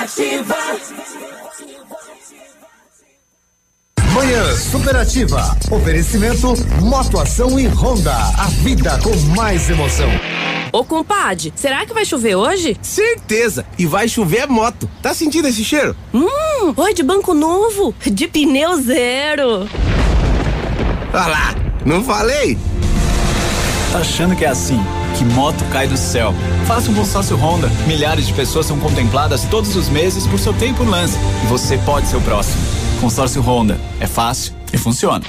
Ativa. 0.00 0.56
Manhã 4.14 4.56
Superativa. 4.56 5.58
Oferecimento 5.70 6.54
Motoação 6.80 7.60
e 7.60 7.66
Honda. 7.66 8.14
A 8.38 8.46
vida 8.62 8.98
com 9.02 9.14
mais 9.36 9.68
emoção. 9.68 10.08
Ô 10.72 10.82
compadre, 10.86 11.52
será 11.54 11.84
que 11.84 11.92
vai 11.92 12.06
chover 12.06 12.34
hoje? 12.34 12.78
Certeza! 12.80 13.66
E 13.78 13.84
vai 13.84 14.08
chover 14.08 14.48
moto. 14.48 14.88
Tá 15.02 15.12
sentindo 15.12 15.48
esse 15.48 15.62
cheiro? 15.62 15.94
Hum, 16.14 16.72
oi 16.78 16.94
de 16.94 17.02
banco 17.02 17.34
novo, 17.34 17.94
de 18.00 18.26
pneu 18.26 18.80
zero. 18.80 19.68
Olha 21.12 21.26
lá, 21.26 21.54
não 21.84 22.02
falei? 22.02 22.56
Tá 23.92 23.98
achando 23.98 24.36
que 24.36 24.44
é 24.44 24.48
assim? 24.48 24.80
Que 25.18 25.24
moto 25.24 25.64
cai 25.72 25.88
do 25.88 25.96
céu? 25.96 26.32
Faça 26.66 26.90
um 26.90 26.94
consórcio 26.94 27.36
Honda. 27.36 27.68
Milhares 27.88 28.26
de 28.26 28.32
pessoas 28.32 28.66
são 28.66 28.78
contempladas 28.78 29.42
todos 29.44 29.74
os 29.74 29.88
meses 29.88 30.26
por 30.28 30.38
seu 30.38 30.52
tempo 30.54 30.84
no 30.84 30.92
lance. 30.92 31.18
E 31.42 31.46
você 31.48 31.76
pode 31.78 32.06
ser 32.06 32.16
o 32.16 32.20
próximo. 32.20 32.62
Consórcio 33.00 33.42
Honda. 33.42 33.80
É 33.98 34.06
fácil 34.06 34.52
e 34.72 34.78
funciona. 34.78 35.24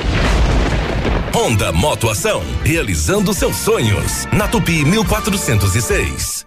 Honda 1.33 1.71
Motoação, 1.71 2.43
realizando 2.63 3.33
seus 3.33 3.55
sonhos. 3.55 4.27
Na 4.31 4.47
Tupi 4.47 4.85
1406. 4.85 6.45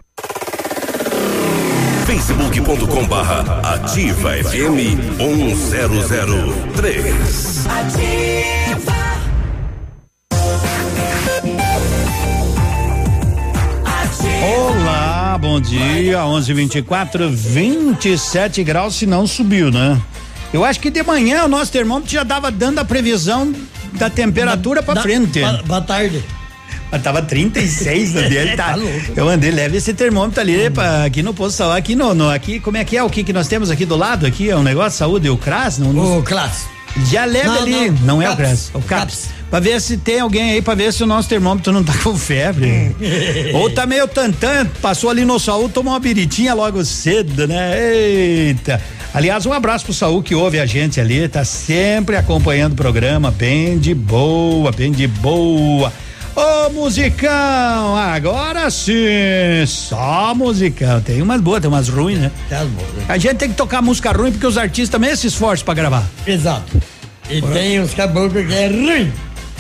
Facebook.com 2.07 3.07
barra 3.07 3.61
Ativa 3.75 4.31
FM 4.45 5.19
1003. 5.19 7.67
Ativa. 7.67 8.54
Olá, 14.45 15.39
bom 15.41 15.59
dia. 15.59 16.19
11:24, 16.19 17.31
27 17.31 18.63
graus, 18.63 18.97
se 18.97 19.07
não 19.07 19.27
subiu, 19.27 19.71
né? 19.71 19.99
Eu 20.53 20.63
acho 20.63 20.79
que 20.81 20.91
de 20.91 21.03
manhã 21.03 21.45
o 21.45 21.49
nosso 21.49 21.73
termômetro 21.73 22.13
já 22.13 22.23
dava 22.23 22.51
dando 22.51 22.79
a 22.79 22.85
previsão 22.85 23.55
da 23.95 24.11
temperatura 24.11 24.83
para 24.83 25.01
frente. 25.01 25.41
Boa 25.65 25.81
tarde. 25.81 26.23
Mas 26.93 27.03
tava 27.03 27.23
36 27.23 28.15
no 28.15 28.29
dele, 28.29 28.55
tá? 28.55 28.75
Tá. 28.75 28.79
Eu 29.17 29.29
andei, 29.31 29.51
leve 29.51 29.79
esse 29.79 29.95
termômetro 29.95 30.43
ali 30.43 30.69
pra, 30.69 31.05
aqui 31.05 31.23
no 31.23 31.33
posto 31.33 31.53
de 31.53 31.57
saúde, 31.57 31.79
aqui 31.79 31.97
no, 31.97 32.15
no, 32.15 32.29
aqui, 32.29 32.61
como 32.61 32.77
é 32.77 32.85
que 32.85 32.99
é 32.99 33.03
o 33.03 33.09
que 33.09 33.25
que 33.25 33.33
nós 33.33 33.49
temos 33.49 33.71
aqui 33.71 33.87
do 33.87 33.97
lado 33.97 34.27
aqui, 34.27 34.51
é 34.51 34.57
um 34.57 34.63
negócio 34.63 34.91
de 34.91 34.97
saúde, 34.97 35.31
o 35.31 35.39
CRAS? 35.39 35.79
Não, 35.79 36.19
O 36.19 36.23
CLAS. 36.23 36.67
Já 37.11 37.25
leve 37.25 37.49
Não, 37.49 37.57
ali, 37.57 37.91
não, 37.91 37.99
não, 38.07 38.23
é 38.23 38.27
o 38.27 38.37
CAPS. 38.37 38.37
CRAS, 38.37 38.71
o 38.75 38.83
CAPS. 38.83 39.29
Pra 39.55 39.61
ver 39.61 39.81
se 39.81 39.97
tem 39.97 40.19
alguém 40.19 40.51
aí, 40.51 40.61
pra 40.61 40.75
ver 40.75 40.93
se 40.93 41.05
o 41.05 41.07
nosso 41.07 41.29
termômetro 41.29 41.73
não 41.73 41.85
tá 41.85 41.93
com 42.03 42.17
febre. 42.17 42.93
Ou 43.55 43.71
tá 43.71 43.87
meio 43.87 44.09
tantã, 44.09 44.67
passou 44.83 45.09
ali 45.09 45.25
no 45.25 45.39
Saúl, 45.39 45.69
tomou 45.69 45.93
uma 45.93 46.01
biritinha 46.01 46.53
logo 46.55 46.85
cedo, 46.85 47.47
né? 47.47 47.79
Eita. 47.81 48.83
Aliás, 49.15 49.47
um 49.47 49.53
abraço 49.53 49.85
pro 49.85 49.95
Saúl 49.95 50.25
que 50.25 50.35
ouve 50.35 50.59
a 50.59 50.67
gente 50.67 51.01
ali, 51.01 51.29
tá 51.29 51.45
sempre 51.45 52.17
acompanhando 52.17 52.73
o 52.73 52.75
programa, 52.75 53.31
bem 53.31 53.79
de 53.79 53.95
boa, 53.95 54.73
bem 54.73 54.91
de 54.91 55.07
boa. 55.07 55.93
Ô 56.35 56.71
musicão, 56.71 57.97
agora 57.97 58.69
sim, 58.73 59.65
só 59.69 60.35
musicão. 60.35 61.01
Tem 61.01 61.23
umas 61.23 61.41
boas, 61.41 61.61
tem 61.61 61.71
umas 61.71 61.89
ruins, 61.89 62.19
né? 62.19 62.33
A 63.09 63.19
gente 63.19 63.37
tem 63.37 63.51
que 63.51 63.55
tocar 63.55 63.81
música 63.81 64.11
ruim 64.11 64.33
porque 64.33 64.49
os 64.49 64.59
artistas 64.59 64.89
também 64.89 65.15
se 65.15 65.29
esforçam 65.29 65.65
pra 65.65 65.75
gravar. 65.75 66.05
Exato. 66.27 66.83
E 67.31 67.41
tem 67.41 67.81
uns 67.81 67.95
caboclos 67.95 68.45
que 68.45 68.53
é 68.53 68.67
ruim. 68.67 69.13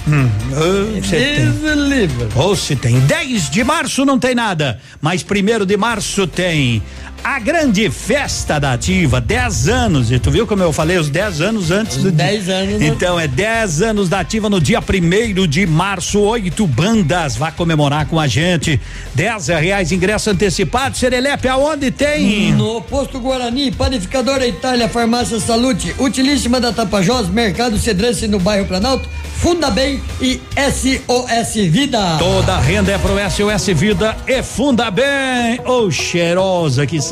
Hum, 0.06 0.28
oh, 0.52 1.00
tem. 1.08 2.36
Ou 2.36 2.54
se 2.54 2.76
tem. 2.76 3.00
10 3.00 3.48
de 3.48 3.64
março 3.64 4.04
não 4.04 4.18
tem 4.18 4.34
nada, 4.34 4.78
mas 5.00 5.22
primeiro 5.22 5.64
de 5.64 5.76
março 5.76 6.26
tem 6.26 6.82
a 7.24 7.38
grande 7.38 7.90
festa 7.90 8.60
da 8.60 8.74
ativa, 8.74 9.18
10 9.18 9.68
anos. 9.68 10.12
E 10.12 10.18
tu 10.18 10.30
viu 10.30 10.46
como 10.46 10.62
eu 10.62 10.70
falei 10.74 10.98
os 10.98 11.08
10 11.08 11.40
anos 11.40 11.70
antes 11.70 11.96
do 11.96 12.12
10 12.12 12.48
anos. 12.50 12.82
Então 12.82 13.18
é 13.18 13.26
10 13.26 13.80
anos 13.80 14.10
da 14.10 14.20
ativa 14.20 14.50
no 14.50 14.60
dia 14.60 14.82
primeiro 14.82 15.48
de 15.48 15.66
março, 15.66 16.20
oito 16.20 16.66
bandas. 16.66 17.34
Vá 17.34 17.50
comemorar 17.50 18.06
com 18.06 18.20
a 18.20 18.26
gente. 18.26 18.78
10 19.14 19.48
reais 19.48 19.90
ingresso 19.90 20.28
antecipado. 20.28 20.98
Serelepe, 20.98 21.48
aonde 21.48 21.90
tem? 21.90 22.52
No 22.52 22.82
posto 22.82 23.18
Guarani, 23.18 23.72
Panificadora 23.72 24.46
Itália, 24.46 24.86
Farmácia 24.86 25.40
Salute, 25.40 25.94
Utilíssima 25.98 26.60
da 26.60 26.74
Tapajós, 26.74 27.26
Mercado 27.28 27.78
Cedrense 27.78 28.28
no 28.28 28.38
bairro 28.38 28.66
Planalto, 28.66 29.08
Funda 29.38 29.70
Bem 29.70 30.02
e 30.20 30.40
SOS 30.56 31.54
Vida. 31.70 32.16
Toda 32.18 32.58
renda 32.60 32.92
é 32.92 32.98
pro 32.98 33.14
SOS 33.30 33.66
Vida 33.78 34.16
e 34.26 34.42
Funda 34.42 34.90
Bem. 34.90 35.60
Ô, 35.66 35.84
oh, 35.84 35.90
cheirosa, 35.90 36.86
que 36.86 37.00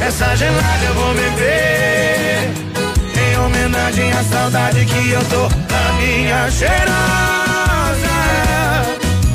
Essa 0.00 0.36
gelada 0.36 0.84
eu 0.86 0.94
vou 0.94 1.14
beber. 1.14 2.50
Em 3.18 3.38
homenagem 3.38 4.12
à 4.12 4.22
saudade 4.24 4.84
que 4.84 5.10
eu 5.10 5.24
tô 5.24 5.48
da 5.48 5.92
minha 5.98 6.50
cheirosa 6.50 7.36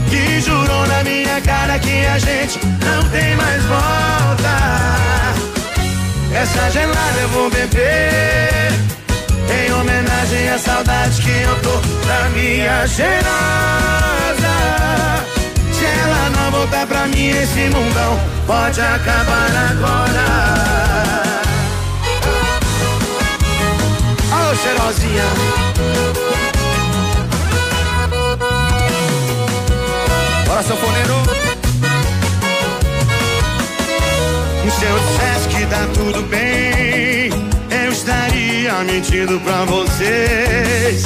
que 0.09 0.41
jurou 0.41 0.87
na 0.87 1.03
minha 1.03 1.41
cara 1.41 1.79
que 1.79 2.05
a 2.05 2.17
gente 2.19 2.59
não 2.85 3.09
tem 3.09 3.35
mais 3.35 3.63
volta. 3.63 4.51
Essa 6.33 6.69
gelada 6.69 7.19
eu 7.21 7.29
vou 7.29 7.49
beber 7.49 8.71
em 9.49 9.73
homenagem 9.73 10.49
à 10.49 10.57
saudade 10.57 11.21
que 11.21 11.29
eu 11.29 11.55
tô 11.61 11.79
da 12.07 12.29
minha 12.29 12.87
cheirosa. 12.87 13.31
Ela 15.99 16.29
não 16.29 16.51
voltar 16.51 16.85
pra 16.87 17.07
mim, 17.07 17.29
esse 17.29 17.69
mundão 17.69 18.19
pode 18.47 18.81
acabar 18.81 19.49
agora. 19.71 20.25
Ô, 24.31 24.51
oh, 24.51 24.55
cheirosinha. 24.55 25.27
Bora, 30.47 30.63
sanfoneiro. 30.63 31.21
Se 34.81 34.87
eu 34.87 34.97
dissesse 34.97 35.47
que 35.49 35.65
tá 35.67 35.87
tudo 35.93 36.23
bem, 36.23 37.29
eu 37.69 37.91
estaria 37.91 38.73
mentindo 38.83 39.39
pra 39.41 39.63
vocês. 39.65 41.03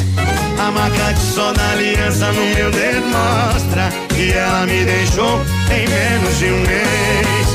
A 0.57 0.71
marca 0.71 1.13
de 1.13 1.19
sol 1.19 1.53
da 1.53 1.71
aliança 1.71 2.31
no 2.31 2.55
meu 2.55 2.71
dedo 2.71 3.05
mostra 3.07 3.89
que 4.15 4.31
ela 4.31 4.65
me 4.65 4.85
deixou 4.85 5.41
em 5.69 5.87
menos 5.87 6.37
de 6.39 6.45
um 6.45 6.59
mês. 6.61 7.47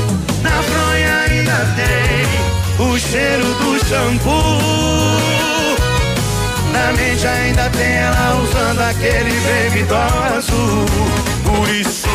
Na 0.43 0.61
fronha 0.61 1.17
ainda 1.27 1.57
tem 1.75 2.85
o 2.85 2.99
cheiro 2.99 3.45
do 3.55 3.85
shampoo. 3.85 4.31
Na 6.71 6.93
mente 6.93 7.27
ainda 7.27 7.69
tem 7.71 7.93
ela 7.93 8.41
usando 8.43 8.79
aquele 8.79 9.33
baby 9.41 9.83
doll 9.83 10.37
azul. 10.37 10.85
Por 11.43 11.67
isso, 11.69 12.09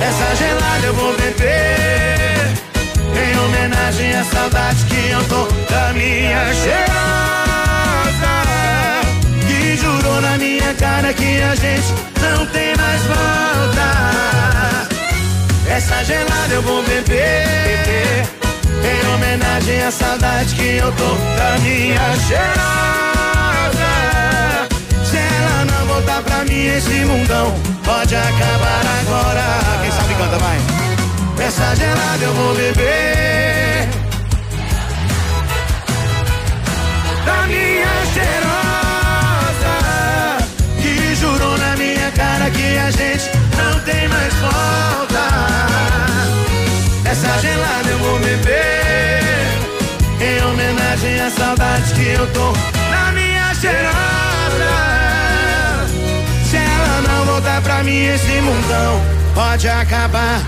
essa 0.00 0.34
gelada 0.36 0.86
eu 0.86 0.94
vou 0.94 1.12
beber. 1.16 2.52
Em 3.14 3.38
homenagem 3.38 4.14
à 4.14 4.24
saudade 4.24 4.84
que 4.84 5.10
eu 5.10 5.24
tô 5.24 5.48
da 5.72 5.92
minha 5.92 6.54
cheirosa. 6.54 7.47
Jurou 9.80 10.20
na 10.20 10.36
minha 10.38 10.74
cara 10.74 11.12
que 11.12 11.42
a 11.42 11.54
gente 11.54 11.94
não 12.20 12.46
tem 12.46 12.76
mais 12.76 13.02
volta. 13.02 13.88
Essa 15.70 16.04
gelada 16.04 16.54
eu 16.54 16.62
vou 16.62 16.82
beber. 16.82 18.26
Em 18.82 19.14
homenagem 19.14 19.82
à 19.82 19.90
saudade 19.90 20.54
que 20.54 20.76
eu 20.76 20.92
tô 20.92 21.14
da 21.36 21.58
minha 21.58 22.16
cheirosa 22.26 22.78
não 25.64 25.86
voltar 25.86 26.22
pra 26.22 26.44
mim 26.44 26.66
esse 26.66 27.04
mundão 27.04 27.54
pode 27.84 28.14
acabar 28.14 28.82
agora. 29.00 29.44
Quem 29.82 29.90
sabe 29.92 30.14
canta, 30.14 30.38
vai. 30.38 30.58
Essa 31.46 31.74
gelada 31.76 32.24
eu 32.24 32.34
vou 32.34 32.54
beber. 32.54 33.88
Da 37.24 37.46
minha 37.46 37.77
a 42.88 42.90
gente 42.90 43.30
não 43.56 43.80
tem 43.80 44.08
mais 44.08 44.34
volta. 44.34 45.24
Essa 47.04 47.38
gelada 47.38 47.88
eu 47.88 47.98
vou 47.98 48.18
beber. 48.20 49.20
Em 50.20 50.44
homenagem 50.44 51.20
à 51.20 51.30
saudade 51.30 51.94
que 51.94 52.08
eu 52.08 52.26
tô 52.32 52.52
na 52.90 53.12
minha 53.12 53.54
cheirosa 53.54 53.98
voltar 57.38 57.62
pra 57.62 57.84
mim 57.84 58.04
esse 58.04 58.40
mundão 58.40 59.00
pode 59.32 59.68
acabar 59.68 60.42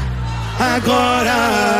agora. 0.59 1.71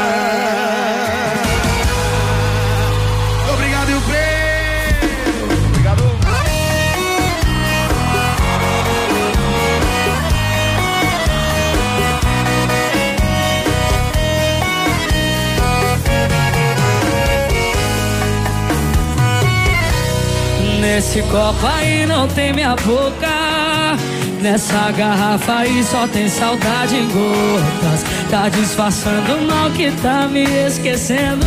Nesse 21.01 21.23
copo 21.23 21.67
aí 21.67 22.05
não 22.05 22.29
tem 22.29 22.53
minha 22.53 22.77
boca 22.77 23.97
Nessa 24.43 24.91
garrafa 24.91 25.61
aí 25.61 25.83
só 25.83 26.07
tem 26.07 26.29
saudade 26.29 26.95
em 26.95 27.09
gotas. 27.09 28.05
Tá 28.31 28.51
disfarçando 28.51 29.35
o 29.35 29.47
mal 29.47 29.71
que 29.71 29.91
tá 30.03 30.29
me 30.29 30.45
esquecendo. 30.45 31.47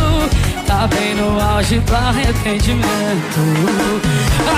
Tá 0.66 0.88
bem 0.88 1.14
no 1.14 1.40
auge 1.40 1.78
do 1.78 1.94
arrependimento. 1.94 2.82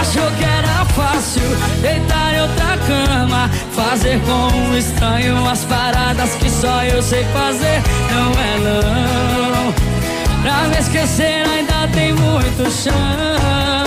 Achou 0.00 0.30
que 0.30 0.44
era 0.44 0.86
fácil 0.86 1.42
deitar 1.82 2.34
em 2.34 2.40
outra 2.40 2.78
cama. 2.86 3.50
Fazer 3.72 4.18
com 4.20 4.56
um 4.56 4.78
estranho 4.78 5.46
as 5.46 5.62
paradas 5.64 6.34
que 6.36 6.48
só 6.48 6.82
eu 6.84 7.02
sei 7.02 7.22
fazer. 7.34 7.82
Não 8.14 8.32
é 8.32 8.58
não. 8.64 9.72
Pra 10.40 10.68
me 10.68 10.78
esquecer 10.78 11.44
ainda 11.46 11.86
tem 11.92 12.14
muito 12.14 12.70
chão. 12.70 13.85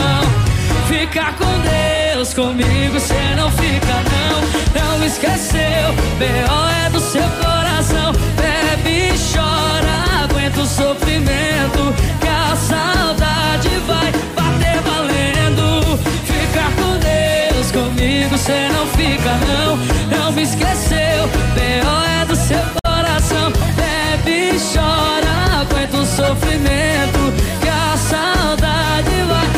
Fica 1.11 1.33
com 1.33 1.59
Deus, 1.61 2.35
comigo 2.35 2.99
cê 2.99 3.33
não 3.35 3.49
fica 3.49 3.95
não. 4.11 4.99
Não 4.99 5.03
esqueceu, 5.03 5.91
B.O. 6.19 6.85
é 6.85 6.89
do 6.91 6.99
seu 6.99 7.27
coração. 7.41 8.13
Bebe 8.37 9.17
chora, 9.17 10.23
aguenta 10.23 10.61
o 10.61 10.67
sofrimento 10.67 11.95
Que 12.21 12.27
a 12.27 12.55
saudade 12.55 13.69
vai 13.87 14.11
bater 14.35 14.79
valendo. 14.81 15.97
Fica 16.25 16.69
com 16.77 16.99
Deus, 16.99 17.71
comigo 17.71 18.37
cê 18.37 18.69
não 18.69 18.85
fica 18.89 19.31
não. 19.47 19.77
Não 20.15 20.31
me 20.31 20.43
esqueceu, 20.43 21.27
B.O. 21.55 22.21
é 22.21 22.25
do 22.25 22.35
seu 22.35 22.61
coração. 22.85 23.51
Bebe 23.75 24.59
chora, 24.59 25.61
aguenta 25.61 25.97
o 25.97 26.05
sofrimento 26.05 27.33
Que 27.61 27.67
a 27.67 27.97
saudade 27.97 29.23
vai 29.27 29.49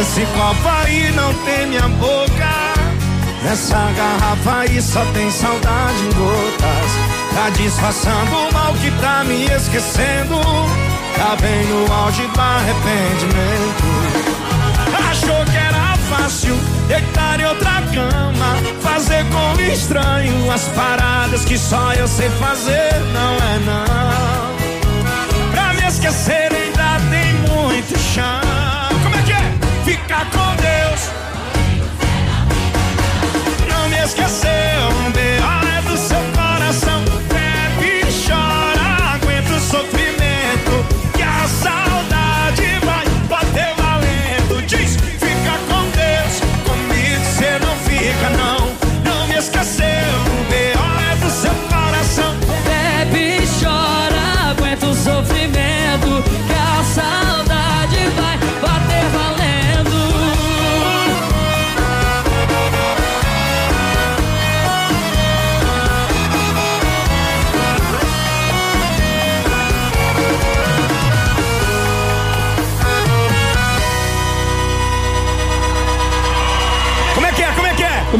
Nesse 0.00 0.24
copo 0.28 0.66
aí 0.66 1.12
não 1.12 1.34
tem 1.44 1.66
minha 1.66 1.86
boca. 1.86 2.48
Nessa 3.42 3.76
garrafa 3.76 4.60
aí 4.60 4.80
só 4.80 5.04
tem 5.12 5.30
saudade 5.30 6.00
em 6.00 6.12
gotas. 6.14 6.90
Tá 7.34 7.50
disfarçando 7.50 8.34
o 8.34 8.50
mal 8.50 8.72
que 8.76 8.90
tá 8.92 9.22
me 9.24 9.44
esquecendo. 9.44 10.40
Tá 11.18 11.36
bem 11.38 11.66
no 11.66 11.92
auge 11.92 12.26
do 12.26 12.40
arrependimento. 12.40 13.84
Achou 15.10 15.44
que 15.44 15.56
era 15.58 15.94
fácil 16.08 16.58
deitar 16.88 17.38
em 17.38 17.44
outra 17.44 17.82
cama. 17.92 18.56
Fazer 18.80 19.26
com 19.26 19.60
estranho 19.60 20.50
as 20.50 20.62
paradas 20.68 21.44
que 21.44 21.58
só 21.58 21.92
eu 21.92 22.08
sei 22.08 22.30
fazer. 22.30 22.94
Não 23.12 23.34
é 23.34 23.58
não. 23.66 25.50
Pra 25.50 25.74
me 25.74 25.86
esquecer 25.86 26.50
ainda 26.54 26.98
tem 27.10 27.34
muito 27.34 27.98
chão 27.98 28.49
esqueceu. 34.10 34.50
É 35.78 35.82
do 35.82 35.96
seu 35.96 36.18
coração. 36.34 37.04
Bebe 37.28 38.02
chora, 38.26 39.14
aguenta 39.14 39.54
o 39.54 39.60
sofrimento. 39.60 39.99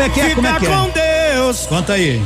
Como 0.00 0.10
é 0.10 0.14
que 0.14 0.20
é? 0.20 0.24
Fica 0.30 0.34
Como 0.36 0.46
é 0.48 0.58
que 0.58 0.66
é? 0.66 0.70
com 0.70 0.88
Deus. 0.88 1.66
Conta 1.66 1.92
aí. 1.92 2.22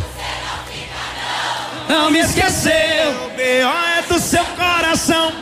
Não 1.88 2.08
me 2.08 2.20
esqueceu. 2.20 3.32
B.O. 3.36 3.68
é 3.68 4.02
do 4.08 4.20
seu 4.20 4.44
coração. 4.44 5.32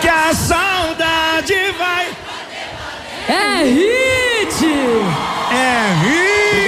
Que 0.00 0.08
a 0.08 0.32
saudade 0.32 1.54
vai. 1.76 2.06
É 3.28 3.64
hit! 3.64 4.64
É 5.52 6.06
hit! 6.06 6.15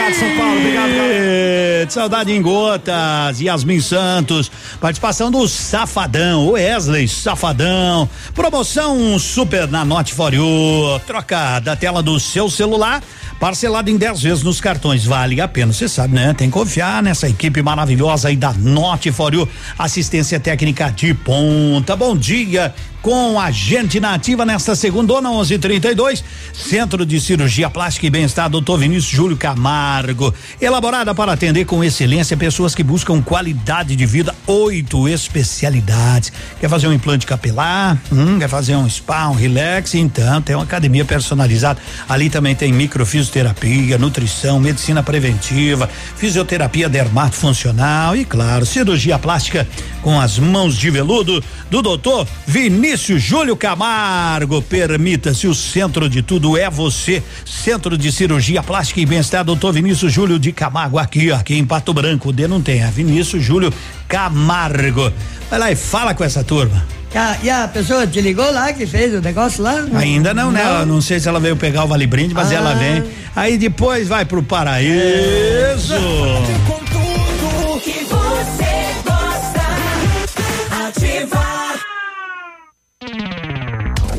Obrigado, 0.08 0.14
São 0.14 0.36
Paulo. 0.36 0.58
Obrigado, 0.58 0.88
galera. 0.90 1.90
Saudade 1.90 2.32
em 2.32 2.40
gotas, 2.40 3.40
Yasmin 3.40 3.80
Santos, 3.80 4.50
participação 4.80 5.30
do 5.30 5.46
Safadão, 5.46 6.50
Wesley 6.50 7.06
Safadão, 7.06 8.08
promoção 8.34 9.18
super 9.18 9.68
na 9.68 9.84
Note 9.84 10.14
For 10.14 10.34
You, 10.34 11.00
troca 11.06 11.60
da 11.60 11.76
tela 11.76 12.02
do 12.02 12.18
seu 12.18 12.50
celular, 12.50 13.02
parcelado 13.38 13.90
em 13.90 13.96
10 13.96 14.22
vezes 14.22 14.42
nos 14.42 14.60
cartões, 14.60 15.04
vale 15.04 15.40
a 15.40 15.48
pena, 15.48 15.72
você 15.72 15.88
sabe, 15.88 16.14
né? 16.14 16.34
Tem 16.34 16.48
que 16.48 16.54
confiar 16.54 17.02
nessa 17.02 17.28
equipe 17.28 17.62
maravilhosa 17.62 18.28
aí 18.28 18.36
da 18.36 18.52
Note 18.52 19.12
For 19.12 19.32
You, 19.34 19.48
assistência 19.78 20.40
técnica 20.40 20.90
de 20.90 21.14
ponta. 21.14 21.94
Bom 21.96 22.16
dia 22.16 22.74
com 23.08 23.40
a 23.40 23.50
gente 23.50 23.98
na 23.98 24.12
ativa 24.12 24.44
nesta 24.44 24.76
segunda, 24.76 25.14
11:32, 25.14 26.22
Centro 26.52 27.06
de 27.06 27.18
Cirurgia 27.18 27.70
Plástica 27.70 28.06
e 28.06 28.10
Bem-Estar, 28.10 28.50
Dr. 28.50 28.76
Vinícius 28.76 29.10
Júlio 29.10 29.34
Camargo, 29.34 30.34
elaborada 30.60 31.14
para 31.14 31.32
atender 31.32 31.64
com 31.64 31.82
excelência 31.82 32.36
pessoas 32.36 32.74
que 32.74 32.82
buscam 32.82 33.22
qualidade 33.22 33.96
de 33.96 34.04
vida, 34.04 34.34
oito 34.46 35.08
especialidades. 35.08 36.30
Quer 36.60 36.68
fazer 36.68 36.86
um 36.86 36.92
implante 36.92 37.24
capilar? 37.24 37.96
Hum, 38.12 38.38
quer 38.38 38.48
fazer 38.48 38.76
um 38.76 38.86
spa, 38.90 39.28
um 39.28 39.34
relax? 39.34 39.94
Então, 39.94 40.42
tem 40.42 40.54
uma 40.54 40.64
academia 40.64 41.06
personalizada. 41.06 41.80
Ali 42.06 42.28
também 42.28 42.54
tem 42.54 42.70
microfisioterapia, 42.74 43.96
nutrição, 43.96 44.60
medicina 44.60 45.02
preventiva, 45.02 45.88
fisioterapia 46.14 46.90
dermatofuncional 46.90 48.14
e, 48.14 48.26
claro, 48.26 48.66
cirurgia 48.66 49.18
plástica 49.18 49.66
com 50.02 50.20
as 50.20 50.38
mãos 50.38 50.76
de 50.76 50.90
veludo 50.90 51.42
do 51.70 51.80
doutor 51.80 52.28
Vinícius 52.46 52.97
Júlio 52.98 53.56
Camargo. 53.56 54.60
Permita-se, 54.60 55.46
o 55.46 55.54
centro 55.54 56.08
de 56.08 56.22
tudo 56.22 56.56
é 56.56 56.68
você. 56.68 57.22
Centro 57.44 57.96
de 57.96 58.10
Cirurgia 58.10 58.62
Plástica 58.62 59.00
e 59.00 59.06
Bem-Estar, 59.06 59.44
doutor 59.44 59.72
Vinícius 59.72 60.12
Júlio 60.12 60.38
de 60.38 60.50
Camargo, 60.52 60.98
aqui, 60.98 61.30
ó, 61.30 61.36
aqui 61.36 61.56
em 61.56 61.64
Pato 61.64 61.94
Branco. 61.94 62.30
O 62.30 62.32
D 62.32 62.48
não 62.48 62.60
tem, 62.60 62.82
é 62.82 62.90
Vinícius 62.90 63.42
Júlio 63.42 63.72
Camargo. 64.08 65.12
Vai 65.50 65.58
lá 65.58 65.70
e 65.70 65.76
fala 65.76 66.14
com 66.14 66.24
essa 66.24 66.42
turma. 66.42 66.84
E 67.14 67.16
a, 67.16 67.38
e 67.42 67.48
a 67.50 67.68
pessoa 67.68 68.06
te 68.06 68.20
ligou 68.20 68.50
lá 68.52 68.70
que 68.72 68.86
fez 68.86 69.14
o 69.14 69.20
negócio 69.20 69.62
lá? 69.62 69.82
Ainda 69.94 70.34
não, 70.34 70.50
né? 70.52 70.62
Eu 70.80 70.86
Não 70.86 71.00
sei 71.00 71.18
se 71.18 71.26
ela 71.28 71.40
veio 71.40 71.56
pegar 71.56 71.84
o 71.84 71.88
Vale 71.88 72.06
Brinde, 72.06 72.34
mas 72.34 72.50
Ah. 72.50 72.54
ela 72.56 72.74
vem. 72.74 73.02
Aí 73.34 73.56
depois 73.56 74.08
vai 74.08 74.24
pro 74.26 74.42
paraíso. 74.42 75.94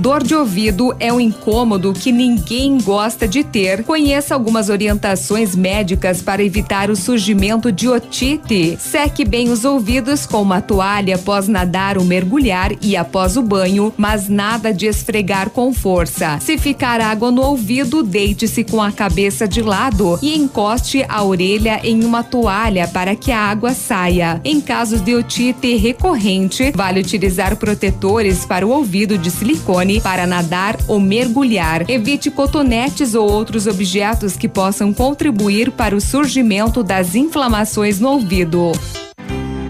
Dor 0.00 0.22
de 0.22 0.34
ouvido 0.34 0.96
é 0.98 1.12
um 1.12 1.20
incômodo 1.20 1.92
que 1.92 2.10
ninguém 2.10 2.78
gosta 2.78 3.28
de 3.28 3.44
ter. 3.44 3.84
Conheça 3.84 4.32
algumas 4.32 4.70
orientações 4.70 5.54
médicas 5.54 6.22
para 6.22 6.42
evitar 6.42 6.88
o 6.88 6.96
surgimento 6.96 7.70
de 7.70 7.86
otite. 7.86 8.78
Seque 8.80 9.26
bem 9.26 9.50
os 9.50 9.62
ouvidos 9.62 10.24
com 10.24 10.40
uma 10.40 10.62
toalha 10.62 11.16
após 11.16 11.48
nadar 11.48 11.98
ou 11.98 12.04
mergulhar 12.04 12.72
e 12.80 12.96
após 12.96 13.36
o 13.36 13.42
banho, 13.42 13.92
mas 13.94 14.26
nada 14.26 14.72
de 14.72 14.86
esfregar 14.86 15.50
com 15.50 15.70
força. 15.70 16.38
Se 16.40 16.56
ficar 16.56 16.98
água 16.98 17.30
no 17.30 17.42
ouvido, 17.42 18.02
deite-se 18.02 18.64
com 18.64 18.80
a 18.80 18.90
cabeça 18.90 19.46
de 19.46 19.60
lado 19.60 20.18
e 20.22 20.34
encoste 20.34 21.04
a 21.10 21.22
orelha 21.22 21.78
em 21.84 22.04
uma 22.04 22.24
toalha 22.24 22.88
para 22.88 23.14
que 23.14 23.30
a 23.30 23.38
água 23.38 23.74
saia. 23.74 24.40
Em 24.44 24.62
casos 24.62 25.02
de 25.02 25.14
otite 25.14 25.76
recorrente, 25.76 26.72
vale 26.74 27.00
utilizar 27.00 27.54
protetores 27.56 28.46
para 28.46 28.66
o 28.66 28.70
ouvido 28.70 29.18
de 29.18 29.30
silicone 29.30 29.89
para 29.98 30.26
nadar 30.26 30.76
ou 30.86 31.00
mergulhar. 31.00 31.88
Evite 31.88 32.30
cotonetes 32.30 33.14
ou 33.14 33.30
outros 33.30 33.66
objetos 33.66 34.36
que 34.36 34.46
possam 34.46 34.92
contribuir 34.92 35.70
para 35.70 35.96
o 35.96 36.00
surgimento 36.02 36.82
das 36.82 37.14
inflamações 37.14 37.98
no 37.98 38.10
ouvido. 38.10 38.72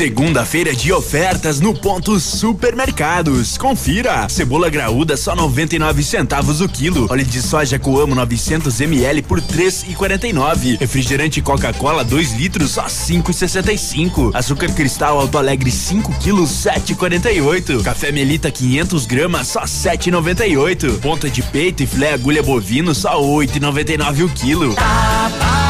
Segunda-feira 0.01 0.75
de 0.75 0.91
ofertas 0.95 1.61
no 1.61 1.75
ponto 1.75 2.19
Supermercados. 2.19 3.59
Confira. 3.59 4.27
Cebola 4.31 4.71
graúda 4.71 5.15
só 5.15 5.37
99 5.37 6.03
centavos 6.03 6.63
o 6.63 6.69
quilo. 6.71 7.07
Óleo 7.11 7.27
de 7.27 7.43
soja 7.43 7.79
Coamo 7.79 8.15
900 8.15 8.81
ml 8.81 9.21
por 9.21 9.43
3,49. 9.43 10.79
Refrigerante 10.81 11.43
Coca-Cola 11.43 12.03
2 12.03 12.33
litros 12.33 12.71
só 12.71 12.87
5,65. 12.87 14.31
Açúcar 14.33 14.73
cristal 14.73 15.21
Alto 15.21 15.37
Alegre 15.37 15.71
5 15.71 16.15
quilos 16.19 16.49
7,48. 16.49 17.83
Café 17.83 18.11
Melita 18.11 18.51
500 18.51 19.05
gramas 19.05 19.49
só 19.49 19.65
7,98. 19.65 20.99
Ponta 21.01 21.29
de 21.29 21.43
peito 21.43 21.83
e 21.83 21.87
filé 21.87 22.15
agulha 22.15 22.43
bovino 22.43 22.95
só 22.95 23.21
8,99 23.21 24.25
o 24.25 24.29
quilo. 24.31 24.75
Tá 24.77 25.31
barato, 25.39 25.70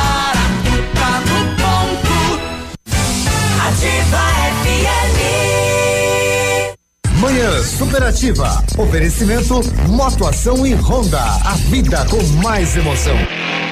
Ativa 3.80 4.20
FM. 4.60 5.16
Manhã 7.18 7.62
Superativa. 7.64 8.62
Oferecimento 8.76 9.62
Motoação 9.88 10.66
e 10.66 10.74
Honda. 10.74 11.18
A 11.18 11.54
vida 11.70 12.04
com 12.10 12.22
mais 12.42 12.76
emoção. 12.76 13.16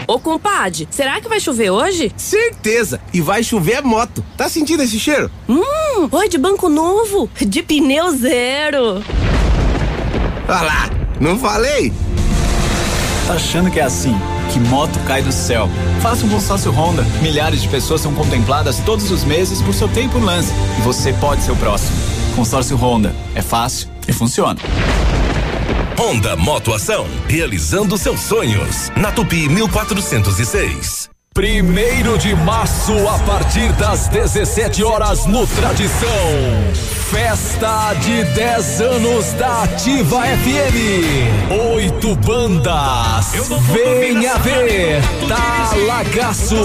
Ô, 0.06 0.18
compadre, 0.18 0.88
será 0.90 1.20
que 1.20 1.28
vai 1.28 1.38
chover 1.38 1.68
hoje? 1.68 2.10
Certeza. 2.16 2.98
E 3.12 3.20
vai 3.20 3.42
chover 3.42 3.74
é 3.74 3.82
moto. 3.82 4.24
Tá 4.34 4.48
sentindo 4.48 4.82
esse 4.82 4.98
cheiro? 4.98 5.30
Hum, 5.46 6.08
oi 6.10 6.26
de 6.26 6.38
banco 6.38 6.70
novo, 6.70 7.28
de 7.38 7.62
pneu 7.62 8.10
zero. 8.16 9.04
Olha 10.48 10.62
lá, 10.62 10.88
não 11.20 11.38
falei? 11.38 11.92
Tá 13.26 13.34
achando 13.34 13.70
que 13.70 13.78
é 13.78 13.82
assim? 13.82 14.16
Que 14.52 14.58
moto 14.60 14.98
cai 15.06 15.22
do 15.22 15.30
céu? 15.32 15.68
Faça 16.00 16.24
um 16.24 16.28
consórcio 16.28 16.72
Honda. 16.72 17.02
Milhares 17.20 17.60
de 17.62 17.68
pessoas 17.68 18.00
são 18.00 18.14
contempladas 18.14 18.78
todos 18.80 19.10
os 19.10 19.24
meses 19.24 19.60
por 19.60 19.74
seu 19.74 19.88
tempo 19.88 20.18
no 20.18 20.26
lance. 20.26 20.52
E 20.78 20.82
você 20.82 21.12
pode 21.12 21.42
ser 21.42 21.52
o 21.52 21.56
próximo. 21.56 21.96
Consórcio 22.34 22.76
Honda. 22.76 23.14
É 23.34 23.42
fácil 23.42 23.88
e 24.06 24.12
funciona. 24.12 24.58
Honda 25.98 26.36
Motoação, 26.36 27.06
realizando 27.26 27.98
seus 27.98 28.20
sonhos. 28.20 28.90
Na 28.96 29.10
Tupi 29.10 29.48
1406. 29.48 31.10
Primeiro 31.34 32.18
de 32.18 32.34
março, 32.34 32.92
a 33.08 33.18
partir 33.20 33.72
das 33.74 34.08
17 34.08 34.82
horas 34.82 35.26
no 35.26 35.46
Tradição. 35.46 36.08
Festa 37.10 37.94
de 37.94 38.22
10 38.34 38.80
anos 38.82 39.32
da 39.32 39.62
Ativa 39.62 40.20
FM. 40.20 41.72
Oito 41.72 42.14
bandas. 42.16 43.32
Venha 43.72 44.36
ver. 44.36 45.00
Talagaço. 45.26 46.56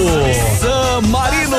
San 0.59 1.07
Marino. 1.07 1.55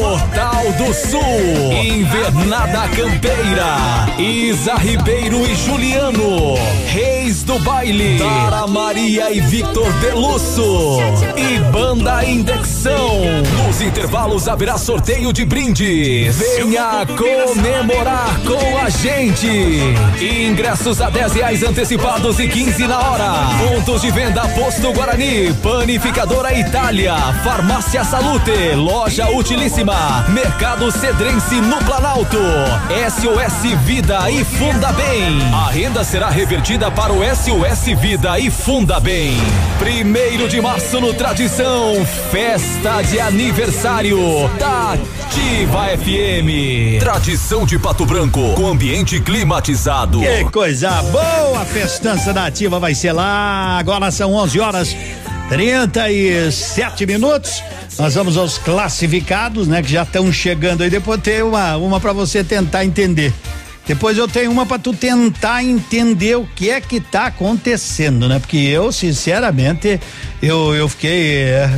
Portal 0.00 0.72
do 0.78 0.94
Sul. 0.94 1.72
Invernada 1.72 2.88
Campeira. 2.90 3.76
Isa 4.16 4.74
Ribeiro 4.74 5.44
e 5.44 5.56
Juliano. 5.56 6.54
Reis 6.86 7.42
do 7.42 7.58
Baile. 7.58 8.18
Tara 8.20 8.68
Maria 8.68 9.32
e 9.32 9.40
Victor 9.40 9.92
Delusso. 9.94 11.00
E 11.36 11.58
Banda 11.72 12.24
Indexão. 12.24 13.18
Nos 13.66 13.80
intervalos 13.80 14.46
haverá 14.46 14.78
sorteio 14.78 15.32
de 15.32 15.44
brindes. 15.44 16.36
Venha 16.36 17.04
comemorar 17.16 17.95
com 18.46 18.78
a 18.78 18.90
gente. 18.90 19.48
Ingressos 20.20 21.00
a 21.00 21.08
10 21.08 21.32
reais 21.32 21.62
antecipados 21.62 22.38
e 22.38 22.46
15 22.46 22.86
na 22.86 22.98
hora. 22.98 23.32
Pontos 23.58 24.02
de 24.02 24.10
venda 24.10 24.46
Posto 24.48 24.92
Guarani, 24.92 25.52
Panificadora 25.62 26.52
Itália, 26.52 27.14
Farmácia 27.42 28.04
Salute, 28.04 28.74
Loja 28.74 29.30
Utilíssima, 29.30 30.26
Mercado 30.28 30.90
Cedrense 30.92 31.54
no 31.60 31.78
Planalto, 31.78 32.38
SOS 33.10 33.74
Vida 33.84 34.30
e 34.30 34.44
Funda 34.44 34.92
Bem. 34.92 35.40
A 35.54 35.70
renda 35.70 36.04
será 36.04 36.28
revertida 36.28 36.90
para 36.90 37.12
o 37.12 37.20
SOS 37.24 37.98
Vida 37.98 38.38
e 38.38 38.50
Funda 38.50 39.00
Bem. 39.00 39.36
Primeiro 39.78 40.48
de 40.48 40.60
março 40.60 41.00
no 41.00 41.14
Tradição, 41.14 42.04
festa 42.30 43.02
de 43.02 43.18
aniversário 43.18 44.18
da 44.58 44.96
Ativa 45.36 45.84
FM. 45.98 46.98
Tradição 46.98 47.66
de 47.66 47.78
Pato 47.86 48.04
Branco, 48.04 48.52
com 48.54 48.66
ambiente 48.66 49.20
climatizado. 49.20 50.18
Que 50.18 50.44
coisa 50.50 50.90
boa! 51.04 51.60
A 51.60 51.64
festança 51.64 52.32
da 52.32 52.46
Ativa 52.46 52.80
vai 52.80 52.96
ser 52.96 53.12
lá. 53.12 53.78
Agora 53.78 54.10
são 54.10 54.34
11 54.34 54.58
horas 54.58 54.96
37 55.48 57.06
minutos. 57.06 57.62
Nós 57.96 58.16
vamos 58.16 58.36
aos 58.36 58.58
classificados, 58.58 59.68
né? 59.68 59.84
Que 59.84 59.92
já 59.92 60.02
estão 60.02 60.32
chegando 60.32 60.82
aí. 60.82 60.90
Depois 60.90 61.20
tem 61.20 61.42
uma, 61.42 61.76
uma 61.76 62.00
para 62.00 62.12
você 62.12 62.42
tentar 62.42 62.84
entender. 62.84 63.32
Depois 63.86 64.18
eu 64.18 64.26
tenho 64.26 64.50
uma 64.50 64.66
para 64.66 64.80
tu 64.80 64.92
tentar 64.92 65.62
entender 65.62 66.36
o 66.36 66.44
que 66.56 66.70
é 66.70 66.80
que 66.80 66.98
tá 66.98 67.26
acontecendo, 67.26 68.28
né? 68.28 68.40
Porque 68.40 68.56
eu, 68.56 68.90
sinceramente, 68.90 70.00
eu, 70.42 70.74
eu 70.74 70.88
fiquei. 70.88 71.36
É, 71.36 71.70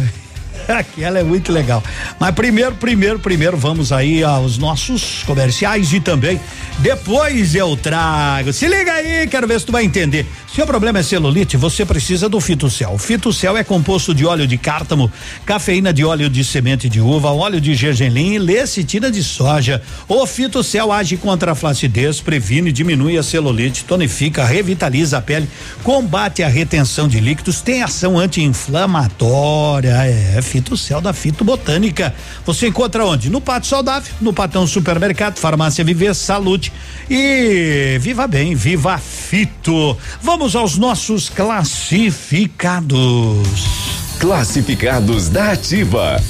Aquela 0.79 1.19
é 1.19 1.23
muito 1.23 1.51
legal. 1.51 1.83
Mas 2.21 2.35
primeiro, 2.35 2.75
primeiro, 2.75 3.19
primeiro, 3.19 3.57
vamos 3.57 3.91
aí 3.91 4.23
aos 4.23 4.59
nossos 4.59 5.23
comerciais 5.25 5.93
e 5.93 6.01
também 6.01 6.39
depois 6.79 7.55
eu 7.55 7.77
trago. 7.77 8.53
Se 8.53 8.69
liga 8.69 8.93
aí, 8.93 9.27
quero 9.27 9.49
ver 9.49 9.59
se 9.59 9.67
tu 9.67 9.73
vai 9.73 9.85
entender. 9.85 10.27
Se 10.55 10.63
o 10.63 10.67
problema 10.67 10.99
é 10.99 11.03
celulite, 11.03 11.57
você 11.57 11.85
precisa 11.85 12.29
do 12.29 12.41
Fitocel. 12.41 12.93
O 12.93 12.99
Fitocel 12.99 13.57
é 13.57 13.65
composto 13.65 14.15
de 14.15 14.27
óleo 14.27 14.47
de 14.47 14.59
cártamo, 14.59 15.11
cafeína 15.45 15.93
de 15.93 16.05
óleo 16.05 16.29
de 16.29 16.45
semente 16.45 16.89
de 16.89 17.01
uva, 17.01 17.31
óleo 17.31 17.61
de 17.61 17.75
gergelim 17.75 18.35
e 18.35 18.39
lecitina 18.39 19.11
de 19.11 19.23
soja. 19.23 19.83
O 20.07 20.27
Fitocel 20.27 20.93
age 20.93 21.17
contra 21.17 21.53
a 21.53 21.55
flacidez, 21.55 22.21
previne, 22.21 22.71
diminui 22.71 23.17
a 23.17 23.23
celulite, 23.23 23.85
tonifica, 23.85 24.45
revitaliza 24.45 25.19
a 25.19 25.23
pele, 25.23 25.49
combate 25.83 26.43
a 26.43 26.49
retenção 26.49 27.09
de 27.09 27.21
líquidos, 27.21 27.61
tem 27.61 27.83
ação 27.83 28.19
anti-inflamatória. 28.19 29.95
É, 30.05 30.41
Fitocel 30.43 30.58
da 31.03 31.13
Fito 31.13 31.45
Botânica. 31.45 32.15
Você 32.45 32.69
encontra 32.69 33.05
onde? 33.05 33.31
No 33.31 33.41
Pátio 33.41 33.71
Saudável, 33.71 34.13
no 34.21 34.33
Patão 34.33 34.67
Supermercado, 34.67 35.39
Farmácia 35.39 35.85
Viver, 35.85 36.15
Saúde 36.15 36.73
e 37.09 37.99
Viva 38.01 38.27
Bem, 38.27 38.55
Viva 38.55 38.99
Fito. 38.99 39.97
Vamos 40.23 40.57
aos 40.57 40.77
nossos 40.77 41.29
classificados. 41.29 42.99
Classificados 44.19 45.29
da 45.29 45.53
Ativa. 45.53 46.21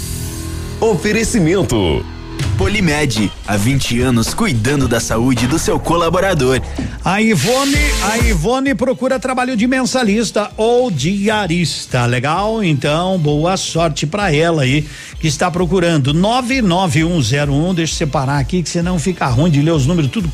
Oferecimento. 0.81 2.18
Polimed, 2.57 3.31
há 3.47 3.57
20 3.57 4.01
anos 4.01 4.35
cuidando 4.35 4.89
da 4.89 5.01
saúde 5.01 5.47
do 5.47 5.59
seu 5.59 5.79
colaborador. 5.79 6.61
A 7.05 7.23
Ivone, 7.23 7.77
a 8.11 8.19
Ivone 8.19 8.75
procura 8.75 9.19
trabalho 9.19 9.57
de 9.57 9.67
mensalista 9.67 10.51
ou 10.57 10.91
diarista, 10.91 12.05
legal? 12.07 12.63
Então, 12.63 13.19
boa 13.19 13.57
sorte 13.57 14.07
para 14.07 14.35
ela 14.35 14.63
aí 14.63 14.87
que 15.21 15.29
está 15.29 15.51
procurando 15.51 16.13
99101, 16.13 17.75
deixa 17.75 17.93
eu 17.93 17.97
separar 17.97 18.39
aqui 18.39 18.63
que 18.63 18.69
senão 18.69 18.99
fica 18.99 19.27
ruim 19.27 19.51
de 19.51 19.63
ler 19.63 19.73
os 19.73 19.87
números 19.87 20.11
tudo 20.11 20.31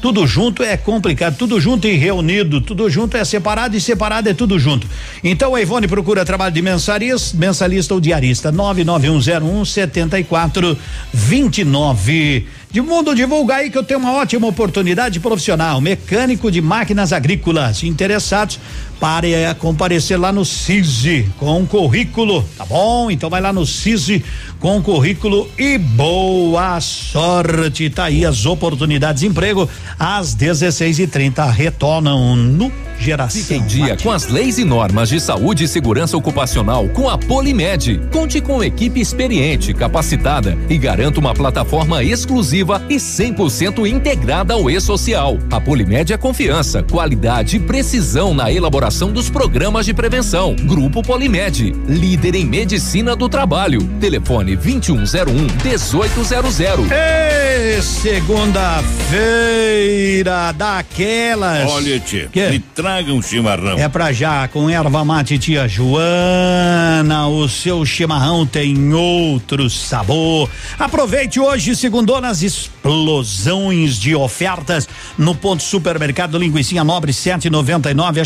tudo 0.00 0.26
junto 0.26 0.62
é 0.62 0.76
complicado, 0.76 1.36
tudo 1.36 1.60
junto 1.60 1.86
e 1.86 1.96
reunido, 1.96 2.60
tudo 2.60 2.88
junto 2.88 3.16
é 3.16 3.24
separado 3.24 3.76
e 3.76 3.80
separado 3.80 4.28
é 4.28 4.34
tudo 4.34 4.58
junto. 4.58 4.88
Então 5.22 5.54
a 5.54 5.60
Ivone 5.60 5.86
procura 5.86 6.24
trabalho 6.24 6.54
de 6.54 6.62
mensalista, 6.62 7.36
mensalista 7.36 7.94
ou 7.94 8.00
diarista. 8.00 8.50
99101 8.50 9.64
7429. 9.64 12.48
De 12.70 12.80
mundo 12.80 13.16
divulgar 13.16 13.58
aí 13.58 13.70
que 13.70 13.76
eu 13.76 13.82
tenho 13.82 13.98
uma 13.98 14.12
ótima 14.12 14.46
oportunidade 14.46 15.18
profissional, 15.18 15.80
mecânico 15.80 16.52
de 16.52 16.62
máquinas 16.62 17.12
agrícolas. 17.12 17.82
Interessados, 17.82 18.60
pare 19.00 19.46
a 19.46 19.54
comparecer 19.54 20.20
lá 20.20 20.30
no 20.30 20.44
CISI 20.44 21.26
com 21.38 21.66
currículo, 21.66 22.44
tá 22.56 22.66
bom? 22.66 23.10
Então 23.10 23.30
vai 23.30 23.40
lá 23.40 23.50
no 23.50 23.64
CISI 23.64 24.22
com 24.60 24.82
currículo 24.82 25.48
e 25.58 25.78
boa 25.78 26.78
sorte. 26.82 27.88
Tá 27.88 28.04
aí 28.04 28.26
as 28.26 28.44
oportunidades 28.44 29.22
de 29.22 29.26
emprego 29.26 29.68
às 29.98 30.34
16 30.34 30.98
e 30.98 31.06
30 31.06 31.46
retornam 31.46 32.36
no 32.36 32.70
geração. 32.98 33.40
Fique 33.40 33.54
em 33.54 33.64
dia 33.64 33.96
com 33.96 34.10
as 34.10 34.28
leis 34.28 34.58
e 34.58 34.64
normas 34.64 35.08
de 35.08 35.18
saúde 35.18 35.64
e 35.64 35.68
segurança 35.68 36.18
ocupacional 36.18 36.86
com 36.90 37.08
a 37.08 37.16
Polimed. 37.16 37.98
Conte 38.12 38.42
com 38.42 38.62
equipe 38.62 39.00
experiente, 39.00 39.72
capacitada 39.72 40.58
e 40.68 40.76
garanta 40.76 41.18
uma 41.18 41.32
plataforma 41.32 42.04
exclusiva 42.04 42.82
e 42.90 42.96
100% 42.96 43.88
integrada 43.88 44.52
ao 44.52 44.70
e-social. 44.70 45.38
A 45.50 45.58
Polimed 45.58 46.12
é 46.12 46.18
confiança, 46.18 46.82
qualidade 46.82 47.56
e 47.56 47.60
precisão 47.60 48.34
na 48.34 48.52
elaboração 48.52 48.89
dos 48.90 49.30
programas 49.30 49.86
de 49.86 49.94
prevenção. 49.94 50.56
Grupo 50.64 51.00
Polimed, 51.00 51.72
líder 51.86 52.34
em 52.34 52.44
medicina 52.44 53.14
do 53.14 53.28
trabalho. 53.28 53.80
Telefone 54.00 54.56
2101 54.56 55.46
1800. 55.62 56.58
Ei, 56.90 57.80
segunda-feira 57.80 60.50
daquelas. 60.52 61.70
Olha, 61.70 62.00
tia, 62.00 62.28
Que? 62.32 62.48
me 62.50 62.58
traga 62.58 63.12
um 63.12 63.22
chimarrão. 63.22 63.78
É 63.78 63.88
pra 63.88 64.12
já, 64.12 64.48
com 64.48 64.68
erva 64.68 65.04
mate 65.04 65.38
tia 65.38 65.68
Joana, 65.68 67.28
o 67.28 67.48
seu 67.48 67.86
chimarrão 67.86 68.44
tem 68.44 68.92
outro 68.92 69.70
sabor. 69.70 70.50
Aproveite 70.78 71.38
hoje, 71.38 71.76
segundonas, 71.76 72.42
explosões 72.42 73.98
de 74.00 74.16
ofertas 74.16 74.88
no 75.16 75.32
ponto 75.34 75.62
supermercado 75.62 76.36
Linguicinha 76.38 76.82
Nobre 76.82 77.12
7,99, 77.12 78.18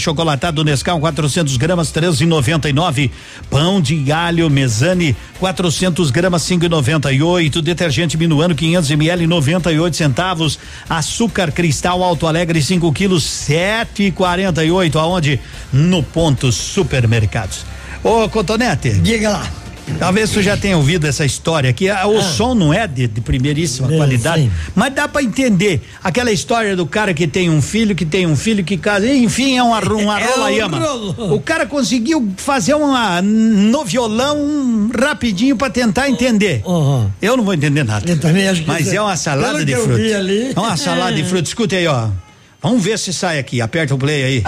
achocolatado 0.55 0.65
Nescau 0.65 1.01
400 1.01 1.57
gramas 1.57 1.93
13,99, 1.93 3.11
pão 3.51 3.81
de 3.81 4.13
alho 4.13 4.49
Mesane 4.49 5.17
400 5.41 6.11
gramas 6.11 6.43
5,98, 6.43 7.61
detergente 7.61 8.17
Minuano 8.17 8.55
500 8.55 8.91
ml 8.93 9.27
98 9.27 9.97
centavos, 9.97 10.59
açúcar 10.89 11.51
Cristal 11.51 12.03
Alto 12.03 12.27
Alegre 12.27 12.63
5 12.63 12.93
quilos 12.93 13.25
7,48, 13.25 14.97
aonde? 14.97 15.41
No 15.73 16.03
ponto 16.03 16.53
supermercados. 16.53 17.67
Ô 18.03 18.29
Cotonete. 18.29 18.93
Diga 18.93 19.31
lá. 19.31 19.64
Talvez 19.99 20.31
tu 20.31 20.41
já 20.43 20.57
tenha 20.57 20.77
ouvido 20.77 21.07
essa 21.07 21.25
história 21.25 21.69
aqui. 21.71 21.89
ah, 21.89 22.07
O 22.07 22.21
som 22.23 22.55
não 22.55 22.73
é 22.73 22.87
de, 22.87 23.07
de 23.07 23.21
primeiríssima 23.21 23.93
É, 23.93 23.97
qualidade, 23.97 24.43
sim. 24.45 24.51
mas 24.75 24.93
dá 24.95 25.07
pra 25.07 25.23
entender 25.23 25.83
aquela 26.03 26.33
história 26.33 26.75
do 26.75 26.87
cara 26.87 27.13
que 27.15 27.27
tem 27.27 27.49
um 27.51 27.61
filho, 27.63 27.95
que 27.95 28.05
tem 28.05 28.27
um 28.27 28.35
filho 28.37 28.65
que 28.65 28.77
casa, 28.77 29.07
enfim, 29.09 29.57
é 29.59 29.63
uma, 29.63 29.81
uma 29.81 30.21
É 30.21 30.25
rola 30.27 30.47
um 30.47 30.51
yama. 30.51 30.93
O 31.35 31.41
cara 31.41 31.67
conseguiu 31.67 32.29
fazer 32.37 32.75
uma 32.75 33.21
no 33.23 33.85
violão 33.85 34.91
rapidinho 34.99 35.57
pra 35.57 35.69
tentar 35.71 36.09
entender. 36.09 36.63
Eu 37.21 37.37
não 37.37 37.45
vou 37.45 37.55
entender 37.55 37.85
nada. 37.85 38.11
Eu 38.11 38.19
também 38.19 38.49
acho 38.49 38.63
que 38.63 38.69
Mas 38.69 38.87
isso- 38.87 38.97
é 38.97 39.01
uma 39.01 39.17
salada 39.17 39.59
de 39.61 39.67
que 39.67 39.73
eu 39.73 39.85
fruta. 39.85 39.99
vi 39.99 40.15
ali. 40.15 40.53
É 40.57 40.59
uma 40.61 40.77
salada 40.77 41.13
de 41.15 41.25
fruta. 41.25 41.45
Escuta 41.49 41.77
aí, 41.77 41.87
ó. 41.87 42.09
Vamos 42.63 42.83
ver 42.83 42.99
se 42.99 43.13
sai 43.13 43.39
aqui. 43.39 43.61
Aperta 43.61 43.95
o 43.95 43.99
play 43.99 44.25
aí. 44.25 44.43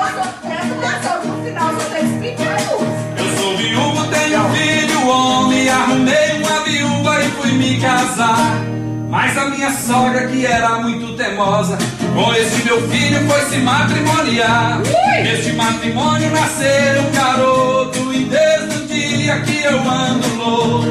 Arrumei 5.68 6.42
uma 6.42 6.60
viúva 6.60 7.22
e 7.22 7.28
fui 7.30 7.52
me 7.52 7.80
casar. 7.80 8.60
Mas 9.08 9.36
a 9.38 9.46
minha 9.46 9.70
sogra, 9.70 10.26
que 10.26 10.44
era 10.44 10.80
muito 10.80 11.16
teimosa, 11.16 11.78
com 12.14 12.34
esse 12.34 12.64
meu 12.64 12.88
filho 12.88 13.26
foi 13.28 13.40
se 13.42 13.56
matrimoniar. 13.58 14.80
Neste 15.22 15.52
matrimônio 15.52 16.30
nasceu 16.30 17.02
um 17.02 17.12
garoto, 17.12 18.12
e 18.12 18.24
desde 18.24 18.76
o 18.76 18.86
dia 18.86 19.40
que 19.40 19.62
eu 19.62 19.78
ando 19.88 20.34
louco. 20.36 20.86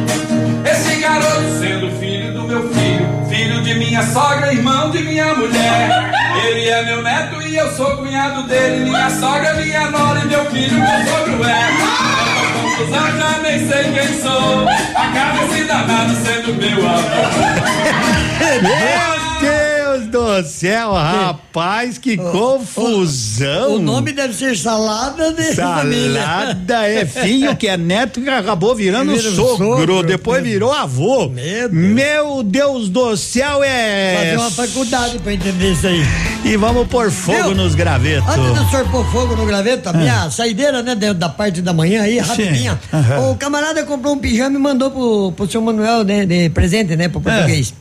Esse 0.70 0.96
garoto 0.96 1.60
sendo 1.60 1.92
filho 2.00 2.34
do 2.34 2.44
meu 2.44 2.70
filho, 2.70 3.26
filho 3.30 3.62
de 3.62 3.76
minha 3.76 4.02
sogra, 4.02 4.54
irmão 4.54 4.90
de 4.92 5.04
minha 5.04 5.36
mulher. 5.36 6.12
Ele 6.46 6.70
é 6.70 6.86
meu 6.86 7.04
neto 7.04 7.42
e 7.42 7.56
eu 7.56 7.70
sou 7.76 7.98
cunhado 7.98 8.44
dele. 8.44 8.86
Minha 8.86 9.10
sogra, 9.10 9.54
minha 9.56 9.92
nora 9.92 10.22
e 10.22 10.28
meu 10.28 10.46
filho, 10.46 10.80
meu 10.80 11.06
sogro 11.06 11.44
é. 11.44 12.15
Confusão, 12.78 13.18
já 13.18 13.40
nem 13.42 13.68
sei 13.70 13.84
quem 13.94 14.22
sou. 14.22 14.68
Acaba 14.96 15.46
esse 15.46 15.64
danado 15.64 16.14
sendo 16.16 16.54
meu 16.56 16.90
avô. 16.90 17.06
Meu 18.62 19.40
Deus 19.40 20.08
do 20.08 20.44
céu, 20.44 20.92
rapaz, 20.92 21.98
que 21.98 22.18
confusão. 22.18 23.76
O 23.76 23.80
nome 23.80 24.12
deve 24.12 24.34
ser 24.34 24.58
salada 24.58 25.32
de 25.32 25.56
família. 25.56 26.22
Salada 26.22 26.88
é 26.90 27.06
filho 27.06 27.56
que 27.56 27.68
é 27.68 27.78
neto 27.78 28.20
que 28.22 28.30
acabou 28.30 28.76
virando 28.76 29.16
Vira 29.16 29.32
sogro, 29.32 29.78
sogro, 29.78 30.04
depois 30.04 30.44
virou 30.44 30.74
avô. 30.74 31.32
Meu 31.72 32.44
Deus 32.44 32.90
do 32.90 33.16
céu, 33.16 33.64
é. 33.64 34.18
Fazer 34.18 34.38
uma 34.38 34.52
faculdade 34.52 35.20
pra 35.20 35.34
entender 35.34 35.72
isso 35.72 35.88
aí. 35.88 36.04
E 36.46 36.56
vamos 36.58 36.88
pôr 36.88 37.10
fogo 37.10 37.44
Viu? 37.46 37.56
nos 37.56 37.74
gravetos. 37.74 38.30
Antes 38.30 38.60
do 38.64 38.70
senhor 38.70 38.88
pôr 38.92 39.04
fogo 39.12 39.36
no 39.36 39.48
graveto, 39.48 39.90
a 39.90 39.94
minha 39.94 40.30
saideira, 40.30 40.84
né, 40.84 40.94
da, 40.94 41.12
da 41.12 41.28
parte 41.28 41.60
da 41.60 41.74
manhã 41.74 42.04
aí, 42.04 42.20
rapidinha. 42.20 42.80
aham. 42.94 43.32
O 43.32 43.36
camarada 43.36 43.84
comprou 43.84 44.14
um 44.14 44.20
pijama 44.20 44.56
e 44.56 44.62
mandou 44.62 44.92
pro, 44.92 45.32
pro 45.32 45.50
seu 45.52 45.60
Manuel, 45.60 46.04
né, 46.04 46.24
de 46.24 46.50
presente, 46.52 46.96
né, 46.96 47.10
pro 47.10 47.20
português. 47.20 47.74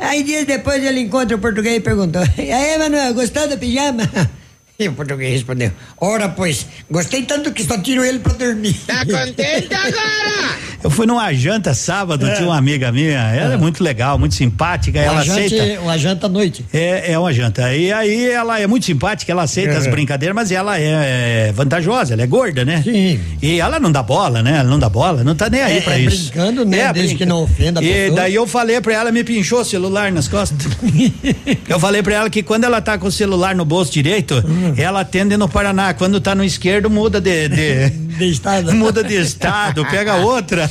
Aí 0.00 0.24
dias 0.24 0.44
depois 0.44 0.82
ele 0.82 1.00
encontra 1.00 1.36
o 1.36 1.38
português 1.38 1.76
e 1.76 1.80
perguntou: 1.80 2.22
E 2.36 2.50
aí, 2.50 2.76
Manuel, 2.76 3.14
gostou 3.14 3.48
do 3.48 3.56
pijama? 3.56 4.02
E 4.80 4.86
o 4.86 4.92
português 4.92 5.32
respondeu: 5.32 5.72
Ora, 6.00 6.28
pois, 6.28 6.64
gostei 6.88 7.22
tanto 7.24 7.50
que 7.52 7.64
só 7.64 7.76
tiro 7.78 8.04
ele 8.04 8.20
pra 8.20 8.32
dormir. 8.34 8.74
Tá 8.86 9.04
contente 9.04 9.74
agora? 9.74 10.56
Eu 10.84 10.88
fui 10.88 11.04
numa 11.04 11.32
janta 11.34 11.74
sábado, 11.74 12.24
É. 12.24 12.36
tinha 12.36 12.46
uma 12.46 12.56
amiga 12.56 12.92
minha, 12.92 13.18
ela 13.34 13.54
é 13.54 13.56
muito 13.56 13.82
legal, 13.82 14.16
muito 14.16 14.36
simpática, 14.36 15.00
ela 15.00 15.14
uma, 15.14 15.24
janta, 15.24 15.40
aceita. 15.46 15.80
uma 15.80 15.98
janta 15.98 16.26
à 16.26 16.28
noite. 16.28 16.64
É, 16.72 17.10
é 17.10 17.18
uma 17.18 17.32
janta. 17.32 17.74
E 17.74 17.92
aí 17.92 18.30
ela 18.30 18.60
é 18.60 18.68
muito 18.68 18.86
simpática, 18.86 19.32
ela 19.32 19.42
aceita 19.42 19.72
É. 19.72 19.76
as 19.78 19.88
brincadeiras, 19.88 20.32
mas 20.36 20.52
ela 20.52 20.78
é, 20.78 21.50
vantajosa, 21.52 22.12
ela 22.14 22.22
é 22.22 22.26
gorda, 22.28 22.64
né? 22.64 22.80
Sim. 22.84 23.18
E 23.42 23.58
ela 23.58 23.80
não 23.80 23.90
dá 23.90 24.00
bola, 24.04 24.44
né? 24.44 24.58
Ela 24.60 24.70
não 24.70 24.78
dá 24.78 24.88
bola, 24.88 25.24
não 25.24 25.34
tá 25.34 25.50
nem 25.50 25.60
aí 25.60 25.78
É, 25.78 25.80
pra 25.80 25.94
é 25.98 26.02
isso. 26.02 26.30
brincando, 26.30 26.64
né? 26.64 26.92
Desde 26.92 27.16
que 27.16 27.26
não 27.26 27.42
ofenda 27.42 27.80
a 27.80 27.82
E 27.82 27.92
pessoa. 27.92 28.16
daí 28.16 28.34
eu 28.36 28.46
falei 28.46 28.80
pra 28.80 28.94
ela, 28.94 29.10
me 29.10 29.24
pinchou 29.24 29.62
o 29.62 29.64
celular 29.64 30.12
nas 30.12 30.28
costas. 30.28 30.56
eu 31.68 31.80
falei 31.80 32.00
pra 32.00 32.14
ela 32.14 32.30
que 32.30 32.44
quando 32.44 32.62
ela 32.62 32.80
tá 32.80 32.96
com 32.96 33.08
o 33.08 33.12
celular 33.12 33.56
no 33.56 33.64
bolso 33.64 33.90
direito, 33.92 34.36
Hum. 34.46 34.67
ela 34.78 35.00
atende 35.00 35.36
no 35.36 35.48
Paraná. 35.48 35.94
Quando 35.94 36.20
tá 36.20 36.34
no 36.34 36.44
esquerdo, 36.44 36.90
muda 36.90 37.20
de. 37.20 37.48
de, 37.48 37.90
de 38.18 38.30
estado. 38.30 38.72
Muda 38.74 39.02
de 39.04 39.14
estado, 39.14 39.84
pega 39.86 40.16
outra. 40.16 40.70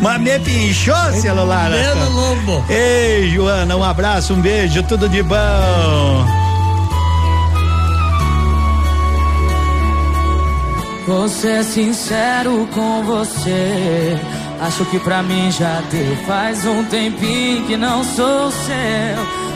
Mas 0.00 0.20
me 0.20 0.38
pinchou 0.40 0.94
o 0.94 1.20
celular. 1.20 1.70
Dedo 1.70 2.10
lobo. 2.10 2.64
Ei, 2.68 3.30
Joana, 3.30 3.76
um 3.76 3.84
abraço, 3.84 4.34
um 4.34 4.40
beijo, 4.40 4.82
tudo 4.82 5.08
de 5.08 5.22
bom. 5.22 6.26
Vou 11.06 11.28
ser 11.28 11.62
sincero 11.62 12.68
com 12.74 13.04
você. 13.04 14.18
Acho 14.60 14.84
que 14.86 14.98
pra 14.98 15.22
mim 15.22 15.52
já 15.52 15.80
deu. 15.90 16.16
Faz 16.26 16.64
um 16.66 16.84
tempinho 16.84 17.64
que 17.66 17.76
não 17.76 18.02
sou 18.02 18.50
seu. 18.50 19.55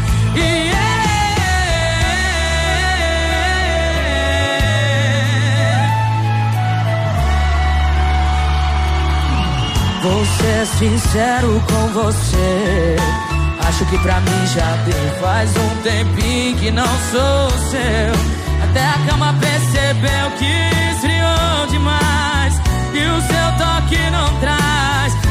E 0.35 0.71
Vou 10.01 10.25
ser 10.25 10.65
sincero 10.65 11.63
com 11.69 11.87
você. 11.89 12.95
Acho 13.67 13.85
que 13.85 13.97
pra 13.99 14.19
mim 14.19 14.47
já 14.47 14.75
deu. 14.83 15.21
Faz 15.21 15.51
um 15.55 15.81
tempinho 15.83 16.57
que 16.57 16.71
não 16.71 16.87
sou 17.11 17.49
seu. 17.69 18.63
Até 18.63 18.83
a 18.83 18.97
cama 19.07 19.35
percebeu 19.39 20.31
que 20.39 20.91
esfriou 20.91 21.67
demais. 21.69 22.55
E 22.93 23.05
o 23.05 23.21
seu 23.21 23.47
toque 23.59 24.09
não 24.09 24.39
traz. 24.39 25.30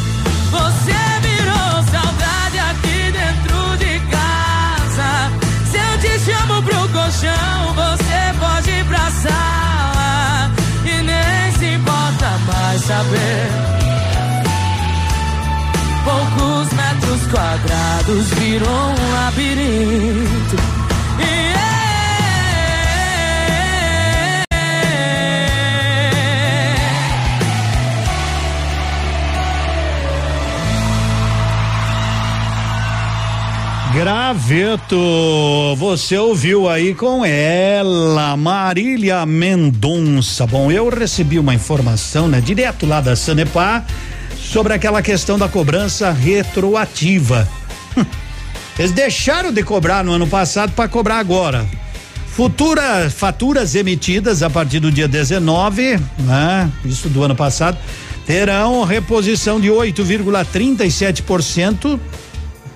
Colchão, 7.21 7.73
você 7.75 8.39
pode 8.39 8.71
ir 8.71 8.85
pra 8.85 9.11
sala. 9.11 10.51
E 10.85 11.01
nem 11.03 11.51
se 11.57 11.75
importa 11.75 12.37
mais 12.47 12.81
saber. 12.81 13.51
Poucos 16.03 16.73
metros 16.73 17.21
quadrados 17.31 18.27
virou 18.39 18.89
um 18.89 19.13
labirinto. 19.13 20.55
E 21.19 21.70
Graveto, 34.01 34.97
você 35.77 36.17
ouviu 36.17 36.67
aí 36.67 36.95
com 36.95 37.23
ela, 37.23 38.35
Marília 38.35 39.23
Mendonça. 39.27 40.47
Bom, 40.47 40.71
eu 40.71 40.89
recebi 40.89 41.37
uma 41.37 41.53
informação, 41.53 42.27
né, 42.27 42.41
direto 42.41 42.87
lá 42.87 42.99
da 42.99 43.15
Sanepar, 43.15 43.85
sobre 44.35 44.73
aquela 44.73 45.03
questão 45.03 45.37
da 45.37 45.47
cobrança 45.47 46.11
retroativa. 46.11 47.47
Eles 48.79 48.91
deixaram 48.91 49.53
de 49.53 49.61
cobrar 49.61 50.03
no 50.03 50.13
ano 50.13 50.25
passado 50.25 50.71
para 50.71 50.89
cobrar 50.89 51.19
agora. 51.19 51.63
Futura 52.25 53.07
faturas 53.07 53.75
emitidas 53.75 54.41
a 54.41 54.49
partir 54.49 54.79
do 54.79 54.91
dia 54.91 55.07
19, 55.07 55.99
né? 56.17 56.71
Isso 56.83 57.07
do 57.07 57.21
ano 57.21 57.35
passado, 57.35 57.77
terão 58.25 58.83
reposição 58.83 59.61
de 59.61 59.67
8,37% 59.67 61.99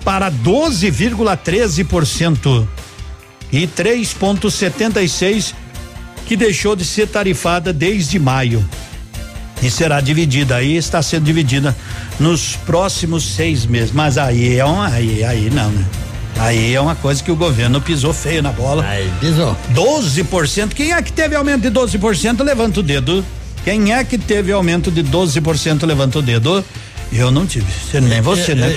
para 0.06 0.30
12,13% 0.30 2.66
e 3.52 3.66
3,76% 3.66 5.52
que 6.24 6.36
deixou 6.36 6.76
de 6.76 6.84
ser 6.84 7.08
tarifada 7.08 7.72
desde 7.72 8.16
maio. 8.16 8.64
E 9.60 9.68
será 9.68 10.00
dividida 10.00 10.54
aí, 10.54 10.76
está 10.76 11.02
sendo 11.02 11.24
dividida 11.24 11.76
nos 12.20 12.54
próximos 12.54 13.24
seis 13.24 13.66
meses. 13.66 13.90
Mas 13.90 14.16
aí 14.16 14.56
é 14.56 14.64
um, 14.64 14.80
aí, 14.80 15.24
aí 15.24 15.50
não, 15.50 15.70
né? 15.70 15.84
Aí 16.38 16.72
é 16.72 16.80
uma 16.80 16.94
coisa 16.94 17.20
que 17.20 17.32
o 17.32 17.36
governo 17.36 17.80
pisou 17.80 18.12
feio 18.12 18.42
na 18.42 18.52
bola. 18.52 18.84
Aí 18.84 19.10
pisou. 19.18 19.56
12%. 19.74 20.74
Quem 20.74 20.92
é 20.92 21.02
que 21.02 21.12
teve 21.12 21.34
aumento 21.34 21.62
de 21.62 21.70
12%? 21.70 22.44
Levanta 22.44 22.78
o 22.78 22.82
dedo. 22.82 23.24
Quem 23.64 23.92
é 23.92 24.04
que 24.04 24.18
teve 24.18 24.52
aumento 24.52 24.92
de 24.92 25.02
12%? 25.02 25.84
Levanta 25.84 26.20
o 26.20 26.22
dedo. 26.22 26.64
Eu 27.12 27.30
não 27.30 27.46
tive. 27.46 27.66
Nem 28.00 28.20
você, 28.20 28.54
né? 28.54 28.74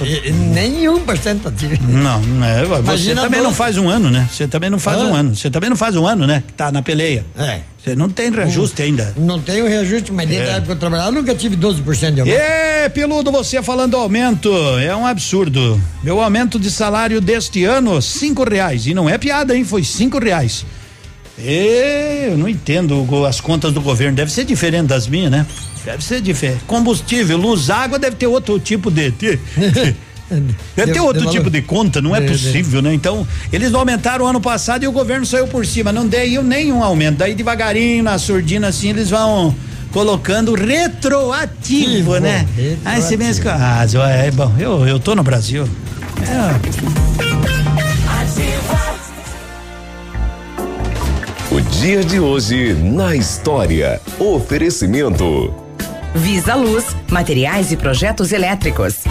Nenhum 0.54 1.00
porcento 1.02 1.52
tive. 1.52 1.78
Não, 1.82 2.22
né? 2.22 2.64
Você 2.66 2.80
Imagina 2.82 3.22
também 3.24 3.42
não 3.42 3.54
faz 3.54 3.78
um 3.78 3.90
ano, 3.90 4.10
né? 4.10 4.30
Você 4.32 4.48
também 4.48 4.70
não 4.70 4.80
faz 4.80 4.98
Hã? 5.00 5.06
um 5.06 5.16
ano. 5.16 5.36
Você 5.36 5.50
também 5.50 5.70
não 5.70 5.78
faz 5.78 5.96
um 5.96 6.06
ano, 6.06 6.26
né? 6.28 6.44
Que 6.46 6.54
tá 6.54 6.72
na 6.72 6.82
peleia. 6.82 7.26
É. 7.38 7.62
Você 7.84 7.96
não 7.96 8.10
tem 8.10 8.30
reajuste 8.32 8.82
ainda. 8.82 9.14
Não 9.18 9.40
tenho 9.40 9.68
reajuste, 9.68 10.12
mas 10.12 10.28
desde 10.28 10.48
É. 10.48 10.54
a 10.54 10.56
época 10.58 10.66
que 10.68 10.72
eu 10.74 10.80
trabalhava, 10.80 11.10
eu 11.10 11.14
nunca 11.14 11.34
tive 11.34 11.56
12% 11.56 12.14
de 12.16 12.22
aumento. 12.22 12.38
Ê, 12.40 12.90
peludo, 12.90 13.32
você 13.32 13.64
falando 13.64 13.96
aumento, 13.98 14.52
é 14.80 14.96
um 14.96 15.08
absurdo. 15.08 15.82
Meu 16.04 16.22
aumento 16.22 16.60
de 16.60 16.70
salário 16.70 17.20
deste 17.22 17.64
ano, 17.64 18.02
cinco 18.02 18.44
reais. 18.48 18.86
E 18.86 18.94
não 18.94 19.10
é 19.10 19.18
piada, 19.18 19.56
hein? 19.56 19.64
Foi 19.64 19.84
cinco 19.84 20.20
reais. 20.20 20.66
Ê, 21.44 22.28
eu 22.32 22.38
não 22.38 22.48
entendo 22.50 23.06
as 23.26 23.40
contas 23.40 23.72
do 23.74 23.82
governo. 23.82 24.16
Deve 24.16 24.32
ser 24.32 24.44
diferente 24.46 24.88
das 24.88 25.08
minhas, 25.08 25.32
né? 25.32 25.46
Deve 25.86 26.04
ser 26.04 26.22
diferente. 26.22 26.62
Combustível, 26.68 27.38
luz, 27.38 27.70
água 27.70 27.98
deve 27.98 28.16
ter 28.16 28.28
outro 28.28 28.60
tipo 28.60 28.92
de. 28.92 29.12
de- 29.12 29.40
Deve 30.76 30.92
ter 30.94 31.00
outro 31.00 31.28
tipo 31.32 31.50
de 31.50 31.60
conta, 31.64 32.00
não 32.04 32.16
é 32.16 32.22
De- 32.22 32.28
de- 32.28 32.32
possível, 32.34 32.84
né? 32.84 32.94
Então, 32.94 33.28
eles 33.52 33.74
aumentaram 33.74 34.28
ano 34.28 34.40
passado 34.40 34.84
e 34.84 34.88
o 34.88 34.92
governo 34.92 35.26
saiu 35.26 35.48
por 35.48 35.66
cima. 35.66 35.92
Não 35.92 36.06
deu 36.06 36.44
nenhum 36.44 36.84
aumento. 36.84 37.18
Daí, 37.18 37.34
devagarinho, 37.34 38.04
na 38.04 38.20
surdina, 38.20 38.68
assim, 38.68 38.90
eles 38.90 39.10
vão 39.10 39.56
colocando 39.92 40.54
retroativo, 40.54 42.14
Ativo, 42.14 42.18
né? 42.20 42.46
Aí 42.86 43.02
você 43.02 43.18
pensa. 43.18 43.42
Ah, 43.56 43.86
é 44.08 44.30
bom, 44.30 44.54
eu, 44.60 44.88
eu 44.88 45.00
tô 45.00 45.16
no 45.16 45.24
Brasil. 45.24 45.68
É, 46.22 47.29
Dia 51.80 52.04
de 52.04 52.20
hoje 52.20 52.74
na 52.74 53.16
história. 53.16 54.02
Oferecimento. 54.20 55.54
Visa 56.14 56.54
Luz, 56.54 56.94
materiais 57.10 57.72
e 57.72 57.78
projetos 57.78 58.34
elétricos. 58.34 59.06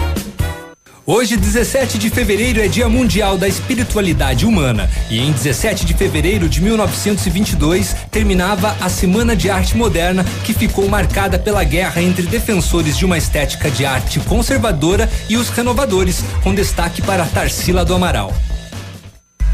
Hoje, 1.03 1.35
17 1.35 1.97
de 1.97 2.11
fevereiro, 2.11 2.61
é 2.61 2.67
Dia 2.67 2.87
Mundial 2.87 3.39
da 3.39 3.47
Espiritualidade 3.47 4.45
Humana. 4.45 4.87
E 5.09 5.19
em 5.19 5.31
17 5.31 5.83
de 5.83 5.95
fevereiro 5.95 6.47
de 6.47 6.61
1922, 6.61 7.95
terminava 8.11 8.77
a 8.79 8.87
Semana 8.87 9.35
de 9.35 9.49
Arte 9.49 9.75
Moderna, 9.75 10.23
que 10.43 10.53
ficou 10.53 10.87
marcada 10.87 11.39
pela 11.39 11.63
guerra 11.63 12.03
entre 12.03 12.27
defensores 12.27 12.95
de 12.95 13.03
uma 13.03 13.17
estética 13.17 13.71
de 13.71 13.83
arte 13.83 14.19
conservadora 14.19 15.09
e 15.27 15.37
os 15.37 15.49
renovadores, 15.49 16.23
com 16.43 16.53
destaque 16.53 17.01
para 17.01 17.25
Tarsila 17.25 17.83
do 17.83 17.95
Amaral. 17.95 18.31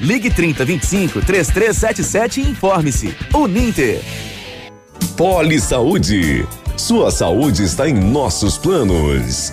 Ligue 0.00 0.30
3025 0.30 1.20
3377 1.22 2.40
e 2.40 2.50
informe-se. 2.50 3.16
Uninter. 3.34 4.00
Poli 5.16 5.60
Saúde. 5.60 6.46
Sua 6.76 7.10
saúde 7.10 7.64
está 7.64 7.88
em 7.88 7.94
nossos 7.94 8.56
planos. 8.56 9.52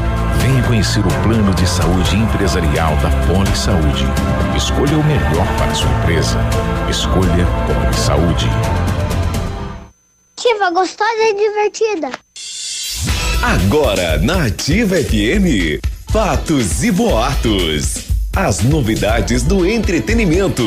Venha 0.39 0.63
conhecer 0.63 0.99
o 0.99 1.23
plano 1.23 1.53
de 1.53 1.67
saúde 1.67 2.15
empresarial 2.15 2.95
da 2.97 3.09
Poli 3.27 3.55
Saúde. 3.55 4.05
Escolha 4.55 4.97
o 4.97 5.03
melhor 5.03 5.47
para 5.57 5.71
a 5.71 5.75
sua 5.75 5.89
empresa. 5.89 6.37
Escolha 6.89 7.45
Poli 7.67 7.93
Saúde. 7.93 8.49
Ativa 10.37 10.71
gostosa 10.71 11.21
e 11.21 11.33
divertida. 11.33 12.09
Agora 13.43 14.17
na 14.19 14.45
Ativa 14.45 14.95
FM, 14.95 15.79
fatos 16.11 16.83
e 16.83 16.91
boatos. 16.91 18.07
As 18.35 18.61
novidades 18.61 19.43
do 19.43 19.65
entretenimento. 19.65 20.63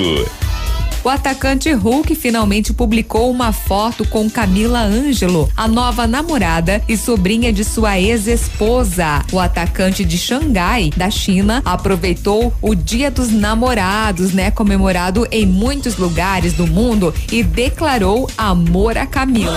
O 1.04 1.08
atacante 1.10 1.70
Hulk 1.70 2.14
finalmente 2.14 2.72
publicou 2.72 3.30
uma 3.30 3.52
foto 3.52 4.08
com 4.08 4.30
Camila 4.30 4.80
Ângelo, 4.80 5.50
a 5.54 5.68
nova 5.68 6.06
namorada 6.06 6.82
e 6.88 6.96
sobrinha 6.96 7.52
de 7.52 7.62
sua 7.62 8.00
ex-esposa. 8.00 9.22
O 9.30 9.38
atacante 9.38 10.02
de 10.02 10.16
Xangai, 10.16 10.90
da 10.96 11.10
China, 11.10 11.60
aproveitou 11.62 12.54
o 12.62 12.74
Dia 12.74 13.10
dos 13.10 13.30
Namorados, 13.30 14.32
né, 14.32 14.50
comemorado 14.50 15.28
em 15.30 15.44
muitos 15.44 15.98
lugares 15.98 16.54
do 16.54 16.66
mundo 16.66 17.12
e 17.30 17.42
declarou 17.42 18.26
amor 18.38 18.96
a 18.96 19.04
Camila. 19.04 19.52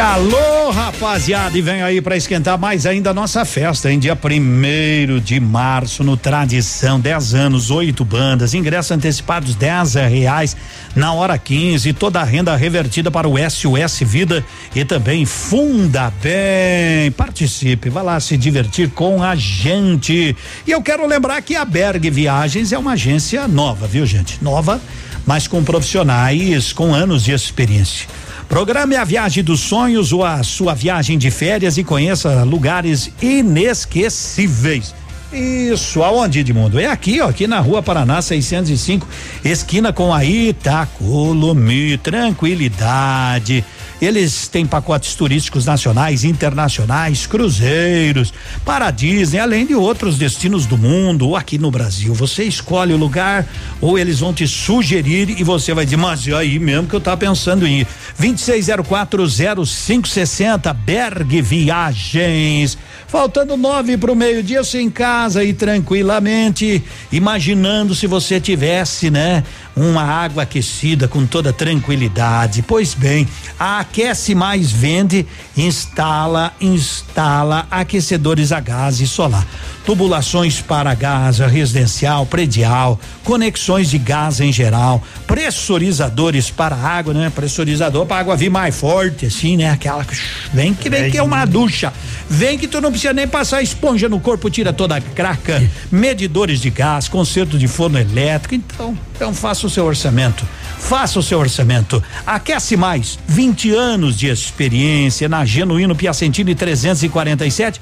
Alô, 0.00 0.70
rapaziada, 0.70 1.58
e 1.58 1.60
vem 1.60 1.82
aí 1.82 2.00
pra 2.00 2.16
esquentar 2.16 2.56
mais 2.56 2.86
ainda 2.86 3.10
a 3.10 3.14
nossa 3.14 3.44
festa, 3.44 3.90
em 3.90 3.98
dia 3.98 4.14
primeiro 4.14 5.20
de 5.20 5.40
março, 5.40 6.04
no 6.04 6.16
Tradição, 6.16 7.00
10 7.00 7.34
anos, 7.34 7.68
oito 7.72 8.04
bandas, 8.04 8.54
ingressos 8.54 8.92
antecipados 8.92 9.56
10 9.56 9.94
reais 9.94 10.56
na 10.94 11.12
hora 11.12 11.36
15, 11.36 11.92
toda 11.94 12.20
a 12.20 12.24
renda 12.24 12.54
revertida 12.54 13.10
para 13.10 13.28
o 13.28 13.34
SOS 13.36 13.98
Vida 14.02 14.44
e 14.72 14.84
também 14.84 15.26
Funda 15.26 16.12
Bem. 16.22 17.10
Participe, 17.10 17.90
vá 17.90 18.00
lá 18.00 18.20
se 18.20 18.36
divertir 18.36 18.90
com 18.90 19.20
a 19.20 19.34
gente. 19.34 20.36
E 20.64 20.70
eu 20.70 20.80
quero 20.80 21.08
lembrar 21.08 21.42
que 21.42 21.56
a 21.56 21.64
Berg 21.64 22.08
Viagens 22.08 22.72
é 22.72 22.78
uma 22.78 22.92
agência 22.92 23.48
nova, 23.48 23.88
viu, 23.88 24.06
gente? 24.06 24.38
Nova, 24.40 24.80
mas 25.26 25.48
com 25.48 25.64
profissionais 25.64 26.72
com 26.72 26.94
anos 26.94 27.24
de 27.24 27.32
experiência. 27.32 28.06
Programe 28.48 28.96
a 28.96 29.04
viagem 29.04 29.44
dos 29.44 29.60
sonhos 29.60 30.12
ou 30.12 30.24
a 30.24 30.42
sua 30.42 30.74
viagem 30.74 31.18
de 31.18 31.30
férias 31.30 31.76
e 31.76 31.84
conheça 31.84 32.44
lugares 32.44 33.12
inesquecíveis. 33.20 34.94
Isso, 35.30 36.02
aonde, 36.02 36.38
Edmundo? 36.38 36.80
É 36.80 36.86
aqui, 36.86 37.20
ó, 37.20 37.28
aqui 37.28 37.46
na 37.46 37.60
rua 37.60 37.82
Paraná 37.82 38.22
605, 38.22 39.06
esquina 39.44 39.92
com 39.92 40.14
a 40.14 40.24
Itacolomi. 40.24 41.98
Tranquilidade. 41.98 43.62
Eles 44.00 44.46
têm 44.46 44.64
pacotes 44.64 45.16
turísticos 45.16 45.66
nacionais, 45.66 46.22
internacionais, 46.22 47.26
cruzeiros, 47.26 48.32
para 48.64 48.92
Disney, 48.92 49.40
além 49.40 49.66
de 49.66 49.74
outros 49.74 50.16
destinos 50.16 50.66
do 50.66 50.78
mundo 50.78 51.26
ou 51.26 51.36
aqui 51.36 51.58
no 51.58 51.68
Brasil. 51.70 52.14
Você 52.14 52.44
escolhe 52.44 52.94
o 52.94 52.96
lugar 52.96 53.44
ou 53.80 53.98
eles 53.98 54.20
vão 54.20 54.32
te 54.32 54.46
sugerir 54.46 55.40
e 55.40 55.42
você 55.42 55.74
vai 55.74 55.84
dizer, 55.84 55.96
mas 55.96 56.28
é 56.28 56.34
aí 56.34 56.60
mesmo 56.60 56.86
que 56.86 56.94
eu 56.94 57.00
tava 57.00 57.16
pensando 57.16 57.66
em 57.66 57.80
ir. 57.80 57.88
26040560 58.20 60.72
Berg 60.74 61.42
Viagens. 61.42 62.78
Faltando 63.08 63.56
nove 63.56 63.96
para 63.96 64.12
o 64.12 64.16
meio-dia, 64.16 64.62
você 64.62 64.80
em 64.80 64.90
casa 64.90 65.42
e 65.42 65.54
tranquilamente, 65.54 66.84
imaginando 67.10 67.94
se 67.94 68.06
você 68.06 68.38
tivesse, 68.38 69.10
né, 69.10 69.42
uma 69.80 70.02
água 70.02 70.42
aquecida 70.42 71.06
com 71.06 71.26
toda 71.26 71.52
tranquilidade. 71.52 72.62
Pois 72.62 72.94
bem, 72.94 73.26
a 73.58 73.78
Aquece 73.80 74.34
Mais 74.34 74.70
vende, 74.70 75.26
instala, 75.56 76.52
instala 76.60 77.66
aquecedores 77.70 78.52
a 78.52 78.60
gás 78.60 79.00
e 79.00 79.06
solar 79.06 79.46
tubulações 79.88 80.60
para 80.60 80.94
gás 80.94 81.38
residencial, 81.38 82.26
predial, 82.26 83.00
conexões 83.24 83.88
de 83.88 83.96
gás 83.96 84.38
em 84.38 84.52
geral, 84.52 85.02
pressurizadores 85.26 86.50
para 86.50 86.76
água, 86.76 87.14
né? 87.14 87.32
Pressurizador 87.34 88.04
para 88.04 88.18
água 88.18 88.36
vir 88.36 88.50
mais 88.50 88.78
forte, 88.78 89.24
assim, 89.24 89.56
né? 89.56 89.70
Aquela 89.70 90.04
vem 90.52 90.74
que 90.74 90.90
vem 90.90 91.10
que 91.10 91.16
é 91.16 91.22
uma 91.22 91.42
ducha, 91.46 91.90
vem 92.28 92.58
que 92.58 92.68
tu 92.68 92.82
não 92.82 92.90
precisa 92.90 93.14
nem 93.14 93.26
passar 93.26 93.62
esponja 93.62 94.10
no 94.10 94.20
corpo, 94.20 94.50
tira 94.50 94.74
toda 94.74 94.94
a 94.94 95.00
craca, 95.00 95.66
medidores 95.90 96.60
de 96.60 96.68
gás, 96.68 97.08
conserto 97.08 97.56
de 97.56 97.66
forno 97.66 97.98
elétrico, 97.98 98.56
então, 98.56 98.94
então 99.16 99.32
faça 99.32 99.66
o 99.66 99.70
seu 99.70 99.86
orçamento. 99.86 100.46
Faça 100.78 101.18
o 101.18 101.22
seu 101.22 101.38
orçamento. 101.38 102.04
Aquece 102.26 102.76
mais. 102.76 103.18
20 103.26 103.74
anos 103.74 104.18
de 104.18 104.26
experiência 104.26 105.30
na 105.30 105.46
Genuíno 105.46 105.96
Piacentini 105.96 106.54
347 106.54 107.80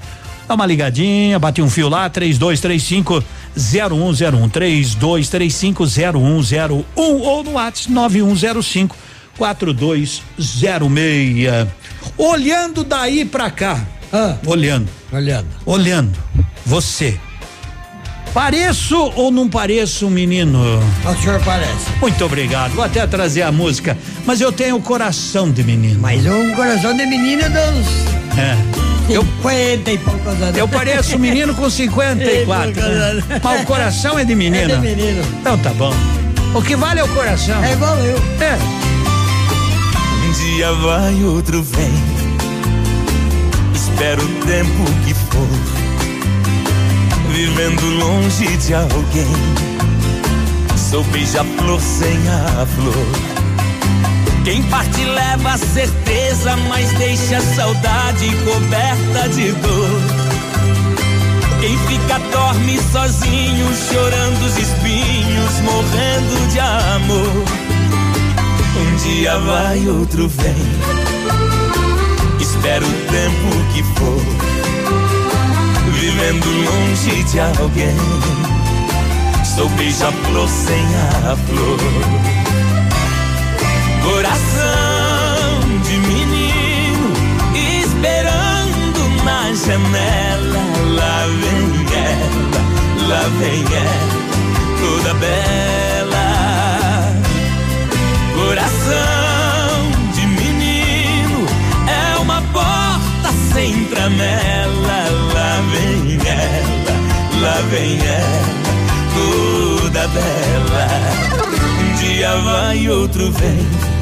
Dá 0.49 0.55
uma 0.55 0.67
ligadinha, 0.67 1.39
bate 1.39 1.61
um 1.61 1.69
fio 1.69 1.89
lá, 1.89 2.09
3235 2.09 3.23
0101 3.57 4.49
3235 4.49 5.85
0101 5.85 6.85
ou 6.95 7.43
no 7.43 7.53
WhatsApp 7.53 7.93
9105 7.93 8.97
4206. 9.37 10.23
Olhando 12.17 12.85
daí 12.85 13.25
pra 13.25 13.51
cá, 13.51 13.85
ah, 14.13 14.37
olhando, 14.47 14.89
olhando, 15.13 15.49
olhando, 15.65 16.19
você. 16.65 17.19
Pareço 18.37 19.15
ou 19.17 19.31
não 19.31 19.49
pareço 19.49 20.07
um 20.07 20.11
menino? 20.11 20.61
O 21.07 21.23
senhor 21.23 21.41
parece. 21.43 21.87
Muito 21.99 22.23
obrigado. 22.23 22.73
Vou 22.73 22.85
até 22.85 23.07
trazer 23.07 23.41
a 23.41 23.51
música, 23.51 23.97
mas 24.27 24.43
eu 24.43 24.53
tenho 24.53 24.79
coração 24.79 25.51
de 25.51 25.65
menino. 25.65 25.99
Mas 25.99 26.27
um 26.27 26.55
coração 26.55 26.95
de 26.95 27.07
menino, 27.07 27.45
Deus. 27.49 27.87
É. 28.37 28.55
Eu, 29.11 29.23
50 29.23 29.91
e 29.91 29.97
poucos 29.97 30.43
anos. 30.43 30.55
Eu 30.55 30.69
pareço 30.69 31.17
um 31.17 31.19
menino 31.19 31.55
com 31.55 31.71
54. 31.71 32.73
né? 32.73 33.41
Mas 33.43 33.63
o 33.63 33.65
coração 33.65 34.19
é 34.19 34.25
de 34.27 34.35
menino. 34.35 34.71
É 34.71 34.77
de 34.77 34.83
menino. 34.83 35.25
Então 35.41 35.57
tá 35.57 35.71
bom. 35.71 35.95
O 36.55 36.61
que 36.61 36.77
vale 36.77 37.01
é 37.01 37.05
o 37.05 37.09
coração. 37.09 37.65
É 37.65 37.73
igual 37.73 37.97
eu. 38.01 38.19
É. 38.43 38.59
Um 40.29 40.33
dia 40.33 40.73
vai, 40.75 41.25
outro 41.25 41.63
vem. 41.63 41.91
Espero 43.75 44.23
o 44.23 44.45
tempo 44.45 44.85
que 45.07 45.15
for. 45.15 45.76
Vivendo 47.37 47.85
longe 47.99 48.57
de 48.57 48.73
alguém. 48.73 49.27
Sou 50.75 51.05
beija-flor 51.05 51.79
sem 51.83 52.17
a 52.31 52.65
flor. 52.65 53.07
Quem 54.43 54.63
parte 54.63 55.05
leva 55.05 55.51
a 55.51 55.59
certeza, 55.59 56.57
mas 56.67 56.91
deixa 56.93 57.37
a 57.37 57.41
saudade 57.43 58.31
coberta 58.37 59.29
de 59.29 59.53
dor. 59.53 60.01
Quem 61.61 61.77
fica 61.77 62.19
dorme 62.33 62.81
sozinho, 62.91 63.67
chorando 63.87 64.47
os 64.47 64.57
espinhos, 64.57 65.61
morrendo 65.61 66.49
de 66.51 66.59
amor. 66.59 67.45
Um 68.81 68.97
dia 68.97 69.39
vai, 69.41 69.87
outro 69.89 70.27
vem. 70.27 70.55
Espero 72.41 72.87
o 72.87 72.93
tempo 73.11 73.75
que 73.75 73.83
for. 73.83 74.56
Vivendo 76.07 76.47
longe 76.47 77.25
de 77.25 77.41
alguém. 77.41 77.97
Sou 79.45 79.69
beija-flor 79.71 80.49
sem 80.49 80.85
a 80.95 81.35
flor 81.35 81.81
coração 84.05 85.81
de 85.83 85.97
menino 85.99 87.13
esperando 87.55 89.25
na 89.25 89.53
janela. 89.53 90.63
Lá 90.95 91.27
vem 91.41 91.67
ela, 91.99 92.63
lá 93.09 93.23
vem 93.41 93.65
ela, 93.75 94.17
toda 94.79 95.13
bela. 95.15 96.29
Coração 98.37 99.91
de 100.15 100.25
menino 100.25 101.47
é 101.89 102.17
uma 102.19 102.41
porta 102.53 103.33
sem 103.53 103.87
tramela. 103.87 105.26
Lá 107.47 107.61
vem 107.71 107.97
ela, 107.97 108.17
ela, 108.19 109.81
toda 109.81 110.09
bela. 110.09 110.89
Um 111.81 111.95
dia 111.95 112.37
vai, 112.39 112.89
outro 112.89 113.31
vem 113.31 113.97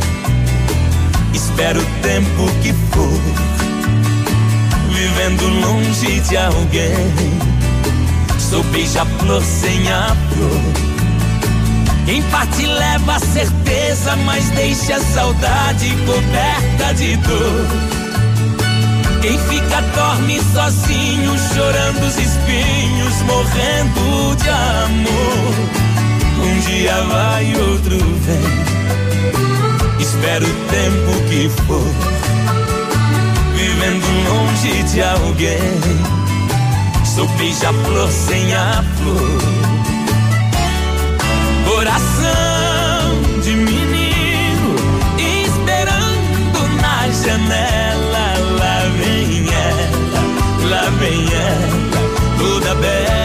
espero 1.55 1.81
o 1.81 1.87
tempo 2.03 2.51
que 2.63 2.73
for, 2.73 3.21
vivendo 4.91 5.47
longe 5.61 6.21
de 6.21 6.37
alguém. 6.39 7.13
Sou 8.39 8.63
beija-flor 8.65 9.43
sem 9.45 9.93
a 9.93 10.17
flor. 10.31 10.95
Quem 12.07 12.23
parte 12.23 12.67
leva 12.67 13.17
a 13.17 13.19
certeza, 13.21 14.17
mas 14.25 14.49
deixa 14.51 14.97
a 14.97 15.01
saudade 15.01 15.95
coberta 16.07 16.95
de 16.95 17.17
dor. 17.19 18.04
Quem 19.25 19.39
fica 19.39 19.81
dorme 19.97 20.39
sozinho, 20.53 21.35
chorando 21.55 22.07
os 22.07 22.19
espinhos, 22.19 23.23
morrendo 23.23 24.37
de 24.37 24.51
amor. 24.51 25.55
Um 26.45 26.61
dia 26.61 27.03
vai, 27.05 27.55
outro 27.57 27.97
vem 27.97 28.85
espero 30.15 30.47
o 30.47 30.55
tempo 30.69 31.29
que 31.29 31.49
for, 31.49 31.83
vivendo 33.55 34.07
longe 34.29 34.83
de 34.85 35.03
alguém. 35.03 35.81
Sou 37.05 37.27
beija-flor 37.39 38.11
sem 38.11 38.55
a 38.55 38.85
flor, 38.97 39.41
coração 41.69 43.41
de 43.43 43.55
menino, 43.55 44.75
esperando 45.47 46.81
na 46.81 47.09
janela. 47.11 47.94
Ela, 52.83 53.24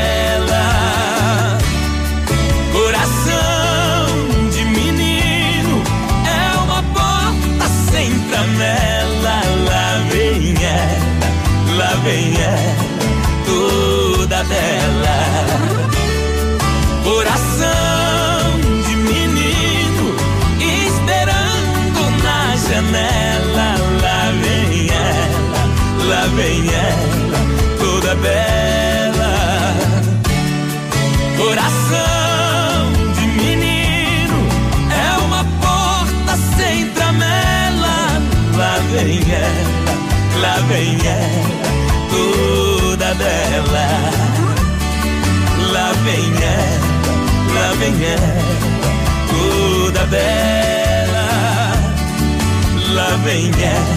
vem 46.09 46.33
ela, 46.43 46.89
lá 47.53 47.69
vem 47.75 47.93
ela, 48.03 48.33
toda 49.29 50.01
bela. 50.07 51.27
Lá 52.93 53.09
vem 53.23 53.51
ela, 53.61 53.95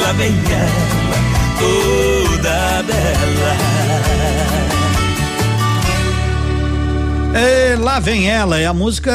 lá 0.00 0.12
vem 0.14 0.34
ela, 0.50 1.18
toda 1.60 2.82
bela. 2.82 3.54
É, 7.34 7.76
lá 7.80 7.98
vem 7.98 8.28
ela, 8.28 8.58
é 8.58 8.66
a 8.66 8.74
música 8.74 9.10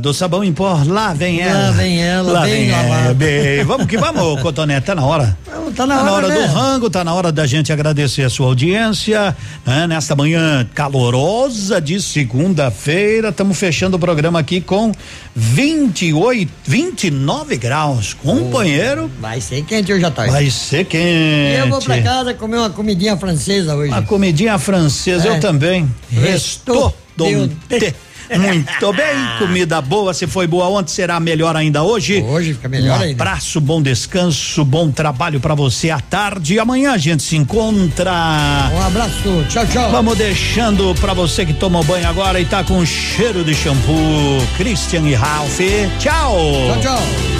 do 0.00 0.12
sabão 0.12 0.42
em 0.42 0.52
pó. 0.52 0.80
Lá 0.84 1.14
vem 1.14 1.40
ela. 1.40 1.66
Lá 1.66 1.70
vem 1.70 2.02
ela, 2.02 2.32
lá 2.32 2.40
bem 2.42 2.52
vem 2.66 2.70
ela. 2.70 3.14
Bem, 3.14 3.64
vamos 3.64 3.86
que 3.86 3.96
vamos, 3.96 4.42
Cotonete, 4.42 4.86
tá 4.86 4.94
na 4.96 5.04
hora. 5.04 5.36
Tá 5.76 5.86
na 5.86 6.02
hora, 6.12 6.28
do 6.28 6.46
rango, 6.52 6.90
tá 6.90 7.02
na 7.04 7.14
hora 7.14 7.30
da 7.32 7.46
gente 7.46 7.72
agradecer 7.72 8.22
a 8.22 8.30
sua 8.30 8.46
audiência, 8.46 9.34
né? 9.64 9.86
Nesta 9.86 10.14
manhã 10.16 10.66
calorosa 10.74 11.80
de 11.80 12.00
segunda-feira, 12.02 13.28
estamos 13.30 13.56
fechando 13.58 13.96
o 13.96 14.00
programa 14.00 14.40
aqui 14.40 14.60
com 14.60 14.92
28, 15.34 16.52
29 16.64 17.56
graus, 17.56 18.12
companheiro. 18.14 19.10
Vai 19.20 19.40
ser 19.40 19.62
quente 19.64 19.92
hoje 19.92 20.04
à 20.04 20.10
tarde. 20.10 20.32
Vai 20.32 20.50
ser 20.50 20.84
quente. 20.84 21.04
E 21.04 21.58
eu 21.60 21.68
vou 21.68 21.80
pra 21.80 22.02
casa 22.02 22.34
comer 22.34 22.58
uma 22.58 22.70
comidinha 22.70 23.16
francesa 23.16 23.74
hoje. 23.74 23.90
Uma 23.90 24.02
comidinha 24.02 24.58
francesa, 24.58 25.28
É. 25.28 25.30
eu 25.36 25.40
também. 25.40 25.88
Restou 26.10 26.94
Dompté. 27.16 27.94
Muito 28.38 28.92
bem, 28.92 29.14
comida 29.38 29.80
boa, 29.82 30.14
se 30.14 30.26
foi 30.26 30.46
boa 30.46 30.66
ontem, 30.68 30.90
será 30.90 31.20
melhor 31.20 31.54
ainda 31.56 31.82
hoje. 31.82 32.22
Hoje 32.22 32.54
fica 32.54 32.68
melhor 32.68 32.98
um 32.98 33.02
ainda. 33.02 33.22
abraço, 33.22 33.60
bom 33.60 33.82
descanso, 33.82 34.64
bom 34.64 34.90
trabalho 34.90 35.40
pra 35.40 35.54
você 35.54 35.90
à 35.90 36.00
tarde. 36.00 36.58
Amanhã 36.58 36.92
a 36.92 36.98
gente 36.98 37.22
se 37.22 37.36
encontra. 37.36 38.10
Um 38.72 38.82
abraço, 38.82 39.44
tchau, 39.50 39.66
tchau. 39.66 39.90
Vamos 39.90 40.16
deixando 40.16 40.94
pra 40.96 41.12
você 41.12 41.44
que 41.44 41.52
tomou 41.52 41.84
banho 41.84 42.08
agora 42.08 42.40
e 42.40 42.44
tá 42.44 42.64
com 42.64 42.84
cheiro 42.86 43.44
de 43.44 43.54
shampoo. 43.54 43.94
Christian 44.56 45.02
e 45.02 45.14
Ralph. 45.14 45.60
Tchau. 45.98 46.36
Tchau, 46.66 46.80
tchau. 46.80 47.33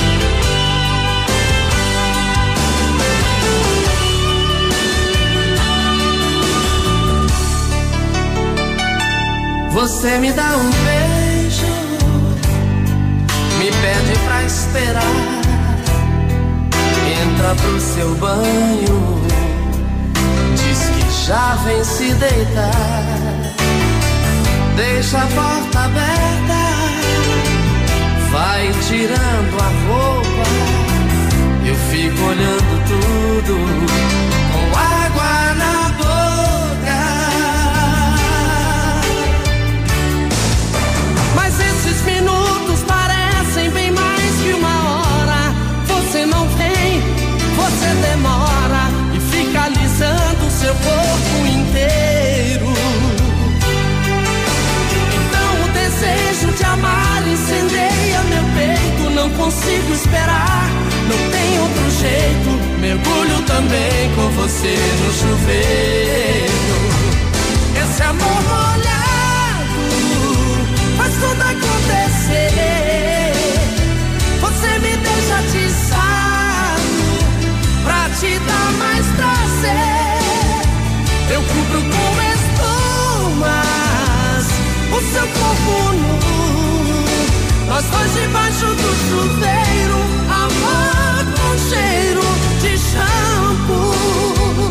Você 9.74 10.18
me 10.18 10.32
dá 10.32 10.56
um 10.56 10.70
beijo, 10.70 11.66
me 13.58 13.66
pede 13.66 14.18
pra 14.24 14.44
esperar. 14.44 15.02
Entra 17.24 17.54
pro 17.56 17.80
seu 17.80 18.14
banho, 18.14 19.20
diz 20.54 20.78
que 20.78 21.26
já 21.26 21.56
vem 21.64 21.82
se 21.82 22.14
deitar. 22.14 22.72
Deixa 24.76 25.18
a 25.18 25.26
porta 25.26 25.80
aberta, 25.80 26.60
vai 28.30 28.72
tirando 28.86 29.60
a 29.60 29.70
roupa. 29.88 30.48
Eu 31.66 31.74
fico 31.90 32.22
olhando 32.26 32.84
tudo 32.86 34.43
de 56.56 56.64
amar 56.64 57.26
incendeia 57.26 58.22
meu 58.28 58.44
peito. 58.54 59.10
Não 59.10 59.30
consigo 59.30 59.92
esperar, 59.92 60.68
não 61.08 61.18
tem 61.30 61.58
outro 61.60 61.90
jeito. 61.90 62.50
Mergulho 62.80 63.42
também 63.42 64.14
com 64.14 64.28
você 64.30 64.76
no 65.02 65.12
chuveiro. 65.12 66.52
Esse 67.82 68.02
amor 68.02 68.42
molhado 68.42 69.84
faz 70.96 71.14
tudo 71.14 71.42
acontecer. 71.42 73.32
Você 74.40 74.78
me 74.78 74.96
deixa 74.96 75.34
atiçado 75.38 76.94
pra 77.84 78.08
te 78.18 78.38
dar 78.38 78.72
mais 78.78 79.06
prazer. 79.16 79.74
Eu 81.32 81.42
cubro 81.42 81.80
com 81.80 82.22
espumas 82.34 83.64
o 84.92 85.00
seu 85.12 85.26
corpo 85.26 85.92
nu. 85.92 86.33
Nós 87.74 87.84
dois 87.86 88.14
debaixo 88.14 88.66
do 88.66 88.90
chuveiro, 89.08 89.98
amor 90.30 91.24
com 91.34 91.58
cheiro 91.58 92.22
de 92.60 92.78
shampoo. 92.78 94.63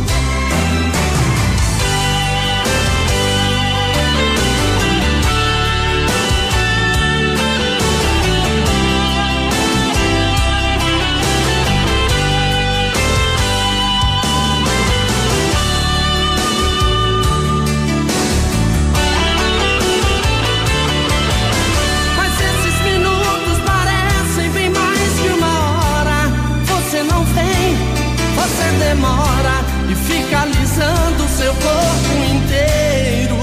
Demora 28.94 29.66
e 29.90 29.96
fica 29.96 30.42
alisando 30.42 31.28
seu 31.28 31.54
corpo 31.56 32.14
inteiro. 32.32 33.38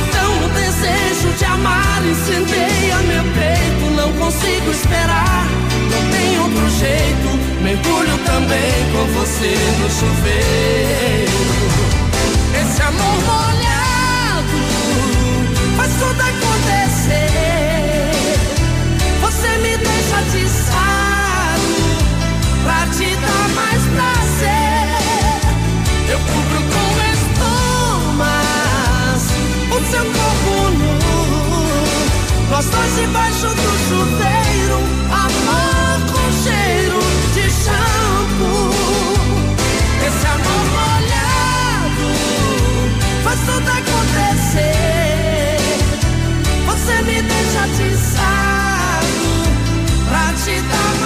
Então 0.00 0.30
o 0.44 0.48
desejo 0.50 1.28
de 1.36 1.44
amar 1.44 2.02
incendeia 2.06 2.98
meu 2.98 3.24
peito. 3.34 3.84
Não 3.96 4.12
consigo 4.12 4.70
esperar, 4.70 5.46
não 5.90 6.02
tem 6.10 6.38
outro 6.38 6.70
jeito. 6.78 7.28
Mergulho 7.62 8.16
também 8.24 8.72
com 8.92 9.04
você 9.18 9.56
no 9.80 9.90
chuveiro. 9.90 11.40
Esse 12.60 12.82
amor 12.82 13.16
molhado 13.26 14.58
faz 15.76 15.92
tudo 15.98 16.20
acontecer. 16.20 17.34
Você 19.20 19.48
me 19.58 19.76
deixa 19.78 19.94
pra 20.14 20.73
te 22.96 23.16
dar 23.16 23.48
mais 23.56 23.82
prazer. 23.86 25.40
Eu 26.08 26.18
cubro 26.20 26.60
com 26.72 26.88
espumas 27.12 28.42
o 29.70 29.78
seu 29.90 30.04
corpo 30.04 30.54
nu. 30.78 30.92
Nós 32.50 32.66
dois 32.66 32.94
debaixo 32.94 33.48
do 33.48 33.70
chuveiro, 33.88 34.78
amor 35.10 35.96
com 36.12 36.26
cheiro 36.44 37.00
de 37.34 37.44
shampoo. 37.50 38.70
Esse 40.06 40.26
amor 40.26 40.64
molhado 40.76 42.08
faz 43.24 43.38
tudo 43.40 43.70
acontecer. 43.80 44.78
Você 46.66 46.94
me 47.02 47.18
deixa 47.22 47.60
atiçado 47.64 49.18
pra 50.08 50.24
te 50.34 50.54
dar 50.60 50.92
mais 51.00 51.03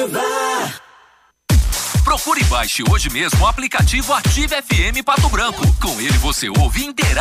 superativa. 0.00 0.80
Procure 2.04 2.40
e 2.40 2.44
baixe 2.44 2.82
hoje 2.90 3.10
mesmo 3.10 3.40
o 3.42 3.46
aplicativo 3.46 4.12
Ative 4.12 4.56
FM 4.62 5.04
Pato 5.04 5.28
Branco. 5.28 5.62
Com 5.80 6.00
ele 6.00 6.16
você 6.18 6.48
ouve 6.48 6.82
e 6.82 6.86
interage 6.86 7.20